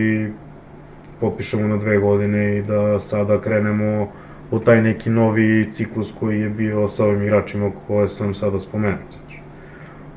potpišemo 1.19 1.67
na 1.67 1.77
dve 1.77 1.97
godine 1.97 2.57
i 2.57 2.61
da 2.61 2.99
sada 2.99 3.41
krenemo 3.41 4.11
u 4.51 4.59
taj 4.59 4.81
neki 4.81 5.09
novi 5.09 5.69
ciklus 5.71 6.13
koji 6.19 6.39
je 6.39 6.49
bio 6.49 6.87
sa 6.87 7.05
ovim 7.05 7.23
igračima 7.23 7.71
koje 7.87 8.07
sam 8.07 8.35
sada 8.35 8.59
spomenuo. 8.59 8.97
Znači. 9.11 9.39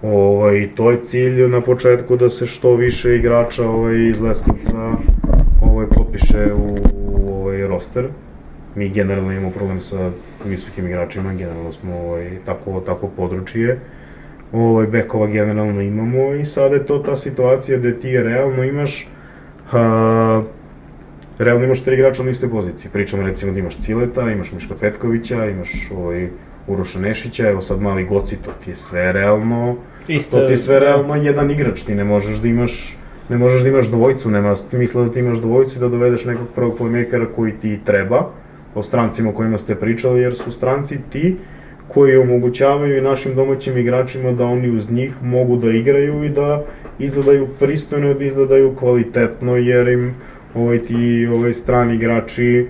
Ovaj, 0.02 0.68
to 0.74 0.90
je 0.90 1.00
cilj 1.00 1.48
na 1.48 1.60
početku 1.60 2.16
da 2.16 2.28
se 2.28 2.46
što 2.46 2.74
više 2.76 3.16
igrača 3.16 3.68
ovaj, 3.68 4.08
iz 4.08 4.20
Leskovca 4.20 4.92
ovaj, 5.62 5.86
potpiše 5.86 6.52
u, 6.54 6.76
u 6.94 7.34
ovaj, 7.34 7.66
roster. 7.66 8.08
Mi 8.74 8.88
generalno 8.88 9.32
imamo 9.32 9.50
problem 9.50 9.80
sa 9.80 10.10
visokim 10.44 10.86
igračima, 10.86 11.34
generalno 11.34 11.72
smo 11.72 11.96
ovaj, 11.96 12.30
tako, 12.46 12.82
tako 12.86 13.08
područje. 13.16 13.80
Ovaj, 14.52 14.86
bekova 14.86 15.26
generalno 15.26 15.80
imamo 15.80 16.34
i 16.34 16.44
sada 16.44 16.74
je 16.74 16.86
to 16.86 16.98
ta 16.98 17.16
situacija 17.16 17.78
gde 17.78 18.00
ti 18.00 18.22
realno 18.22 18.64
imaš 18.64 19.08
a, 19.72 20.42
realno 21.38 21.64
imaš 21.64 21.84
tri 21.84 21.94
igrača 21.94 22.22
na 22.22 22.30
istoj 22.30 22.50
poziciji. 22.50 22.90
Pričamo 22.92 23.22
recimo 23.22 23.52
da 23.52 23.58
imaš 23.58 23.78
Cileta, 23.78 24.30
imaš 24.30 24.52
Miška 24.52 24.74
Petkovića, 24.80 25.44
imaš 25.44 25.90
ovaj, 25.96 26.28
Uroša 26.66 26.98
Nešića, 26.98 27.48
evo 27.48 27.62
sad 27.62 27.80
mali 27.80 28.04
Goci, 28.04 28.36
to 28.36 28.50
ti 28.64 28.70
je 28.70 28.76
sve 28.76 29.12
realno, 29.12 29.76
Isto, 30.08 30.40
to 30.40 30.46
ti 30.46 30.52
je 30.52 30.56
sve 30.56 30.74
da. 30.74 30.80
realno 30.80 31.14
jedan 31.14 31.50
igrač, 31.50 31.82
ti 31.82 31.94
ne 31.94 32.04
možeš 32.04 32.36
da 32.36 32.48
imaš 32.48 32.98
ne 33.28 33.38
možeš 33.38 33.62
da 33.62 33.68
imaš 33.68 33.86
dvojicu, 33.86 34.30
nema 34.30 34.56
smisla 34.56 35.04
da 35.04 35.12
ti 35.12 35.18
imaš 35.18 35.38
dvojicu 35.38 35.76
i 35.76 35.80
da 35.80 35.88
dovedeš 35.88 36.24
nekog 36.24 36.46
prvog 36.54 36.78
playmakera 36.78 37.26
koji 37.36 37.52
ti 37.52 37.80
treba, 37.84 38.30
o 38.74 38.82
strancima 38.82 39.30
o 39.30 39.32
kojima 39.32 39.58
ste 39.58 39.74
pričali, 39.74 40.20
jer 40.20 40.34
su 40.34 40.52
stranci 40.52 40.98
ti 41.12 41.36
koji 41.88 42.16
omogućavaju 42.16 42.98
i 42.98 43.00
našim 43.00 43.34
domaćim 43.34 43.78
igračima 43.78 44.32
da 44.32 44.44
oni 44.44 44.70
uz 44.70 44.90
njih 44.90 45.12
mogu 45.22 45.56
da 45.56 45.70
igraju 45.70 46.24
i 46.24 46.28
da 46.28 46.62
izgledaju 46.98 47.48
pristojno, 47.58 48.14
da 48.14 48.24
izgledaju 48.24 48.74
kvalitetno, 48.76 49.56
jer 49.56 49.88
im 49.88 50.14
ovaj, 50.54 50.82
ti 50.82 51.28
ovaj, 51.32 51.54
strani 51.54 51.94
igrači 51.94 52.66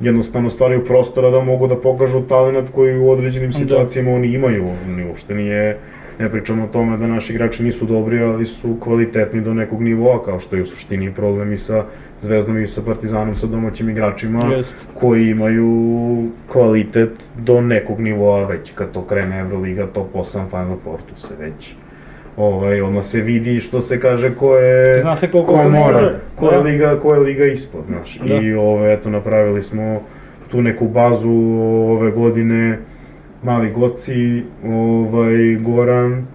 jednostavno 0.00 0.50
stvaraju 0.50 0.84
prostora 0.84 1.30
da 1.30 1.40
mogu 1.40 1.66
da 1.66 1.76
pokažu 1.76 2.20
talent 2.20 2.68
koji 2.74 2.98
u 2.98 3.10
određenim 3.10 3.50
Da. 3.50 3.58
situacijama 3.58 4.10
oni 4.10 4.28
imaju. 4.28 4.64
Ni 4.86 5.04
uopšte 5.04 5.34
nije, 5.34 5.78
ne 6.18 6.28
pričamo 6.30 6.64
o 6.64 6.68
tome 6.68 6.96
da 6.96 7.06
naši 7.06 7.32
igrači 7.32 7.62
nisu 7.64 7.86
dobri, 7.86 8.22
ali 8.22 8.46
su 8.46 8.76
kvalitetni 8.80 9.40
do 9.40 9.54
nekog 9.54 9.82
nivoa, 9.82 10.24
kao 10.24 10.40
što 10.40 10.56
je 10.56 10.62
u 10.62 10.66
suštini 10.66 11.12
problem 11.14 11.52
i 11.52 11.56
sa 11.56 11.84
Zvezdom 12.22 12.62
i 12.62 12.66
sa 12.66 12.82
Partizanom, 12.82 13.34
sa 13.36 13.46
domaćim 13.46 13.88
igračima 13.90 14.40
Jest. 14.56 14.74
koji 14.94 15.28
imaju 15.28 15.68
kvalitet 16.48 17.10
do 17.38 17.60
nekog 17.60 18.00
nivoa 18.00 18.46
već 18.46 18.72
kad 18.74 18.92
to 18.92 19.02
krene 19.02 19.38
Euroliga, 19.40 19.86
top 19.86 20.14
8, 20.14 20.48
Final 20.50 20.76
Four, 20.84 20.98
tu 21.00 21.20
se 21.20 21.34
već 21.40 21.74
ovaj, 22.36 22.80
odmah 22.82 23.04
se 23.04 23.20
vidi 23.20 23.60
što 23.60 23.80
se 23.80 24.00
kaže 24.00 24.34
ko 24.34 24.56
je, 24.56 25.00
Zna 25.00 25.16
se 25.16 25.28
koliko 25.30 25.52
ko 25.52 25.58
je, 25.60 26.12
ko 26.36 26.46
je 26.46 26.52
Da. 26.52 26.62
liga, 26.62 26.98
ko 27.02 27.14
je 27.14 27.20
liga 27.20 27.44
ispod, 27.44 27.84
znaš. 27.86 28.18
Da. 28.18 28.34
I 28.34 28.54
ove, 28.54 28.92
eto, 28.92 29.10
napravili 29.10 29.62
smo 29.62 30.00
tu 30.50 30.62
neku 30.62 30.88
bazu 30.88 31.30
ove 31.88 32.10
godine, 32.10 32.78
Mali 33.42 33.70
Goci, 33.70 34.42
ovaj, 34.64 35.56
Goran, 35.60 36.26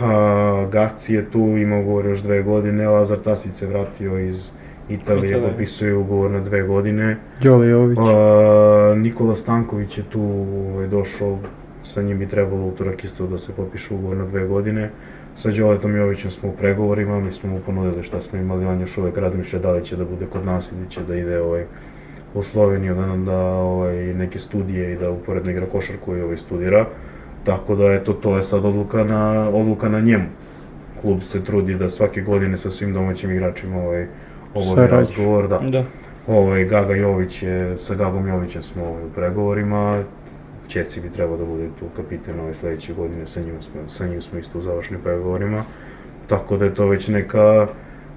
a, 0.00 0.66
Gaci 0.72 1.14
je 1.14 1.24
tu, 1.30 1.38
ima 1.38 1.78
ugovor 1.78 2.06
još 2.06 2.22
dve 2.22 2.42
godine, 2.42 2.88
Lazar 2.88 3.18
Tasić 3.18 3.52
se 3.52 3.66
vratio 3.66 4.18
iz 4.18 4.50
Italije, 4.88 5.26
Italije. 5.28 5.48
potpisuje 5.48 5.94
ugovor 5.94 6.30
na 6.30 6.40
dve 6.40 6.62
godine. 6.62 7.16
Đole 7.42 7.66
Jović. 7.68 7.98
A, 8.00 8.94
Nikola 8.96 9.36
Stanković 9.36 9.98
je 9.98 10.04
tu 10.04 10.22
ovaj, 10.70 10.86
došao 10.86 11.38
sa 11.82 12.02
njim 12.02 12.18
bi 12.18 12.26
trebalo 12.26 12.66
utorak 12.66 13.04
isto 13.04 13.26
da 13.26 13.38
se 13.38 13.52
potpiše 13.52 13.94
ugovor 13.94 14.16
na 14.16 14.24
dve 14.24 14.46
godine. 14.46 14.90
Sa 15.36 15.50
Đoletom 15.50 15.96
Jovićem 15.96 16.30
smo 16.30 16.48
u 16.48 16.52
pregovorima, 16.52 17.20
mi 17.20 17.32
smo 17.32 17.50
mu 17.50 17.60
ponudili 17.66 18.02
šta 18.02 18.22
smo 18.22 18.38
imali, 18.38 18.66
on 18.66 18.80
još 18.80 18.98
uvek 18.98 19.16
razmišlja 19.18 19.58
da 19.58 19.70
li 19.70 19.84
će 19.84 19.96
da 19.96 20.04
bude 20.04 20.26
kod 20.26 20.44
nas 20.44 20.72
ili 20.72 20.90
će 20.90 21.00
da 21.02 21.16
ide 21.16 21.40
ovaj, 21.40 21.64
u 22.34 22.42
Sloveniju 22.42 22.94
da 22.94 23.06
nam 23.06 23.24
da 23.24 23.38
ovaj, 23.38 23.96
neke 23.96 24.38
studije 24.38 24.92
i 24.92 24.96
da 24.96 25.10
uporedno 25.10 25.50
igra 25.50 25.66
košarku 25.66 26.16
i 26.16 26.22
ovaj 26.22 26.36
studira. 26.36 26.86
Tako 27.44 27.74
da 27.74 27.92
eto, 27.92 28.12
to 28.12 28.36
je 28.36 28.42
sad 28.42 28.64
odluka 28.64 29.04
na, 29.04 29.48
odluka 29.48 29.88
na 29.88 30.00
njemu. 30.00 30.24
Klub 31.00 31.22
se 31.22 31.44
trudi 31.44 31.74
da 31.74 31.88
svake 31.88 32.20
godine 32.20 32.56
sa 32.56 32.70
svim 32.70 32.92
domaćim 32.92 33.30
igračima 33.30 33.76
ovaj, 33.76 34.06
Sarađuje. 34.54 34.88
razgovor, 34.88 35.48
da. 35.48 35.58
Da. 35.58 35.84
Ovaj, 36.26 36.64
Gaga 36.64 36.94
Jović 36.94 37.42
je, 37.42 37.78
sa 37.78 37.94
Gagom 37.94 38.28
Jovićem 38.28 38.62
smo 38.62 38.84
ovaj, 38.84 39.04
u 39.04 39.10
pregovorima, 39.14 40.02
Čeci 40.68 41.00
bi 41.00 41.10
trebao 41.10 41.36
da 41.36 41.44
bude 41.44 41.68
tu 41.78 41.86
kapiten 41.96 42.40
ove 42.40 42.54
sledeće 42.54 42.92
godine, 42.92 43.26
sa 43.26 43.40
njim 43.40 43.62
smo, 43.62 43.80
sa 43.88 44.06
njim 44.06 44.22
smo 44.22 44.38
isto 44.38 44.58
u 44.58 44.62
završnim 44.62 45.00
pregovorima. 45.00 45.62
Tako 46.28 46.56
da 46.56 46.64
je 46.64 46.74
to 46.74 46.86
već 46.86 47.08
neka, 47.08 47.66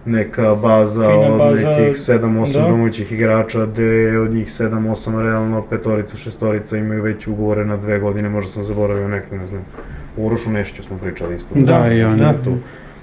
neka 0.06 0.56
baza 0.56 1.04
Fina 1.04 1.34
od 1.34 1.38
baza, 1.38 1.70
nekih 1.70 1.96
7-8 1.96 2.54
da. 2.54 2.70
domaćih 2.70 3.12
igrača, 3.12 3.66
gde 3.66 4.20
od 4.20 4.32
njih 4.32 4.48
7-8 4.48 5.22
realno 5.22 5.62
petorica, 5.70 6.18
šestorica 6.18 6.78
imaju 6.78 7.04
već 7.04 7.28
ugovore 7.28 7.66
na 7.66 7.78
dve 7.78 8.00
godine, 8.00 8.30
možda 8.30 8.52
sam 8.52 8.64
zaboravio 8.64 9.08
neke, 9.08 9.38
ne 9.38 9.48
znam. 9.48 9.66
U 10.18 10.26
Urošu 10.26 10.50
Nešiću 10.52 10.84
smo 10.84 10.98
pričali 10.98 11.36
isto. 11.36 11.56
Da, 11.56 11.94
i 11.94 12.04
on 12.04 12.18
da, 12.18 12.26
je 12.26 12.44
tu 12.44 12.58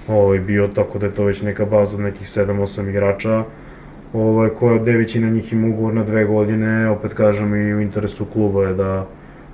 ovaj, 0.08 0.38
bio, 0.38 0.68
tako 0.68 0.98
da 0.98 1.06
je 1.06 1.14
to 1.14 1.24
već 1.24 1.42
neka 1.42 1.64
baza 1.64 1.96
od 1.96 2.02
nekih 2.02 2.26
7-8 2.26 2.88
igrača 2.88 3.44
ovaj, 4.12 4.48
koja 4.48 4.78
gde 4.78 4.92
većina 4.92 5.30
njih 5.30 5.52
ima 5.52 5.68
ugovor 5.68 5.94
na 5.94 6.04
dve 6.04 6.24
godine, 6.24 6.88
opet 6.90 7.14
kažem 7.14 7.54
i 7.54 7.74
u 7.74 7.80
interesu 7.80 8.24
kluba 8.24 8.64
je 8.64 8.74
da, 8.74 9.06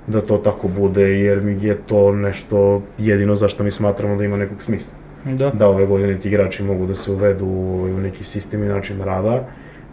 da 0.07 0.21
to 0.21 0.37
tako 0.37 0.67
bude, 0.67 1.19
jer 1.19 1.41
mi 1.41 1.65
je 1.65 1.77
to 1.77 2.11
nešto 2.11 2.81
jedino 2.97 3.35
zašto 3.35 3.63
mi 3.63 3.71
smatramo 3.71 4.15
da 4.15 4.23
ima 4.23 4.37
nekog 4.37 4.61
smisla. 4.61 4.93
Da. 5.25 5.49
Da 5.49 5.67
ove 5.67 5.85
godine 5.85 6.19
ti 6.19 6.27
igrači 6.27 6.63
mogu 6.63 6.85
da 6.85 6.95
se 6.95 7.11
uvedu 7.11 7.45
u, 7.45 7.97
neki 8.03 8.23
sistem 8.23 8.63
i 8.63 8.67
način 8.67 9.01
rada, 9.01 9.47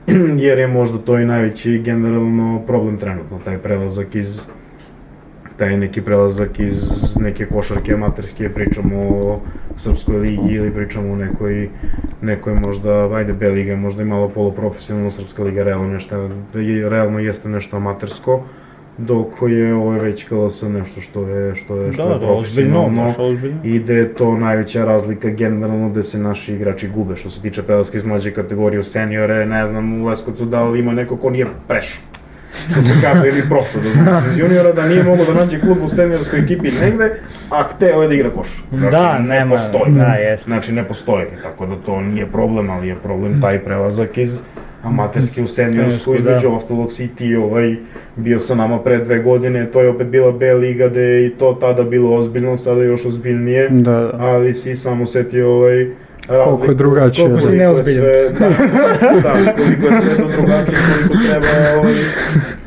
jer 0.47 0.59
je 0.59 0.67
možda 0.67 0.99
to 0.99 1.19
i 1.19 1.27
najveći 1.27 1.79
generalno 1.79 2.63
problem 2.67 2.97
trenutno, 2.99 3.39
taj 3.45 3.59
prelazak 3.59 4.15
iz 4.15 4.49
taj 5.59 5.77
neki 5.77 6.03
prelazak 6.03 6.61
iz 6.61 6.83
neke 7.21 7.47
košarke 7.47 7.95
amaterske, 7.95 8.49
pričamo 8.49 8.97
o 9.09 9.41
srpskoj 9.77 10.17
ligi 10.17 10.55
ili 10.55 10.71
pričamo 10.71 11.13
o 11.13 11.17
nekoj, 11.17 11.69
nekoj 12.23 12.55
možda, 12.55 13.15
ajde 13.15 13.33
B 13.33 13.49
liga, 13.49 13.77
možda 13.77 14.03
i 14.03 14.05
malo 14.05 14.29
poluprofesionalno, 14.29 15.11
srpska 15.11 15.43
liga 15.43 15.63
realno 15.63 15.89
nešto, 15.89 16.31
realno 16.89 17.19
jeste 17.19 17.49
nešto 17.49 17.77
amatersko, 17.77 18.43
dok 18.99 19.27
je 19.43 19.75
ovo 19.75 19.91
već 19.91 20.25
KLS 20.25 20.63
nešto 20.65 21.01
što 21.01 21.23
je, 21.23 21.55
što 21.55 21.77
je, 21.77 21.93
što 21.93 22.05
Da, 22.05 22.13
je 22.13 22.19
da, 22.19 22.27
profesionalno 22.27 23.05
baš 23.05 23.19
ozbiljno. 23.19 23.59
i 23.65 23.79
da 23.81 23.93
je 23.93 24.09
to 24.11 24.37
najveća 24.37 24.85
razlika 24.85 25.29
generalno 25.31 25.89
gde 25.89 26.03
se 26.03 26.19
naši 26.19 26.55
igrači 26.55 26.89
gube. 26.89 27.17
Što 27.17 27.31
se 27.31 27.43
tiče 27.43 27.63
prelaska 27.63 27.97
iz 27.97 28.05
mlađe 28.05 28.31
kategorije 28.31 28.81
u 28.81 28.85
seniore, 28.85 29.47
ne 29.47 29.67
znam 29.67 29.93
u 29.95 30.07
Leskovcu 30.07 30.45
da 30.45 30.63
li 30.63 30.79
ima 30.81 30.93
neko 30.93 31.17
ko 31.17 31.31
nije 31.31 31.47
prešao. 31.69 32.03
Što 32.71 32.83
se 32.83 32.95
kaže, 33.03 33.29
ili 33.29 33.43
prošao 33.43 33.81
da 33.83 34.03
znači 34.03 34.27
iz 34.29 34.39
juniora, 34.39 34.73
da 34.73 34.89
nije 34.89 35.03
mogao 35.03 35.25
da 35.25 35.35
nađe 35.35 35.61
klub 35.61 35.79
u 35.83 35.89
seniorskoj 35.89 36.39
ekipi 36.41 36.71
negde, 36.73 37.11
a 37.51 37.63
hteo 37.65 38.03
je 38.03 38.09
da 38.09 38.15
igra 38.15 38.31
košar. 38.31 38.59
Znači, 38.71 38.91
Da, 38.93 39.19
ne 39.19 39.29
nema- 39.29 39.51
postoji. 39.51 39.93
da, 39.93 40.07
jeste. 40.07 40.45
Znači, 40.45 40.73
ne 40.73 40.85
postoji, 40.85 41.25
tako 41.43 41.67
da 41.67 41.77
to 41.77 42.01
nije 42.01 42.27
problem, 42.27 42.71
ali 42.71 42.89
je 42.89 42.97
problem 42.97 43.41
taj 43.41 43.59
prelazak 43.59 44.19
iz 44.19 44.41
amaterske 44.83 45.43
u 45.43 45.47
seniorsku, 45.47 46.11
Da. 46.13 46.17
između 46.19 46.49
ostalog 46.49 46.93
si 46.93 47.05
i 47.05 47.09
ti 47.09 47.37
ovaj, 47.37 47.77
bio 48.17 48.41
sa 48.41 48.55
nama 48.55 48.79
pre 48.79 48.99
dve 48.99 49.19
godine, 49.19 49.67
to 49.67 49.81
je 49.81 49.89
opet 49.89 50.07
bila 50.07 50.33
B 50.33 50.55
liga 50.55 50.89
gde 50.89 51.01
je 51.01 51.27
i 51.27 51.31
to 51.31 51.53
tada 51.55 51.83
bilo 51.85 52.15
ozbiljno, 52.15 52.57
sada 52.57 52.81
je 52.81 52.89
još 52.89 53.05
ozbiljnije, 53.07 53.69
Da, 53.71 53.83
da. 53.93 54.11
ali 54.15 54.55
si 54.55 54.77
samo 54.77 55.07
setio 55.07 55.51
ovaj, 55.51 55.87
Koliko 56.45 56.65
je 56.65 56.75
drugačije, 56.75 57.25
Koliko 57.25 57.41
si 57.43 57.53
je 57.53 57.59
neozbiljan. 57.59 58.05
sve- 58.05 58.31
Da, 58.39 58.49
da, 59.15 59.53
koliko 59.55 59.87
je 59.87 60.01
sve 60.01 60.17
to 60.17 60.29
drugačije, 60.31 60.79
koliko 60.89 61.25
treba 61.25 61.47
ovaj, 61.79 61.95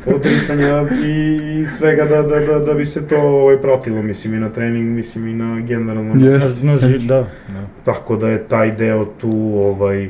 odricanja 0.08 0.86
i 1.04 1.38
svega 1.68 2.04
da, 2.04 2.22
da, 2.22 2.40
da, 2.40 2.58
da 2.60 2.74
bi 2.74 2.86
se 2.86 3.08
to 3.08 3.16
ovaj, 3.18 3.56
pratilo, 3.58 4.02
mislim 4.02 4.34
i 4.34 4.38
na 4.38 4.48
trening, 4.48 4.86
mislim 4.86 5.28
i 5.28 5.34
na 5.34 5.60
generalno. 5.60 6.14
No, 6.62 6.78
ži- 6.78 6.98
da. 6.98 7.16
da. 7.16 7.26
Tako 7.84 8.16
da 8.16 8.28
je 8.28 8.38
taj 8.40 8.70
deo 8.72 9.04
tu 9.04 9.30
ovaj 9.56 10.08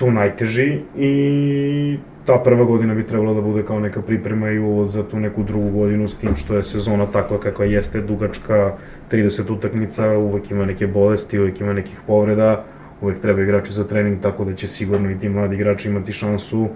tu 0.00 0.10
najteži 0.10 0.78
i 0.96 1.98
ta 2.26 2.38
prva 2.44 2.64
godina 2.64 2.94
bi 2.94 3.04
trebala 3.06 3.34
da 3.34 3.40
bude 3.40 3.62
kao 3.62 3.80
neka 3.80 4.02
priprema 4.02 4.50
i 4.50 4.58
ulaz 4.58 4.92
za 4.92 5.02
tu 5.02 5.20
neku 5.20 5.42
drugu 5.42 5.70
godinu 5.70 6.08
s 6.08 6.16
tim 6.16 6.36
što 6.36 6.56
je 6.56 6.62
sezona 6.62 7.06
takva 7.06 7.40
kakva 7.40 7.64
jeste, 7.64 8.00
dugačka, 8.00 8.72
30 9.10 9.52
utakmica, 9.52 10.08
uvek 10.18 10.50
ima 10.50 10.64
neke 10.66 10.86
bolesti, 10.86 11.38
uvek 11.38 11.60
ima 11.60 11.72
nekih 11.72 11.98
povreda, 12.06 12.64
uvek 13.00 13.20
treba 13.20 13.42
igrači 13.42 13.72
za 13.72 13.84
trening, 13.84 14.22
tako 14.22 14.44
da 14.44 14.54
će 14.54 14.68
sigurno 14.68 15.10
i 15.10 15.18
ti 15.18 15.28
mladi 15.28 15.54
igrači 15.54 15.88
imati 15.88 16.12
šansu 16.12 16.68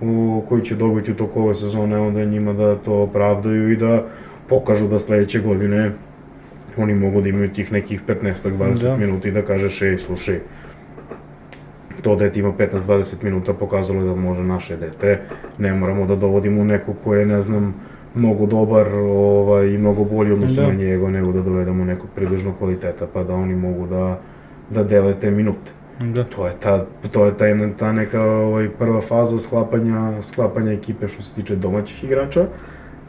u, 0.00 0.42
koji 0.48 0.62
će 0.62 0.74
dobiti 0.74 1.12
u 1.12 1.14
toku 1.14 1.42
ove 1.42 1.54
sezone, 1.54 1.98
onda 1.98 2.24
njima 2.24 2.52
da 2.52 2.76
to 2.76 3.02
opravdaju 3.02 3.72
i 3.72 3.76
da 3.76 4.06
pokažu 4.48 4.88
da 4.88 4.98
sledeće 4.98 5.40
godine 5.40 5.92
oni 6.76 6.94
mogu 6.94 7.20
da 7.20 7.28
imaju 7.28 7.52
tih 7.52 7.72
nekih 7.72 8.00
15-20 8.08 8.82
Da. 8.82 8.96
minuta 8.96 9.28
i 9.28 9.32
da 9.32 9.42
kažeš, 9.42 9.82
ej, 9.82 9.98
slušaj, 9.98 10.40
to 12.02 12.16
dete 12.16 12.40
ima 12.40 12.52
15-20 12.58 13.14
minuta 13.24 13.52
pokazalo 13.52 14.00
je 14.00 14.06
da 14.08 14.14
može 14.14 14.42
naše 14.42 14.76
dete, 14.76 15.20
ne 15.58 15.74
moramo 15.74 16.06
da 16.06 16.16
dovodimo 16.16 16.64
nekog 16.64 16.96
ko 17.04 17.14
je, 17.14 17.26
ne 17.26 17.42
znam, 17.42 17.74
mnogo 18.14 18.46
dobar 18.46 18.88
ovaj, 18.94 19.66
i 19.66 19.78
mnogo 19.78 20.04
bolji 20.04 20.32
odnosno 20.32 20.62
Da. 20.62 20.68
na 20.68 20.74
njega, 20.74 21.10
nego 21.10 21.32
da 21.32 21.42
dovedemo 21.42 21.84
nekog 21.84 22.06
približnog 22.14 22.54
kvaliteta, 22.58 23.06
pa 23.12 23.22
da 23.24 23.34
oni 23.34 23.54
mogu 23.54 23.86
da, 23.86 24.18
da 24.70 24.84
dele 24.84 25.14
te 25.20 25.30
minute. 25.30 25.70
Da. 26.00 26.24
To 26.24 26.46
je 26.46 26.52
ta, 26.60 26.84
to 27.12 27.24
je 27.26 27.36
ta, 27.36 27.46
jedna, 27.46 27.68
ta 27.78 27.92
neka 27.92 28.22
ovaj, 28.22 28.68
prva 28.68 29.00
faza 29.00 29.38
sklapanja, 29.38 30.22
sklapanja 30.22 30.72
ekipe 30.72 31.08
što 31.08 31.22
se 31.22 31.34
tiče 31.34 31.56
domaćih 31.56 32.04
igrača. 32.04 32.46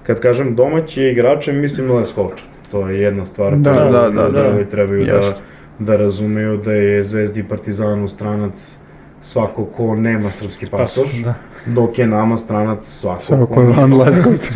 Kad 0.04 0.20
kažem 0.20 0.56
domaći 0.56 1.04
igrače, 1.04 1.54
mislim 1.54 1.88
na 1.88 1.94
Leskovčan. 1.94 2.48
To 2.72 2.90
je 2.90 3.02
jedna 3.02 3.26
stvar 3.26 3.56
Da, 3.58 3.74
koju 3.74 3.92
da, 3.92 4.10
da, 4.10 4.30
da. 4.30 4.48
ovaj, 4.48 4.66
trebaju 4.66 5.06
da, 5.06 5.12
Jeste. 5.12 5.42
da 5.80 5.96
razumeju 5.98 6.58
da 6.58 6.74
je 6.74 7.04
Zvezdi 7.04 7.40
i 7.40 7.44
Partizanu 7.44 8.08
stranac 8.08 8.78
svako 9.24 9.66
ko 9.66 9.96
nema 9.96 10.32
srpski 10.32 10.66
pasoš, 10.68 11.14
Da. 11.24 11.34
dok 11.66 12.00
je 12.00 12.08
nama 12.08 12.38
stranac 12.38 12.86
svako, 12.86 13.22
Svako 13.22 13.46
ko 13.46 13.62
je 13.62 13.68
van 13.68 13.94
Leskovca. 13.94 14.54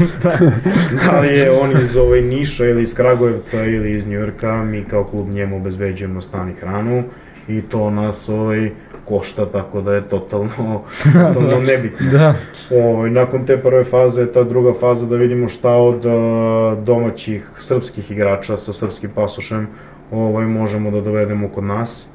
da 1.05 1.19
li 1.19 1.37
je 1.37 1.51
on 1.51 1.71
iz 1.71 1.97
ovaj 1.97 2.21
Niša 2.21 2.65
ili 2.65 2.81
iz 2.83 2.93
Kragujevca 2.93 3.63
ili 3.63 3.95
iz 3.95 4.07
Njujorka, 4.07 4.63
mi 4.63 4.83
kao 4.83 5.03
klub 5.03 5.29
njemu 5.29 5.57
obezbeđujemo 5.57 6.21
stan 6.21 6.49
i 6.49 6.53
hranu 6.53 7.03
i 7.47 7.61
to 7.61 7.89
nas 7.89 8.29
ovaj, 8.29 8.71
košta, 9.05 9.45
tako 9.45 9.81
da 9.81 9.93
je 9.93 10.09
totalno, 10.09 10.81
totalno 11.33 11.59
nebitno. 11.67 12.11
Da. 12.11 12.33
Ovaj, 12.71 13.09
nakon 13.09 13.45
te 13.45 13.57
prve 13.57 13.83
faze, 13.83 14.31
ta 14.31 14.43
druga 14.43 14.73
faza 14.79 15.05
da 15.05 15.15
vidimo 15.15 15.47
šta 15.47 15.71
od 15.71 16.05
a, 16.05 16.75
domaćih 16.83 17.49
srpskih 17.57 18.11
igrača 18.11 18.57
sa 18.57 18.73
srpskim 18.73 19.09
pasošem 19.15 19.67
ovaj, 20.11 20.45
možemo 20.45 20.91
da 20.91 21.01
dovedemo 21.01 21.49
kod 21.49 21.63
nas. 21.63 22.07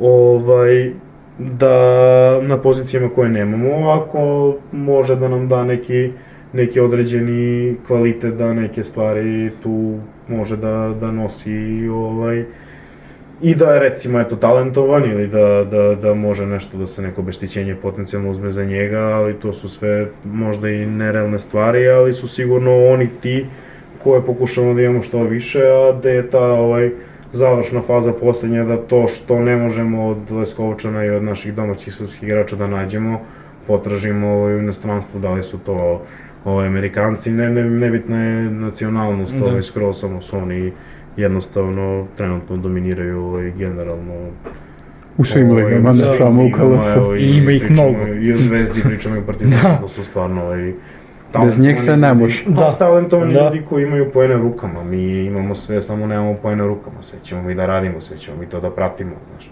Ovaj, 0.00 0.92
da 1.38 2.40
na 2.42 2.58
pozicijama 2.58 3.08
koje 3.14 3.28
nemamo, 3.28 3.90
ako 3.90 4.54
može 4.72 5.16
da 5.16 5.28
nam 5.28 5.48
da 5.48 5.64
neki, 5.64 6.10
neki 6.52 6.80
određeni 6.80 7.76
kvalitet, 7.86 8.34
da 8.34 8.52
neke 8.52 8.84
stvari 8.84 9.50
tu 9.62 9.98
može 10.28 10.56
da, 10.56 10.94
da 11.00 11.10
nosi 11.10 11.88
ovaj, 11.88 12.44
i 13.42 13.54
da 13.54 13.74
je 13.74 13.80
recimo 13.80 14.20
eto 14.20 14.36
talentovan 14.36 15.04
ili 15.04 15.28
da, 15.28 15.64
da, 15.70 15.94
da 15.94 16.14
može 16.14 16.46
nešto 16.46 16.78
da 16.78 16.86
se 16.86 17.02
neko 17.02 17.20
obeštećenje 17.20 17.74
potencijalno 17.74 18.30
uzme 18.30 18.52
za 18.52 18.64
njega, 18.64 18.98
ali 18.98 19.34
to 19.34 19.52
su 19.52 19.68
sve 19.68 20.06
možda 20.24 20.68
i 20.68 20.86
nerealne 20.86 21.38
stvari, 21.38 21.88
ali 21.88 22.12
su 22.12 22.28
sigurno 22.28 22.86
oni 22.86 23.08
ti 23.22 23.46
koje 24.04 24.22
pokušamo 24.26 24.74
da 24.74 24.82
imamo 24.82 25.02
što 25.02 25.22
više, 25.22 25.60
a 25.60 25.92
da 26.02 26.10
je 26.10 26.30
ta 26.30 26.44
ovaj, 26.44 26.90
završna 27.34 27.82
faza 27.82 28.12
poslednja 28.12 28.64
da 28.64 28.76
to 28.76 29.08
što 29.08 29.38
ne 29.40 29.56
možemo 29.56 30.06
od 30.06 30.30
Leskovčana 30.30 31.04
i 31.04 31.10
od 31.10 31.22
naših 31.22 31.54
domaćih 31.54 31.94
srpskih 31.94 32.22
igrača 32.22 32.56
da 32.56 32.66
nađemo, 32.66 33.20
potražimo 33.66 34.28
ovaj, 34.28 34.54
u 34.54 34.58
inostranstvu, 34.58 35.20
da 35.20 35.30
li 35.30 35.42
su 35.42 35.58
to 35.58 36.02
ovaj, 36.44 36.66
Amerikanci, 36.66 37.30
ne, 37.30 37.50
ne, 37.50 37.64
nebitna 37.64 38.24
je 38.24 38.50
nacionalnost, 38.50 39.34
Da. 39.34 39.46
ovaj, 39.46 39.62
skroz 39.62 40.00
samo 40.00 40.22
su 40.22 40.36
oni 40.36 40.72
jednostavno 41.16 42.06
trenutno 42.16 42.56
dominiraju 42.56 43.24
ovaj, 43.24 43.50
generalno 43.50 44.14
U 45.18 45.24
svim 45.24 45.50
ovaj, 45.50 45.64
ligama, 45.64 45.92
ne 45.92 46.04
da, 46.04 46.12
samo 46.12 46.42
u 46.42 46.44
ligama, 46.44 46.78
KLS. 46.80 46.96
evo, 46.96 47.14
I 47.16 47.36
ima 47.36 47.50
ih 47.50 47.70
mnogo. 47.70 48.06
I 48.22 48.32
o 48.32 48.36
Zvezdi 48.36 48.80
pričamo 48.84 49.16
i 49.16 49.18
o 49.18 49.22
Partizanu, 49.22 49.62
Da. 49.62 49.76
to 49.76 49.88
su 49.88 50.04
stvarno 50.04 50.42
ovaj, 50.44 50.72
Bez 51.44 51.58
njih 51.58 51.80
se 51.80 51.96
ne 51.96 52.14
može. 52.14 52.44
ljudi. 52.44 52.56
Da. 52.56 52.72
Talentovani 52.78 53.34
Da. 53.34 53.44
ljudi 53.44 53.62
koji 53.68 53.82
imaju 53.84 54.10
pojene 54.12 54.34
rukama, 54.34 54.84
mi 54.84 55.24
imamo 55.24 55.54
sve, 55.54 55.80
samo 55.80 56.06
nemamo 56.06 56.34
pojene 56.42 56.66
rukama, 56.66 56.96
sve 57.02 57.18
ćemo 57.22 57.42
mi 57.42 57.54
da 57.54 57.66
radimo, 57.66 58.00
sve 58.00 58.18
ćemo 58.18 58.36
mi 58.36 58.46
to 58.46 58.60
da 58.60 58.70
pratimo, 58.70 59.12
znaš. 59.30 59.50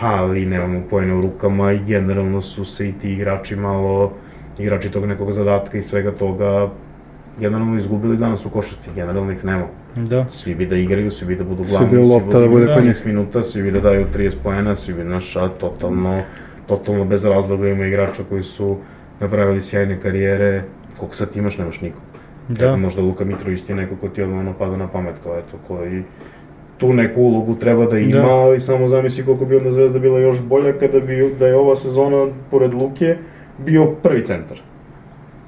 Ali 0.00 0.46
nemamo 0.46 0.82
pojene 0.90 1.14
u 1.14 1.20
rukama 1.20 1.72
i 1.72 1.78
generalno 1.84 2.40
su 2.40 2.64
se 2.64 2.88
i 2.88 2.92
ti 2.92 3.12
igrači 3.12 3.56
malo, 3.56 4.12
igrači 4.58 4.90
tog 4.90 5.06
nekog 5.06 5.32
zadatka 5.32 5.78
i 5.78 5.82
svega 5.82 6.10
toga 6.10 6.68
generalno 7.40 7.76
izgubili 7.76 8.16
danas 8.16 8.46
u 8.46 8.50
košarci, 8.50 8.90
generalno 8.94 9.32
ih 9.32 9.44
nema. 9.44 9.66
Da. 9.96 10.26
Svi 10.30 10.54
bi 10.54 10.66
da 10.66 10.76
igraju, 10.76 11.10
svi 11.10 11.26
bi 11.26 11.36
da 11.36 11.44
budu 11.44 11.64
Svi 11.64 11.70
glavni, 11.70 11.90
bi 11.90 11.96
lopta 11.96 12.38
da 12.40 12.48
bude 12.48 12.66
da 12.66 12.74
kod 12.74 12.84
njih. 12.84 12.92
15 12.94 13.06
minuta, 13.06 13.42
svi 13.42 13.62
bi 13.62 13.70
da 13.70 13.80
daju 13.80 14.06
30 14.16 14.34
poena, 14.42 14.76
svi 14.76 14.94
bi 14.94 15.04
naša 15.04 15.48
totalno, 15.48 16.18
totalno 16.66 17.04
bez 17.04 17.24
razloga 17.24 17.68
ima 17.68 17.86
igrača 17.86 18.22
koji 18.28 18.42
su 18.42 18.76
napravili 19.20 19.60
sjajne 19.60 20.00
karijere, 20.00 20.62
koliko 20.98 21.14
sad 21.14 21.36
imaš, 21.36 21.58
nemaš 21.58 21.80
nikog. 21.80 22.00
Da. 22.48 22.66
Eto, 22.66 22.76
možda 22.76 23.02
Luka 23.02 23.24
Mitrović 23.24 23.62
ti 23.62 23.72
je 23.72 23.76
neko 23.76 23.96
ko 23.96 24.08
ti 24.08 24.22
odmah 24.22 24.40
ono 24.40 24.52
pada 24.58 24.76
na 24.76 24.88
pamet, 24.88 25.14
kao 25.22 25.38
eto, 25.38 25.58
koji 25.68 26.02
tu 26.78 26.92
neku 26.92 27.20
ulogu 27.20 27.54
treba 27.54 27.86
da 27.86 27.98
ima, 27.98 28.12
Da. 28.12 28.26
ali 28.26 28.60
samo 28.60 28.88
zamisli 28.88 29.24
koliko 29.24 29.44
bi 29.44 29.56
onda 29.56 29.70
Zvezda 29.70 29.98
bila 29.98 30.18
još 30.18 30.42
bolja 30.42 30.72
kada 30.72 31.00
bi, 31.00 31.34
da 31.38 31.46
je 31.46 31.56
ova 31.56 31.76
sezona, 31.76 32.26
pored 32.50 32.74
Luke, 32.74 33.16
bio 33.58 33.86
prvi 33.86 34.24
centar. 34.24 34.60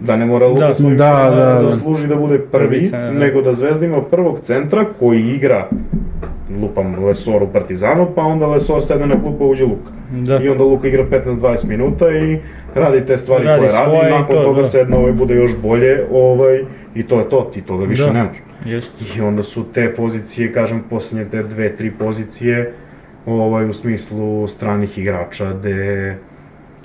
Da 0.05 0.17
ne 0.17 0.27
mora 0.27 0.47
Luka 0.47 0.61
Da, 0.61 0.75
da, 0.89 0.95
da, 0.95 1.31
da, 1.31 1.45
da. 1.45 1.71
zasluži 1.71 2.07
da 2.07 2.17
bude 2.17 2.39
prvi, 2.39 2.89
da. 2.89 3.11
nego 3.11 3.43
da 3.43 3.53
Zvezda 3.53 3.87
ima 3.87 4.03
prvog 4.03 4.41
centra 4.41 4.85
koji 4.99 5.21
igra 5.21 5.69
lupam 6.61 7.05
Lesor 7.05 7.43
u 7.43 7.49
Partizanu, 7.49 8.09
pa 8.15 8.23
onda 8.23 8.47
Lesor 8.47 8.83
sedne 8.83 9.07
na 9.07 9.23
klupu, 9.23 9.47
uđe 9.47 9.65
Luka. 9.65 9.91
Da. 10.13 10.41
I 10.43 10.49
onda 10.49 10.65
Luka 10.65 10.89
igra 10.89 11.05
15-20 11.05 11.69
minuta 11.69 12.11
i 12.11 12.39
radi 12.75 13.07
te 13.07 13.17
stvari 13.19 13.45
Radi 13.45 13.59
koje 13.59 13.73
radi 13.73 14.11
nakon 14.11 14.37
to, 14.37 14.43
toga 14.43 14.57
da. 14.57 14.69
sedne 14.69 14.97
ovaj 14.97 15.13
bude 15.13 15.35
još 15.35 15.57
bolje 15.63 16.05
ovaj, 16.13 16.61
i 16.95 17.03
to 17.03 17.19
je 17.19 17.29
to, 17.29 17.51
ti 17.55 17.61
toga 17.63 17.85
više 17.85 18.05
Da. 18.05 18.13
nemaš. 18.13 18.37
Jeste. 18.65 19.05
I 19.19 19.21
onda 19.21 19.43
su 19.43 19.65
te 19.73 19.95
pozicije, 19.95 20.53
kažem, 20.53 20.83
posljednje 20.91 21.25
te 21.25 21.43
dve, 21.43 21.77
tri 21.77 21.91
pozicije, 21.91 22.73
ovaj, 23.27 23.69
u 23.69 23.73
smislu 23.73 24.49
stranih 24.49 24.99
igrača, 24.99 25.53
gde 25.53 26.17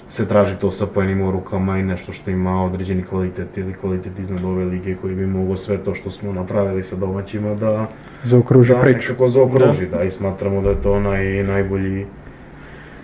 se 0.10 0.28
traži 0.28 0.56
to 0.56 0.72
sa 0.72 0.86
poenima 0.86 1.28
u 1.28 1.32
rukama 1.32 1.78
i 1.78 1.84
nešto 1.84 2.14
što 2.14 2.32
ima 2.32 2.66
određeni 2.66 3.04
kvalitet 3.04 3.58
ili 3.58 3.74
kvalitet 3.74 4.20
iznad 4.20 4.44
ove 4.46 4.66
lige 4.66 4.96
koji 4.96 5.16
bi 5.16 5.26
mogao 5.28 5.56
sve 5.56 5.78
to 5.78 5.96
što 5.96 6.12
smo 6.12 6.34
napravili 6.34 6.84
sa 6.84 6.96
domaćima 6.96 7.56
da, 7.56 7.88
Zaokruži 8.24 8.74
da 8.74 8.80
priču. 8.80 8.98
nekako 9.00 9.28
zaokruži, 9.28 9.88
da. 9.88 10.04
i 10.04 10.12
smatramo 10.12 10.62
da 10.62 10.70
je 10.70 10.82
to 10.82 11.00
naj, 11.00 11.44
najbolji 11.44 12.06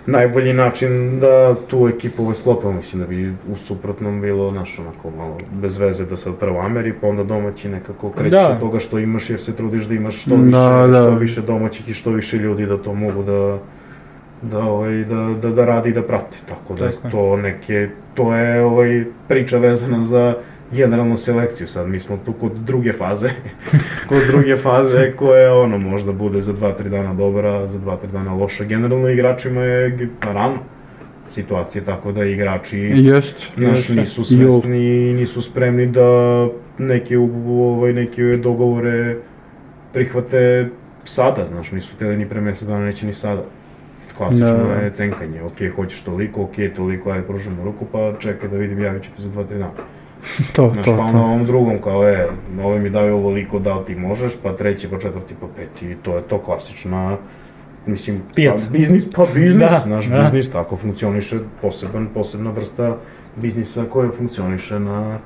najbolji 0.06 0.52
način 0.52 1.20
da 1.20 1.54
tu 1.60 1.88
ekipu 1.88 2.22
ovaj 2.22 2.34
sklopamo, 2.34 2.72
mislim 2.72 3.02
da 3.02 3.08
bi 3.08 3.28
u 3.48 3.56
suprotnom 3.56 4.20
bilo, 4.20 4.50
znaš, 4.50 4.78
onako 4.78 5.10
malo 5.10 5.38
bez 5.52 5.78
veze 5.78 6.06
da 6.06 6.16
sad 6.16 6.34
prvo 6.34 6.60
Ameri, 6.60 6.92
pa 6.92 7.06
onda 7.08 7.24
domaći 7.24 7.68
nekako 7.68 8.10
krećeš 8.10 8.30
Da. 8.32 8.48
od 8.48 8.60
toga 8.60 8.78
što 8.78 8.98
imaš 8.98 9.30
jer 9.30 9.40
se 9.40 9.52
trudiš 9.52 9.84
da 9.84 9.94
imaš 9.94 10.22
što 10.22 10.30
Da, 10.30 10.42
više, 10.84 10.92
da. 10.92 10.98
što 11.00 11.10
više 11.10 11.40
domaćih 11.42 11.88
i 11.88 11.94
što 11.94 12.10
više 12.10 12.36
ljudi 12.36 12.66
da 12.66 12.76
to 12.78 12.94
mogu 12.94 13.22
da 13.22 13.58
da, 14.42 14.58
ovaj, 14.58 15.04
da, 15.04 15.34
da, 15.42 15.50
da 15.50 15.64
radi 15.64 15.88
i 15.88 15.92
da 15.92 16.02
prati, 16.02 16.38
tako 16.48 16.74
da 16.74 16.90
Tako 16.90 17.08
to 17.10 17.36
neke, 17.36 17.88
to 18.14 18.34
je 18.34 18.62
ovaj, 18.62 19.04
priča 19.28 19.58
vezana 19.58 20.04
za 20.04 20.34
generalnu 20.72 21.16
selekciju 21.16 21.66
sad, 21.66 21.88
mi 21.88 22.00
smo 22.00 22.18
tu 22.24 22.32
kod 22.32 22.52
druge 22.52 22.92
faze, 22.92 23.30
kod 24.08 24.18
druge 24.30 24.56
faze 24.56 25.12
koja 25.16 25.54
ono 25.54 25.78
možda 25.78 26.12
bude 26.12 26.40
za 26.40 26.52
2-3 26.52 26.88
dana 26.88 27.14
dobra, 27.14 27.66
za 27.66 27.78
2-3 27.78 27.96
dana 28.12 28.34
loša, 28.34 28.64
generalno 28.64 29.08
igračima 29.08 29.62
je 29.62 30.08
rano 30.22 30.58
situacije, 31.30 31.84
tako 31.84 32.12
da 32.12 32.24
igrači 32.24 32.78
Jest. 32.78 33.52
Jeste. 33.56 33.94
nisu 33.94 34.24
svesni, 34.24 35.14
nisu 35.14 35.42
spremni 35.42 35.86
da 35.86 36.48
neke, 36.78 37.18
ovaj, 37.18 37.92
neke 37.92 38.22
dogovore 38.22 39.16
prihvate 39.92 40.68
sada, 41.04 41.46
znaš, 41.46 41.72
nisu 41.72 41.94
htjeli 41.94 42.16
ni 42.16 42.28
pre 42.28 42.40
mesec 42.40 42.68
dana, 42.68 42.84
neće 42.84 43.06
ni 43.06 43.14
sada. 43.14 43.42
Klasično 44.16 44.46
Da. 44.46 44.72
je 44.74 44.90
cenkanje, 44.90 45.42
ok, 45.42 45.74
hoćeš 45.76 46.02
toliko, 46.02 46.42
ok, 46.42 46.54
toliko, 46.76 47.10
ajde 47.10 47.26
pružimo 47.26 47.64
ruku, 47.64 47.86
pa 47.92 48.12
čekaj 48.18 48.48
da 48.48 48.56
vidim, 48.56 48.82
javit 48.82 49.02
ću 49.02 49.10
ti 49.16 49.22
za 49.22 49.28
2-3 49.30 49.44
dana. 49.48 49.70
To, 50.52 50.70
Znaš, 50.72 50.84
to, 50.84 50.96
pa 50.98 51.08
to. 51.08 51.16
ovom 51.18 51.44
drugom 51.44 51.78
kao, 51.80 52.08
e, 52.08 52.28
ovaj 52.62 52.78
mi 52.80 52.90
daju 52.90 53.14
ovoliko, 53.14 53.58
da 53.58 53.74
li 53.74 53.84
ti 53.86 53.94
možeš, 53.94 54.32
pa 54.42 54.52
treći, 54.52 54.88
pa 54.90 54.98
četvrti, 54.98 55.34
pa 55.40 55.46
peti, 55.56 55.90
i 55.90 55.96
to 55.96 56.16
je 56.16 56.22
to 56.22 56.38
klasična, 56.38 57.16
mislim, 57.86 58.20
Pijaca. 58.34 58.66
Pa, 58.66 58.72
biznis, 58.72 59.10
pa 59.10 59.24
biznis, 59.34 59.70
Da, 59.70 59.82
znaš, 59.84 60.06
da. 60.06 60.22
biznis 60.22 60.50
tako 60.50 60.76
funkcioniše, 60.76 61.38
poseban, 61.62 62.08
posebna 62.14 62.50
vrsta 62.50 62.96
biznisa 63.36 63.84
koja 63.90 64.10
funkcioniše 64.10 64.80
na, 64.80 65.18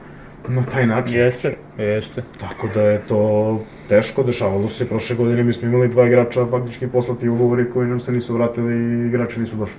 na 0.48 0.62
taj 0.62 0.86
način. 0.86 1.20
Jeste. 1.20 1.54
Jeste. 1.78 2.22
Tako 2.40 2.68
da 2.74 2.82
je 2.82 2.98
to 3.08 3.60
teško, 3.90 4.22
dešavalo 4.22 4.68
se 4.68 4.88
prošle 4.88 5.16
godine, 5.16 5.42
mi 5.44 5.52
smo 5.52 5.68
imali 5.68 5.88
dva 5.88 6.06
igrača 6.06 6.46
faktički 6.46 6.86
poslati 6.86 7.28
ugovori 7.28 7.70
koji 7.74 7.88
nam 7.88 8.00
se 8.00 8.12
nisu 8.12 8.34
vratili 8.34 8.74
i 8.74 9.06
igrači 9.08 9.40
nisu 9.40 9.56
došli. 9.56 9.76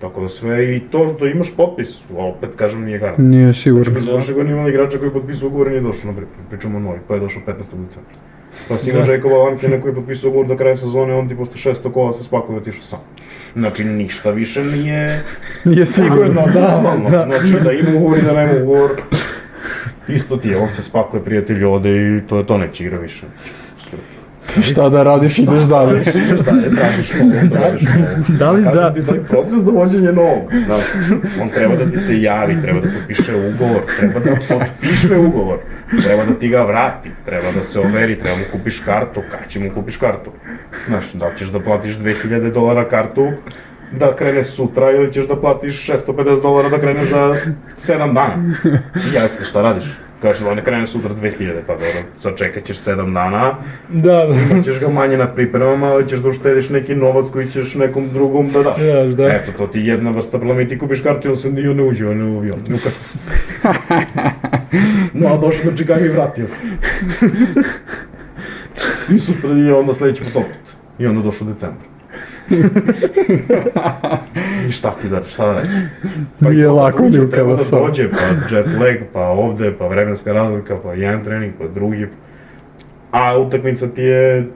Tako 0.00 0.22
da 0.22 0.28
sve 0.28 0.76
i 0.76 0.80
to 0.90 1.08
što 1.08 1.26
imaš 1.26 1.56
potpis, 1.56 1.94
opet 2.16 2.50
kažem 2.56 2.84
nije 2.84 2.98
garant. 2.98 3.18
Nije 3.18 3.44
Znači, 3.44 3.60
sigurno. 3.60 3.94
mi 3.94 4.00
smo 4.00 4.12
prošle 4.12 4.34
godine 4.34 4.54
imali 4.54 4.70
igrača 4.70 4.98
koji 4.98 5.08
je 5.08 5.12
potpisao 5.12 5.48
ugovor 5.48 5.66
i 5.66 5.70
nije 5.70 5.82
došao, 5.82 6.12
na 6.12 6.18
pričamo 6.50 6.76
o 6.78 6.80
Novi, 6.80 6.98
pa 7.08 7.14
je 7.14 7.20
došao 7.20 7.42
15. 7.42 7.56
decembra. 7.56 8.12
Pa 8.68 8.78
si 8.78 8.90
imao 8.90 9.04
Da. 9.04 9.12
Jakova 9.12 9.38
Lankina 9.38 9.80
koji 9.80 9.90
je 9.90 9.96
potpisao 9.96 10.30
ugovor 10.30 10.46
do 10.46 10.56
kraja 10.56 10.76
sezone, 10.76 11.14
on 11.14 11.28
ti 11.28 11.36
posle 11.36 11.72
600 11.74 11.92
kola 11.92 12.12
se 12.12 12.24
spakuje 12.24 12.56
i 12.56 12.60
otišao 12.60 12.82
sam. 12.82 12.98
Znači, 13.52 13.84
ništa 13.84 14.30
više 14.30 14.64
nije 14.64 15.22
Nije 15.64 15.86
sigurno. 15.86 16.42
da, 16.46 16.82
da. 17.10 17.26
Znači, 17.30 17.64
da 17.64 17.72
ima 17.72 17.90
ugovor 17.96 18.18
i 18.18 18.22
da 18.22 18.32
nema 18.32 18.52
ugovor, 18.62 18.90
isto 20.08 20.36
ti 20.36 20.48
je, 20.48 20.56
on 20.56 20.68
se 20.68 20.82
spakuje, 20.82 21.24
prijatelj 21.24 21.64
ode 21.64 21.90
i 21.90 22.20
to 22.28 22.38
je 22.38 22.46
to, 22.46 22.58
neće 22.58 22.84
igra 22.84 22.98
više. 22.98 23.26
Šta 24.62 24.88
da 24.88 25.02
radiš, 25.02 25.38
ideš 25.38 25.62
dalje. 25.62 25.92
Da, 25.92 26.50
je, 26.50 26.70
tražiš 26.76 27.12
novo, 27.14 27.32
tražiš 27.50 27.88
novo. 27.88 28.38
Da 28.38 28.50
li 28.50 28.62
da- 28.62 28.94
ti 28.94 29.00
da 29.02 29.14
je 29.14 29.24
proces 29.24 29.62
dovođenja 29.62 30.12
novog, 30.12 30.52
znaš, 30.66 30.80
on 31.42 31.48
treba 31.48 31.76
da 31.76 31.90
ti 31.90 31.98
se 31.98 32.22
javi, 32.22 32.62
treba 32.62 32.80
da 32.80 32.88
potpiše 32.98 33.32
ugovor, 33.36 33.82
treba 33.98 34.20
da 34.20 34.30
potpiše 34.48 35.16
ugovor, 35.18 35.58
treba 36.02 36.24
da 36.24 36.34
ti 36.34 36.48
ga 36.48 36.62
vrati, 36.62 37.10
treba 37.24 37.52
da 37.56 37.62
se 37.62 37.80
overi, 37.80 38.16
treba 38.16 38.36
mu 38.36 38.44
kupiš 38.52 38.80
kartu, 38.84 39.20
kad 39.30 39.48
će 39.48 39.60
mu 39.60 39.70
kupiš 39.74 39.96
kartu? 39.96 40.30
Znaš, 40.86 41.12
da 41.12 41.26
li 41.26 41.32
ćeš 41.36 41.48
da 41.48 41.60
platiš 41.60 41.94
2000 41.96 42.52
dolara 42.52 42.88
kartu, 42.88 43.28
da 43.92 44.16
krene 44.16 44.44
sutra 44.44 44.90
ili 44.90 45.12
ćeš 45.12 45.26
da 45.26 45.36
platiš 45.36 45.86
650 45.86 46.42
dolara 46.42 46.68
da 46.68 46.78
krene 46.78 47.04
za 47.04 47.34
7 47.76 47.98
dana? 48.14 48.34
I 49.10 49.14
jasno, 49.14 49.44
šta 49.44 49.62
radiš? 49.62 49.84
Kažeš 50.22 50.46
ne 50.56 50.64
krene 50.64 50.86
sutra 50.86 51.10
2000, 51.14 51.52
pa 51.66 51.72
dobro, 51.72 52.02
sad 52.14 52.36
čekat 52.36 52.64
ćeš 52.64 52.76
7 52.78 53.12
dana, 53.12 53.54
Da, 53.88 54.26
da. 54.26 54.62
ćeš 54.62 54.80
ga 54.80 54.88
manje 54.88 55.16
na 55.16 55.34
pripremama, 55.34 55.86
ali 55.86 56.08
ćeš 56.08 56.18
da 56.18 56.28
uštediš 56.28 56.68
neki 56.68 56.94
novac 56.94 57.26
koji 57.32 57.46
ćeš 57.46 57.74
nekom 57.74 58.08
drugom 58.12 58.50
da 58.50 58.62
daš. 58.62 58.80
Daš, 58.80 59.12
da. 59.12 59.26
Eto, 59.26 59.52
to 59.58 59.66
ti 59.66 59.78
je 59.78 59.86
jedna 59.86 60.10
vrsta 60.10 60.38
problema 60.38 60.62
i 60.62 60.68
ti 60.68 60.78
kupiš 60.78 61.00
kartu 61.00 61.28
i 61.28 61.30
on 61.30 61.36
se 61.36 61.50
ne 61.50 61.82
uđe, 61.82 62.08
on 62.08 62.18
ne 62.18 62.24
u 62.24 62.38
avion, 62.38 62.58
ne 62.68 62.74
ukrca. 62.74 63.18
No, 65.12 65.28
a 65.28 65.36
došao 65.36 65.70
do 65.70 65.76
Chicago 65.76 66.04
i 66.04 66.08
vratio 66.08 66.48
se. 66.48 66.62
I 69.14 69.18
sutra 69.18 69.50
i 69.50 69.70
onda 69.70 69.94
sledeći 69.94 70.22
put 70.22 70.36
opet. 70.36 70.58
I 70.98 71.06
onda 71.06 71.22
došao 71.22 71.46
decembar. 71.48 71.93
I 74.68 74.72
šta 74.72 74.90
ti 74.92 75.08
da, 75.08 75.22
šta 75.24 75.46
da 75.46 75.52
reći? 75.52 75.68
Nije 76.40 76.60
i 76.60 76.64
to 76.64 76.72
lako 76.74 77.02
ni 77.02 77.18
u 77.18 77.30
Treba 77.30 77.56
da 77.56 77.62
dođe, 77.70 78.08
pa 78.10 78.16
jet 78.56 78.66
lag, 78.80 78.96
pa 79.12 79.20
ovde, 79.20 79.72
pa 79.78 79.86
vremenska 79.86 80.32
razlika, 80.32 80.76
pa 80.82 80.92
jedan 80.92 81.24
trening, 81.24 81.52
pa 81.58 81.64
drugi. 81.68 82.06
A 83.10 83.38
utakmica 83.38 83.86
ti 83.88 84.02
je 84.02 84.46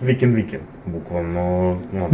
vikend 0.00 0.34
vikend, 0.34 0.62
bukvalno, 0.86 1.68
ono, 1.94 2.08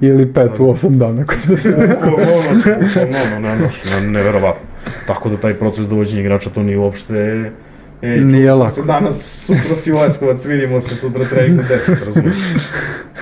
Ili 0.00 0.32
pet 0.32 0.50
u 0.58 0.70
osam 0.70 0.98
dana. 0.98 1.24
ko 1.24 1.34
što 1.44 1.56
se- 1.56 1.70
bukvalno, 1.70 2.32
ono, 2.32 2.54
bukvalno, 2.80 3.18
ono, 3.26 3.38
ne, 3.40 3.56
znaš, 3.56 3.82
ne, 3.84 4.08
neverovatno. 4.08 4.66
Tako 5.06 5.28
da 5.28 5.36
taj 5.36 5.54
proces 5.54 5.86
dovođenja 5.86 6.20
igrača 6.20 6.50
to 6.50 6.62
nije 6.62 6.78
uopšte 6.78 7.50
E, 8.02 8.08
Nije 8.10 8.52
lako. 8.52 8.70
se 8.70 8.82
danas, 8.82 9.14
sutra 9.46 9.76
si 9.76 9.92
Leskovac, 9.92 10.44
vidimo 10.44 10.80
se 10.80 10.96
sutra 10.96 11.24
trening 11.24 11.60
u 11.60 11.64
10, 11.64 12.04
razumiješ? 12.06 12.36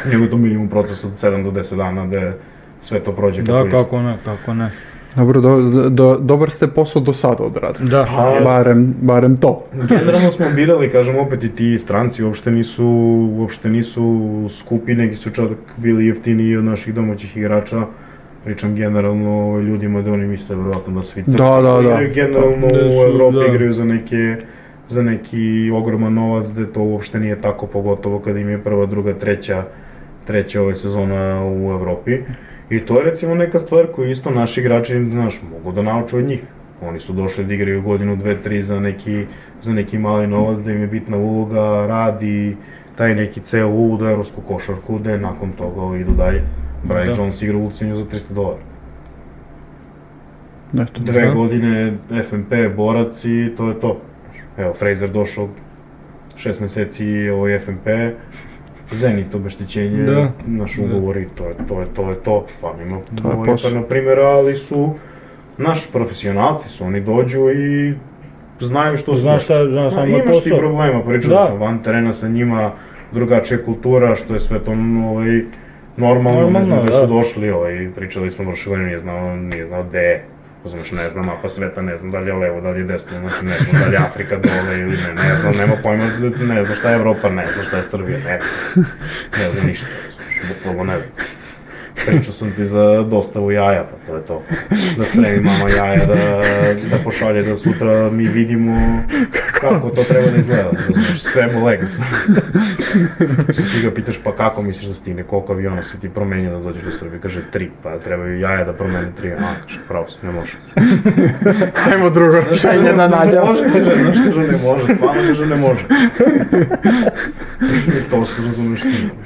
Nego 0.07 0.25
je 0.25 0.31
to 0.31 0.37
minimum 0.37 0.69
proces 0.69 1.05
od 1.05 1.11
7 1.13 1.45
do 1.45 1.51
10 1.53 1.77
dana 1.77 2.07
da 2.07 2.33
sve 2.81 3.01
to 3.01 3.13
prođe 3.13 3.43
Da, 3.43 3.59
jeste. 3.59 3.71
kako 3.73 4.03
ne, 4.03 4.17
kako 4.25 4.55
ne. 4.55 4.71
Dobro, 5.17 5.41
do, 5.41 5.61
do, 5.91 6.17
dobar 6.17 6.51
ste 6.51 6.67
posao 6.69 7.03
do 7.03 7.13
sada 7.13 7.45
odradili. 7.45 7.91
Da. 7.91 8.05
Pa, 8.07 8.41
Barem, 8.45 8.95
barem 9.01 9.37
to. 9.37 9.65
Generalno 9.89 10.33
smo 10.33 10.47
birali, 10.51 10.91
kažem 10.91 11.17
opet 11.17 11.45
i 11.45 11.49
ti 11.49 11.79
stranci 11.79 12.25
uopšte 12.25 12.51
nisu, 12.51 12.85
uopšte 13.33 13.69
nisu 13.71 14.21
skupi, 14.51 14.95
neki 14.95 15.17
su 15.17 15.31
čak 15.31 15.49
bili 15.77 16.07
jeftiniji 16.07 16.57
od 16.57 16.65
naših 16.65 16.95
domaćih 16.95 17.37
igrača. 17.37 17.87
Pričam 18.45 18.75
generalno 18.75 19.53
o 19.53 19.61
ljudima 19.61 20.03
da 20.03 20.13
oni 20.13 20.27
misle 20.27 20.57
verovatno 20.57 20.95
da 20.95 21.03
svi 21.03 21.23
crkvi 21.23 21.39
Da, 21.39 21.61
da, 21.63 21.73
da. 21.73 21.81
igraju 21.83 22.11
generalno 22.15 22.67
Da 22.69 22.81
u 22.81 22.93
su, 22.93 22.99
Evropi 23.05 23.37
da. 23.39 23.47
igraju 23.47 23.73
za 23.73 23.85
neke 23.85 24.37
za 24.89 25.03
neki 25.03 25.71
ogroman 25.75 26.15
novac, 26.15 26.47
da 26.49 26.67
to 26.67 26.83
uopšte 26.83 27.21
nije 27.21 27.41
tako, 27.41 27.67
pogotovo 27.67 28.19
kada 28.19 28.39
im 28.39 28.49
je 28.49 28.63
prva, 28.63 28.87
druga, 28.87 29.15
treća, 29.15 29.65
treća 30.27 30.63
ove 30.63 30.77
sezona 30.77 31.47
u 31.47 31.71
Evropi. 31.71 32.19
I 32.71 32.81
to 32.81 32.99
je 32.99 33.05
recimo 33.05 33.35
neka 33.35 33.59
stvar 33.59 33.87
koju 33.87 34.11
isto 34.11 34.31
naši 34.31 34.61
igrači, 34.61 35.05
znaš, 35.11 35.41
mogu 35.53 35.73
da 35.73 35.83
nauče 35.83 36.17
od 36.17 36.25
njih. 36.25 36.43
Oni 36.83 37.01
su 37.01 37.13
došli 37.13 37.45
da 37.45 37.55
igraju 37.55 37.83
godinu, 37.83 38.17
dve, 38.17 38.43
tri 38.43 38.63
za 38.63 38.81
neki, 38.81 39.27
za 39.63 39.73
neki 39.73 39.99
mali 39.99 40.27
novac, 40.27 40.59
da 40.59 40.73
im 40.73 40.81
je 40.81 40.87
bitna 40.87 41.17
uloga, 41.17 41.87
radi, 41.87 42.57
taj 42.97 43.15
neki 43.15 43.41
ceo 43.41 43.69
uvod 43.69 44.03
u 44.03 44.07
evropsku 44.07 44.41
košarku, 44.41 44.99
da 44.99 45.11
je 45.11 45.19
nakon 45.19 45.53
toga 45.53 45.97
idu 45.99 46.13
dalje. 46.13 46.43
Brian 46.85 47.09
Da. 47.09 47.15
Jones 47.15 47.43
igra 47.43 47.57
u 47.57 47.65
Lucenju 47.65 47.97
za 47.97 48.05
300 48.05 48.33
dolara. 48.33 48.59
Eto, 50.75 51.01
Dve 51.01 51.21
Da. 51.21 51.31
godine 51.35 51.97
FNP, 52.31 52.53
borac 52.77 53.25
i 53.25 53.53
to 53.57 53.69
je 53.69 53.81
to. 53.81 54.01
Evo, 54.59 54.75
Fraser 54.75 55.11
došao 55.11 55.49
šest 56.37 56.61
meseci 56.61 57.07
ovaj 57.29 57.59
FMP, 57.59 57.87
Zenit 58.93 59.35
obeštećenje, 59.35 60.03
Da. 60.03 60.31
naš 60.47 60.77
Da. 60.77 60.85
ugovori, 60.87 61.27
to 61.35 61.45
je 61.45 61.55
to, 61.69 61.81
je 61.81 61.87
to, 61.87 62.11
je 62.11 62.17
to, 62.17 62.45
stvarno 62.49 62.83
ima 62.83 62.99
To 63.23 63.31
je 63.31 63.45
posao. 63.47 63.71
na 63.71 63.83
primjer, 63.83 64.19
ali 64.21 64.57
su, 64.57 64.95
naš 65.59 65.93
profesionalci 65.93 66.69
su, 66.69 66.85
oni 66.85 67.01
dođu 67.01 67.51
i 67.51 67.95
znaju 68.61 68.97
što 68.97 69.15
su 69.15 69.21
Znaš 69.21 69.45
šta, 69.45 69.71
znaš 69.71 69.93
šta 69.93 70.01
Ma, 70.01 70.07
moj 70.07 70.21
imaš 70.21 70.37
ti 70.37 70.51
posao. 70.51 70.59
problema, 70.59 71.03
pričali 71.03 71.35
Da. 71.35 71.47
smo 71.47 71.57
van 71.57 71.79
terena 71.79 72.13
sa 72.13 72.29
njima, 72.29 72.73
drugačija 73.13 73.59
kultura, 73.65 74.15
što 74.15 74.35
je 74.35 74.41
sve 74.41 74.59
to 74.59 74.71
ovaj, 75.05 75.41
normalno, 75.97 76.41
ne 76.43 76.63
znam 76.63 76.77
Normalno, 76.77 76.83
gde 76.83 76.93
su 76.93 77.01
da. 77.01 77.07
došli, 77.07 77.51
ovaj, 77.51 77.91
pričali 77.97 78.31
smo 78.31 78.45
prošle 78.45 78.71
godine, 78.71 78.87
nije 78.87 78.99
znao, 78.99 79.37
nije 79.37 79.67
znao 79.67 79.85
gde 79.85 79.99
je. 79.99 80.25
Razumeš, 80.67 80.91
ne 80.91 81.11
znam 81.11 81.27
mapa 81.27 81.49
sveta, 81.49 81.83
ne 81.83 81.97
znam 81.97 82.11
da 82.11 82.19
li 82.19 82.29
je 82.29 82.35
levo, 82.35 82.61
da 82.61 82.71
li 82.71 82.81
je 82.81 82.85
desno, 82.85 83.21
znači 83.21 83.45
ne 83.45 83.57
znam 83.59 83.83
da 83.83 83.87
li 83.89 83.95
je 83.95 83.99
Afrika 83.99 84.37
dole 84.37 84.79
ili 84.79 84.97
ne, 84.97 85.15
ne 85.15 85.37
znam, 85.41 85.57
nema 85.57 85.75
pojma, 85.83 86.05
ne 86.55 86.65
znam 86.65 86.77
šta 86.77 86.91
je 86.91 86.95
Evropa, 86.95 87.29
ne 87.29 87.47
znam 87.53 87.65
šta 87.65 87.77
je 87.77 87.83
Srbija, 87.83 88.19
ne 88.19 88.41
znam, 88.41 88.87
ne 89.39 89.51
znam 89.51 89.67
ništa, 89.67 89.87
razumeš, 90.07 90.41
bukvalno 90.49 90.85
ne 90.85 90.99
znam. 90.99 91.11
Pričao 92.07 92.33
sam 92.33 92.53
ti 92.53 92.65
za 92.65 93.03
dostavu 93.03 93.51
jaja, 93.53 93.85
pa 93.91 94.07
to 94.07 94.17
je 94.17 94.23
to. 94.23 94.43
Da 94.99 95.05
spremi 95.05 95.41
mama 95.41 95.71
jaja, 95.77 96.07
da, 96.07 96.15
da 96.91 96.97
pošalje 97.05 97.43
da 97.43 97.57
sutra 97.57 98.11
mi 98.11 98.25
vidimo 98.25 99.03
kako 99.61 99.91
to 99.91 100.03
treba 100.03 100.27
da 100.31 100.37
izgleda, 100.37 100.71
razumeš, 100.89 101.23
scramble 101.23 101.75
eggs. 101.75 101.91
ti 103.73 103.83
ga 103.83 103.91
pitaš 103.91 104.21
pa 104.25 104.33
kako 104.33 104.63
misliš 104.63 104.87
da 104.87 104.95
stigne, 104.95 105.23
koliko 105.23 105.53
aviona 105.53 105.83
si 105.83 106.01
ti 106.01 106.09
promenio 106.09 106.51
da 106.51 106.59
dođeš 106.59 106.83
do 106.83 106.91
Srbije, 106.99 107.21
kaže 107.21 107.41
tri, 107.53 107.71
pa 107.83 107.99
trebaju 107.99 108.41
jaja 108.41 108.65
da 108.65 108.73
promene 108.73 109.09
tri, 109.21 109.33
a 109.33 109.37
kaže 109.37 109.79
pravo 109.89 110.07
si, 110.09 110.27
ne 110.27 110.33
može. 110.33 110.53
Ajmo 111.93 112.11
drugo 112.11 112.37
rešenje 112.51 112.93
da 112.93 113.09
Ne 113.09 113.17
nađemo. 113.17 113.45
može, 113.47 113.63
kaže, 113.73 113.91
znaš, 114.03 114.17
kaže 114.27 114.41
ne 114.41 114.59
može, 114.65 114.95
stvarno 114.95 115.23
kaže 115.29 115.47
ne 115.47 115.57
može. 115.57 115.85
I 117.99 118.11
to 118.11 118.27
su, 118.27 118.43
razumeš, 118.43 118.81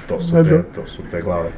to 0.08 0.20
su 0.20 0.32
te, 0.32 0.62
to 0.74 0.86
su 0.86 1.02
te 1.10 1.20
glave. 1.20 1.48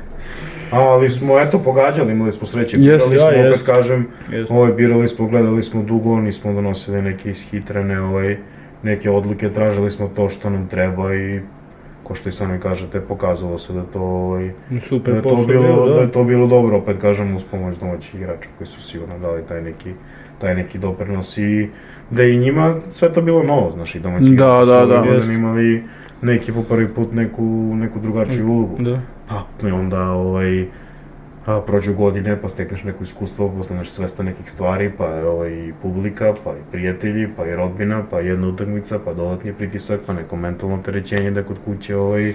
Ali 0.73 1.11
smo, 1.11 1.41
eto, 1.41 1.59
pogađali, 1.59 2.13
imali 2.13 2.33
smo 2.33 2.47
sreće, 2.47 2.77
Jes, 2.81 2.85
birali 2.85 3.01
smo, 3.17 3.19
da, 3.19 3.27
opet 3.29 3.45
jest. 3.53 3.67
kažem, 3.67 4.07
Jest. 4.33 4.51
ovaj, 4.51 4.73
birali 4.73 5.09
smo, 5.09 5.27
gledali 5.27 5.63
smo 5.63 5.83
dugo, 5.83 6.21
nismo 6.21 6.53
donosili 6.53 7.03
neke 7.03 7.31
ishitrene, 7.31 8.01
ovaj, 8.01 8.37
neke 8.83 9.11
odluke, 9.11 9.51
tražili 9.51 9.91
smo 9.91 10.09
to 10.17 10.29
što 10.29 10.51
nam 10.51 10.69
treba 10.69 11.15
i 11.15 11.41
ko 12.03 12.15
što 12.15 12.29
i 12.29 12.33
sami 12.33 12.61
kažete, 12.61 13.01
pokazalo 13.01 13.59
se 13.59 13.73
da 13.73 13.83
to, 13.83 14.01
ovaj, 14.01 14.51
da 14.71 14.81
Super 14.81 15.15
je 15.15 15.23
to 15.23 15.29
posao 15.29 15.47
bilo, 15.47 15.89
da 15.89 15.95
da. 15.95 16.01
je 16.01 16.13
to 16.13 16.25
bilo 16.25 16.47
dobro, 16.47 16.77
opet 16.77 16.97
kažem, 17.01 17.37
uz 17.37 17.45
pomoć 17.45 17.77
domaćih 17.77 18.15
igrača 18.15 18.49
koji 18.59 18.69
su 18.69 18.83
sigurno 18.83 19.19
dali 19.19 19.43
taj 19.49 19.63
neki, 19.63 19.91
taj 20.39 20.55
neki 20.55 20.79
doprinos 20.79 21.39
i 21.39 21.69
da 22.11 22.23
je 22.23 22.35
i 22.35 22.39
njima 22.39 22.75
sve 22.91 23.13
to 23.13 23.23
bilo 23.23 23.43
novo, 23.43 23.71
znaš, 23.71 23.95
i 23.95 24.01
domaći 24.01 24.25
Da, 24.25 24.33
igrači 24.33 24.67
da, 24.67 24.83
su 24.83 24.89
da. 24.89 24.95
Jest. 24.95 25.07
godin 25.09 25.33
imali 25.33 25.83
neki 26.23 26.53
po 26.53 26.63
prvi 26.63 26.89
put 26.89 27.13
neku, 27.13 27.43
neku 27.75 27.99
drugačiju 28.01 28.49
ulogu. 28.49 28.77
Da. 28.79 29.01
Pa 29.61 29.69
i 29.69 29.71
onda 29.71 30.11
ovaj, 30.11 30.67
a, 31.47 31.61
prođu 31.61 31.95
godine, 31.95 32.37
pa 32.43 32.49
stekneš 32.49 32.85
neko 32.85 33.05
iskustvo, 33.05 33.49
postaneš 33.49 33.91
svestan 33.91 34.27
nekih 34.27 34.51
stvari, 34.51 34.93
pa 34.99 35.07
je 35.07 35.25
ovaj, 35.27 35.51
i 35.51 35.73
publika, 35.83 36.35
pa 36.45 36.51
i 36.51 36.63
prijatelji, 36.71 37.29
pa 37.37 37.47
i 37.47 37.57
rodbina, 37.57 38.03
pa 38.11 38.21
jedna 38.21 38.49
utakmica, 38.49 38.99
pa 39.05 39.15
dodatni 39.15 39.53
pritisak, 39.53 40.01
pa 40.07 40.13
neko 40.13 40.37
mentalno 40.37 40.75
opterećenje 40.77 41.31
da 41.31 41.43
kod 41.43 41.57
kuće 41.65 41.97
ovaj, 41.97 42.35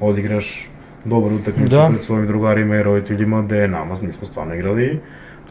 odigraš 0.00 0.68
dobru 1.04 1.34
utakmicu 1.34 1.70
Da. 1.76 1.88
pred 1.90 2.02
svojim 2.02 2.26
drugarima 2.26 2.76
i 2.76 2.82
roditeljima, 2.82 3.42
gde 3.42 3.68
nama 3.68 3.94
nismo 4.02 4.26
stvarno 4.26 4.54
igrali. 4.54 5.00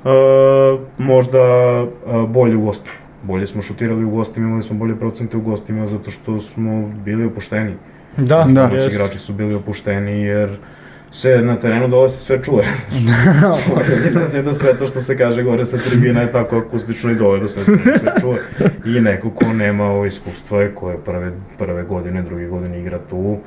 A, 0.03 0.77
možda 0.97 1.39
a, 1.39 1.87
bolje 2.27 2.55
u 2.55 2.61
gostima. 2.61 3.00
Bolje 3.23 3.47
smo 3.47 3.61
šutirali 3.61 4.05
u 4.05 4.09
gostima, 4.09 4.47
imali 4.47 4.63
smo 4.63 4.75
bolje 4.75 4.95
procente 4.95 5.37
u 5.37 5.41
gostima 5.41 5.87
zato 5.87 6.11
što 6.11 6.39
smo 6.39 6.93
bili 7.05 7.25
opušteni. 7.25 7.73
Da, 8.17 8.45
Da. 8.49 8.63
Naši 8.63 8.75
jest. 8.75 8.93
igrači 8.93 9.19
su 9.19 9.33
bili 9.33 9.53
opušteni 9.55 10.21
jer 10.21 10.57
se 11.11 11.41
na 11.41 11.55
terenu 11.55 11.87
dole 11.87 12.09
se 12.09 12.21
sve 12.21 12.43
čuje. 12.43 12.65
ne 14.15 14.27
znam 14.27 14.45
da 14.45 14.53
sve 14.53 14.77
to 14.77 14.87
što 14.87 15.01
se 15.01 15.17
kaže 15.17 15.43
gore 15.43 15.65
sa 15.65 15.77
tribina 15.77 16.21
je 16.21 16.31
tako 16.31 16.57
akustično 16.57 17.11
i 17.11 17.15
dole 17.15 17.39
da 17.39 17.47
sve, 17.47 17.63
sve 17.63 18.13
čuje. 18.21 18.41
I 18.85 19.01
neko 19.01 19.29
ko 19.29 19.53
nema 19.53 19.83
ovo 19.85 20.05
iskustva 20.05 20.63
i 20.63 20.69
ko 20.75 20.91
je 20.91 20.97
prve, 20.97 21.31
prve 21.57 21.83
godine, 21.83 22.21
druge 22.21 22.47
godine 22.47 22.79
igra 22.79 22.99
tu, 23.09 23.37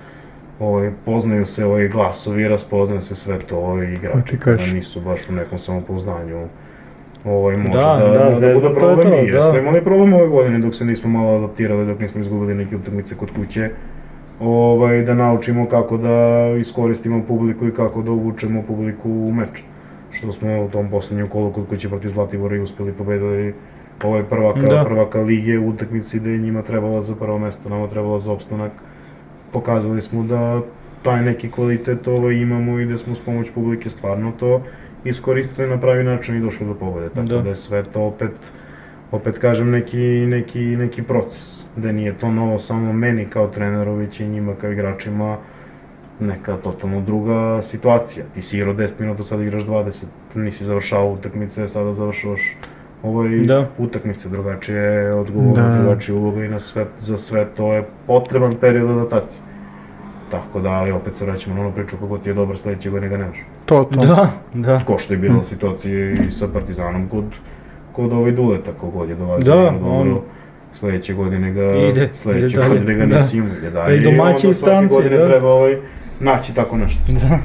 ovaj, 0.60 0.90
poznaju 1.04 1.46
se 1.46 1.64
ovaj 1.64 1.88
glasovi, 1.88 2.48
raspoznaje 2.48 3.00
se 3.00 3.16
sve 3.16 3.38
to 3.38 3.82
i 3.82 3.94
igrači 3.94 4.38
kada 4.38 4.56
kažeš. 4.56 4.72
nisu 4.72 5.00
baš 5.00 5.28
u 5.28 5.32
nekom 5.32 5.58
samopoznanju 5.58 6.48
ovaj, 7.24 7.56
može 7.56 7.72
Da, 7.72 7.96
da, 8.00 8.08
da, 8.08 8.18
da, 8.18 8.48
da, 8.48 8.54
bude 8.54 8.68
je 8.68 8.74
problem 8.74 9.08
to, 9.08 9.14
i 9.14 9.26
jer 9.26 9.42
smo 9.42 9.52
da. 9.52 9.58
imali 9.58 9.84
problem 9.84 10.12
ove 10.12 10.28
godine 10.28 10.58
dok 10.58 10.74
se 10.74 10.84
nismo 10.84 11.10
malo 11.10 11.36
adaptirali, 11.36 11.86
dok 11.86 11.98
nismo 11.98 12.20
izgubili 12.20 12.54
neke 12.54 12.76
utakmice 12.76 13.14
kod 13.14 13.30
kuće 13.36 13.70
ovaj, 14.40 15.02
da 15.02 15.14
naučimo 15.14 15.68
kako 15.68 15.96
da 15.96 16.46
iskoristimo 16.60 17.22
publiku 17.28 17.66
i 17.66 17.74
kako 17.74 18.02
da 18.02 18.10
uvučemo 18.10 18.62
publiku 18.62 19.10
u 19.10 19.32
meč. 19.32 19.62
Što 20.10 20.32
smo 20.32 20.64
u 20.64 20.68
tom 20.68 20.90
poslednjem 20.90 21.28
kolu 21.28 21.52
kod 21.52 21.68
kuće 21.68 21.88
protiv 21.88 22.08
Zlatibora 22.08 22.56
i 22.56 22.60
uspeli 22.60 22.92
pobedili 22.92 23.54
ovaj 24.04 24.22
prvaka, 24.22 24.60
Da. 24.60 24.84
prvaka 24.84 25.20
lige 25.20 25.58
u 25.58 25.68
utakmici 25.68 26.20
da 26.20 26.30
je 26.30 26.38
njima 26.38 26.62
trebalo 26.62 27.02
za 27.02 27.14
prvo 27.14 27.38
mesto, 27.38 27.68
nama 27.68 27.86
trebalo 27.86 28.20
za 28.20 28.32
opstanak. 28.32 28.72
Pokazali 29.52 30.00
smo 30.00 30.22
da 30.22 30.60
taj 31.02 31.22
neki 31.22 31.50
kvalitet 31.50 32.08
ovaj, 32.08 32.34
imamo 32.34 32.80
i 32.80 32.86
da 32.86 32.96
smo 32.96 33.14
s 33.14 33.20
pomoć 33.20 33.50
publike 33.50 33.90
stvarno 33.90 34.32
to 34.40 34.60
iskoristili 35.04 35.68
na 35.68 35.78
pravi 35.80 36.04
način 36.04 36.36
i 36.36 36.40
došli 36.40 36.66
do 36.66 36.74
pobede. 36.74 37.08
Tako 37.08 37.26
Da. 37.26 37.38
da, 37.38 37.48
je 37.48 37.54
sve 37.54 37.82
to 37.82 38.00
opet 38.02 38.30
opet 39.12 39.38
kažem 39.38 39.70
neki, 39.70 39.98
neki, 40.26 40.60
neki 40.60 41.02
proces, 41.02 41.64
da 41.76 41.92
nije 41.92 42.18
to 42.18 42.30
novo 42.30 42.58
samo 42.58 42.92
meni 42.92 43.26
kao 43.26 43.46
treneru, 43.48 43.94
već 43.94 44.20
i 44.20 44.28
njima 44.28 44.54
kao 44.54 44.72
igračima 44.72 45.36
neka 46.20 46.56
totalno 46.56 47.00
druga 47.00 47.62
situacija. 47.62 48.24
Ti 48.34 48.42
si 48.42 48.56
igrao 48.56 48.74
10 48.74 49.00
minuta, 49.00 49.22
sad 49.22 49.40
igraš 49.40 49.62
20, 49.62 50.04
nisi 50.34 50.64
završao 50.64 51.10
utakmice, 51.10 51.68
sada 51.68 51.92
završavaš 51.92 52.56
ovaj 53.02 53.28
Da. 53.38 53.68
utakmice, 53.78 54.28
drugačije 54.28 55.14
odgovor, 55.14 55.56
Da. 55.56 55.78
drugačije 55.78 56.14
uloga 56.16 56.44
i 56.44 56.48
na 56.48 56.60
sve, 56.60 56.86
za 57.00 57.18
sve 57.18 57.46
to 57.56 57.72
je 57.74 57.84
potreban 58.06 58.54
period 58.60 58.90
adaptacije. 58.90 59.38
Tako 60.30 60.60
da, 60.60 60.68
ali 60.70 60.92
opet 60.92 61.14
se 61.14 61.24
vraćamo 61.24 61.54
na 61.56 61.60
onu 61.60 61.72
priču, 61.72 61.96
kako 61.96 62.18
ti 62.18 62.28
je 62.28 62.34
dobar 62.34 62.56
sledeće 62.56 62.90
godine 62.90 63.08
ga 63.08 63.16
nemaš. 63.16 63.36
To, 63.64 63.84
to. 63.84 64.06
Da, 64.06 64.30
da. 64.54 64.78
Ko 64.78 64.98
što 64.98 65.14
je 65.14 65.18
bila 65.18 65.44
situacija 65.44 66.10
i 66.12 66.30
sa 66.30 66.46
Partizanom 66.48 67.08
kod, 67.08 67.24
kod 67.92 68.12
ovaj 68.12 68.32
Duleta, 68.32 68.70
kogod 68.72 69.08
je 69.08 69.14
dolazio 69.14 69.54
Da, 69.54 69.72
on- 69.82 70.18
Sledeće 70.74 71.14
godine 71.14 71.52
ga, 71.52 71.74
Ide, 71.74 72.10
sledeće 72.14 72.46
ide 72.46 72.56
dalje, 72.58 72.68
godine 72.70 72.94
ga 72.94 73.06
da. 73.06 73.14
nisi 73.14 73.36
imao, 73.38 73.50
ide 73.52 73.70
dalje. 73.70 73.84
Pa 73.86 73.92
i 73.92 74.00
domaći 74.00 74.20
onda 74.20 74.38
i 74.38 74.40
svake 74.40 74.54
stranci, 74.54 74.94
godine 74.94 75.16
da. 75.16 75.26
treba 75.26 75.48
ovaj, 75.48 75.76
naći 76.20 76.54
tako 76.54 76.76
nešto. 76.76 77.00
Da. 77.12 77.38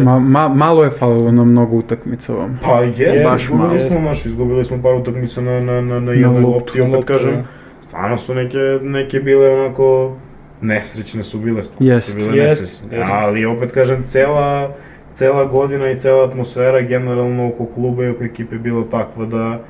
Ma, 0.00 0.18
ma, 0.18 0.48
malo 0.48 0.84
je 0.84 0.90
falilo 0.90 1.30
na 1.32 1.44
mnogo 1.44 1.76
utakmica 1.76 2.32
vam. 2.32 2.60
Pa 2.64 2.80
jest, 2.80 3.24
Baš 3.24 3.42
izgubili 3.42 3.68
malo. 3.68 3.80
smo, 3.80 4.00
naš, 4.00 4.26
izgubili 4.26 4.64
smo 4.64 4.82
par 4.82 4.94
utakmica 4.94 5.40
na, 5.40 5.60
na, 5.60 5.80
na, 5.80 6.00
na 6.00 6.12
jednoj 6.12 6.42
lopti, 6.42 6.80
opet 6.80 7.04
kažem, 7.04 7.34
da. 7.34 7.42
stvarno 7.80 8.18
su 8.18 8.34
neke, 8.34 8.58
neke 8.82 9.20
bile 9.20 9.50
onako, 9.50 10.16
nesrećne 10.60 11.24
su 11.24 11.38
bile, 11.38 11.62
Jest. 11.80 12.10
su 12.12 12.16
bile 12.18 12.38
Jest, 12.38 12.60
nesrećne. 12.60 12.96
jest. 12.98 13.10
Ali 13.12 13.44
opet 13.46 13.72
kažem, 13.72 14.02
cela, 14.02 14.74
cela 15.16 15.44
godina 15.44 15.90
i 15.90 16.00
cela 16.00 16.24
atmosfera 16.24 16.80
generalno 16.80 17.48
oko 17.48 17.66
kluba 17.66 18.04
i 18.04 18.08
oko 18.08 18.24
ekipe 18.24 18.54
je 18.54 18.58
bila 18.58 18.84
takva 18.90 19.26
da, 19.26 19.60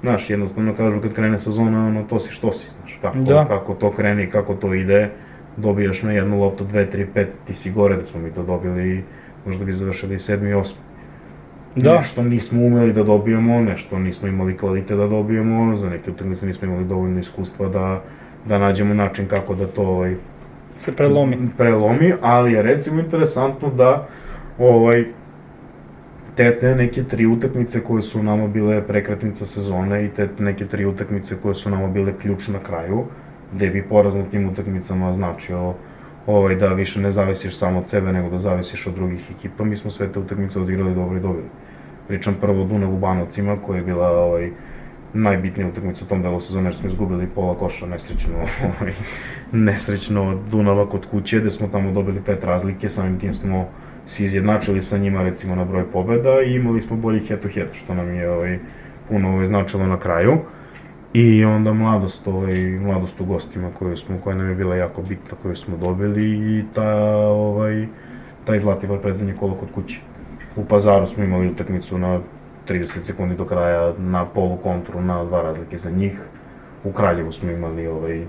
znaš, 0.00 0.30
jednostavno 0.30 0.74
kažu 0.74 1.00
kad 1.00 1.12
krene 1.12 1.38
sezona, 1.38 1.86
ono, 1.86 2.02
to 2.02 2.18
si 2.18 2.30
što 2.32 2.52
si, 2.52 2.66
znaš, 2.78 2.98
kako, 3.02 3.18
Da. 3.18 3.44
kako 3.44 3.74
to 3.74 3.90
krene 3.90 4.24
i 4.24 4.30
kako 4.30 4.54
to 4.54 4.74
ide, 4.74 5.10
dobijaš 5.56 6.02
na 6.02 6.12
jednu 6.12 6.40
loptu 6.40 6.64
2, 6.64 6.86
3, 6.92 7.06
5, 7.14 7.26
ti 7.46 7.54
si 7.54 7.70
gore 7.70 7.96
da 7.96 8.04
smo 8.04 8.20
mi 8.20 8.30
to 8.30 8.42
dobili, 8.42 9.04
možda 9.46 9.64
bi 9.64 9.72
završili 9.72 10.14
7. 10.14 10.50
i 10.50 10.54
8. 10.54 10.72
Da. 11.76 11.96
Nešto 11.96 12.22
nismo 12.22 12.62
umeli 12.62 12.92
da 12.92 13.02
dobijemo, 13.02 13.60
nešto 13.60 13.98
nismo 13.98 14.28
imali 14.28 14.56
kvalitet 14.56 14.96
da 14.96 15.06
dobijemo, 15.06 15.76
za 15.76 15.90
neke 15.90 16.10
utakmice 16.10 16.46
nismo 16.46 16.68
imali 16.68 16.84
dovoljno 16.84 17.20
iskustva 17.20 17.68
da, 17.68 18.02
da 18.46 18.58
nađemo 18.58 18.94
način 18.94 19.26
kako 19.26 19.54
da 19.54 19.66
to 19.66 19.82
ovaj, 19.82 20.16
Se 20.84 20.92
prelomi. 20.92 21.48
prelomi, 21.56 22.12
ali 22.20 22.52
je 22.52 22.62
recimo 22.62 23.00
interesantno 23.00 23.70
da 23.70 24.08
ovaj, 24.58 25.04
te, 26.36 26.58
te 26.58 26.74
neke 26.74 27.04
tri 27.04 27.26
utakmice 27.26 27.80
koje 27.80 28.02
su 28.02 28.22
nama 28.22 28.48
bile 28.48 28.82
prekretnica 28.86 29.46
sezone 29.46 30.04
i 30.04 30.08
te 30.08 30.28
neke 30.38 30.64
tri 30.64 30.86
utakmice 30.86 31.36
koje 31.42 31.54
su 31.54 31.70
nama 31.70 31.88
bile 31.88 32.12
ključ 32.22 32.48
na 32.48 32.58
kraju, 32.58 33.04
gde 33.52 33.70
bi 33.70 33.82
poraz 33.82 34.14
na 34.14 34.24
tim 34.24 34.48
utakmicama 34.48 35.14
značio 35.14 35.74
ovaj, 36.26 36.54
da 36.54 36.68
više 36.68 37.00
ne 37.00 37.12
zavisiš 37.12 37.58
samo 37.58 37.78
od 37.78 37.88
sebe, 37.88 38.12
nego 38.12 38.30
da 38.30 38.38
zavisiš 38.38 38.86
od 38.86 38.94
drugih 38.94 39.30
ekipa, 39.38 39.64
mi 39.64 39.76
smo 39.76 39.90
sve 39.90 40.12
te 40.12 40.18
utakmice 40.18 40.60
odigrali 40.60 40.94
dobro 40.94 41.16
i 41.16 41.20
dobili. 41.20 41.48
Pričam 42.08 42.36
prvo 42.40 42.62
o 42.62 42.66
Dunavu 42.66 42.98
Banovcima, 42.98 43.56
koja 43.66 43.76
je 43.76 43.84
bila 43.84 44.08
ovaj, 44.08 44.50
najbitnija 45.14 45.68
utakmica 45.68 46.04
u 46.04 46.08
tom 46.08 46.22
delu 46.22 46.40
sezone, 46.40 46.66
jer 46.66 46.76
smo 46.76 46.88
izgubili 46.88 47.26
pola 47.26 47.58
koša 47.58 47.86
nesrećno, 47.86 48.32
ovaj, 48.80 48.92
nesrećno 49.52 50.38
Dunava 50.50 50.88
kod 50.88 51.06
kuće, 51.06 51.40
gde 51.40 51.50
smo 51.50 51.68
tamo 51.68 51.92
dobili 51.92 52.20
pet 52.26 52.44
razlike, 52.44 52.88
samim 52.88 53.18
tim 53.18 53.32
smo 53.32 53.68
se 54.06 54.24
izjednačili 54.24 54.82
sa 54.82 54.98
njima 54.98 55.22
recimo 55.22 55.54
na 55.54 55.64
broj 55.64 55.84
pobeda 55.92 56.42
i 56.42 56.54
imali 56.54 56.82
smo 56.82 56.96
bolji 56.96 57.20
head 57.20 57.40
to 57.40 57.48
head, 57.48 57.68
što 57.72 57.94
nam 57.94 58.14
je 58.14 58.30
ovaj, 58.30 58.58
puno 59.08 59.32
ovaj, 59.32 59.46
značilo 59.46 59.86
na 59.86 59.96
kraju. 59.96 60.38
I 61.14 61.44
onda 61.44 61.72
mladost, 61.72 62.28
ovaj, 62.28 62.54
mladost 62.60 63.20
u 63.20 63.24
gostima 63.24 63.70
koju 63.78 63.96
smo, 63.96 64.18
koja 64.24 64.36
nam 64.36 64.48
je 64.48 64.54
bila 64.54 64.76
jako 64.76 65.02
bitna, 65.02 65.36
koju 65.42 65.56
smo 65.56 65.76
dobili 65.76 66.24
i 66.58 66.64
ta, 66.74 66.96
ovaj, 67.26 67.86
taj 68.44 68.58
Zlativar 68.58 68.98
predzanje 68.98 69.34
kolo 69.40 69.54
kod 69.54 69.68
kuće. 69.74 70.00
U 70.56 70.64
Pazaru 70.64 71.06
smo 71.06 71.24
imali 71.24 71.48
utakmicu 71.48 71.98
na 71.98 72.20
30 72.68 73.02
sekundi 73.02 73.36
do 73.36 73.44
kraja, 73.44 73.92
na 73.98 74.24
polu 74.24 74.56
kontru, 74.56 75.00
na 75.00 75.24
dva 75.24 75.42
razlike 75.42 75.78
za 75.78 75.90
njih. 75.90 76.20
U 76.84 76.92
Kraljevu 76.92 77.32
smo 77.32 77.50
imali 77.50 77.86
ovaj, 77.86 78.24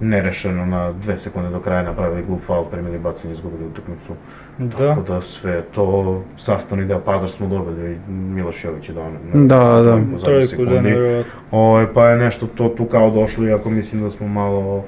nerešeno 0.00 0.66
na 0.66 0.92
dve 0.92 1.16
sekunde 1.16 1.50
do 1.50 1.60
kraja 1.60 1.82
napravili 1.82 2.22
glup 2.22 2.40
faul, 2.46 2.64
primili 2.64 2.98
bacanje, 2.98 3.34
izgubili 3.34 3.64
utakmicu. 3.66 4.12
Da. 4.58 4.76
Tako 4.76 5.00
da 5.00 5.20
sve 5.22 5.62
to 5.74 6.22
sastavni 6.36 6.84
deo 6.84 7.00
Pazar 7.00 7.30
smo 7.30 7.48
dobili, 7.48 7.98
Miloš 8.08 8.64
Jović 8.64 8.88
je 8.88 8.94
dao 8.94 9.10
na, 9.10 9.46
Da, 9.46 9.82
da. 9.82 10.18
Trojku, 10.24 10.64
da, 10.64 10.80
nevjerojatno. 10.80 11.86
Pa 11.94 12.08
je 12.08 12.16
nešto 12.16 12.46
to 12.46 12.68
tu 12.68 12.84
kao 12.84 13.10
došlo, 13.10 13.46
iako 13.48 13.70
mislim 13.70 14.02
da 14.02 14.10
smo 14.10 14.28
malo, 14.28 14.84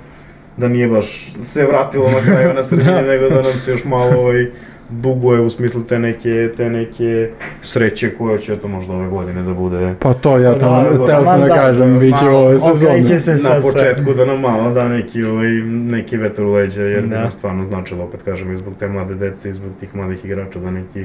da 0.56 0.68
nije 0.68 0.88
baš 0.88 1.34
se 1.42 1.66
vratilo 1.66 2.10
na 2.10 2.20
kraju 2.26 2.54
na 2.54 2.64
sredini, 2.64 3.02
nego 3.02 3.28
da 3.28 3.34
nam 3.34 3.52
se 3.52 3.70
još 3.70 3.84
malo 3.84 4.20
ovaj, 4.20 4.50
duguje 4.90 5.40
u 5.40 5.50
smislu 5.50 5.82
te 5.82 5.98
neke, 5.98 6.50
te 6.56 6.70
neke 6.70 7.30
sreće 7.62 8.10
koje 8.10 8.38
će 8.38 8.56
to 8.56 8.68
možda 8.68 8.92
ove 8.94 9.08
godine 9.08 9.42
da 9.42 9.54
bude 9.54 9.94
Pa 9.98 10.12
to 10.14 10.38
ja 10.38 10.52
Da, 10.52 10.58
tamo, 10.58 10.82
da, 10.82 11.06
teo 11.06 11.24
sam 11.24 11.40
da 11.40 11.46
da, 11.46 11.54
kažem, 11.54 11.98
bit 11.98 12.18
će 12.18 12.24
malo, 12.24 12.38
ove 12.38 12.58
sezone. 12.58 13.20
se 13.20 13.34
na 13.34 13.60
početku 13.62 14.14
da 14.14 14.24
nam 14.24 14.40
malo 14.40 14.70
da 14.70 14.88
neki, 14.88 15.22
ovaj, 15.24 15.48
neki 15.66 16.16
vetar 16.16 16.44
u 16.44 16.52
leđa, 16.52 16.82
jer 16.82 17.06
Da. 17.06 17.20
nam 17.20 17.30
stvarno 17.30 17.64
značilo, 17.64 18.04
opet 18.04 18.22
kažem, 18.22 18.52
i 18.52 18.58
zbog 18.58 18.74
te 18.78 18.88
mlade 18.88 19.14
dece, 19.14 19.50
i 19.50 19.54
zbog 19.54 19.70
tih 19.80 19.94
mladih 19.94 20.24
igrača, 20.24 20.58
da 20.58 20.70
neki 20.70 21.04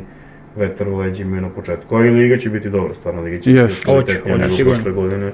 vetar 0.55 0.87
u 0.87 0.97
leđa 0.97 1.23
imaju 1.23 1.41
na 1.41 1.49
početku. 1.49 1.95
A 1.95 2.05
i 2.05 2.09
Liga 2.09 2.37
će 2.37 2.49
biti 2.49 2.69
dobra, 2.69 2.95
stvarno, 2.95 3.21
Liga 3.21 3.39
će 3.39 3.51
biti 3.51 3.63
kvalitetnija 3.85 4.23
Hoće, 4.25 4.37
nego 4.37 4.55
sigurno. 4.55 4.73
prošle 4.73 4.91
godine. 4.93 5.31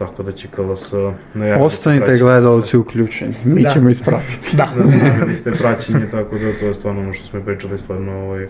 Tako 0.00 0.22
da 0.22 0.32
će 0.32 0.48
KLS 0.48 0.92
na 1.34 1.46
jako 1.46 1.62
Ostanite 1.62 2.18
gledalci 2.18 2.76
uključeni, 2.76 3.34
mi 3.44 3.62
Da. 3.62 3.68
ćemo 3.68 3.90
ispratiti. 3.90 4.56
Da. 4.56 4.68
Da, 4.76 4.86
znali 4.86 5.36
ste 5.36 5.50
praćenje, 5.52 6.06
tako 6.10 6.34
da 6.34 6.52
to 6.60 6.66
je 6.66 6.74
stvarno 6.74 7.00
ono 7.00 7.12
što 7.14 7.26
smo 7.26 7.40
pričali, 7.40 7.78
stvarno 7.78 8.12
ovaj, 8.14 8.46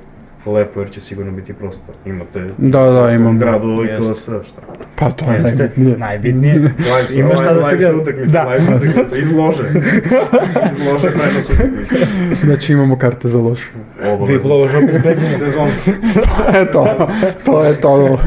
lepo 0.47 0.81
jer 0.81 0.91
će 0.91 1.01
sigurno 1.01 1.33
biti 1.33 1.53
prostor. 1.53 1.95
Imate 2.07 2.47
Da, 2.59 2.81
da, 2.83 3.11
imamo. 3.11 3.39
gradu 3.39 3.69
i. 3.85 3.89
KLS, 3.99 4.23
šta? 4.23 4.61
Pa 4.97 5.11
to 5.11 5.33
je 5.33 5.39
Jeste, 5.39 5.57
najbitnije. 5.59 5.97
najbitnije. 5.99 6.55
Live, 6.55 6.75
Ima 7.17 7.37
šta 7.37 7.55
da 7.55 7.63
se 7.63 7.77
gleda. 7.77 7.97
utakmice, 7.97 8.27
Da. 8.29 8.43
live 8.45 8.77
utakmice, 8.77 9.19
izlože. 9.21 9.63
izlože 10.73 11.09
prenos 11.09 11.51
utakmice. 11.51 11.97
Znači 12.37 12.73
imamo 12.73 12.99
karte 12.99 13.29
za 13.29 13.39
loš. 13.39 13.71
Vi 14.29 14.41
plovaš 14.41 14.71
obezbeđenje. 14.75 15.39
Sezonski. 15.39 15.91
Eto, 16.55 16.87
to 17.47 17.65
je 17.65 17.75
to. 17.77 18.19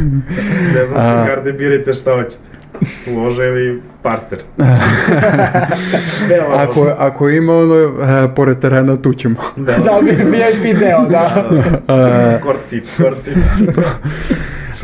Sezonske 0.66 1.10
karte 1.28 1.54
birajte 1.54 1.94
šta 1.94 2.12
hoćete. 2.14 2.53
Lože 3.16 3.44
ili 3.44 3.82
parter. 4.02 4.40
Bela 6.30 6.64
Ako, 6.64 6.92
ako 6.98 7.30
ima 7.30 7.54
ono, 7.54 7.76
e, 7.76 8.36
pored 8.36 8.60
terena, 8.60 8.98
tu 8.98 9.14
ćemo. 9.14 9.36
Da, 9.56 9.78
Da, 9.78 10.00
VIP 10.26 10.80
deo, 10.80 11.06
da. 11.10 11.50
E, 12.36 12.42
Korcip, 12.42 12.86
korcip. 12.98 13.34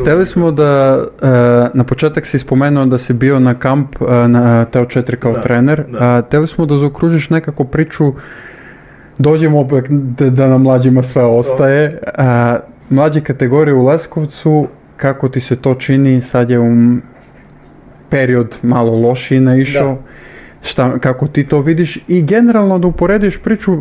Hteli 0.01 0.25
smo 0.25 0.51
da, 0.51 1.03
e, 1.21 1.27
na 1.73 1.83
početak 1.83 2.25
si 2.25 2.39
spomenuo 2.39 2.85
da 2.85 2.97
si 2.97 3.13
bio 3.13 3.39
na 3.39 3.53
kamp 3.53 3.95
na 4.27 4.65
Teo 4.65 4.85
4 4.85 5.15
kao 5.15 5.33
Da, 5.33 5.41
trener. 5.41 5.83
da. 5.89 6.21
Hteli 6.27 6.47
smo 6.47 6.65
da 6.65 6.77
zaokružiš 6.77 7.29
nekako 7.29 7.63
priču, 7.63 8.13
dođemo 9.17 9.59
opet 9.59 9.85
da, 9.89 10.29
da 10.29 10.47
nam 10.47 10.61
mlađima 10.61 11.03
sve 11.03 11.23
ostaje. 11.23 11.99
Mlađe 12.89 13.21
kategorije 13.21 13.73
u 13.73 13.85
Leskovcu, 13.85 14.67
kako 14.97 15.29
ti 15.29 15.39
se 15.41 15.55
to 15.55 15.73
čini, 15.73 16.21
sad 16.21 16.49
je 16.49 16.59
um, 16.59 17.01
period 18.09 18.57
malo 18.61 18.95
lošiji 18.95 19.39
naišao. 19.39 19.97
Šta, 20.61 20.99
kako 20.99 21.27
ti 21.27 21.43
to 21.47 21.61
vidiš 21.61 21.99
i 22.07 22.21
generalno 22.21 22.79
da 22.79 22.87
uporediš 22.87 23.37
priču 23.37 23.73
e, 23.73 23.77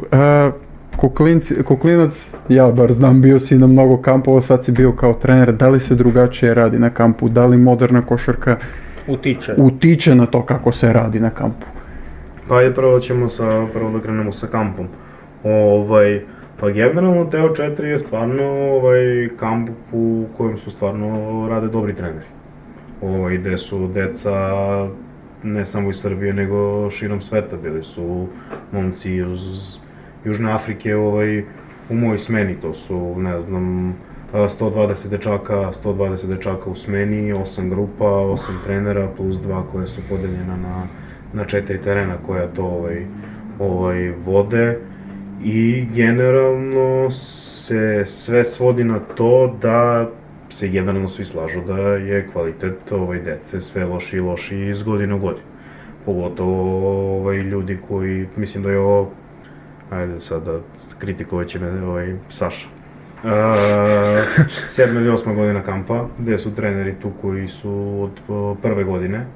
ko, 0.97 1.09
klinci- 1.09 1.63
ko 1.63 1.77
klinac, 1.77 2.31
ja 2.49 2.71
bar 2.71 2.93
znam, 2.93 3.23
bio 3.23 3.41
si 3.41 3.59
na 3.59 3.67
mnogo 3.67 3.97
kampova, 3.97 4.41
sad 4.41 4.65
si 4.65 4.73
bio 4.73 4.93
kao 4.93 5.15
trener, 5.15 5.53
da 5.53 5.69
li 5.69 5.81
se 5.81 5.95
drugačije 5.95 6.55
radi 6.55 6.79
na 6.79 6.91
kampu, 6.91 7.29
da 7.29 7.47
li 7.47 7.57
moderna 7.57 8.03
košarka 8.03 8.57
Utiče. 9.09 9.55
utiče 9.59 10.15
na 10.15 10.27
to 10.27 10.43
kako 10.43 10.73
se 10.73 10.93
radi 10.93 11.21
na 11.21 11.31
kampu? 11.31 11.67
Pa 12.49 12.61
je 12.61 12.75
prvo 12.75 13.01
ćemo 13.01 13.29
sa, 13.29 13.67
prvo 13.73 13.91
da 13.91 14.01
krenemo 14.01 14.33
sa 14.33 14.47
kampom. 14.47 14.87
Ovaj, 15.45 16.23
pa 16.61 16.71
generalno 16.71 17.25
Teo 17.25 17.49
4 17.49 17.83
je 17.83 17.99
stvarno 17.99 18.45
ovaj, 18.45 19.29
kamp 19.37 19.71
u 19.93 20.27
kojem 20.37 20.59
su 20.59 20.71
stvarno 20.71 21.47
rade 21.51 21.69
dobri 21.69 21.95
treneri. 21.95 22.27
Ovaj, 23.03 23.39
gde 23.39 23.59
su 23.59 23.89
deca 23.89 24.35
ne 25.43 25.67
samo 25.67 25.91
iz 25.91 25.97
Srbije 25.97 26.33
nego 26.33 26.91
širom 26.91 27.21
sveta, 27.21 27.57
bili 27.57 27.83
su 27.83 28.27
momci 28.73 29.17
iz 29.17 29.77
Južne 30.25 30.53
Afrike 30.53 30.97
ovaj, 30.97 31.45
u 31.91 31.95
mojoj 31.95 32.19
smeni, 32.19 32.61
to 32.61 32.75
su 32.75 33.15
ne 33.19 33.41
znam 33.43 33.97
120 34.33 35.09
dečaka, 35.09 35.73
120 35.85 36.27
dečaka 36.27 36.71
u 36.71 36.75
smeni, 36.75 37.35
8 37.35 37.69
grupa, 37.69 38.05
8 38.05 38.51
trenera 38.65 39.09
plus 39.17 39.37
2 39.37 39.63
koje 39.73 39.87
su 39.87 40.01
podeljena 40.09 40.57
na 40.57 40.87
na 41.33 41.45
četiri 41.45 41.83
terena 41.83 42.17
koja 42.27 42.47
to 42.47 42.65
ovaj, 42.65 43.07
ovaj, 43.59 44.13
vode. 44.27 44.79
I 45.45 45.87
generalno 45.95 47.11
se 47.11 48.05
sve 48.07 48.45
svodi 48.45 48.85
na 48.85 48.99
to 48.99 49.57
da 49.63 50.11
se 50.49 50.69
generalno 50.69 51.09
svi 51.09 51.25
slažu 51.25 51.61
da 51.61 51.77
je 51.79 52.29
kvalitet 52.33 52.93
ovaj, 52.93 53.21
dece 53.21 53.61
sve 53.61 53.85
loši 53.85 54.17
i 54.17 54.21
loši 54.21 54.59
iz 54.59 54.83
godine 54.83 55.15
u 55.15 55.19
godinu. 55.19 55.47
Pogotovo 56.05 57.19
ovaj, 57.19 57.37
ljudi 57.37 57.79
koji, 57.89 58.27
mislim 58.37 58.63
da 58.63 58.71
je 58.71 58.79
ovo, 58.79 59.11
ajde 59.91 60.21
sada, 60.21 60.61
kritikovat 60.99 61.47
će 61.47 61.59
me 61.59 61.85
ovaj, 61.85 62.15
Saša. 62.29 62.69
Uh, 63.23 63.31
sedma 64.75 65.01
ili 65.01 65.09
osma 65.09 65.35
godina 65.35 65.63
kampa, 65.63 66.07
gde 66.19 66.39
su 66.39 66.55
treneri 66.55 66.95
tu 67.03 67.11
koji 67.21 67.49
su 67.49 68.03
od 68.03 68.11
prve 68.63 68.85
godine 68.85 69.27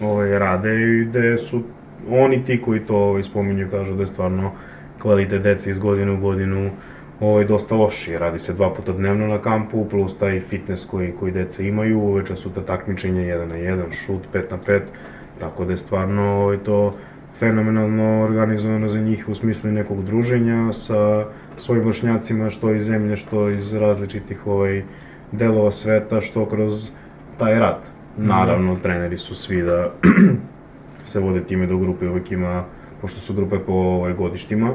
ovaj, 0.00 0.38
rade 0.38 0.80
i 0.80 1.04
gde 1.04 1.38
su 1.38 1.62
oni 2.10 2.44
ti 2.44 2.62
koji 2.64 2.80
to 2.80 2.96
ovaj, 2.96 3.22
spominju 3.22 3.68
kažu 3.70 3.94
da 3.94 4.02
je 4.02 4.06
stvarno 4.06 4.52
kvalitet 4.98 5.42
dece 5.42 5.70
iz 5.70 5.78
godine 5.78 6.12
u 6.12 6.20
godinu 6.20 6.70
ovaj, 7.20 7.44
dosta 7.44 7.74
loši. 7.74 8.18
Radi 8.18 8.38
se 8.38 8.52
dva 8.52 8.74
puta 8.74 8.92
dnevno 8.92 9.26
na 9.26 9.38
kampu, 9.38 9.88
plus 9.88 10.18
taj 10.18 10.40
fitness 10.40 10.86
koji, 10.86 11.12
koji 11.20 11.32
deca 11.32 11.62
imaju, 11.62 12.00
uveče 12.00 12.36
su 12.36 12.50
ta 12.50 12.60
takmičenja 12.60 13.20
1 13.20 13.46
na 13.46 13.54
1, 13.54 13.82
šut 14.06 14.22
5 14.32 14.50
na 14.50 14.58
5, 14.66 14.80
tako 15.40 15.64
da 15.64 15.72
je 15.72 15.78
stvarno 15.78 16.22
ovaj, 16.22 16.58
to 16.58 16.94
fenomenalno 17.38 18.22
organizovano 18.22 18.88
za 18.88 18.98
njih 18.98 19.28
u 19.28 19.34
smislu 19.34 19.70
nekog 19.70 20.04
druženja 20.04 20.72
sa 20.72 21.24
svojim 21.58 21.84
vršnjacima, 21.84 22.50
što 22.50 22.74
iz 22.74 22.84
zemlje, 22.84 23.16
što 23.16 23.48
iz 23.48 23.74
različitih 23.74 24.46
ovaj, 24.46 24.82
delova 25.32 25.70
sveta, 25.70 26.20
što 26.20 26.46
kroz 26.46 26.90
taj 27.38 27.58
rad. 27.58 27.80
Naravno, 28.16 28.76
treneri 28.82 29.18
su 29.18 29.34
svi 29.34 29.62
da 29.62 29.90
se 31.10 31.20
vode 31.20 31.44
time 31.44 31.66
da 31.66 31.74
u 31.74 31.78
grupi 31.78 32.06
uvek 32.06 32.32
ima, 32.32 32.64
pošto 33.00 33.20
su 33.20 33.34
grupe 33.34 33.58
po 33.58 33.72
ovaj, 33.72 34.12
godištima, 34.12 34.70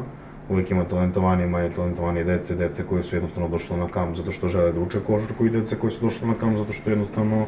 uvek 0.49 0.71
ima 0.71 0.83
talentovanije, 0.83 1.47
manje 1.47 1.69
talentovanije 1.69 2.23
dece, 2.23 2.55
dece 2.55 2.83
koje 2.83 3.03
su 3.03 3.15
jednostavno 3.15 3.49
došle 3.49 3.77
na 3.77 3.87
kamp 3.87 4.15
zato 4.17 4.31
što 4.31 4.47
žele 4.47 4.71
da 4.71 4.79
uče 4.79 4.99
košarku 5.07 5.45
i 5.45 5.49
dece 5.49 5.75
koje 5.75 5.91
su 5.91 6.05
došle 6.05 6.27
na 6.27 6.33
kamp 6.33 6.57
zato 6.57 6.73
što 6.73 6.89
jednostavno 6.89 7.45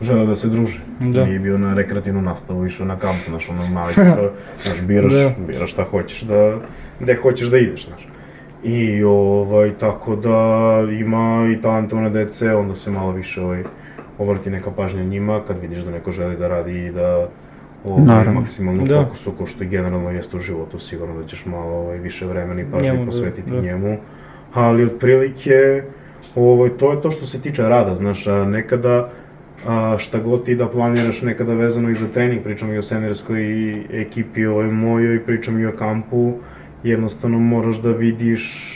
žele 0.00 0.26
da 0.26 0.36
se 0.36 0.48
druže. 0.48 0.80
Da. 1.00 1.24
Nije 1.24 1.38
bio 1.38 1.58
na 1.58 1.74
rekreativnu 1.74 2.22
nastavu, 2.22 2.66
išao 2.66 2.86
na 2.86 2.98
kamp, 2.98 3.18
znaš, 3.28 3.48
ono 3.48 3.60
da, 3.60 4.30
znaš, 4.64 4.82
biraš, 4.82 5.12
Da. 5.12 5.32
biraš 5.46 5.72
šta 5.72 5.84
hoćeš 5.84 6.22
da, 6.22 6.58
gde 7.00 7.16
hoćeš 7.22 7.48
da 7.48 7.58
ideš, 7.58 7.86
znaš. 7.86 8.08
I 8.62 9.02
ovaj, 9.02 9.72
tako 9.80 10.16
da 10.16 10.38
ima 11.00 11.48
i 11.56 11.60
talentovane 11.60 12.10
dece, 12.10 12.54
onda 12.54 12.74
se 12.74 12.90
malo 12.90 13.12
više 13.12 13.42
ovaj, 13.42 13.64
obrati 14.18 14.50
neka 14.50 14.70
pažnja 14.70 15.04
njima, 15.04 15.40
kad 15.46 15.60
vidiš 15.60 15.78
da 15.78 15.90
neko 15.90 16.12
želi 16.12 16.36
da 16.36 16.48
radi 16.48 16.86
i 16.86 16.92
da 16.92 17.28
ovaj, 17.90 18.04
Naravno. 18.04 18.40
maksimalno 18.40 18.84
Da. 18.84 19.02
fokusu, 19.04 19.32
ko 19.38 19.46
što 19.46 19.64
generalno 19.64 20.10
jeste 20.10 20.36
u 20.36 20.40
životu, 20.40 20.78
sigurno 20.78 21.20
da 21.22 21.26
ćeš 21.26 21.46
malo 21.46 21.72
ovaj, 21.72 21.98
više 21.98 22.26
vremena 22.26 22.60
i 22.60 22.64
pažnje 22.72 22.90
Njemu, 22.90 23.04
da, 23.04 23.06
posvetiti 23.06 23.50
da. 23.50 23.60
njemu. 23.60 23.96
Ali 24.52 24.84
otprilike, 24.84 25.82
ovaj, 26.34 26.70
to 26.70 26.92
je 26.92 27.02
to 27.02 27.10
što 27.10 27.26
se 27.26 27.40
tiče 27.40 27.62
rada, 27.62 27.96
znaš, 27.96 28.26
a 28.26 28.44
nekada 28.44 29.10
a, 29.66 29.94
šta 29.98 30.18
god 30.18 30.44
ti 30.44 30.54
da 30.54 30.68
planiraš 30.68 31.22
nekada 31.22 31.54
vezano 31.54 31.90
i 31.90 31.94
za 31.94 32.06
trening, 32.08 32.42
pričam 32.42 32.72
i 32.72 32.78
o 32.78 32.82
semirskoj 32.82 33.40
ekipi 34.00 34.46
ovaj, 34.46 34.66
mojoj, 34.66 35.24
pričam 35.24 35.60
i 35.60 35.66
o 35.66 35.72
kampu, 35.72 36.32
jednostavno 36.82 37.38
moraš 37.38 37.76
da 37.76 37.90
vidiš 37.90 38.72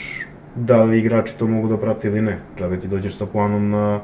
da 0.55 0.83
li 0.83 0.99
igrači 0.99 1.37
to 1.37 1.47
mogu 1.47 1.67
da 1.67 1.77
prate 1.77 2.07
ili 2.07 2.21
ne. 2.21 2.39
Čak 2.57 2.81
ti 2.81 2.87
dođeš 2.87 3.15
sa 3.15 3.25
planom 3.25 3.69
na 3.69 3.99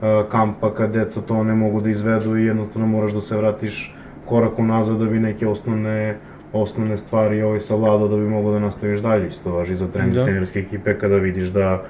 a, 0.00 0.24
kampa 0.30 0.74
kad 0.74 0.92
deca 0.92 1.20
to 1.20 1.44
ne 1.44 1.54
mogu 1.54 1.80
da 1.80 1.90
izvedu 1.90 2.36
i 2.36 2.44
jednostavno 2.44 2.88
moraš 2.88 3.12
da 3.12 3.20
se 3.20 3.36
vratiš 3.36 3.94
korak 4.28 4.58
unazad 4.58 4.98
da 4.98 5.04
bi 5.04 5.20
neke 5.20 5.46
osnovne 5.46 6.16
osnovne 6.52 6.96
stvari 6.96 7.42
ovaj 7.42 7.60
savladao 7.60 8.08
da 8.08 8.16
bi 8.16 8.28
mogao 8.28 8.52
da 8.52 8.58
nastaviš 8.58 9.00
dalje. 9.00 9.28
Isto 9.28 9.52
važi 9.52 9.74
za 9.74 9.88
trening 9.88 10.14
Da. 10.14 10.24
seniorske 10.24 10.58
ekipe 10.58 10.98
kada 10.98 11.16
vidiš 11.16 11.48
da 11.48 11.82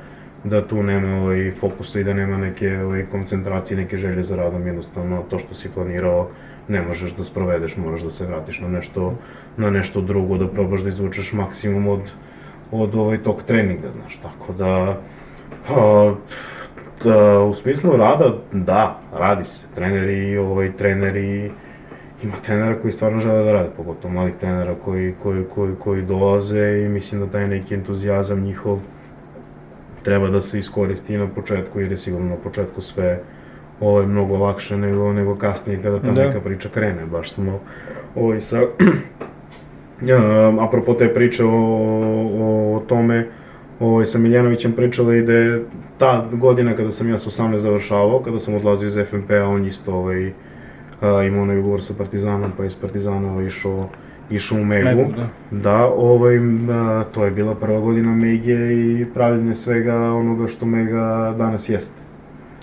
da 0.45 0.67
tu 0.67 0.83
nema 0.83 1.23
ovaj, 1.23 1.53
fokusa 1.61 2.01
i 2.01 2.05
da 2.05 2.15
nema 2.15 2.37
neke 2.37 2.79
ovaj, 2.81 3.07
koncentracije, 3.11 3.77
neke 3.77 3.97
želje 3.97 4.23
za 4.23 4.37
radom, 4.37 4.67
jednostavno 4.67 5.23
to 5.31 5.39
što 5.39 5.55
si 5.55 5.69
planirao 5.75 6.29
ne 6.69 6.83
možeš 6.83 7.13
da 7.17 7.25
sprovedeš, 7.25 7.77
moraš 7.77 8.03
da 8.03 8.11
se 8.11 8.27
vratiš 8.27 8.61
na 8.61 8.69
nešto, 8.69 9.15
na 9.57 9.71
nešto 9.71 10.01
drugo, 10.01 10.39
da 10.39 10.49
probaš 10.49 10.81
da 10.81 10.89
izvučeš 10.89 11.33
maksimum 11.33 11.89
od, 11.89 12.01
od 12.73 12.95
ovaj 12.95 13.19
tog 13.23 13.43
treninga, 13.43 13.89
znaš, 14.01 14.17
tako 14.23 14.53
da, 14.53 15.01
a, 15.69 16.15
da, 17.05 17.41
u 17.41 17.55
smislu 17.55 17.97
rada, 17.97 18.35
da, 18.53 19.01
radi 19.19 19.45
se, 19.45 19.67
treneri, 19.75 20.39
ovaj, 20.39 20.73
treneri, 20.73 21.51
ima 22.23 22.37
trenera 22.37 22.77
koji 22.83 22.93
stvarno 22.93 23.21
žele 23.21 23.45
da 23.45 23.53
rade, 23.53 23.69
pogotovo 23.77 24.15
mladih 24.15 24.35
trenera 24.41 24.75
koji, 24.85 25.15
koji, 25.23 25.45
koji, 25.55 25.75
koji 25.79 26.03
dolaze 26.03 26.83
i 26.85 26.89
mislim 26.89 27.21
da 27.21 27.27
taj 27.27 27.49
neki 27.49 27.75
entuzijazam 27.75 28.41
njihov 28.41 28.79
treba 30.03 30.31
da 30.31 30.41
se 30.41 30.59
iskoristi 30.59 31.19
na 31.19 31.27
početku, 31.27 31.81
jer 31.81 31.91
je 31.91 31.99
sigurno 31.99 32.29
na 32.29 32.37
početku 32.37 32.81
sve 32.81 33.21
ovaj, 33.81 34.07
mnogo 34.07 34.37
lakše 34.37 34.77
nego, 34.77 35.13
nego 35.13 35.35
kasnije 35.35 35.83
kada 35.83 36.01
ta 36.01 36.11
Da. 36.11 36.27
neka 36.27 36.41
priča 36.41 36.69
krene. 36.69 37.07
Baš 37.07 37.33
smo 37.33 37.61
ovaj, 38.15 38.41
sa, 38.41 38.61
apropo 40.67 40.95
te 40.95 41.15
priče 41.15 41.45
o, 41.45 41.51
o, 41.51 42.77
o 42.77 42.83
tome, 42.89 43.27
ovaj, 43.81 44.05
sa 44.05 44.19
Miljanovićem 44.19 44.73
pričala 44.73 45.17
i 45.17 45.23
da 45.23 45.33
je 45.33 45.65
ta 45.99 46.27
godina 46.33 46.77
kada 46.77 46.91
sam 46.91 47.09
ja 47.09 47.19
sa 47.19 47.43
18 47.43 47.57
završavao, 47.57 48.23
kada 48.23 48.39
sam 48.39 48.55
odlazio 48.55 48.87
iz 48.87 48.99
FNP-a, 49.11 49.49
on 49.49 49.67
isto 49.67 49.95
ovaj, 49.95 50.33
imao 51.27 51.43
onaj 51.43 51.59
ugovor 51.59 51.83
sa 51.83 51.95
Partizanom, 51.99 52.53
pa 52.57 52.63
je 52.63 52.67
iz 52.67 52.77
Partizana 52.77 53.43
išao 53.43 53.89
išao 54.31 54.59
u 54.59 54.65
Megu. 54.65 54.85
Megu, 54.85 55.13
da. 55.17 55.29
Da, 55.51 55.87
ovaj, 55.87 56.37
a, 56.71 57.05
to 57.13 57.25
je 57.25 57.31
bila 57.31 57.55
prva 57.55 57.81
godina 57.81 58.15
Mege 58.15 58.75
i 58.75 59.07
pravljenje 59.15 59.55
svega 59.55 59.97
onoga 59.97 60.47
što 60.47 60.67
Mega 60.67 61.35
danas 61.39 61.69
jeste. 61.69 62.01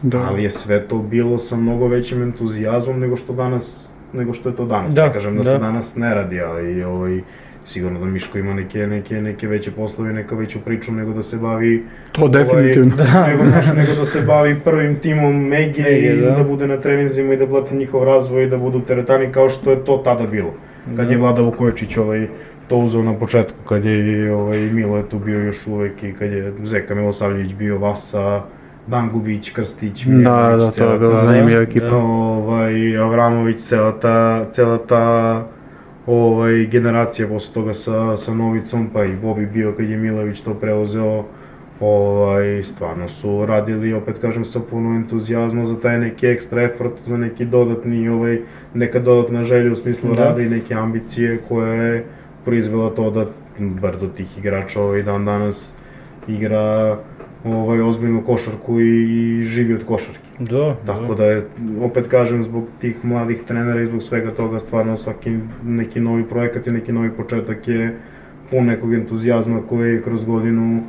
Da. 0.02 0.28
Ali 0.30 0.44
je 0.44 0.52
sve 0.52 0.88
to 0.88 0.98
bilo 0.98 1.38
sa 1.38 1.58
mnogo 1.58 1.88
većim 1.88 2.24
entuzijazmom 2.24 3.00
nego 3.00 3.16
što 3.16 3.34
danas 3.34 3.90
nego 4.14 4.34
što 4.34 4.50
je 4.50 4.56
to 4.56 4.66
danas. 4.66 4.96
Da, 4.96 5.08
ne 5.08 5.14
kažem 5.14 5.36
da, 5.36 5.44
da. 5.44 5.50
se 5.50 5.58
danas 5.58 5.96
ne 5.96 6.16
radi, 6.16 6.42
ali 6.42 6.84
ovaj, 6.84 7.22
sigurno 7.66 8.00
da 8.00 8.06
Miško 8.06 8.38
ima 8.38 8.54
neke, 8.54 8.88
neke, 8.88 9.22
neke 9.22 9.48
veće 9.48 9.72
poslove, 9.72 10.14
neka 10.14 10.36
veću 10.36 10.60
priču 10.60 10.92
nego 10.92 11.14
da 11.14 11.24
se 11.24 11.38
bavi 11.38 11.84
To 12.12 12.28
definitivno. 12.28 12.94
Ovaj, 13.16 13.32
nego, 13.32 13.44
znaš, 13.44 13.66
nego 13.76 13.94
da 14.00 14.06
se 14.06 14.22
bavi 14.22 14.56
prvim 14.64 14.96
timom 15.00 15.48
Mege 15.48 15.82
Mege, 15.82 16.14
i 16.14 16.22
da. 16.22 16.32
da. 16.32 16.44
bude 16.44 16.68
na 16.68 16.78
treninzima 16.78 17.34
i 17.34 17.38
da 17.38 17.46
blati 17.46 17.76
njihov 17.76 18.04
razvoj 18.04 18.44
i 18.44 18.50
da 18.50 18.58
budu 18.58 18.82
teretani 18.82 19.32
kao 19.32 19.50
što 19.50 19.72
je 19.72 19.86
to 19.86 20.02
tada 20.06 20.28
bilo. 20.28 20.54
Kad 20.98 21.06
Da. 21.06 21.12
je 21.12 21.18
Vlada 21.18 21.42
Vukojičić 21.42 21.98
ovaj, 21.98 22.28
to 22.68 22.78
uzeo 22.78 23.04
na 23.04 23.14
početku, 23.14 23.58
kad 23.66 23.86
je 23.86 24.34
ovaj, 24.34 24.60
Milo 24.60 24.98
je 24.98 25.10
tu 25.10 25.20
bio 25.20 25.40
još 25.40 25.68
uvek 25.68 26.04
i 26.04 26.14
kad 26.14 26.32
je 26.32 26.54
Zeka 26.64 26.96
Milosavljević 26.96 27.54
bio 27.54 27.78
Vasa, 27.78 28.42
Dangubić, 28.88 29.52
Krstić, 29.52 30.06
Da, 30.06 30.12
Miljanović, 30.12 30.64
da, 30.64 30.86
to 30.86 30.94
je 30.94 31.00
bila 31.00 31.24
zanimljiva 31.24 31.62
ekipa. 31.62 31.86
Da. 31.86 31.96
ovaj, 31.98 32.98
Avramović, 32.98 33.60
cela 33.60 34.00
ta, 34.00 34.46
cela 34.52 34.78
ta 34.78 35.48
ovaj, 36.08 36.66
generacija 36.66 37.28
posle 37.28 37.54
toga 37.54 37.74
sa, 37.74 38.18
sa 38.18 38.34
Novicom, 38.34 38.90
pa 38.94 39.06
i 39.06 39.16
Bobi 39.16 39.46
bio 39.46 39.74
kad 39.78 39.90
je 39.90 39.98
Milović 39.98 40.42
to 40.42 40.54
preuzeo, 40.54 41.24
ovaj, 41.80 42.64
stvarno 42.64 43.10
su 43.10 43.46
radili, 43.46 43.94
opet 43.94 44.18
kažem, 44.22 44.46
sa 44.46 44.60
puno 44.70 44.96
entuzijazma 44.96 45.66
za 45.66 45.80
taj 45.80 46.00
neki 46.00 46.28
ekstra 46.28 46.64
effort, 46.64 46.94
za 47.04 47.18
neki 47.18 47.46
dodatni, 47.46 48.10
ovaj, 48.10 48.40
neka 48.74 49.00
dodatna 49.00 49.44
želja 49.44 49.72
u 49.72 49.76
smislu 49.76 50.14
Da. 50.14 50.24
rada 50.24 50.42
i 50.42 50.50
neke 50.50 50.74
ambicije 50.74 51.40
koja 51.48 51.74
je 51.74 52.06
proizvela 52.46 52.90
to 52.90 53.10
da 53.12 53.26
bar 53.60 53.98
do 53.98 54.08
tih 54.08 54.38
igrača 54.38 54.82
ovaj 54.82 55.04
dan 55.04 55.26
danas 55.26 55.74
igra 56.28 56.98
ovaj, 57.46 57.82
ozbiljnu 57.82 58.24
košarku 58.26 58.80
i, 58.80 59.04
i 59.40 59.44
živi 59.44 59.74
od 59.74 59.86
košarke. 59.86 60.20
Da, 60.40 60.76
Tako 60.86 61.16
da 61.16 61.26
je, 61.26 61.46
opet 61.82 62.08
kažem, 62.08 62.44
zbog 62.44 62.64
tih 62.82 63.06
mladih 63.06 63.44
trenera 63.48 63.82
i 63.82 63.86
zbog 63.86 64.04
svega 64.04 64.32
toga, 64.32 64.60
stvarno 64.60 64.98
svaki 64.98 65.38
neki 65.64 66.00
novi 66.00 66.24
projekat 66.24 66.68
i 66.68 66.72
neki 66.72 66.92
novi 66.92 67.10
početak 67.10 67.68
je 67.68 67.98
pun 68.52 68.66
nekog 68.66 68.94
entuzijazma 68.94 69.62
koji 69.70 70.02
kroz 70.02 70.26
godinu 70.26 70.84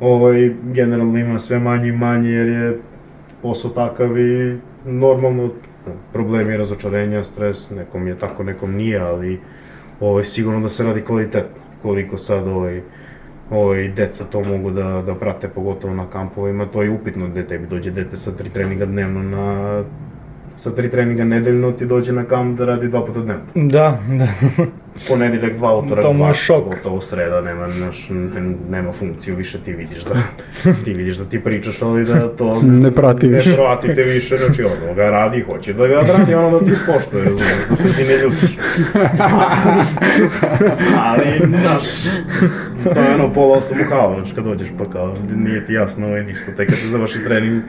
ovaj, 0.00 0.54
generalno 0.72 1.18
ima 1.18 1.38
sve 1.38 1.58
manje 1.58 1.88
i 1.88 1.92
manje 1.92 2.30
jer 2.30 2.48
je 2.48 2.78
posao 3.42 3.70
takav 3.70 4.18
i 4.18 4.58
normalno 4.86 5.50
problemi, 6.12 6.56
razočarenja, 6.56 7.24
stres, 7.24 7.70
nekom 7.70 8.06
je 8.06 8.18
tako, 8.18 8.42
nekom 8.42 8.74
nije, 8.74 8.98
ali 8.98 9.40
ovaj, 10.00 10.24
sigurno 10.24 10.60
da 10.60 10.68
se 10.68 10.84
radi 10.84 11.00
kvalitetno. 11.00 11.62
Koliko 11.82 12.18
sad 12.18 12.46
ovaj, 12.46 12.82
ovaj, 13.52 13.88
deca 13.88 14.24
to 14.24 14.44
mogu 14.44 14.70
da, 14.70 15.02
da 15.06 15.14
prate, 15.14 15.48
pogotovo 15.48 15.94
na 15.94 16.06
kampovima, 16.06 16.66
to 16.66 16.82
je 16.82 16.90
upitno 16.90 17.28
gde 17.28 17.46
tebi 17.46 17.66
dođe 17.66 17.90
dete 17.90 18.16
sa 18.16 18.32
tri 18.32 18.48
treninga 18.50 18.86
dnevno 18.86 19.22
na 19.22 19.82
sa 20.56 20.70
tri 20.70 20.90
treninga 20.90 21.24
nedeljno 21.24 21.72
ti 21.72 21.86
dođe 21.86 22.12
na 22.12 22.24
kamp 22.24 22.58
da 22.58 22.64
radi 22.64 22.88
dva 22.88 23.06
puta 23.06 23.20
dnevno. 23.20 23.42
Da, 23.54 23.98
da. 24.08 24.26
Ponedeljak 25.08 25.56
dva, 25.56 25.76
utorak 25.76 26.02
To 26.02 26.12
dva, 26.12 26.32
šok. 26.32 26.64
gotovo 26.64 27.00
sreda, 27.00 27.40
nema, 27.40 27.66
naš, 27.66 28.08
ne- 28.10 28.40
nema 28.70 28.92
funkciju 28.92 29.36
više, 29.36 29.58
ti 29.58 29.72
vidiš 29.72 30.04
da, 30.04 30.14
ti 30.84 30.92
vidiš 30.92 31.16
da 31.16 31.24
ti 31.24 31.40
pričaš, 31.40 31.82
ali 31.82 32.04
da 32.04 32.28
to 32.28 32.62
Ne 32.82 32.90
prati 32.90 33.28
više. 33.28 33.50
Ne 33.50 33.56
prati 33.56 33.94
te 33.94 34.02
više, 34.02 34.36
znači 34.36 34.64
ono 34.64 34.94
ga 34.94 35.10
radi, 35.10 35.40
hoće 35.42 35.72
da 35.72 35.86
ga 35.86 35.94
radi, 35.94 36.34
ono 36.34 36.58
da 36.58 36.64
ti 36.66 36.72
ispoštuje, 36.72 37.24
razumiješ, 37.24 37.68
da 37.70 37.76
se 37.76 37.92
ti 37.92 38.02
ne 38.02 38.22
ljutiš. 38.22 38.58
ali, 41.06 41.24
znaš, 41.62 41.84
to 42.84 43.00
je 43.00 43.14
ono 43.14 43.32
pola 43.32 43.58
osam 43.58 43.78
u 43.86 43.88
kao, 43.88 44.14
znači 44.14 44.34
kad 44.34 44.44
dođeš 44.44 44.68
pa 44.78 44.84
kao, 44.84 45.16
nije 45.36 45.66
ti 45.66 45.72
jasno 45.72 46.06
ovaj 46.06 46.24
ništa, 46.24 46.52
tek 46.56 46.68
kad 46.68 46.78
se 46.78 46.88
završi 46.88 47.24
trening, 47.24 47.62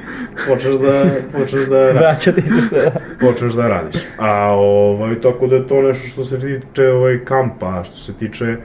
počneš 0.48 0.73
da, 0.73 1.03
počneš 1.38 1.61
da 1.68 1.85
radiš 1.85 2.02
Vraćati 2.02 2.41
se 2.41 2.68
sve. 2.69 2.91
počneš 3.22 3.53
da 3.53 3.68
radiš. 3.68 4.02
A 4.18 4.53
ovaj, 4.56 5.22
tako 5.22 5.48
da 5.48 5.56
je 5.56 5.68
to 5.68 5.81
nešto 5.81 6.07
što 6.07 6.26
se 6.26 6.40
tiče 6.40 6.88
ovaj, 6.88 7.19
kampa, 7.26 7.84
što 7.84 7.98
se 7.98 8.14
tiče 8.14 8.56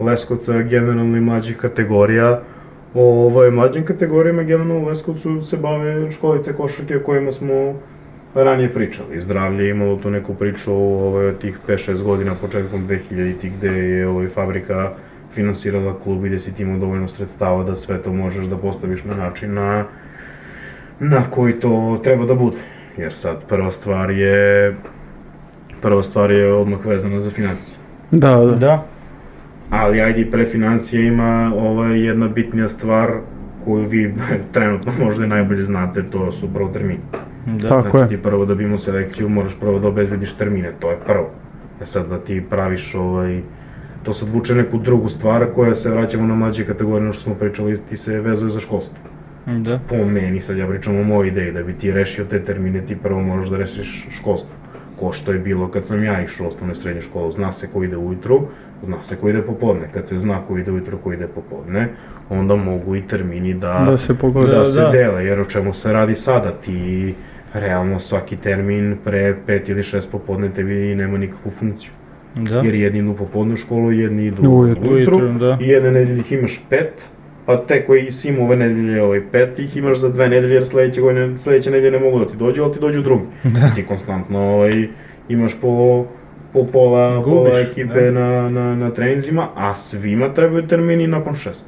Leskovca 0.00 0.62
generalno 0.62 1.16
i 1.16 1.20
mlađih 1.20 1.56
kategorija, 1.56 2.40
ovaj, 2.94 3.50
mlađim 3.50 3.84
kategorijama 3.84 4.42
generalno 4.42 4.78
u 4.78 4.88
Leskovcu 4.88 5.42
se 5.42 5.56
bave 5.56 6.12
školice 6.12 6.52
košarke 6.52 6.96
o 6.96 7.00
kojima 7.00 7.32
smo 7.32 7.74
ranije 8.34 8.72
pričali. 8.74 9.20
Zdravlje 9.20 9.64
je 9.64 9.70
imalo 9.70 9.96
tu 9.96 10.10
neku 10.10 10.34
priču 10.34 10.72
ovaj, 10.72 11.32
tih 11.32 11.58
5-6 11.68 12.02
godina 12.02 12.34
početkom 12.34 12.88
2000-ih 12.88 13.52
gde 13.58 13.68
je 13.68 14.08
ovaj, 14.08 14.28
fabrika 14.28 14.90
finansirala 15.34 15.98
klub 16.04 16.24
i 16.24 16.28
gde 16.28 16.40
si 16.40 16.52
ti 16.54 16.62
imao 16.62 16.78
dovoljno 16.78 17.08
sredstava 17.08 17.64
da 17.64 17.74
sve 17.74 18.02
to 18.02 18.12
možeš 18.12 18.46
da 18.46 18.56
postaviš 18.56 19.04
na 19.04 19.14
način 19.14 19.54
na, 19.54 19.84
na 21.00 21.30
koji 21.30 21.60
to 21.60 22.00
treba 22.02 22.26
da 22.26 22.34
bude. 22.34 22.56
Jer 22.96 23.12
sad 23.12 23.44
prva 23.48 23.70
stvar 23.70 24.10
je 24.10 24.74
prva 25.82 26.02
stvar 26.02 26.30
je 26.30 26.52
odmah 26.52 26.86
vezana 26.86 27.20
za 27.20 27.30
financije. 27.30 27.76
Da, 28.10 28.36
da. 28.36 28.56
Da. 28.56 28.84
Ali 29.70 30.00
ajde 30.00 30.20
i 30.20 30.30
pre 30.30 30.44
financije 30.44 31.06
ima 31.06 31.52
ovaj, 31.56 32.06
jedna 32.06 32.28
bitnija 32.28 32.68
stvar 32.68 33.10
koju 33.64 33.84
vi 33.84 34.14
trenutno 34.54 34.92
možda 35.04 35.24
i 35.24 35.28
najbolje 35.28 35.62
znate, 35.62 36.02
to 36.02 36.32
su 36.32 36.54
prvo 36.54 36.68
termini. 36.68 37.00
Da. 37.46 37.68
Tako 37.68 37.98
znači 37.98 38.14
je. 38.14 38.16
ti 38.16 38.22
prvo 38.22 38.44
da 38.44 38.54
bi 38.54 38.64
imao 38.64 38.78
selekciju 38.78 39.28
moraš 39.28 39.56
prvo 39.60 39.78
da 39.78 39.88
obezbediš 39.88 40.32
termine, 40.32 40.72
to 40.80 40.90
je 40.90 40.96
prvo. 41.06 41.30
E 41.80 41.86
sad 41.86 42.08
da 42.08 42.18
ti 42.18 42.44
praviš 42.50 42.94
ovaj, 42.94 43.40
to 44.04 44.14
sad 44.14 44.28
vuče 44.28 44.54
neku 44.54 44.78
drugu 44.78 45.08
stvar 45.08 45.46
koja 45.54 45.74
se 45.74 45.90
vraćamo 45.90 46.26
na 46.26 46.34
mlađe 46.34 46.64
kategorije, 46.64 47.02
ono 47.02 47.12
što 47.12 47.22
smo 47.22 47.34
pričali, 47.34 47.78
ti 47.88 47.96
se 47.96 48.20
vezuje 48.20 48.50
za 48.50 48.60
školstvo. 48.60 48.96
Da. 49.46 49.78
po 49.88 49.96
meni, 49.96 50.40
sad 50.40 50.56
ja 50.56 50.66
pričam 50.66 50.96
o 50.96 51.04
mojoj 51.04 51.28
ideji, 51.28 51.52
da 51.52 51.62
bi 51.62 51.72
ti 51.72 51.92
rešio 51.92 52.24
te 52.24 52.44
termine, 52.44 52.80
ti 52.80 52.96
prvo 52.96 53.20
moraš 53.22 53.48
da 53.48 53.56
rešiš 53.56 54.06
školstvo. 54.10 54.50
Ko 55.00 55.12
što 55.12 55.32
je 55.32 55.38
bilo 55.38 55.68
kad 55.68 55.86
sam 55.86 56.04
ja 56.04 56.22
išao 56.22 56.46
u 56.46 56.48
osnovnu 56.48 56.74
srednju 56.74 57.02
školu, 57.02 57.32
zna 57.32 57.52
se 57.52 57.68
ko 57.72 57.82
ide 57.84 57.96
ujutru, 57.96 58.40
zna 58.82 59.02
se 59.02 59.16
ko 59.16 59.28
ide 59.28 59.42
popodne. 59.42 59.88
Kad 59.94 60.08
se 60.08 60.18
zna 60.18 60.40
ko 60.48 60.58
ide 60.58 60.72
ujutru, 60.72 60.98
ko 60.98 61.12
ide 61.12 61.26
popodne, 61.26 61.88
onda 62.30 62.56
mogu 62.56 62.96
i 62.96 63.02
termini 63.02 63.54
da, 63.54 63.84
Da 63.86 63.96
se 63.96 64.14
pogode. 64.14 64.52
da, 64.52 64.58
Da, 64.58 64.66
se 64.66 64.80
da. 64.80 64.90
dele, 64.90 65.24
jer 65.24 65.40
o 65.40 65.44
čemu 65.44 65.74
se 65.74 65.92
radi 65.92 66.14
sada, 66.14 66.50
ti 66.52 67.14
realno 67.54 68.00
svaki 68.00 68.36
termin 68.36 68.96
pre 69.04 69.36
pet 69.46 69.68
ili 69.68 69.82
šest 69.82 70.12
popodne 70.12 70.50
tebi 70.50 70.94
nema 70.94 71.18
nikakvu 71.18 71.50
funkciju. 71.50 71.90
Da. 72.34 72.60
Jer 72.60 72.74
jedni 72.74 72.98
idu 72.98 73.14
popodne 73.14 73.54
u 73.54 73.56
školu, 73.56 73.92
jedni 73.92 74.26
idu 74.26 74.50
Ujutru. 74.50 74.92
ujutru, 74.92 75.28
da. 75.28 75.58
i 75.60 75.68
jedne 75.68 75.90
nedelje 75.92 76.20
ih 76.20 76.32
imaš 76.32 76.64
pet, 76.70 76.92
pa 77.46 77.56
te 77.56 77.86
koji 77.86 78.12
si 78.12 78.28
imao 78.28 78.44
ove 78.44 78.56
nedelje 78.56 79.02
ovaj 79.02 79.20
pet, 79.32 79.58
ih 79.58 79.76
imaš 79.76 79.98
za 79.98 80.08
dve 80.08 80.28
nedelje 80.28 80.54
jer 80.54 80.66
sledeće, 80.66 81.00
godine, 81.00 81.38
sledeće 81.38 81.70
nedelje 81.70 81.90
ne 81.90 82.04
mogu 82.04 82.18
da 82.18 82.26
ti 82.26 82.36
dođu, 82.36 82.62
ali 82.62 82.72
ti 82.72 82.80
dođu 82.80 83.02
drugi. 83.02 83.24
Da. 83.54 83.74
Ti 83.74 83.84
konstantno 83.84 84.38
ovaj, 84.40 84.88
imaš 85.28 85.60
po, 85.60 86.04
po 86.52 86.66
pola, 86.66 87.14
Gubiš, 87.14 87.32
pola 87.32 87.60
ekipe 87.60 88.00
da. 88.00 88.10
na, 88.10 88.48
na, 88.50 88.74
na 88.76 88.90
treninzima, 88.90 89.48
a 89.56 89.74
svima 89.74 90.34
trebaju 90.34 90.66
termini 90.66 91.06
nakon 91.06 91.34
šest. 91.34 91.66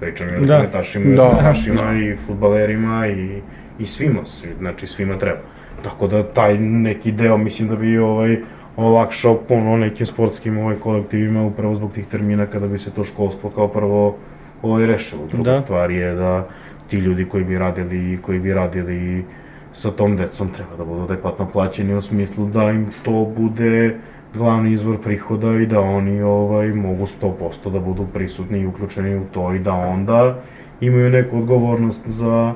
Pričam 0.00 0.26
i 0.28 0.36
o 0.36 0.40
Da. 0.40 0.56
rukometašima, 0.56 1.04
i 1.04 1.16
Da, 1.16 1.22
rukometašima, 1.24 1.82
da. 1.82 1.98
i 1.98 2.16
futbalerima, 2.16 3.06
i, 3.08 3.40
i 3.78 3.86
svima, 3.86 4.20
svi, 4.24 4.48
znači 4.58 4.86
svima 4.86 5.18
treba. 5.18 5.38
Tako 5.84 6.06
da 6.06 6.22
taj 6.24 6.58
neki 6.58 7.12
deo 7.12 7.36
mislim 7.36 7.68
da 7.68 7.76
bi 7.76 7.98
ovaj, 7.98 8.36
olakšao 8.76 9.38
puno 9.48 9.76
nekim 9.76 10.06
sportskim 10.06 10.58
ovaj, 10.58 10.76
kolektivima 10.76 11.44
upravo 11.44 11.74
zbog 11.74 11.92
tih 11.92 12.06
termina 12.06 12.46
kada 12.46 12.66
bi 12.66 12.78
se 12.78 12.90
to 12.90 13.04
školstvo 13.04 13.50
kao 13.50 13.68
prvo 13.68 14.16
ovaj, 14.62 14.86
rešilo. 14.86 15.26
Druga 15.26 15.50
Da. 15.50 15.56
stvar 15.56 15.90
je 15.90 16.14
da 16.14 16.48
ti 16.88 16.96
ljudi 16.96 17.24
koji 17.24 17.44
bi 17.44 17.58
radili, 17.58 18.18
koji 18.22 18.38
bi 18.38 18.54
radili 18.54 19.24
sa 19.72 19.90
tom 19.90 20.16
decom 20.16 20.48
treba 20.48 20.76
da 20.76 20.84
budu 20.84 21.02
adekvatno 21.02 21.48
plaćeni 21.52 21.94
u 21.94 22.02
smislu 22.02 22.46
da 22.46 22.70
im 22.70 22.86
to 23.02 23.32
bude 23.36 23.96
glavni 24.34 24.72
izvor 24.72 24.98
prihoda 24.98 25.52
i 25.52 25.66
da 25.66 25.80
oni 25.80 26.22
ovaj 26.22 26.68
mogu 26.68 27.06
100% 27.06 27.72
da 27.72 27.78
budu 27.78 28.06
prisutni 28.14 28.58
i 28.58 28.66
uključeni 28.66 29.16
u 29.16 29.24
to 29.32 29.54
i 29.54 29.58
da 29.58 29.72
onda 29.72 30.36
imaju 30.80 31.10
neku 31.10 31.38
odgovornost 31.38 32.08
za 32.08 32.54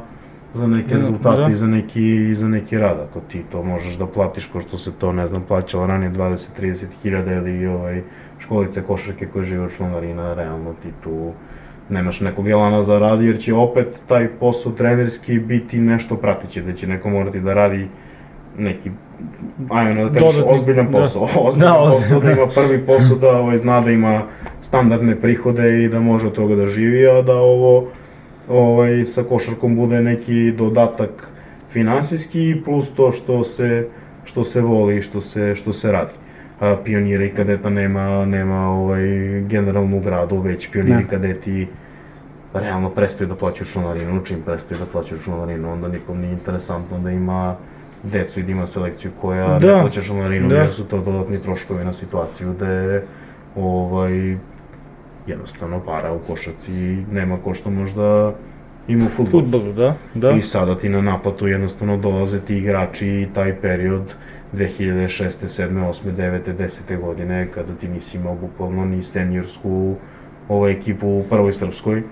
za 0.54 0.66
neke 0.66 0.88
Da, 0.88 0.96
rezultate 0.96 1.40
da. 1.40 1.48
i 1.50 1.54
za 1.54 1.66
neki, 1.66 2.34
za 2.34 2.48
neki 2.48 2.78
rad, 2.78 2.96
ako 3.10 3.20
ti 3.20 3.42
to 3.52 3.62
možeš 3.62 3.94
da 3.94 4.06
platiš 4.06 4.46
ko 4.46 4.60
što 4.60 4.78
se 4.78 4.92
to, 4.92 5.12
ne 5.12 5.26
znam, 5.26 5.42
plaćalo 5.48 5.86
ranije 5.86 6.10
20-30 6.12 6.84
hiljada 7.02 7.32
ili 7.32 7.66
ovaj, 7.66 8.02
školice 8.38 8.82
košarke 8.82 9.26
koje 9.26 9.44
žive 9.44 9.64
od 9.64 9.76
članarina, 9.76 10.34
realno 10.34 10.74
ti 10.82 10.88
tu 11.04 11.32
nemaš 11.88 12.20
nekog 12.20 12.48
jelana 12.48 12.82
za 12.82 12.98
rad, 12.98 13.22
jer 13.22 13.38
će 13.38 13.54
opet 13.54 13.86
taj 14.08 14.28
posao 14.28 14.72
trenerski 14.72 15.38
biti 15.38 15.78
nešto 15.78 16.16
pratiće, 16.16 16.62
da 16.62 16.72
će 16.72 16.86
neko 16.86 17.10
morati 17.10 17.40
da 17.40 17.54
radi 17.54 17.88
neki, 18.58 18.90
ajmo 19.70 20.08
da 20.08 20.20
kažeš, 20.20 20.42
ozbiljan 20.46 20.86
da. 20.86 20.98
posao, 20.98 21.22
ozbiljan 21.46 21.72
Da, 21.72 21.90
posao, 21.90 22.20
da 22.20 22.32
ima 22.32 22.46
prvi 22.54 22.86
posao, 22.86 23.16
da 23.16 23.32
ovaj, 23.36 23.58
zna 23.58 23.80
da 23.80 23.90
ima 23.90 24.22
standardne 24.62 25.16
prihode 25.16 25.84
i 25.84 25.88
da 25.88 26.00
može 26.00 26.26
od 26.26 26.32
toga 26.32 26.54
da 26.56 26.66
živi, 26.66 27.06
a 27.08 27.22
da 27.22 27.34
ovo 27.34 27.86
ovaj, 28.48 29.04
sa 29.04 29.22
košarkom 29.22 29.76
bude 29.76 30.02
neki 30.02 30.52
dodatak 30.52 31.28
finansijski 31.72 32.62
plus 32.64 32.90
to 32.94 33.12
što 33.12 33.44
se, 33.44 33.88
što 34.24 34.44
se 34.44 34.60
voli 34.60 34.96
i 34.96 35.02
što 35.02 35.20
se, 35.20 35.54
što 35.54 35.72
se 35.72 35.92
radi. 35.92 36.12
A, 36.60 36.76
pionira 36.84 37.24
i 37.24 37.30
kadeta 37.30 37.70
nema, 37.70 38.24
nema 38.24 38.70
ovaj, 38.70 39.02
generalnu 39.48 40.00
gradu, 40.00 40.38
već 40.38 40.70
pioniri 40.70 40.94
Ne. 40.94 41.08
kadeti 41.08 41.66
realno 42.54 42.90
prestaju 42.90 43.28
da 43.28 43.34
plaćaju 43.34 43.66
članarinu, 43.72 44.24
čim 44.24 44.42
prestaju 44.46 44.78
da 44.80 44.86
plaćaju 44.86 45.20
članarinu, 45.20 45.72
onda 45.72 45.88
nikom 45.88 46.20
nije 46.20 46.32
interesantno 46.32 46.98
da 46.98 47.10
ima 47.10 47.56
decu 48.02 48.40
i 48.40 48.42
da 48.42 48.52
ima 48.52 48.66
selekciju 48.66 49.10
koja 49.20 49.52
ne 49.52 49.58
Da, 49.58 49.78
plaća 49.80 50.02
članarinu, 50.02 50.48
da. 50.48 50.56
jer 50.56 50.72
su 50.72 50.84
to 50.84 51.00
dodatni 51.00 51.38
troškovi 51.42 51.84
na 51.84 51.92
situaciju 51.92 52.52
gde 52.52 53.02
ovaj, 53.56 54.36
jednostavno 55.26 55.80
para 55.80 56.12
u 56.12 56.18
košaci 56.18 56.72
nema 57.12 57.38
ko 57.44 57.54
što 57.54 57.70
možda 57.70 58.34
ima 58.88 59.06
u 59.06 59.08
futbolu. 59.08 59.44
Futbolu, 59.44 59.72
da, 59.72 59.96
da. 60.14 60.30
I 60.30 60.42
sada 60.42 60.78
ti 60.78 60.88
na 60.88 61.00
naplatu 61.00 61.48
jednostavno 61.48 61.96
dolaze 61.96 62.40
ti 62.40 62.56
igrači 62.56 63.06
i 63.06 63.28
taj 63.34 63.60
period 63.60 64.14
2006. 64.52 65.46
7. 65.46 65.88
8. 65.88 66.16
9. 66.16 66.56
10. 66.56 67.00
godine 67.00 67.48
kada 67.54 67.74
ti 67.74 67.88
nisi 67.88 68.16
imao 68.16 68.34
bukvalno 68.34 68.84
ni 68.84 69.02
seniorsku 69.02 69.94
ovaj, 70.48 70.72
ekipu 70.72 71.08
u 71.08 71.24
prvoj 71.30 71.52
srpskoj, 71.52 72.02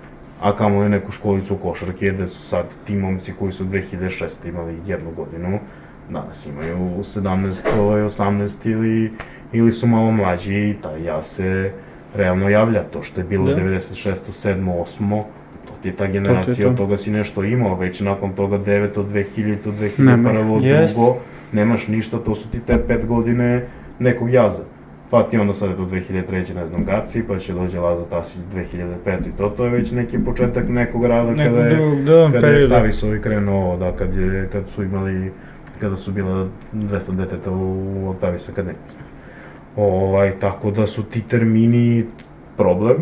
a 0.41 0.57
kamo 0.57 0.83
je 0.83 0.89
neku 0.89 1.13
školicu 1.13 1.57
košarke 1.57 2.13
gde 2.13 2.27
su 2.27 2.43
sad 2.43 2.67
ti 2.87 2.97
momci 2.97 3.33
koji 3.39 3.53
su 3.53 3.65
2006. 3.65 4.49
imali 4.49 4.79
jednu 4.87 5.11
godinu, 5.17 5.59
danas 6.11 6.47
imaju 6.47 6.79
17, 6.79 7.79
ovaj, 7.81 8.03
18 8.03 8.71
ili, 8.71 9.13
ili 9.53 9.73
su 9.73 9.87
malo 9.87 10.11
mlađi 10.11 10.55
i 10.55 10.77
taj 10.83 11.05
ja 11.05 11.23
se 11.23 11.73
realno 12.15 12.49
javlja 12.49 12.83
to 12.83 13.03
što 13.03 13.21
je 13.21 13.25
bilo 13.25 13.47
Da. 13.47 13.57
96. 13.57 14.15
7. 14.31 14.65
8. 14.65 15.23
To 15.65 15.73
ti 15.83 15.89
je 15.89 15.97
ta 15.97 16.07
generacija, 16.07 16.67
to. 16.67 16.71
od 16.71 16.77
toga 16.77 16.97
si 16.97 17.11
nešto 17.11 17.45
imao, 17.45 17.77
već 17.77 18.01
nakon 18.01 18.33
toga 18.33 18.59
9. 18.59 18.89
2000. 18.95 19.57
2001. 19.65 19.99
Nemaš. 19.99 20.63
Jest. 20.63 20.95
drugo, 20.95 21.17
nemaš 21.53 21.89
ništa, 21.89 22.19
to 22.19 22.35
su 22.35 22.49
ti 22.49 22.61
te 22.67 22.79
pet 22.89 23.07
godine 23.07 23.67
nekog 23.99 24.33
jaza. 24.33 24.63
Pa 25.11 25.23
ti 25.23 25.39
onda 25.39 25.53
sad 25.53 25.71
je 25.71 25.77
to 25.77 25.83
2003. 25.83 26.55
ne 26.55 26.67
znam 26.67 26.85
Gaci, 26.85 27.25
pa 27.29 27.39
će 27.39 27.53
dođe 27.53 27.81
Laza 27.81 28.05
Tasić 28.05 28.41
2005. 28.55 29.29
i 29.29 29.33
to, 29.39 29.49
to 29.49 29.65
je 29.65 29.71
već 29.71 29.91
neki 29.91 30.19
početak 30.25 30.69
nekog 30.69 31.05
rada 31.05 31.35
kada 31.35 31.61
je, 31.61 31.75
drugog, 31.75 32.05
da, 32.05 32.31
kada 32.33 32.47
je. 32.47 32.69
Tavisovi 32.69 33.21
krenuo, 33.23 33.77
da, 33.77 33.93
kad, 33.93 34.17
je, 34.17 34.49
kad 34.53 34.69
su 34.69 34.83
imali, 34.83 35.33
kada 35.81 35.97
su 35.97 36.13
bila 36.13 36.49
200 36.73 37.17
deteta 37.17 37.51
u 37.51 38.09
Octavis 38.09 38.49
Akademiji. 38.49 38.79
Ovaj, 39.77 40.33
tako 40.39 40.71
da 40.71 40.87
su 40.87 41.03
ti 41.03 41.23
termini 41.23 42.05
problem. 42.57 42.97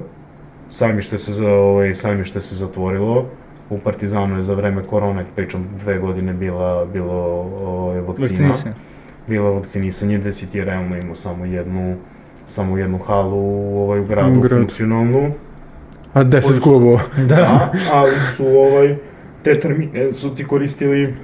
Sajmište 0.71 1.19
se, 1.19 1.33
za, 1.33 1.49
ovaj, 1.49 1.95
sajmište 1.95 2.41
se 2.41 2.55
zatvorilo. 2.55 3.27
U 3.71 3.79
Partizanu 3.79 4.37
je 4.37 4.43
za 4.43 4.55
vreme 4.55 4.83
korone, 4.83 5.25
pričam 5.37 5.69
dve 5.81 5.99
godine, 5.99 6.33
bila, 6.33 6.85
bilo 6.85 7.15
ovaj, 7.63 8.01
vakcina. 8.01 8.55
Bilo 9.27 9.53
vakcinisanje 9.53 10.19
gde 10.19 10.33
si 10.33 10.47
ti 10.47 10.65
realno 10.65 10.97
imao 10.97 11.15
samo 11.15 11.45
jednu, 11.45 11.97
samo 12.47 12.79
jednu 12.79 12.99
halu 12.99 13.39
ovaj, 13.79 14.01
u 14.01 14.05
gradu, 14.05 14.39
U 14.39 14.41
gradu. 14.41 14.63
funkcionalnu. 14.63 15.33
A 16.15 16.25
10 16.25 16.43
Koji 16.43 16.55
su- 16.55 16.63
klubova. 16.63 17.01
Da, 17.29 17.73
ali 17.93 18.11
su 18.37 18.47
ovaj, 18.47 18.97
te 19.43 19.61
termine 19.61 20.15
su 20.15 20.35
ti 20.35 20.45
koristili 20.45 21.15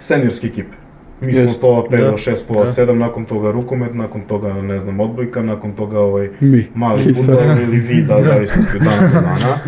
seniorske 0.00 0.46
ekipe. 0.46 0.76
Mi 1.20 1.34
smo 1.34 1.52
pola 1.60 1.82
5 1.90 1.90
da, 1.90 2.10
do 2.10 2.16
6, 2.16 2.48
pola 2.48 2.64
da. 2.64 2.70
7, 2.70 2.92
nakon 2.92 3.24
toga 3.24 3.50
rukomet, 3.50 3.94
nakon 3.94 4.20
toga, 4.20 4.52
ne 4.52 4.80
znam, 4.80 5.00
odbojka, 5.00 5.42
nakon 5.42 5.72
toga 5.72 6.00
ovaj, 6.00 6.30
Mi. 6.40 6.66
mali 6.74 7.14
fudbal 7.14 7.62
ili 7.62 7.80
vi, 7.80 8.02
da, 8.02 8.22
zavisnosti 8.32 8.76
od 8.76 8.82
dana 8.82 9.08
do 9.08 9.20
dana. 9.20 9.58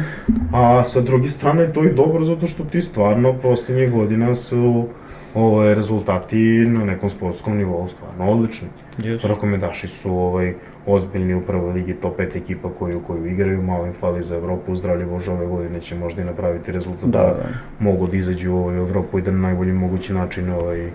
A 0.52 0.85
sa 0.85 1.01
druge 1.01 1.28
strane 1.28 1.72
to 1.72 1.82
je 1.82 1.93
dobro 1.93 2.24
zato 2.24 2.47
što 2.47 2.64
ti 2.64 2.81
stvarno 2.81 3.35
posljednjih 3.43 3.90
godina 3.90 4.35
su 4.35 4.86
ovaj, 5.35 5.74
rezultati 5.74 6.39
na 6.66 6.85
nekom 6.85 7.10
sportskom 7.10 7.56
nivou 7.56 7.89
stvarno 7.89 8.32
odlični. 8.32 8.68
Yes. 8.98 9.28
Rukometaši 9.28 9.89
su 9.89 10.16
ovaj, 10.16 10.55
ozbiljni 10.86 11.35
u 11.35 11.40
prvoj 11.40 11.72
ligi, 11.72 11.94
top 11.94 12.18
5 12.18 12.36
ekipa 12.36 12.68
koju, 12.78 13.01
koju 13.06 13.27
igraju, 13.27 13.62
malo 13.62 13.86
im 13.86 13.93
fali 13.93 14.22
za 14.22 14.36
Evropu, 14.36 14.77
zdravlje 14.77 15.06
Bože 15.06 15.31
ove 15.31 15.47
godine 15.47 15.81
će 15.81 15.94
možda 15.94 16.22
i 16.22 16.24
napraviti 16.24 16.72
rezultat 16.72 17.10
Da, 17.10 17.18
da. 17.18 17.48
mogu 17.78 18.06
da 18.06 18.16
izađu 18.16 18.52
ovaj, 18.52 18.78
u 18.78 18.81
Evropu 18.81 19.18
i 19.18 19.22
da 19.22 19.31
na 19.31 19.39
najbolji 19.39 19.72
mogući 19.72 20.12
način 20.12 20.51
ovaj, 20.51 20.90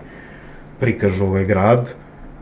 prikažu 0.79 1.25
ovaj 1.25 1.45
grad. 1.45 1.93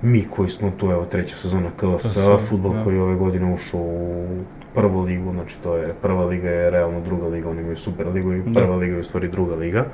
Mi 0.02 0.26
koji 0.30 0.50
smo 0.50 0.72
tu, 0.78 0.92
evo 0.92 1.06
treća 1.06 1.36
sezona 1.36 1.70
KLS, 1.78 2.18
futbol 2.50 2.74
da. 2.74 2.84
koji 2.84 2.96
je 2.96 3.02
ove 3.02 3.16
godine 3.16 3.54
ušao 3.54 3.82
u 3.82 4.28
prvu 4.76 5.02
ligu, 5.02 5.32
znači 5.32 5.56
to 5.64 5.76
je 5.76 5.94
prva 6.02 6.26
liga 6.26 6.50
je 6.50 6.70
realno 6.70 7.02
druga 7.02 7.28
liga, 7.28 7.50
oni 7.50 7.62
imaju 7.62 7.78
super 7.78 8.08
ligu 8.08 8.34
i 8.34 8.42
Da. 8.46 8.60
prva 8.60 8.76
liga 8.76 8.94
je 8.94 9.00
u 9.00 9.04
stvari 9.04 9.28
druga 9.28 9.56
liga. 9.56 9.86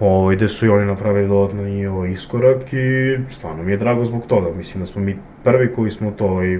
Ovo, 0.00 0.30
gde 0.30 0.48
su 0.48 0.66
i 0.66 0.68
oni 0.68 0.86
napravili 0.86 1.28
dodatni 1.28 1.86
ovaj, 1.86 2.10
iskorak 2.10 2.72
i 2.72 3.18
stvarno 3.30 3.62
mi 3.62 3.72
je 3.72 3.76
drago 3.76 4.04
zbog 4.04 4.26
toga. 4.26 4.50
Mislim 4.56 4.82
da 4.82 4.86
smo 4.86 5.02
mi 5.02 5.18
prvi 5.44 5.72
koji 5.74 5.90
smo 5.90 6.10
to, 6.10 6.26
ovaj, 6.26 6.58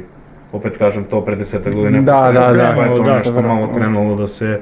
opet 0.52 0.76
kažem 0.76 1.04
to 1.04 1.24
pre 1.24 1.36
desetak 1.36 1.74
godina. 1.74 2.00
Da, 2.00 2.32
da, 2.32 2.46
toga 2.46 2.56
da, 2.56 2.82
je 2.82 2.96
to 2.96 3.02
da, 3.02 3.18
nešto 3.18 3.32
da, 3.32 3.42
malo 3.42 3.66
da. 3.66 3.72
krenulo 3.74 4.16
da 4.16 4.26
se, 4.26 4.60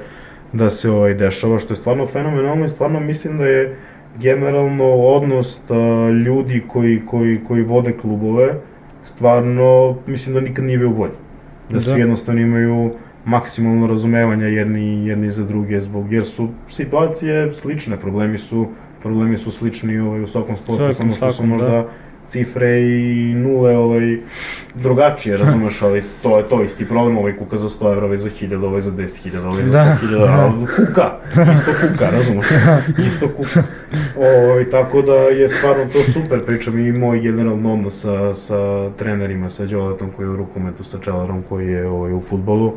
da 0.53 0.69
se 0.69 0.91
ovaj, 0.91 1.13
dešava, 1.13 1.59
što 1.59 1.73
je 1.73 1.77
stvarno 1.77 2.05
fenomenalno 2.05 2.65
i 2.65 2.69
stvarno 2.69 2.99
mislim 2.99 3.37
da 3.37 3.45
je 3.45 3.75
generalno 4.19 4.85
odnos 4.85 5.61
a, 5.69 5.73
ljudi 6.25 6.63
koji, 6.67 7.01
koji, 7.05 7.39
koji 7.47 7.63
vode 7.63 7.93
klubove, 7.93 8.53
stvarno 9.03 9.95
mislim 10.07 10.35
da 10.35 10.41
nikad 10.41 10.65
nije 10.65 10.77
bio 10.77 10.89
bolji. 10.89 11.11
Da, 11.69 11.73
Da. 11.73 11.81
svi 11.81 11.99
jednostavno 11.99 12.41
imaju 12.41 12.91
maksimalno 13.25 13.87
razumevanja 13.87 14.45
jedni, 14.47 15.07
jedni 15.07 15.31
za 15.31 15.43
druge 15.43 15.79
zbog 15.79 16.11
jer 16.13 16.25
su 16.25 16.49
situacije 16.69 17.53
slične, 17.53 17.97
problemi 17.97 18.37
su 18.37 18.67
problemi 19.01 19.37
su 19.37 19.51
slični 19.51 19.99
ovaj, 19.99 20.21
u 20.23 20.27
svakom 20.27 20.57
sportu, 20.57 20.93
samo 20.93 21.13
što 21.13 21.31
su 21.31 21.37
svakom, 21.37 21.49
možda 21.49 21.69
da. 21.69 21.87
Cifre 22.27 22.81
i 22.81 23.33
nule 23.35 23.77
ovaj, 23.77 24.17
drugačije, 24.75 25.37
razumeš, 25.43 25.81
ali 25.81 26.03
to 26.23 26.37
je 26.37 26.49
to 26.49 26.63
isti 26.63 26.87
problem, 26.87 27.17
ovaj 27.17 27.37
kuka 27.37 27.57
za 27.57 27.69
100 27.69 27.91
evra, 27.91 28.05
ovaj 28.05 28.17
za 28.17 28.29
1000, 28.29 28.65
ovaj 28.65 28.81
za 28.81 28.91
10.000, 28.91 29.45
ovaj 29.45 29.63
za 29.63 29.71
Da. 29.71 29.97
100.000, 30.03 30.27
ali 30.29 30.67
kuka, 30.75 31.11
isto 31.53 31.71
kuka, 31.81 32.09
razumeš, 32.09 32.45
isto 33.07 33.27
kuka. 33.27 33.63
Ovaj, 34.17 34.69
tako 34.69 35.01
da 35.01 35.13
je 35.15 35.49
stvarno 35.49 35.85
to 35.85 35.99
super, 36.11 36.45
pričam 36.45 36.79
i 36.79 36.91
moj 36.91 37.19
generalno 37.19 37.73
odnos 37.73 38.01
sa, 38.01 38.33
sa 38.33 38.89
trenerima, 38.97 39.49
sa 39.49 39.65
Đoletom 39.65 40.11
koji 40.15 40.25
je 40.25 40.29
u 40.29 40.35
rukometu, 40.35 40.83
sa 40.83 40.97
Čelarom 40.99 41.43
koji 41.49 41.67
je 41.67 41.87
ovaj, 41.87 42.13
u 42.13 42.21
futbolu, 42.21 42.73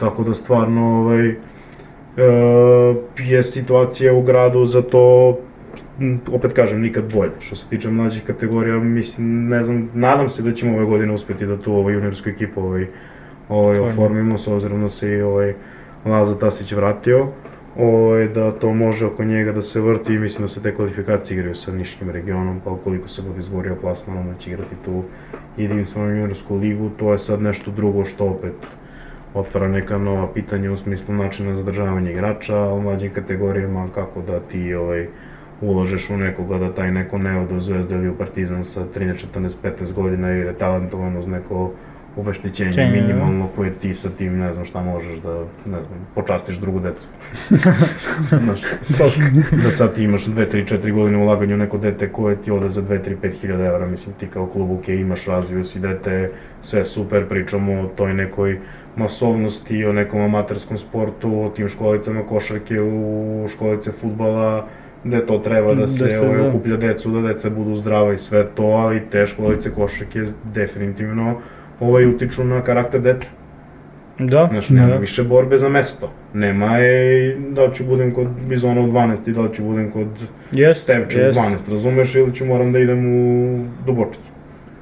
tako 0.00 0.24
da 0.24 0.34
stvarno 0.34 1.00
ovaj, 1.00 1.28
e, 1.28 1.34
je 3.18 3.42
situacija 3.42 4.14
u 4.14 4.22
gradu 4.22 4.66
za 4.66 4.82
to 4.82 5.38
opet 6.32 6.52
kažem, 6.52 6.80
nikad 6.80 7.12
bolje. 7.14 7.32
Što 7.40 7.56
se 7.56 7.68
tiče 7.68 7.90
mlađih 7.90 8.22
kategorija, 8.24 8.78
mislim, 8.78 9.48
ne 9.48 9.62
znam, 9.62 9.90
nadam 9.94 10.28
se 10.28 10.42
da 10.42 10.52
ćemo 10.52 10.76
ove 10.76 10.84
godine 10.84 11.12
uspeti 11.12 11.46
da 11.46 11.56
tu 11.56 11.72
ovaj 11.72 11.94
juniorsku 11.94 12.28
ekipu 12.28 12.60
ovaj, 12.60 12.86
ovaj, 13.48 13.78
oformimo, 13.78 14.38
s 14.38 14.48
obzirom 14.48 14.82
da 14.82 14.88
se 14.88 15.10
i 15.10 15.22
ovaj, 15.22 15.54
Laza 16.04 16.38
Tasić 16.38 16.72
vratio, 16.72 17.26
ovaj, 17.78 18.28
da 18.28 18.50
to 18.50 18.74
može 18.74 19.06
oko 19.06 19.24
njega 19.24 19.52
da 19.52 19.62
se 19.62 19.80
vrti 19.80 20.14
i 20.14 20.18
mislim 20.18 20.42
da 20.44 20.48
se 20.48 20.62
te 20.62 20.74
kvalifikacije 20.74 21.36
igraju 21.36 21.54
sa 21.54 21.72
niškim 21.72 22.10
regionom, 22.10 22.60
pa 22.64 22.70
ukoliko 22.70 23.08
se 23.08 23.22
bude 23.22 23.38
izborio 23.38 23.76
plasman, 23.80 24.18
onda 24.18 24.34
će 24.38 24.50
igrati 24.50 24.74
tu 24.84 25.02
jedinstvenu 25.56 26.08
juniorsku 26.08 26.56
ligu, 26.56 26.90
to 26.98 27.12
je 27.12 27.18
sad 27.18 27.42
nešto 27.42 27.70
drugo 27.70 28.04
što 28.04 28.26
opet 28.26 28.54
otvara 29.34 29.68
neka 29.68 29.98
nova 29.98 30.32
pitanja 30.32 30.72
u 30.72 30.76
smislu 30.76 31.14
načina 31.14 31.56
zadržavanja 31.56 32.10
igrača 32.10 32.58
u 32.58 32.80
mlađim 32.80 33.12
kategorijama, 33.12 33.88
kako 33.94 34.22
da 34.22 34.40
ti 34.40 34.74
ovaj, 34.74 35.08
uložeš 35.60 36.10
u 36.10 36.16
nekoga 36.16 36.58
da 36.58 36.74
taj 36.74 36.92
neko 36.92 37.18
ne 37.18 37.40
ode 37.40 37.54
u 37.54 37.60
Zvezda 37.60 37.94
ili 37.94 38.08
u 38.08 38.18
Partizan 38.18 38.64
sa 38.64 38.84
13, 38.94 39.26
14, 39.34 39.54
15 39.62 39.92
godina 39.92 40.28
jer 40.28 40.46
je 40.46 40.58
talentovan 40.58 41.16
uz 41.16 41.26
neko 41.26 41.72
obeštećenje 42.16 42.72
Čenje, 42.72 43.00
da. 43.00 43.06
minimalno 43.06 43.48
koje 43.56 43.72
ti 43.72 43.94
sa 43.94 44.10
tim 44.10 44.38
ne 44.38 44.52
znam 44.52 44.64
šta 44.64 44.82
možeš 44.82 45.18
da, 45.18 45.38
ne 45.66 45.84
znam, 45.84 46.06
počastiš 46.14 46.56
drugu 46.56 46.80
decu. 46.80 47.08
Znaš, 48.44 48.60
da 49.64 49.70
sad 49.70 49.94
ti 49.94 50.02
imaš 50.02 50.26
2, 50.26 50.52
3, 50.52 50.78
4 50.82 50.92
godine 50.92 51.18
ulaganja 51.18 51.54
u 51.54 51.58
neko 51.58 51.78
dete 51.78 52.12
koje 52.12 52.36
ti 52.36 52.50
ode 52.50 52.68
za 52.68 52.82
2, 52.82 53.04
3, 53.04 53.16
5 53.22 53.40
hiljada 53.40 53.64
evra, 53.64 53.86
mislim 53.86 54.14
ti 54.14 54.26
kao 54.26 54.46
klub, 54.46 54.70
ok, 54.70 54.88
imaš, 54.88 55.26
razvio 55.26 55.64
si 55.64 55.80
dete, 55.80 56.30
sve 56.62 56.84
super, 56.84 57.28
pričamo 57.28 57.80
o 57.80 57.86
toj 57.86 58.14
nekoj 58.14 58.58
masovnosti, 58.96 59.84
o 59.84 59.92
nekom 59.92 60.20
amaterskom 60.20 60.78
sportu, 60.78 61.40
o 61.40 61.50
tim 61.50 61.68
školicama 61.68 62.22
košarke, 62.22 62.80
u 62.80 63.46
školice 63.48 63.92
futbala, 63.92 64.68
gde 65.04 65.26
to 65.26 65.38
treba 65.38 65.74
da 65.74 65.86
se, 65.86 66.04
Da 66.04 66.10
se, 66.10 66.20
ovaj, 66.20 66.38
da. 66.38 66.48
okuplja 66.48 66.76
decu, 66.76 67.10
da 67.10 67.28
deca 67.28 67.50
budu 67.50 67.76
zdrava 67.76 68.12
i 68.12 68.18
sve 68.18 68.46
to, 68.54 68.62
ali 68.62 69.02
te 69.10 69.26
školice 69.26 69.70
košarke 69.70 70.24
definitivno 70.54 71.36
ovaj, 71.80 72.06
utiču 72.06 72.44
na 72.44 72.62
karakter 72.62 73.00
dece. 73.00 73.28
Da, 74.18 74.48
Znaš, 74.50 74.68
nema 74.70 74.86
da. 74.86 74.96
više 74.96 75.22
borbe 75.22 75.58
za 75.58 75.68
mesto. 75.68 76.10
Nema 76.34 76.78
je 76.78 77.36
da 77.50 77.64
li 77.64 77.74
ću 77.74 77.84
budem 77.84 78.14
kod 78.14 78.26
Bizona 78.48 78.80
u 78.80 78.86
12 78.86 79.28
i 79.28 79.32
da 79.32 79.40
li 79.40 79.54
ću 79.54 79.62
budem 79.64 79.90
kod 79.90 80.06
Jest, 80.52 80.80
Stevče 80.80 81.18
u 81.18 81.20
jest. 81.22 81.38
12, 81.38 81.70
razumeš, 81.70 82.14
ili 82.14 82.34
ću 82.34 82.44
moram 82.46 82.72
da 82.72 82.78
idem 82.78 83.06
u 83.06 83.58
Dubočicu. 83.86 84.30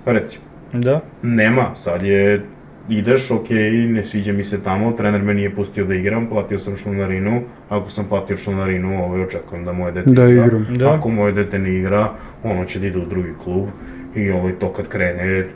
Recimo. 0.06 0.44
Da, 0.72 1.00
Nema, 1.22 1.74
sad 1.74 2.02
je, 2.02 2.40
ideš, 2.88 3.30
ok, 3.30 3.50
ne 3.88 4.04
sviđa 4.04 4.32
mi 4.32 4.44
se 4.44 4.62
tamo, 4.62 4.92
trener 4.92 5.22
me 5.22 5.34
nije 5.34 5.54
pustio 5.54 5.84
da 5.84 5.94
igram, 5.94 6.26
platio 6.26 6.58
sam 6.58 6.76
članarinu, 6.76 7.42
ako 7.68 7.90
sam 7.90 8.04
platio 8.08 8.36
članarinu, 8.36 9.04
ovaj, 9.04 9.20
očekujem 9.20 9.64
da 9.64 9.72
moje 9.72 9.92
dete 9.92 10.10
Da 10.10 10.28
igram. 10.28 10.66
Da. 10.74 10.94
Ako 10.94 11.08
moje 11.08 11.32
dete 11.32 11.58
ne 11.58 11.74
igra, 11.74 12.10
ono 12.42 12.64
će 12.64 12.78
da 12.78 12.86
ide 12.86 12.98
u 12.98 13.06
drugi 13.06 13.32
klub 13.44 13.68
i 14.14 14.30
ovaj, 14.30 14.52
to 14.52 14.72
kad 14.72 14.88
krene, 14.88 15.46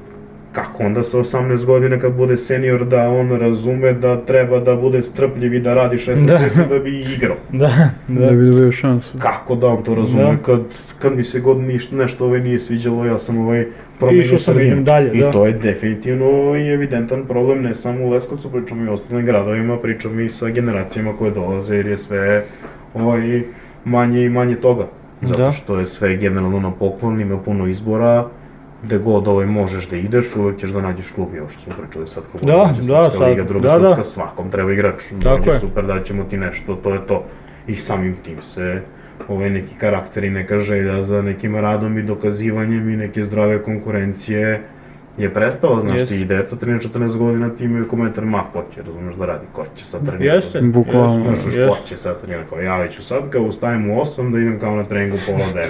kako 0.52 0.82
onda 0.82 1.02
sa 1.02 1.18
18 1.18 1.64
godina 1.64 1.98
kad 1.98 2.12
bude 2.12 2.36
senior 2.36 2.84
da 2.84 3.00
on 3.00 3.30
razume 3.30 3.92
da 3.92 4.16
treba 4.18 4.60
da 4.60 4.76
bude 4.76 5.02
strpljiv 5.02 5.54
i 5.54 5.60
da 5.60 5.74
radi 5.74 5.96
6 5.98 6.14
Da. 6.16 6.32
meseci 6.34 6.60
da 6.68 6.78
bi 6.78 7.00
igrao. 7.00 7.36
da, 7.52 7.70
Da 8.08 8.20
da. 8.20 8.32
bi 8.32 8.46
dobio 8.46 8.72
šansu. 8.72 9.18
Kako 9.18 9.54
da 9.54 9.66
on 9.66 9.84
to 9.84 9.94
razume 9.94 10.22
Da. 10.22 10.36
kad, 10.38 10.60
kad 10.98 11.16
mi 11.16 11.24
se 11.24 11.40
god 11.40 11.58
ništa, 11.58 11.96
nešto 11.96 12.24
ovaj 12.26 12.40
nije 12.40 12.58
sviđalo, 12.58 13.04
ja 13.06 13.18
sam 13.18 13.38
ovaj 13.38 13.66
promenio 13.98 14.20
Išao 14.20 14.38
sam, 14.38 14.54
sredinu. 14.54 14.72
idem 14.72 14.84
dalje, 14.84 15.10
I 15.12 15.20
da. 15.20 15.32
to 15.32 15.46
je 15.46 15.52
definitivno 15.52 16.26
i 16.56 16.68
evidentan 16.68 17.24
problem 17.24 17.62
ne 17.62 17.74
samo 17.74 18.04
u 18.04 18.10
Leskovcu, 18.10 18.52
pričam 18.52 18.86
i 18.86 18.90
u 18.90 18.92
ostalim 18.92 19.26
gradovima, 19.26 19.76
pričam 19.76 20.20
i 20.20 20.28
sa 20.28 20.48
generacijama 20.48 21.12
koje 21.12 21.30
dolaze 21.30 21.76
jer 21.76 21.86
je 21.86 21.98
sve 21.98 22.44
ovaj, 22.94 23.42
manje 23.84 24.22
i 24.22 24.30
manje 24.30 24.56
toga. 24.56 24.86
Zato 25.22 25.38
Da. 25.38 25.50
što 25.50 25.78
je 25.78 25.86
sve 25.86 26.16
generalno 26.16 26.60
na 26.60 26.70
poklon, 26.70 27.20
ima 27.20 27.38
puno 27.38 27.66
izbora, 27.66 28.26
gde 28.82 28.98
god 28.98 29.28
ovaj 29.28 29.46
možeš 29.46 29.88
da 29.88 29.96
ideš, 29.96 30.36
uvek 30.36 30.58
ćeš 30.58 30.70
da 30.70 30.80
nađeš 30.80 31.10
klub, 31.10 31.28
ovo 31.40 31.48
što 31.48 31.60
smo 31.60 31.72
pričali 31.82 32.06
sad, 32.06 32.22
kako 32.32 32.46
Da, 32.46 32.52
dođe 32.52 32.92
da, 32.92 33.04
srpska 33.04 33.18
sad, 33.18 33.28
liga, 33.28 33.44
druga 33.44 33.68
da, 33.68 33.78
da. 33.78 34.04
svakom 34.04 34.50
treba 34.50 34.72
igrač, 34.72 35.02
Tako 35.22 35.36
dođe 35.38 35.50
je. 35.50 35.58
super, 35.58 35.86
daćemo 35.86 36.24
ti 36.24 36.36
nešto, 36.36 36.76
to 36.76 36.94
je 36.94 37.06
to. 37.06 37.24
I 37.66 37.76
samim 37.76 38.16
tim 38.24 38.42
se 38.42 38.82
ovaj 39.28 39.50
neki 39.50 39.74
karakter 39.78 40.24
i 40.24 40.30
neka 40.30 40.58
želja 40.58 41.02
za 41.02 41.22
nekim 41.22 41.56
radom 41.56 41.98
i 41.98 42.02
dokazivanjem 42.02 42.90
i 42.90 42.96
neke 42.96 43.24
zdrave 43.24 43.62
konkurencije 43.62 44.62
je 45.18 45.34
prestala, 45.34 45.80
znaš 45.80 46.00
Jeste. 46.00 46.14
ti 46.14 46.20
i 46.20 46.24
deca 46.24 46.56
13-14 46.56 47.16
godina 47.16 47.50
ti 47.50 47.64
imaju 47.64 47.88
komentar, 47.88 48.24
ma 48.24 48.44
ko 48.52 48.64
će, 48.74 48.82
razumeš 48.82 49.14
da 49.14 49.26
radi, 49.26 49.46
ko 49.52 49.64
će 49.76 49.84
sad 49.84 50.06
trenirati. 50.06 50.36
Jeste. 50.36 50.60
Bukvalno. 50.62 51.24
Znaš, 51.24 51.44
Jeste. 51.44 51.68
ko 51.68 51.76
će 51.86 51.96
sad 51.96 52.20
trenirati, 52.20 52.50
kao 52.50 52.60
ja 52.60 52.88
ću 52.88 53.02
sad 53.02 53.30
kao 53.30 53.42
ustajem 53.42 53.90
u 53.90 53.94
8 54.00 54.32
da 54.32 54.38
idem 54.38 54.58
kao 54.60 54.76
na 54.76 54.84
treningu 54.84 55.16
u 55.16 55.20
pola 55.26 55.66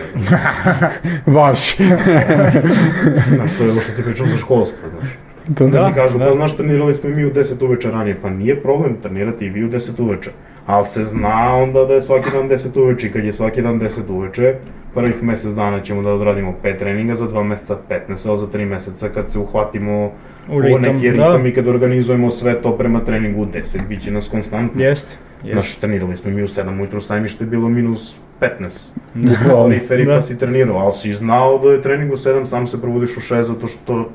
9. 1.27 1.35
Vaš. 1.37 1.77
znaš, 3.37 3.51
to 3.59 3.65
je 3.65 3.71
ovo 3.71 3.81
što 3.81 3.93
ti 3.93 4.03
pričam 4.03 4.27
za 4.27 4.37
školstvo, 4.37 4.89
znaš. 5.01 5.11
Da, 5.49 5.65
Da, 5.67 5.71
da. 5.71 5.89
ti 5.89 5.95
kažu, 5.95 6.19
da. 6.19 6.27
pa 6.27 6.33
znaš, 6.33 6.57
trenirali 6.57 6.95
smo 6.95 7.11
i 7.11 7.15
mi 7.15 7.25
u 7.25 7.33
10 7.33 7.65
uveče 7.65 7.91
ranije, 7.91 8.17
pa 8.23 8.31
nije 8.31 8.63
problem 8.63 8.97
trenirati 9.03 9.45
i 9.45 9.49
vi 9.51 9.65
u 9.65 9.71
10 9.71 10.03
uveče. 10.03 10.31
Ali 10.71 10.87
se 10.87 11.05
zna 11.05 11.55
onda 11.55 11.85
da 11.85 11.95
je 11.95 12.01
svaki 12.01 12.31
dan 12.31 12.49
10 12.49 12.81
uveče 12.81 13.07
i 13.07 13.13
kad 13.13 13.25
je 13.25 13.33
svaki 13.33 13.63
dan 13.63 13.81
10 13.81 14.01
uveče, 14.09 14.55
prvih 14.95 15.23
mesec 15.23 15.53
dana 15.53 15.81
ćemo 15.81 16.03
da 16.03 16.13
odradimo 16.13 16.55
5 16.65 16.79
treninga, 16.79 17.15
za 17.15 17.29
2 17.29 17.43
meseca 17.43 17.77
15, 18.09 18.29
ali 18.29 18.39
za 18.39 18.47
3 18.47 18.65
meseca 18.65 19.09
kad 19.09 19.33
se 19.33 19.39
uhvatimo 19.39 20.13
U 20.49 20.57
u 20.57 20.61
ritam, 20.61 20.83
neki 20.83 21.11
da. 21.11 21.13
ritam 21.13 21.47
i 21.47 21.53
kad 21.53 21.69
organizujemo 21.69 22.31
sve 22.31 22.63
to 22.63 22.77
prema 22.77 23.05
treningu 23.05 23.43
u 23.43 23.47
10, 23.47 23.89
bit 23.89 24.03
će 24.03 24.11
nas 24.11 24.29
konstantno. 24.29 24.83
Jest, 24.83 25.19
jest. 25.43 25.53
Znaš, 25.53 25.77
trenirali 25.77 26.17
smo 26.17 26.31
mi 26.31 26.43
u 26.43 26.47
7 26.47 26.81
ujutru, 26.81 27.01
sajmište 27.01 27.45
je 27.45 27.49
bilo 27.49 27.69
minus 27.69 28.17
15. 28.41 28.93
Bukvalno, 29.15 29.47
Kaloriferi 29.47 30.05
da. 30.05 30.15
pa 30.17 30.23
si 30.23 30.39
trenirao, 30.39 30.79
ali 30.79 30.93
si 30.93 31.13
znao 31.13 31.59
da 31.59 31.73
je 31.73 31.83
trening 31.83 32.13
u 32.13 32.17
7, 32.17 32.45
sam 32.45 32.67
se 32.67 32.81
probudiš 32.81 33.17
u 33.17 33.21
6 33.21 33.41
zato 33.41 33.67
što 33.67 34.11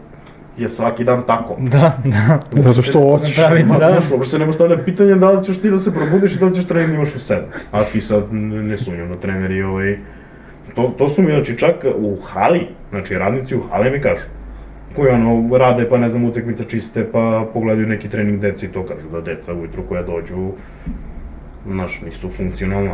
je 0.57 0.69
svaki 0.69 1.03
dan 1.03 1.23
tako. 1.27 1.55
Da, 1.75 1.97
da. 2.03 2.39
Zato 2.61 2.81
što 2.81 2.99
hoćeš. 2.99 3.35
Pravi, 3.35 3.63
Ma, 3.63 3.77
da. 3.77 3.91
Znaš, 3.91 4.11
uopšte 4.11 4.31
se 4.31 4.39
ne 4.39 4.45
postavlja 4.45 4.77
pitanje 4.77 5.15
da 5.15 5.31
li 5.31 5.45
ćeš 5.45 5.61
ti 5.61 5.71
da 5.71 5.79
se 5.79 5.93
probudiš 5.93 6.35
i 6.35 6.39
da 6.39 6.45
li 6.45 6.55
ćeš 6.55 6.65
trening 6.65 6.93
imaš 6.95 7.15
u 7.15 7.19
7. 7.19 7.39
A 7.71 7.83
ti 7.83 8.01
sad 8.01 8.23
ne 8.33 8.63
ne 8.63 8.77
sumnjam 8.77 9.09
da 9.09 9.15
treneri 9.15 9.63
ovaj... 9.63 9.97
To, 10.75 10.93
to 10.97 11.09
su 11.09 11.21
mi, 11.21 11.31
znači, 11.31 11.57
čak 11.57 11.85
u 11.95 12.17
hali, 12.23 12.67
znači 12.89 13.13
radnici 13.13 13.55
u 13.55 13.61
hali 13.71 13.91
mi 13.91 14.01
kažu, 14.01 14.23
koji 14.95 15.09
ono 15.09 15.57
rade 15.57 15.89
pa 15.89 15.97
ne 15.97 16.09
znam 16.09 16.25
utekmice 16.25 16.63
čiste 16.63 17.07
pa 17.11 17.45
pogledaju 17.53 17.87
neki 17.87 18.09
trening 18.09 18.41
deca 18.41 18.65
i 18.65 18.69
to 18.69 18.85
kažu 18.85 19.09
da 19.11 19.21
deca 19.21 19.53
ujutru 19.53 19.83
koja 19.89 20.03
dođu 20.03 20.51
znaš 21.67 22.01
nisu 22.05 22.29
funkcionalna 22.29 22.93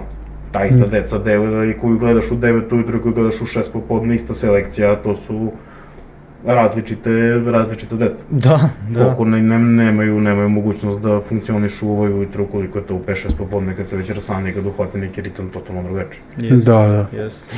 ta 0.51 0.65
ista 0.65 0.85
deca 0.85 1.17
deve, 1.17 1.71
i 1.71 1.77
koju 1.77 1.97
gledaš 1.97 2.31
u 2.31 2.35
9 2.35 2.73
ujutru 2.73 2.97
i 2.97 3.01
koju 3.01 3.13
gledaš 3.13 3.41
u 3.41 3.45
6 3.45 3.71
popodne 3.73 4.15
ista 4.15 4.33
selekcija 4.33 4.95
to 4.95 5.15
su 5.15 5.51
različite 6.45 7.09
različite 7.45 7.95
deca 7.95 8.23
Da, 8.29 8.69
da. 8.89 9.03
Koliko 9.03 9.25
ne, 9.25 9.41
ne, 9.41 9.59
nemaju, 9.59 10.21
nemaju 10.21 10.49
mogućnost 10.49 11.01
da 11.01 11.21
funkcionišu 11.29 11.87
u 11.87 11.91
ovoj 11.91 12.13
ujutru, 12.13 12.47
koliko 12.47 12.79
je 12.79 12.85
to 12.85 12.95
u 12.95 12.99
5-6 12.99 13.37
popodne 13.37 13.75
kad 13.75 13.87
se 13.87 13.97
već 13.97 14.09
rasane, 14.09 14.53
kad 14.53 14.65
uhvate 14.65 14.97
neki 14.97 15.21
ritam 15.21 15.49
totalno 15.49 15.83
drugačije. 15.83 16.21
Jest, 16.37 16.67
Da, 16.67 16.87
da. 16.87 17.07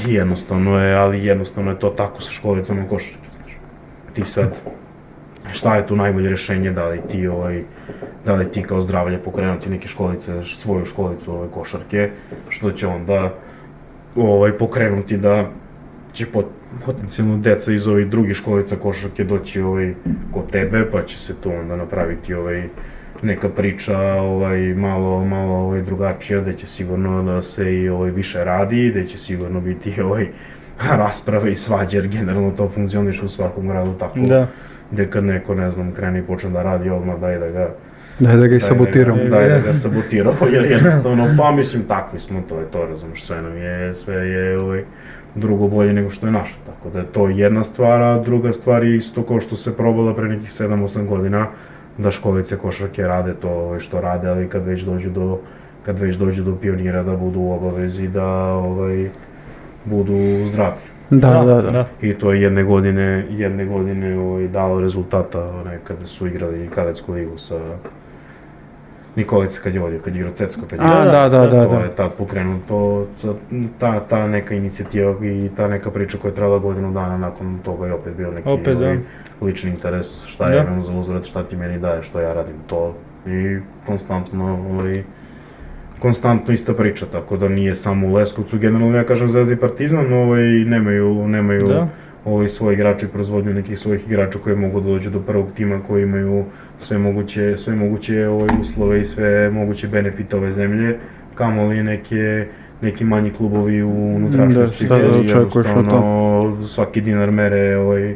I 0.07 0.13
jednostavno 0.13 0.79
je, 0.79 0.95
ali 0.95 1.25
jednostavno 1.25 1.71
je 1.71 1.79
to 1.79 1.89
tako 1.89 2.21
sa 2.21 2.31
školicama 2.31 2.83
košarke, 2.89 3.27
znaš. 3.37 3.57
Ti 4.13 4.25
sad, 4.25 4.59
šta 5.51 5.75
je 5.75 5.87
tu 5.87 5.95
najbolje 5.95 6.29
rešenje, 6.29 6.71
da 6.71 6.87
li 6.87 7.01
ti 7.11 7.27
ovaj, 7.27 7.63
da 8.25 8.35
li 8.35 8.51
ti 8.51 8.63
kao 8.63 8.81
zdravlje 8.81 9.17
pokrenuti 9.17 9.69
neke 9.69 9.87
školice, 9.87 10.43
svoju 10.43 10.85
školicu 10.85 11.33
ove 11.33 11.47
košarke, 11.51 12.09
što 12.49 12.71
će 12.71 12.87
onda 12.87 13.33
ovaj, 14.15 14.51
pokrenuti 14.51 15.17
da 15.17 15.49
će 16.13 16.25
pot, 16.25 16.45
potencijalno 16.85 17.37
deca 17.37 17.73
iz 17.73 17.87
ovih 17.87 18.07
drugih 18.07 18.35
školica 18.35 18.75
košarke 18.75 19.23
doći 19.23 19.61
ovaj, 19.61 19.93
kod 20.31 20.51
tebe, 20.51 20.85
pa 20.91 21.05
će 21.05 21.19
se 21.19 21.35
tu 21.41 21.51
onda 21.51 21.75
napraviti 21.75 22.33
ovaj, 22.33 22.63
neka 23.21 23.49
priča 23.49 23.97
ovaj, 24.13 24.59
malo, 24.59 25.25
malo 25.25 25.53
ovaj, 25.53 25.81
drugačija, 25.81 26.41
gde 26.41 26.53
će 26.53 26.67
sigurno 26.67 27.23
da 27.23 27.41
se 27.41 27.73
i 27.73 27.89
ovaj, 27.89 28.11
više 28.11 28.43
radi, 28.43 28.89
gde 28.89 29.07
će 29.07 29.17
sigurno 29.17 29.61
biti 29.61 30.01
ovaj, 30.01 30.27
rasprave 30.79 31.51
i 31.51 31.55
svađe, 31.55 31.97
jer 31.97 32.07
generalno 32.07 32.51
to 32.51 32.69
funkcioniše 32.69 33.25
u 33.25 33.29
svakom 33.29 33.67
gradu 33.67 33.93
tako. 33.99 34.19
Da. 34.19 34.47
Gde 34.91 35.07
kad 35.09 35.23
neko, 35.23 35.55
ne 35.55 35.71
znam, 35.71 35.91
krene 35.91 36.19
i 36.19 36.23
počne 36.23 36.49
da 36.49 36.63
radi 36.63 36.89
odmah, 36.89 37.19
daj 37.19 37.39
da 37.39 37.47
ga 37.47 37.69
Daj 38.19 38.37
da 38.37 38.47
ga 38.47 38.55
i 38.55 38.59
Daj 38.59 38.59
sabotiram. 38.59 39.17
Da 39.17 39.23
ga, 39.23 39.29
daj 39.29 39.49
da 39.49 39.59
ga 39.59 39.73
sabotiramo, 39.73 40.47
jer 40.53 40.71
jednostavno, 40.71 41.27
pa 41.37 41.51
mislim, 41.51 41.83
takvi 41.83 42.19
smo, 42.19 42.43
to 42.49 42.59
je 42.59 42.65
to, 42.65 42.85
razumeš, 42.85 43.23
sve 43.23 43.41
nam 43.41 43.57
je, 43.57 43.95
sve 43.95 44.15
je 44.15 44.59
ovaj, 44.59 44.83
drugo 45.35 45.67
bolje 45.67 45.93
nego 45.93 46.09
što 46.09 46.25
je 46.25 46.31
naše, 46.31 46.55
tako 46.65 46.89
da 46.89 46.99
je 46.99 47.05
to 47.05 47.27
jedna 47.27 47.63
stvar, 47.63 48.01
a 48.01 48.19
druga 48.19 48.53
stvar 48.53 48.83
je 48.83 48.97
isto 48.97 49.23
kao 49.23 49.41
što 49.41 49.55
se 49.55 49.77
probala 49.77 50.13
pre 50.13 50.27
nekih 50.27 50.49
7-8 50.49 51.07
godina, 51.07 51.47
da 51.97 52.11
školice 52.11 52.57
košarke 52.57 53.03
rade 53.03 53.33
to 53.33 53.49
ovaj, 53.49 53.79
što 53.79 54.01
rade, 54.01 54.27
ali 54.27 54.49
kad 54.49 54.65
već 54.65 54.81
dođu 54.81 55.09
do 55.09 55.39
kad 55.85 55.99
već 55.99 56.15
dođu 56.15 56.43
do 56.43 56.55
pionira 56.61 57.03
da 57.03 57.15
budu 57.15 57.39
u 57.39 57.51
obavezi 57.51 58.07
da 58.07 58.27
ovaj 58.45 59.09
budu 59.85 60.47
zdravi. 60.47 60.75
Da, 61.09 61.43
da, 61.45 61.61
da. 61.61 61.85
I 62.01 62.13
to 62.13 62.33
je 62.33 62.41
jedne 62.41 62.63
godine, 62.63 63.25
jedne 63.29 63.65
godine 63.65 64.19
ovaj, 64.19 64.47
dalo 64.47 64.79
rezultata 64.79 65.49
onaj, 65.49 65.77
kada 65.83 66.05
su 66.05 66.27
igrali 66.27 66.69
kadetsku 66.75 67.13
ligu 67.13 67.37
sa 67.37 67.59
Nikolica 69.15 69.61
kad 69.63 69.73
je 69.73 69.79
vodio, 69.79 69.99
kad 69.99 70.15
je 70.15 70.19
igrao 70.19 70.33
Cecko, 70.33 70.61
kad 70.69 70.79
je 70.79 70.85
A, 70.85 71.05
da, 71.05 71.29
da, 71.29 71.47
da, 71.47 71.69
to 71.69 71.75
da. 71.75 71.83
je 71.83 71.95
tad 71.95 72.11
pokrenuto, 72.17 73.07
ta, 73.79 73.99
ta 73.99 74.27
neka 74.27 74.55
inicijativa 74.55 75.15
i 75.25 75.49
ta 75.57 75.67
neka 75.67 75.91
priča 75.91 76.17
koja 76.17 76.29
je 76.29 76.35
trajala 76.35 76.59
godinu 76.59 76.91
dana 76.93 77.17
nakon 77.17 77.59
toga 77.63 77.87
je 77.87 77.93
opet 77.93 78.15
bio 78.15 78.31
neki 78.31 78.49
Opet, 78.49 78.77
da. 78.77 78.95
lični 79.41 79.69
interes, 79.71 80.25
šta 80.25 80.45
Da. 80.45 80.53
ja 80.53 80.63
imam 80.63 80.81
za 80.81 80.93
uzvrat, 80.93 81.23
šta 81.23 81.43
ti 81.43 81.55
meni 81.55 81.79
daje, 81.79 82.03
što 82.03 82.19
ja 82.19 82.33
radim 82.33 82.55
to 82.67 82.95
i 83.27 83.59
konstantno 83.85 84.59
ovaj, 84.69 85.03
konstantno 85.99 86.53
ista 86.53 86.73
priča, 86.73 87.05
tako 87.11 87.37
da 87.37 87.47
nije 87.49 87.75
samo 87.75 88.07
u 88.07 88.13
Leskovcu, 88.13 88.57
generalno 88.57 88.97
ja 88.97 89.03
kažem 89.03 89.31
Zvezda 89.31 89.53
i 89.53 89.57
Partizan, 89.57 90.13
ovaj, 90.13 90.43
nemaju, 90.43 91.27
nemaju 91.27 91.67
Da. 91.67 91.87
ovaj, 92.25 92.47
svoji 92.47 92.73
igrači 92.73 93.07
proizvodnju 93.07 93.53
nekih 93.53 93.79
svojih 93.79 94.07
igrača 94.07 94.39
koji 94.43 94.55
mogu 94.55 94.79
da 94.81 94.87
dođu 94.89 95.09
do 95.09 95.19
prvog 95.19 95.51
tima, 95.55 95.79
koji 95.87 96.03
imaju 96.03 96.45
sve 96.83 96.97
moguće, 96.97 97.57
sve 97.57 97.75
moguće 97.75 98.27
ovaj, 98.27 98.49
uslove 98.61 99.01
i 99.01 99.05
sve 99.05 99.49
moguće 99.49 99.87
benefite 99.87 100.35
ove 100.35 100.51
zemlje, 100.51 100.97
kamoli 101.35 101.83
neke 101.83 102.47
neki 102.81 103.05
manji 103.05 103.31
klubovi 103.31 103.83
u 103.83 104.15
unutrašnjosti. 104.15 104.87
Da, 104.87 104.97
šta 104.97 105.07
da 105.07 105.19
očekuješ 105.19 105.67
od 105.67 105.75
jednostavno 105.75 106.57
Svaki 106.67 107.01
dinar 107.01 107.31
mere 107.31 107.77
ovaj, 107.77 108.15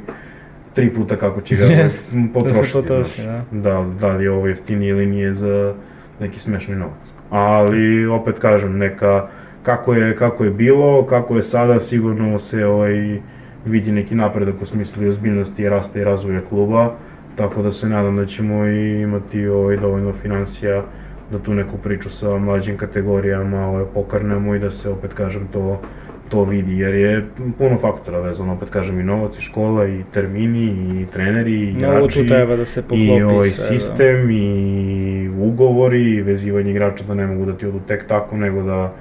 tri 0.73 0.89
puta 0.89 1.15
kako 1.15 1.41
će 1.41 1.55
ga 1.55 1.63
Yes, 1.63 1.69
ovaj, 1.69 1.83
da 1.83 1.89
se 1.89 2.15
potrošiti. 2.33 2.73
potroši, 2.73 3.21
znaš. 3.21 3.43
Da, 3.51 3.85
da 3.99 4.15
li 4.15 4.23
je 4.23 4.31
ovo 4.31 4.47
jeftinije 4.47 4.89
ili 4.89 5.05
nije 5.05 5.33
za 5.33 5.73
neki 6.19 6.39
smešni 6.39 6.75
novac. 6.75 7.13
Ali 7.29 8.07
opet 8.07 8.39
kažem, 8.39 8.77
neka 8.77 9.27
kako 9.63 9.93
je, 9.93 10.15
kako 10.15 10.43
je 10.43 10.51
bilo, 10.51 11.05
kako 11.05 11.35
je 11.35 11.41
sada, 11.41 11.79
sigurno 11.79 12.39
se 12.39 12.65
ovaj, 12.65 13.19
vidi 13.65 13.91
neki 13.91 14.15
napredak 14.15 14.61
u 14.61 14.65
smislu 14.65 15.03
i 15.03 15.07
ozbiljnosti 15.07 15.63
i 15.63 15.69
rasta 15.69 15.99
i 15.99 16.03
razvoja 16.03 16.41
kluba, 16.49 16.93
tako 17.37 17.61
da 17.61 17.71
se 17.71 17.89
nadam 17.89 18.15
da 18.15 18.25
ćemo 18.25 18.65
i 18.65 19.01
imati 19.01 19.47
ovaj, 19.47 19.77
dovoljno 19.77 20.13
financija 20.21 20.83
da 21.31 21.39
tu 21.39 21.53
neku 21.53 21.77
priču 21.77 22.09
sa 22.09 22.37
mlađim 22.37 22.77
kategorijama 22.77 23.67
ovaj, 23.67 23.85
pokarnemo 23.93 24.55
i 24.55 24.59
da 24.59 24.71
se 24.71 24.89
opet 24.89 25.13
kažem 25.13 25.47
to 25.53 25.81
to 26.29 26.43
vidi, 26.43 26.77
jer 26.77 26.95
je 26.95 27.25
puno 27.57 27.77
faktora 27.77 28.19
vezano, 28.19 28.53
opet 28.53 28.69
kažem 28.69 28.99
i 28.99 29.03
novac, 29.03 29.37
i 29.37 29.41
škola, 29.41 29.87
i 29.87 30.03
termini, 30.13 31.01
i 31.01 31.05
treneri, 31.13 31.51
i 31.51 31.69
igrači, 31.71 32.23
da 32.57 32.65
se 32.65 32.83
i 32.91 33.21
ovaj 33.21 33.49
da. 33.49 33.55
sistem, 33.55 34.31
i 34.31 35.29
ugovori, 35.39 36.01
i 36.01 36.21
vezivanje 36.21 36.71
igrača 36.71 37.03
da 37.07 37.13
ne 37.13 37.27
mogu 37.27 37.45
da 37.45 37.57
ti 37.57 37.65
odu 37.65 37.79
tek 37.87 38.07
tako, 38.07 38.37
nego 38.37 38.63
da 38.63 38.93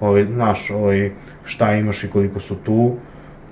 ovaj, 0.00 0.24
znaš 0.24 0.70
ovaj, 0.70 1.10
šta 1.44 1.72
imaš 1.72 2.04
i 2.04 2.08
koliko 2.08 2.40
su 2.40 2.54
tu. 2.54 2.96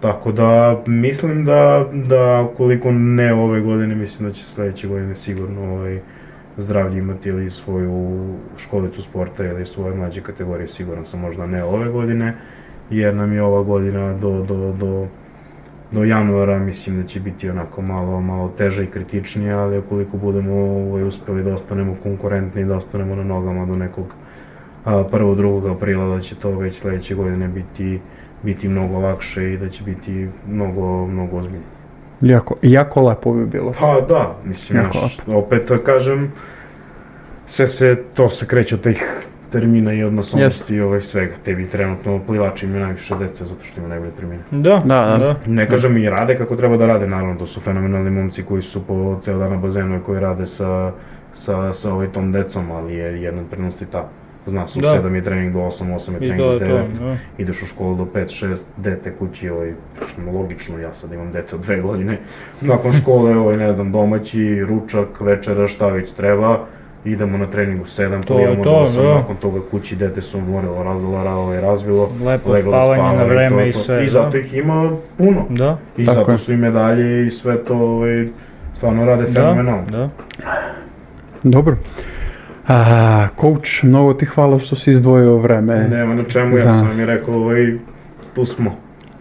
Tako 0.01 0.33
da 0.33 0.83
mislim 0.87 1.45
da, 1.45 1.87
da 1.93 2.49
koliko 2.57 2.93
ne 2.93 3.35
ove 3.35 3.61
godine, 3.61 3.95
mislim 3.95 4.29
da 4.29 4.35
će 4.35 4.45
sledeće 4.45 4.89
godine 4.89 5.15
sigurno 5.15 5.73
ovaj, 5.73 6.01
zdravlje 6.57 6.99
imati 6.99 7.29
ili 7.29 7.51
svoju 7.51 8.19
školicu 8.57 9.03
sporta 9.03 9.45
ili 9.45 9.66
svoje 9.66 9.95
mlađe 9.95 10.20
kategorije, 10.20 10.69
siguran 10.69 11.05
sam 11.05 11.20
možda 11.20 11.47
ne 11.47 11.65
ove 11.65 11.91
godine, 11.91 12.35
jer 12.91 13.15
nam 13.15 13.33
je 13.33 13.43
ova 13.43 13.62
godina 13.62 14.15
do, 14.15 14.45
do, 14.49 14.73
do, 14.73 15.07
do 15.93 16.05
januara 16.05 16.59
mislim 16.59 17.03
da 17.03 17.09
će 17.09 17.20
biti 17.20 17.51
onako 17.51 17.83
malo, 17.83 18.20
malo 18.20 18.53
teža 18.59 18.83
i 18.83 18.87
kritičnija, 18.87 19.59
ali 19.59 19.79
ukoliko 19.79 20.16
budemo 20.16 20.55
ovaj, 20.55 21.03
uspeli 21.03 21.43
da 21.43 21.55
ostanemo 21.55 21.97
konkurentni, 22.03 22.65
da 22.65 22.77
ostanemo 22.77 23.15
na 23.15 23.25
nogama 23.25 23.66
do 23.66 23.77
nekog 23.77 24.07
a, 24.85 24.95
1. 24.95 25.09
2. 25.12 25.77
aprila, 25.77 26.16
da 26.16 26.20
će 26.20 26.35
to 26.35 26.51
već 26.51 26.77
sledeće 26.77 27.15
godine 27.15 27.49
biti, 27.49 28.01
biti 28.43 28.69
mnogo 28.69 28.98
lakše 28.98 29.52
i 29.52 29.59
da 29.59 29.69
će 29.69 29.85
biti 29.85 30.28
mnogo, 30.48 31.06
mnogo 31.06 31.36
ozbiljnije. 31.36 31.78
Jako, 32.20 32.55
jako 32.62 33.02
lepo 33.02 33.32
bi 33.32 33.47
bilo. 33.47 33.74
Pa 33.81 34.01
da, 34.09 34.36
mislim, 34.44 34.78
Jako 34.78 34.98
znaš, 34.98 35.19
opet 35.27 35.69
da 35.69 35.78
kažem, 35.78 36.32
sve 37.47 37.69
se, 37.69 38.02
to 38.15 38.28
se 38.28 38.47
kreće 38.47 38.74
od 38.74 38.81
tih 38.81 39.23
termina 39.52 39.93
i 39.93 40.05
odnosnosti 40.05 40.74
i 40.74 40.81
ovaj 40.81 41.01
svega. 41.01 41.35
Tebi 41.44 41.69
trenutno 41.69 42.20
plivači 42.27 42.66
imaju 42.66 42.82
najviše 42.82 43.15
dece 43.16 43.44
zato 43.44 43.65
što 43.65 43.81
imaju 43.81 43.89
najbolje 43.89 44.12
termine. 44.12 44.43
Da, 44.51 44.82
Da, 44.85 45.16
da. 45.19 45.36
Ne 45.47 45.69
kažem 45.69 45.97
i 45.97 46.10
rade 46.10 46.39
kako 46.39 46.56
treba 46.56 46.77
da 46.77 46.86
rade, 46.86 47.06
naravno, 47.06 47.35
to 47.35 47.47
su 47.47 47.60
fenomenalni 47.60 48.10
momci 48.10 48.43
koji 48.43 48.62
su 48.62 48.86
po 48.86 49.19
ceo 49.20 49.39
dan 49.39 49.51
na 49.51 49.56
bazenu 49.56 49.97
i 49.97 50.01
koji 50.06 50.20
rade 50.20 50.47
sa, 50.47 50.93
sa, 51.35 51.73
sa 51.73 51.93
ovaj 51.93 52.12
tom 52.12 52.32
decom, 52.32 52.70
ali 52.70 52.94
je 52.94 53.23
jedan 53.23 53.44
prenost 53.51 53.82
i 53.82 53.86
ta. 53.86 54.09
Zna 54.49 54.69
se, 54.69 54.79
u 54.79 54.83
Da. 54.83 54.89
7 55.03 55.15
je 55.15 55.25
trening 55.25 55.53
do 55.53 55.59
8, 55.59 55.95
8 55.95 56.11
je 56.11 56.16
I 56.16 56.20
trening 56.20 56.39
do 56.39 56.53
je 56.53 56.59
to, 56.59 56.65
9, 56.66 56.99
da. 57.01 57.16
ideš 57.39 57.62
u 57.62 57.66
školu 57.66 57.97
do 57.97 58.05
5, 58.05 58.47
6, 58.47 58.57
dete 58.77 59.12
kući, 59.12 59.51
ovaj, 59.51 59.73
što 60.07 60.31
logično, 60.33 60.79
ja 60.79 60.95
sad 60.95 61.12
imam 61.12 61.33
dete 61.33 61.55
od 61.55 61.61
dve 61.62 61.81
godine, 61.81 62.19
nakon 62.61 62.93
škole, 62.93 63.37
ovaj, 63.37 63.57
ne 63.57 63.73
znam, 63.73 63.93
domaći, 63.93 64.61
ručak, 64.61 65.20
večera, 65.20 65.69
šta 65.69 65.89
već 65.89 66.12
treba, 66.12 66.59
idemo 67.05 67.39
na 67.39 67.47
trening 67.47 67.81
u 67.81 67.87
7, 67.87 68.25
To 68.25 68.39
je 68.39 68.45
imamo 68.45 68.65
to, 68.65 68.70
do 68.70 68.77
8, 68.77 69.03
da. 69.03 69.15
nakon 69.15 69.37
toga 69.37 69.61
kući 69.70 69.97
dete 69.97 70.23
su 70.23 70.39
umorilo, 70.39 70.83
razdala, 70.83 71.31
ovaj, 71.33 71.61
razvilo, 71.61 72.11
Lepo 72.25 72.53
leglo 72.53 72.73
da 72.73 72.79
spavanje 72.79 73.03
na 73.03 73.12
spava 73.12 73.25
vreme 73.25 73.51
to 73.51 73.61
je 73.61 73.69
i 73.69 73.73
to. 73.73 73.79
sve, 73.79 73.97
I 73.97 74.05
da. 74.05 74.11
zato 74.11 74.37
ih 74.37 74.55
ima 74.55 74.97
puno. 75.19 75.45
Da, 75.51 75.79
I 75.97 76.07
Tako 76.07 76.15
zato 76.15 76.33
je. 76.33 76.39
su 76.39 76.53
i 76.53 76.57
medalje 76.57 77.27
i 77.27 77.31
sve 77.31 77.65
to 77.65 77.75
ovaj, 77.77 78.29
stvarno 78.75 79.05
rade 79.05 79.23
da, 79.23 79.41
fenomenalno. 79.41 79.85
da. 79.91 80.09
Dobro. 81.43 81.77
A, 82.69 82.74
coach, 83.36 83.85
mnogo 83.85 84.15
ti 84.15 84.27
hvala 84.27 84.59
što 84.59 84.77
si 84.77 84.93
izdvojio 84.93 85.36
vreme. 85.36 85.89
Nema 85.89 86.15
na 86.15 86.24
čemu, 86.24 86.57
ja 86.57 86.62
sam 86.65 86.97
mi 86.97 87.07
rekao, 87.07 87.35
ovaj, 87.35 87.73
tu 88.35 88.45
smo. 88.45 88.77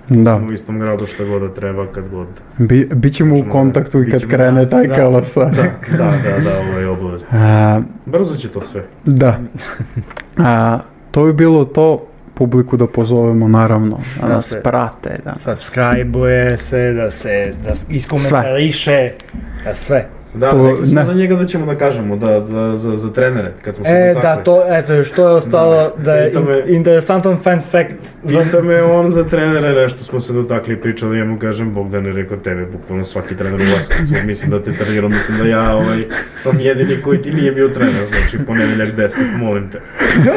Da. 0.10 0.36
U 0.38 0.52
istom 0.52 0.80
gradu 0.80 1.06
šta 1.08 1.24
god 1.24 1.42
da 1.42 1.54
treba, 1.54 1.88
kad 1.88 2.10
god. 2.10 2.28
Bi, 2.58 2.90
bićemo 2.94 3.36
u 3.36 3.44
da- 3.44 3.50
kontaktu 3.50 4.04
i 4.04 4.12
kad 4.12 4.28
krene 4.28 4.66
da, 4.66 4.70
taj 4.70 4.88
da, 4.88 4.96
kalasa. 4.96 5.44
Da, 5.46 5.64
da, 5.90 5.98
da, 5.98 6.44
da, 6.44 6.60
ovo 6.60 6.80
je 6.80 6.88
obavezno. 6.90 7.28
A, 7.32 7.82
Brzo 8.06 8.36
će 8.36 8.48
to 8.50 8.62
sve. 8.62 8.84
da. 9.06 9.40
A, 10.38 10.80
to 11.12 11.24
bi 11.24 11.34
bilo 11.34 11.66
to. 11.66 12.04
Publiku 12.34 12.78
da 12.78 12.88
pozovemo 12.88 13.48
naravno, 13.48 14.00
da, 14.22 14.28
Da 14.28 14.34
nas 14.34 14.46
se- 14.46 14.62
prate. 14.62 15.20
Da, 15.26 15.36
Subscribe-uje 15.46 16.58
se, 16.58 16.94
da 16.94 17.12
se, 17.12 17.54
da 17.66 17.74
iskomentariše, 17.90 19.12
da 19.64 19.76
sve. 19.76 20.08
Da, 20.38 20.50
To- 20.50 20.68
rekli 20.68 20.88
smo 20.88 20.96
ne. 20.96 21.06
za 21.06 21.14
njega 21.14 21.36
da 21.36 21.46
ćemo 21.46 21.66
da 21.66 21.76
kažemo, 21.76 22.16
da, 22.18 22.46
za, 22.46 22.74
za, 22.76 22.98
za 22.98 23.10
trenere, 23.10 23.54
kad 23.62 23.76
smo 23.76 23.86
se 23.86 23.92
E, 23.92 24.08
dotakli. 24.08 24.22
da, 24.30 24.44
to, 24.44 24.64
eto, 24.70 25.04
što 25.04 25.22
je 25.22 25.30
ostalo, 25.30 25.74
Da, 25.98 26.04
da 26.04 26.14
je 26.14 26.28
pita 26.28 26.42
me- 26.42 26.60
in- 26.60 26.76
interesantan 26.78 27.38
fan 27.38 27.62
fact 27.62 27.96
Pita 28.24 28.62
me 28.62 28.82
on 28.84 29.10
za 29.10 29.24
trenere, 29.26 29.74
nešto 29.74 29.98
smo 30.00 30.22
se 30.22 30.34
dotakli 30.34 30.74
i 30.74 30.78
pričali, 30.78 31.18
ja 31.20 31.26
mu 31.26 31.40
kažem, 31.40 31.74
Bogdan 31.74 32.06
je 32.06 32.14
rekao 32.14 32.38
tebe, 32.40 32.66
bukvalno 32.68 33.04
svaki 33.04 33.36
trener 33.36 33.56
u 33.56 33.66
Leskovcu, 33.66 34.14
mislim 34.26 34.52
da 34.52 34.62
te 34.62 34.72
trenirao, 34.74 35.10
mislim 35.10 35.38
da 35.38 35.46
ja 35.46 35.76
ovaj, 35.76 36.04
sam 36.36 36.60
jedini 36.60 36.98
koji 36.98 37.22
ti 37.22 37.32
nije 37.32 37.52
bio 37.52 37.68
trener, 37.70 37.94
znači 38.08 38.46
ponedeljak 38.46 38.90
10, 38.90 39.10
molim 39.38 39.70
te. 39.70 39.78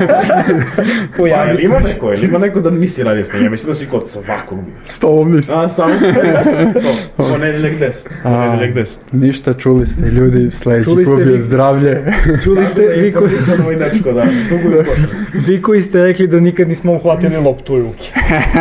Pa, 0.09 1.17
pojavi 1.17 1.49
jel 1.49 1.57
se. 1.57 1.65
ima 1.65 1.79
neko, 1.81 2.11
jel 2.11 2.25
ima 2.25 2.39
neko 2.39 2.61
da 2.61 2.71
nisi 2.71 3.03
radio 3.03 3.25
s 3.25 3.33
njim, 3.33 3.45
ja 3.45 3.51
mislim 3.51 3.69
da 3.69 3.75
si 3.75 3.87
kod 3.87 4.09
svakog 4.09 4.59
bio. 4.59 4.75
S 4.85 4.99
tobom 4.99 5.33
nisam. 5.33 5.59
A, 5.59 5.69
samo 5.71 5.95
to, 7.17 7.25
ponedeljak 7.25 7.73
10, 7.75 7.93
ponedeljak 8.23 8.75
10. 8.77 8.99
Ništa, 9.13 9.55
čuli 9.55 9.87
ste 9.91 10.07
ljudi, 10.07 10.51
ste 10.51 10.85
klub 10.85 11.19
je 11.19 11.25
vi- 11.25 11.41
zdravlje. 11.41 12.03
Čuli 12.45 12.67
ste, 12.67 12.81
vi, 12.83 13.13
koji, 13.13 13.25
Informisan 13.25 13.61
ovaj 13.61 13.77
dečko, 13.77 14.13
da, 14.13 14.23
košarci. 14.23 15.39
vi 15.47 15.63
koji 15.63 15.83
ste 15.83 16.03
rekli 16.03 16.27
da 16.27 16.41
nikad 16.41 16.69
nismo 16.69 16.93
uhvatili 16.93 17.37
loptu 17.37 17.75
u 17.75 17.79
ruke. 17.79 18.07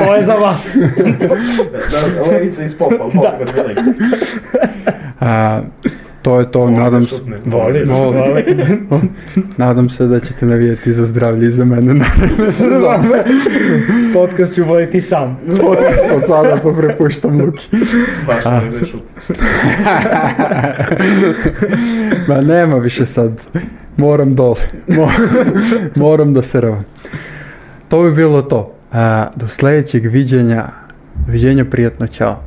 To 0.06 0.16
je 0.16 0.24
za 0.24 0.34
vas. 0.34 0.76
Da, 1.92 1.98
da, 2.16 2.32
levica 2.32 2.64
iz 2.64 2.76
popa, 2.76 2.96
popa, 2.98 3.38
da. 3.46 3.74
A, 5.20 5.62
to 6.22 6.40
je 6.40 6.52
to, 6.52 6.70
nadam 6.70 7.08
se. 7.08 7.22
Voli, 7.46 7.84
Voli. 7.84 8.44
Nadam 9.58 9.90
se 9.90 10.08
da 10.08 10.20
ćete 10.20 10.46
navijeti 10.46 10.94
za 10.94 11.06
zdravlje 11.06 11.48
i 11.48 11.52
za 11.52 11.66
mene 11.66 11.94
naredne 11.94 12.52
sezone. 12.62 13.24
Podcast 14.14 14.56
ću 14.56 14.64
voditi 14.64 15.02
sam. 15.02 15.38
Podcast 15.62 16.12
od 16.16 16.22
sada 16.28 16.58
pa 16.64 16.72
prepuštam 16.72 17.42
Luki. 17.42 17.68
Baš 18.28 18.46
ne 18.46 18.62
ideš. 18.68 18.94
Ma 22.28 22.42
nema 22.42 22.76
više 22.76 23.06
sad. 23.06 23.42
Moram 23.98 24.36
dole. 24.36 24.56
Mo- 24.88 25.12
Moram 25.96 26.34
da 26.34 26.42
se 26.42 26.62
ravam. 26.62 26.84
To 27.88 28.04
bi 28.04 28.12
bilo 28.12 28.42
to. 28.42 28.74
A, 28.92 29.28
do 29.36 29.48
sljedećeg 29.48 30.06
viđenja. 30.06 30.66
Viđenja 31.28 31.66
prijatno, 31.66 32.08
čao. 32.08 32.44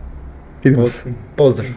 Idemo 0.65 0.87
se. 0.87 1.05
Pozdrav. 1.37 1.69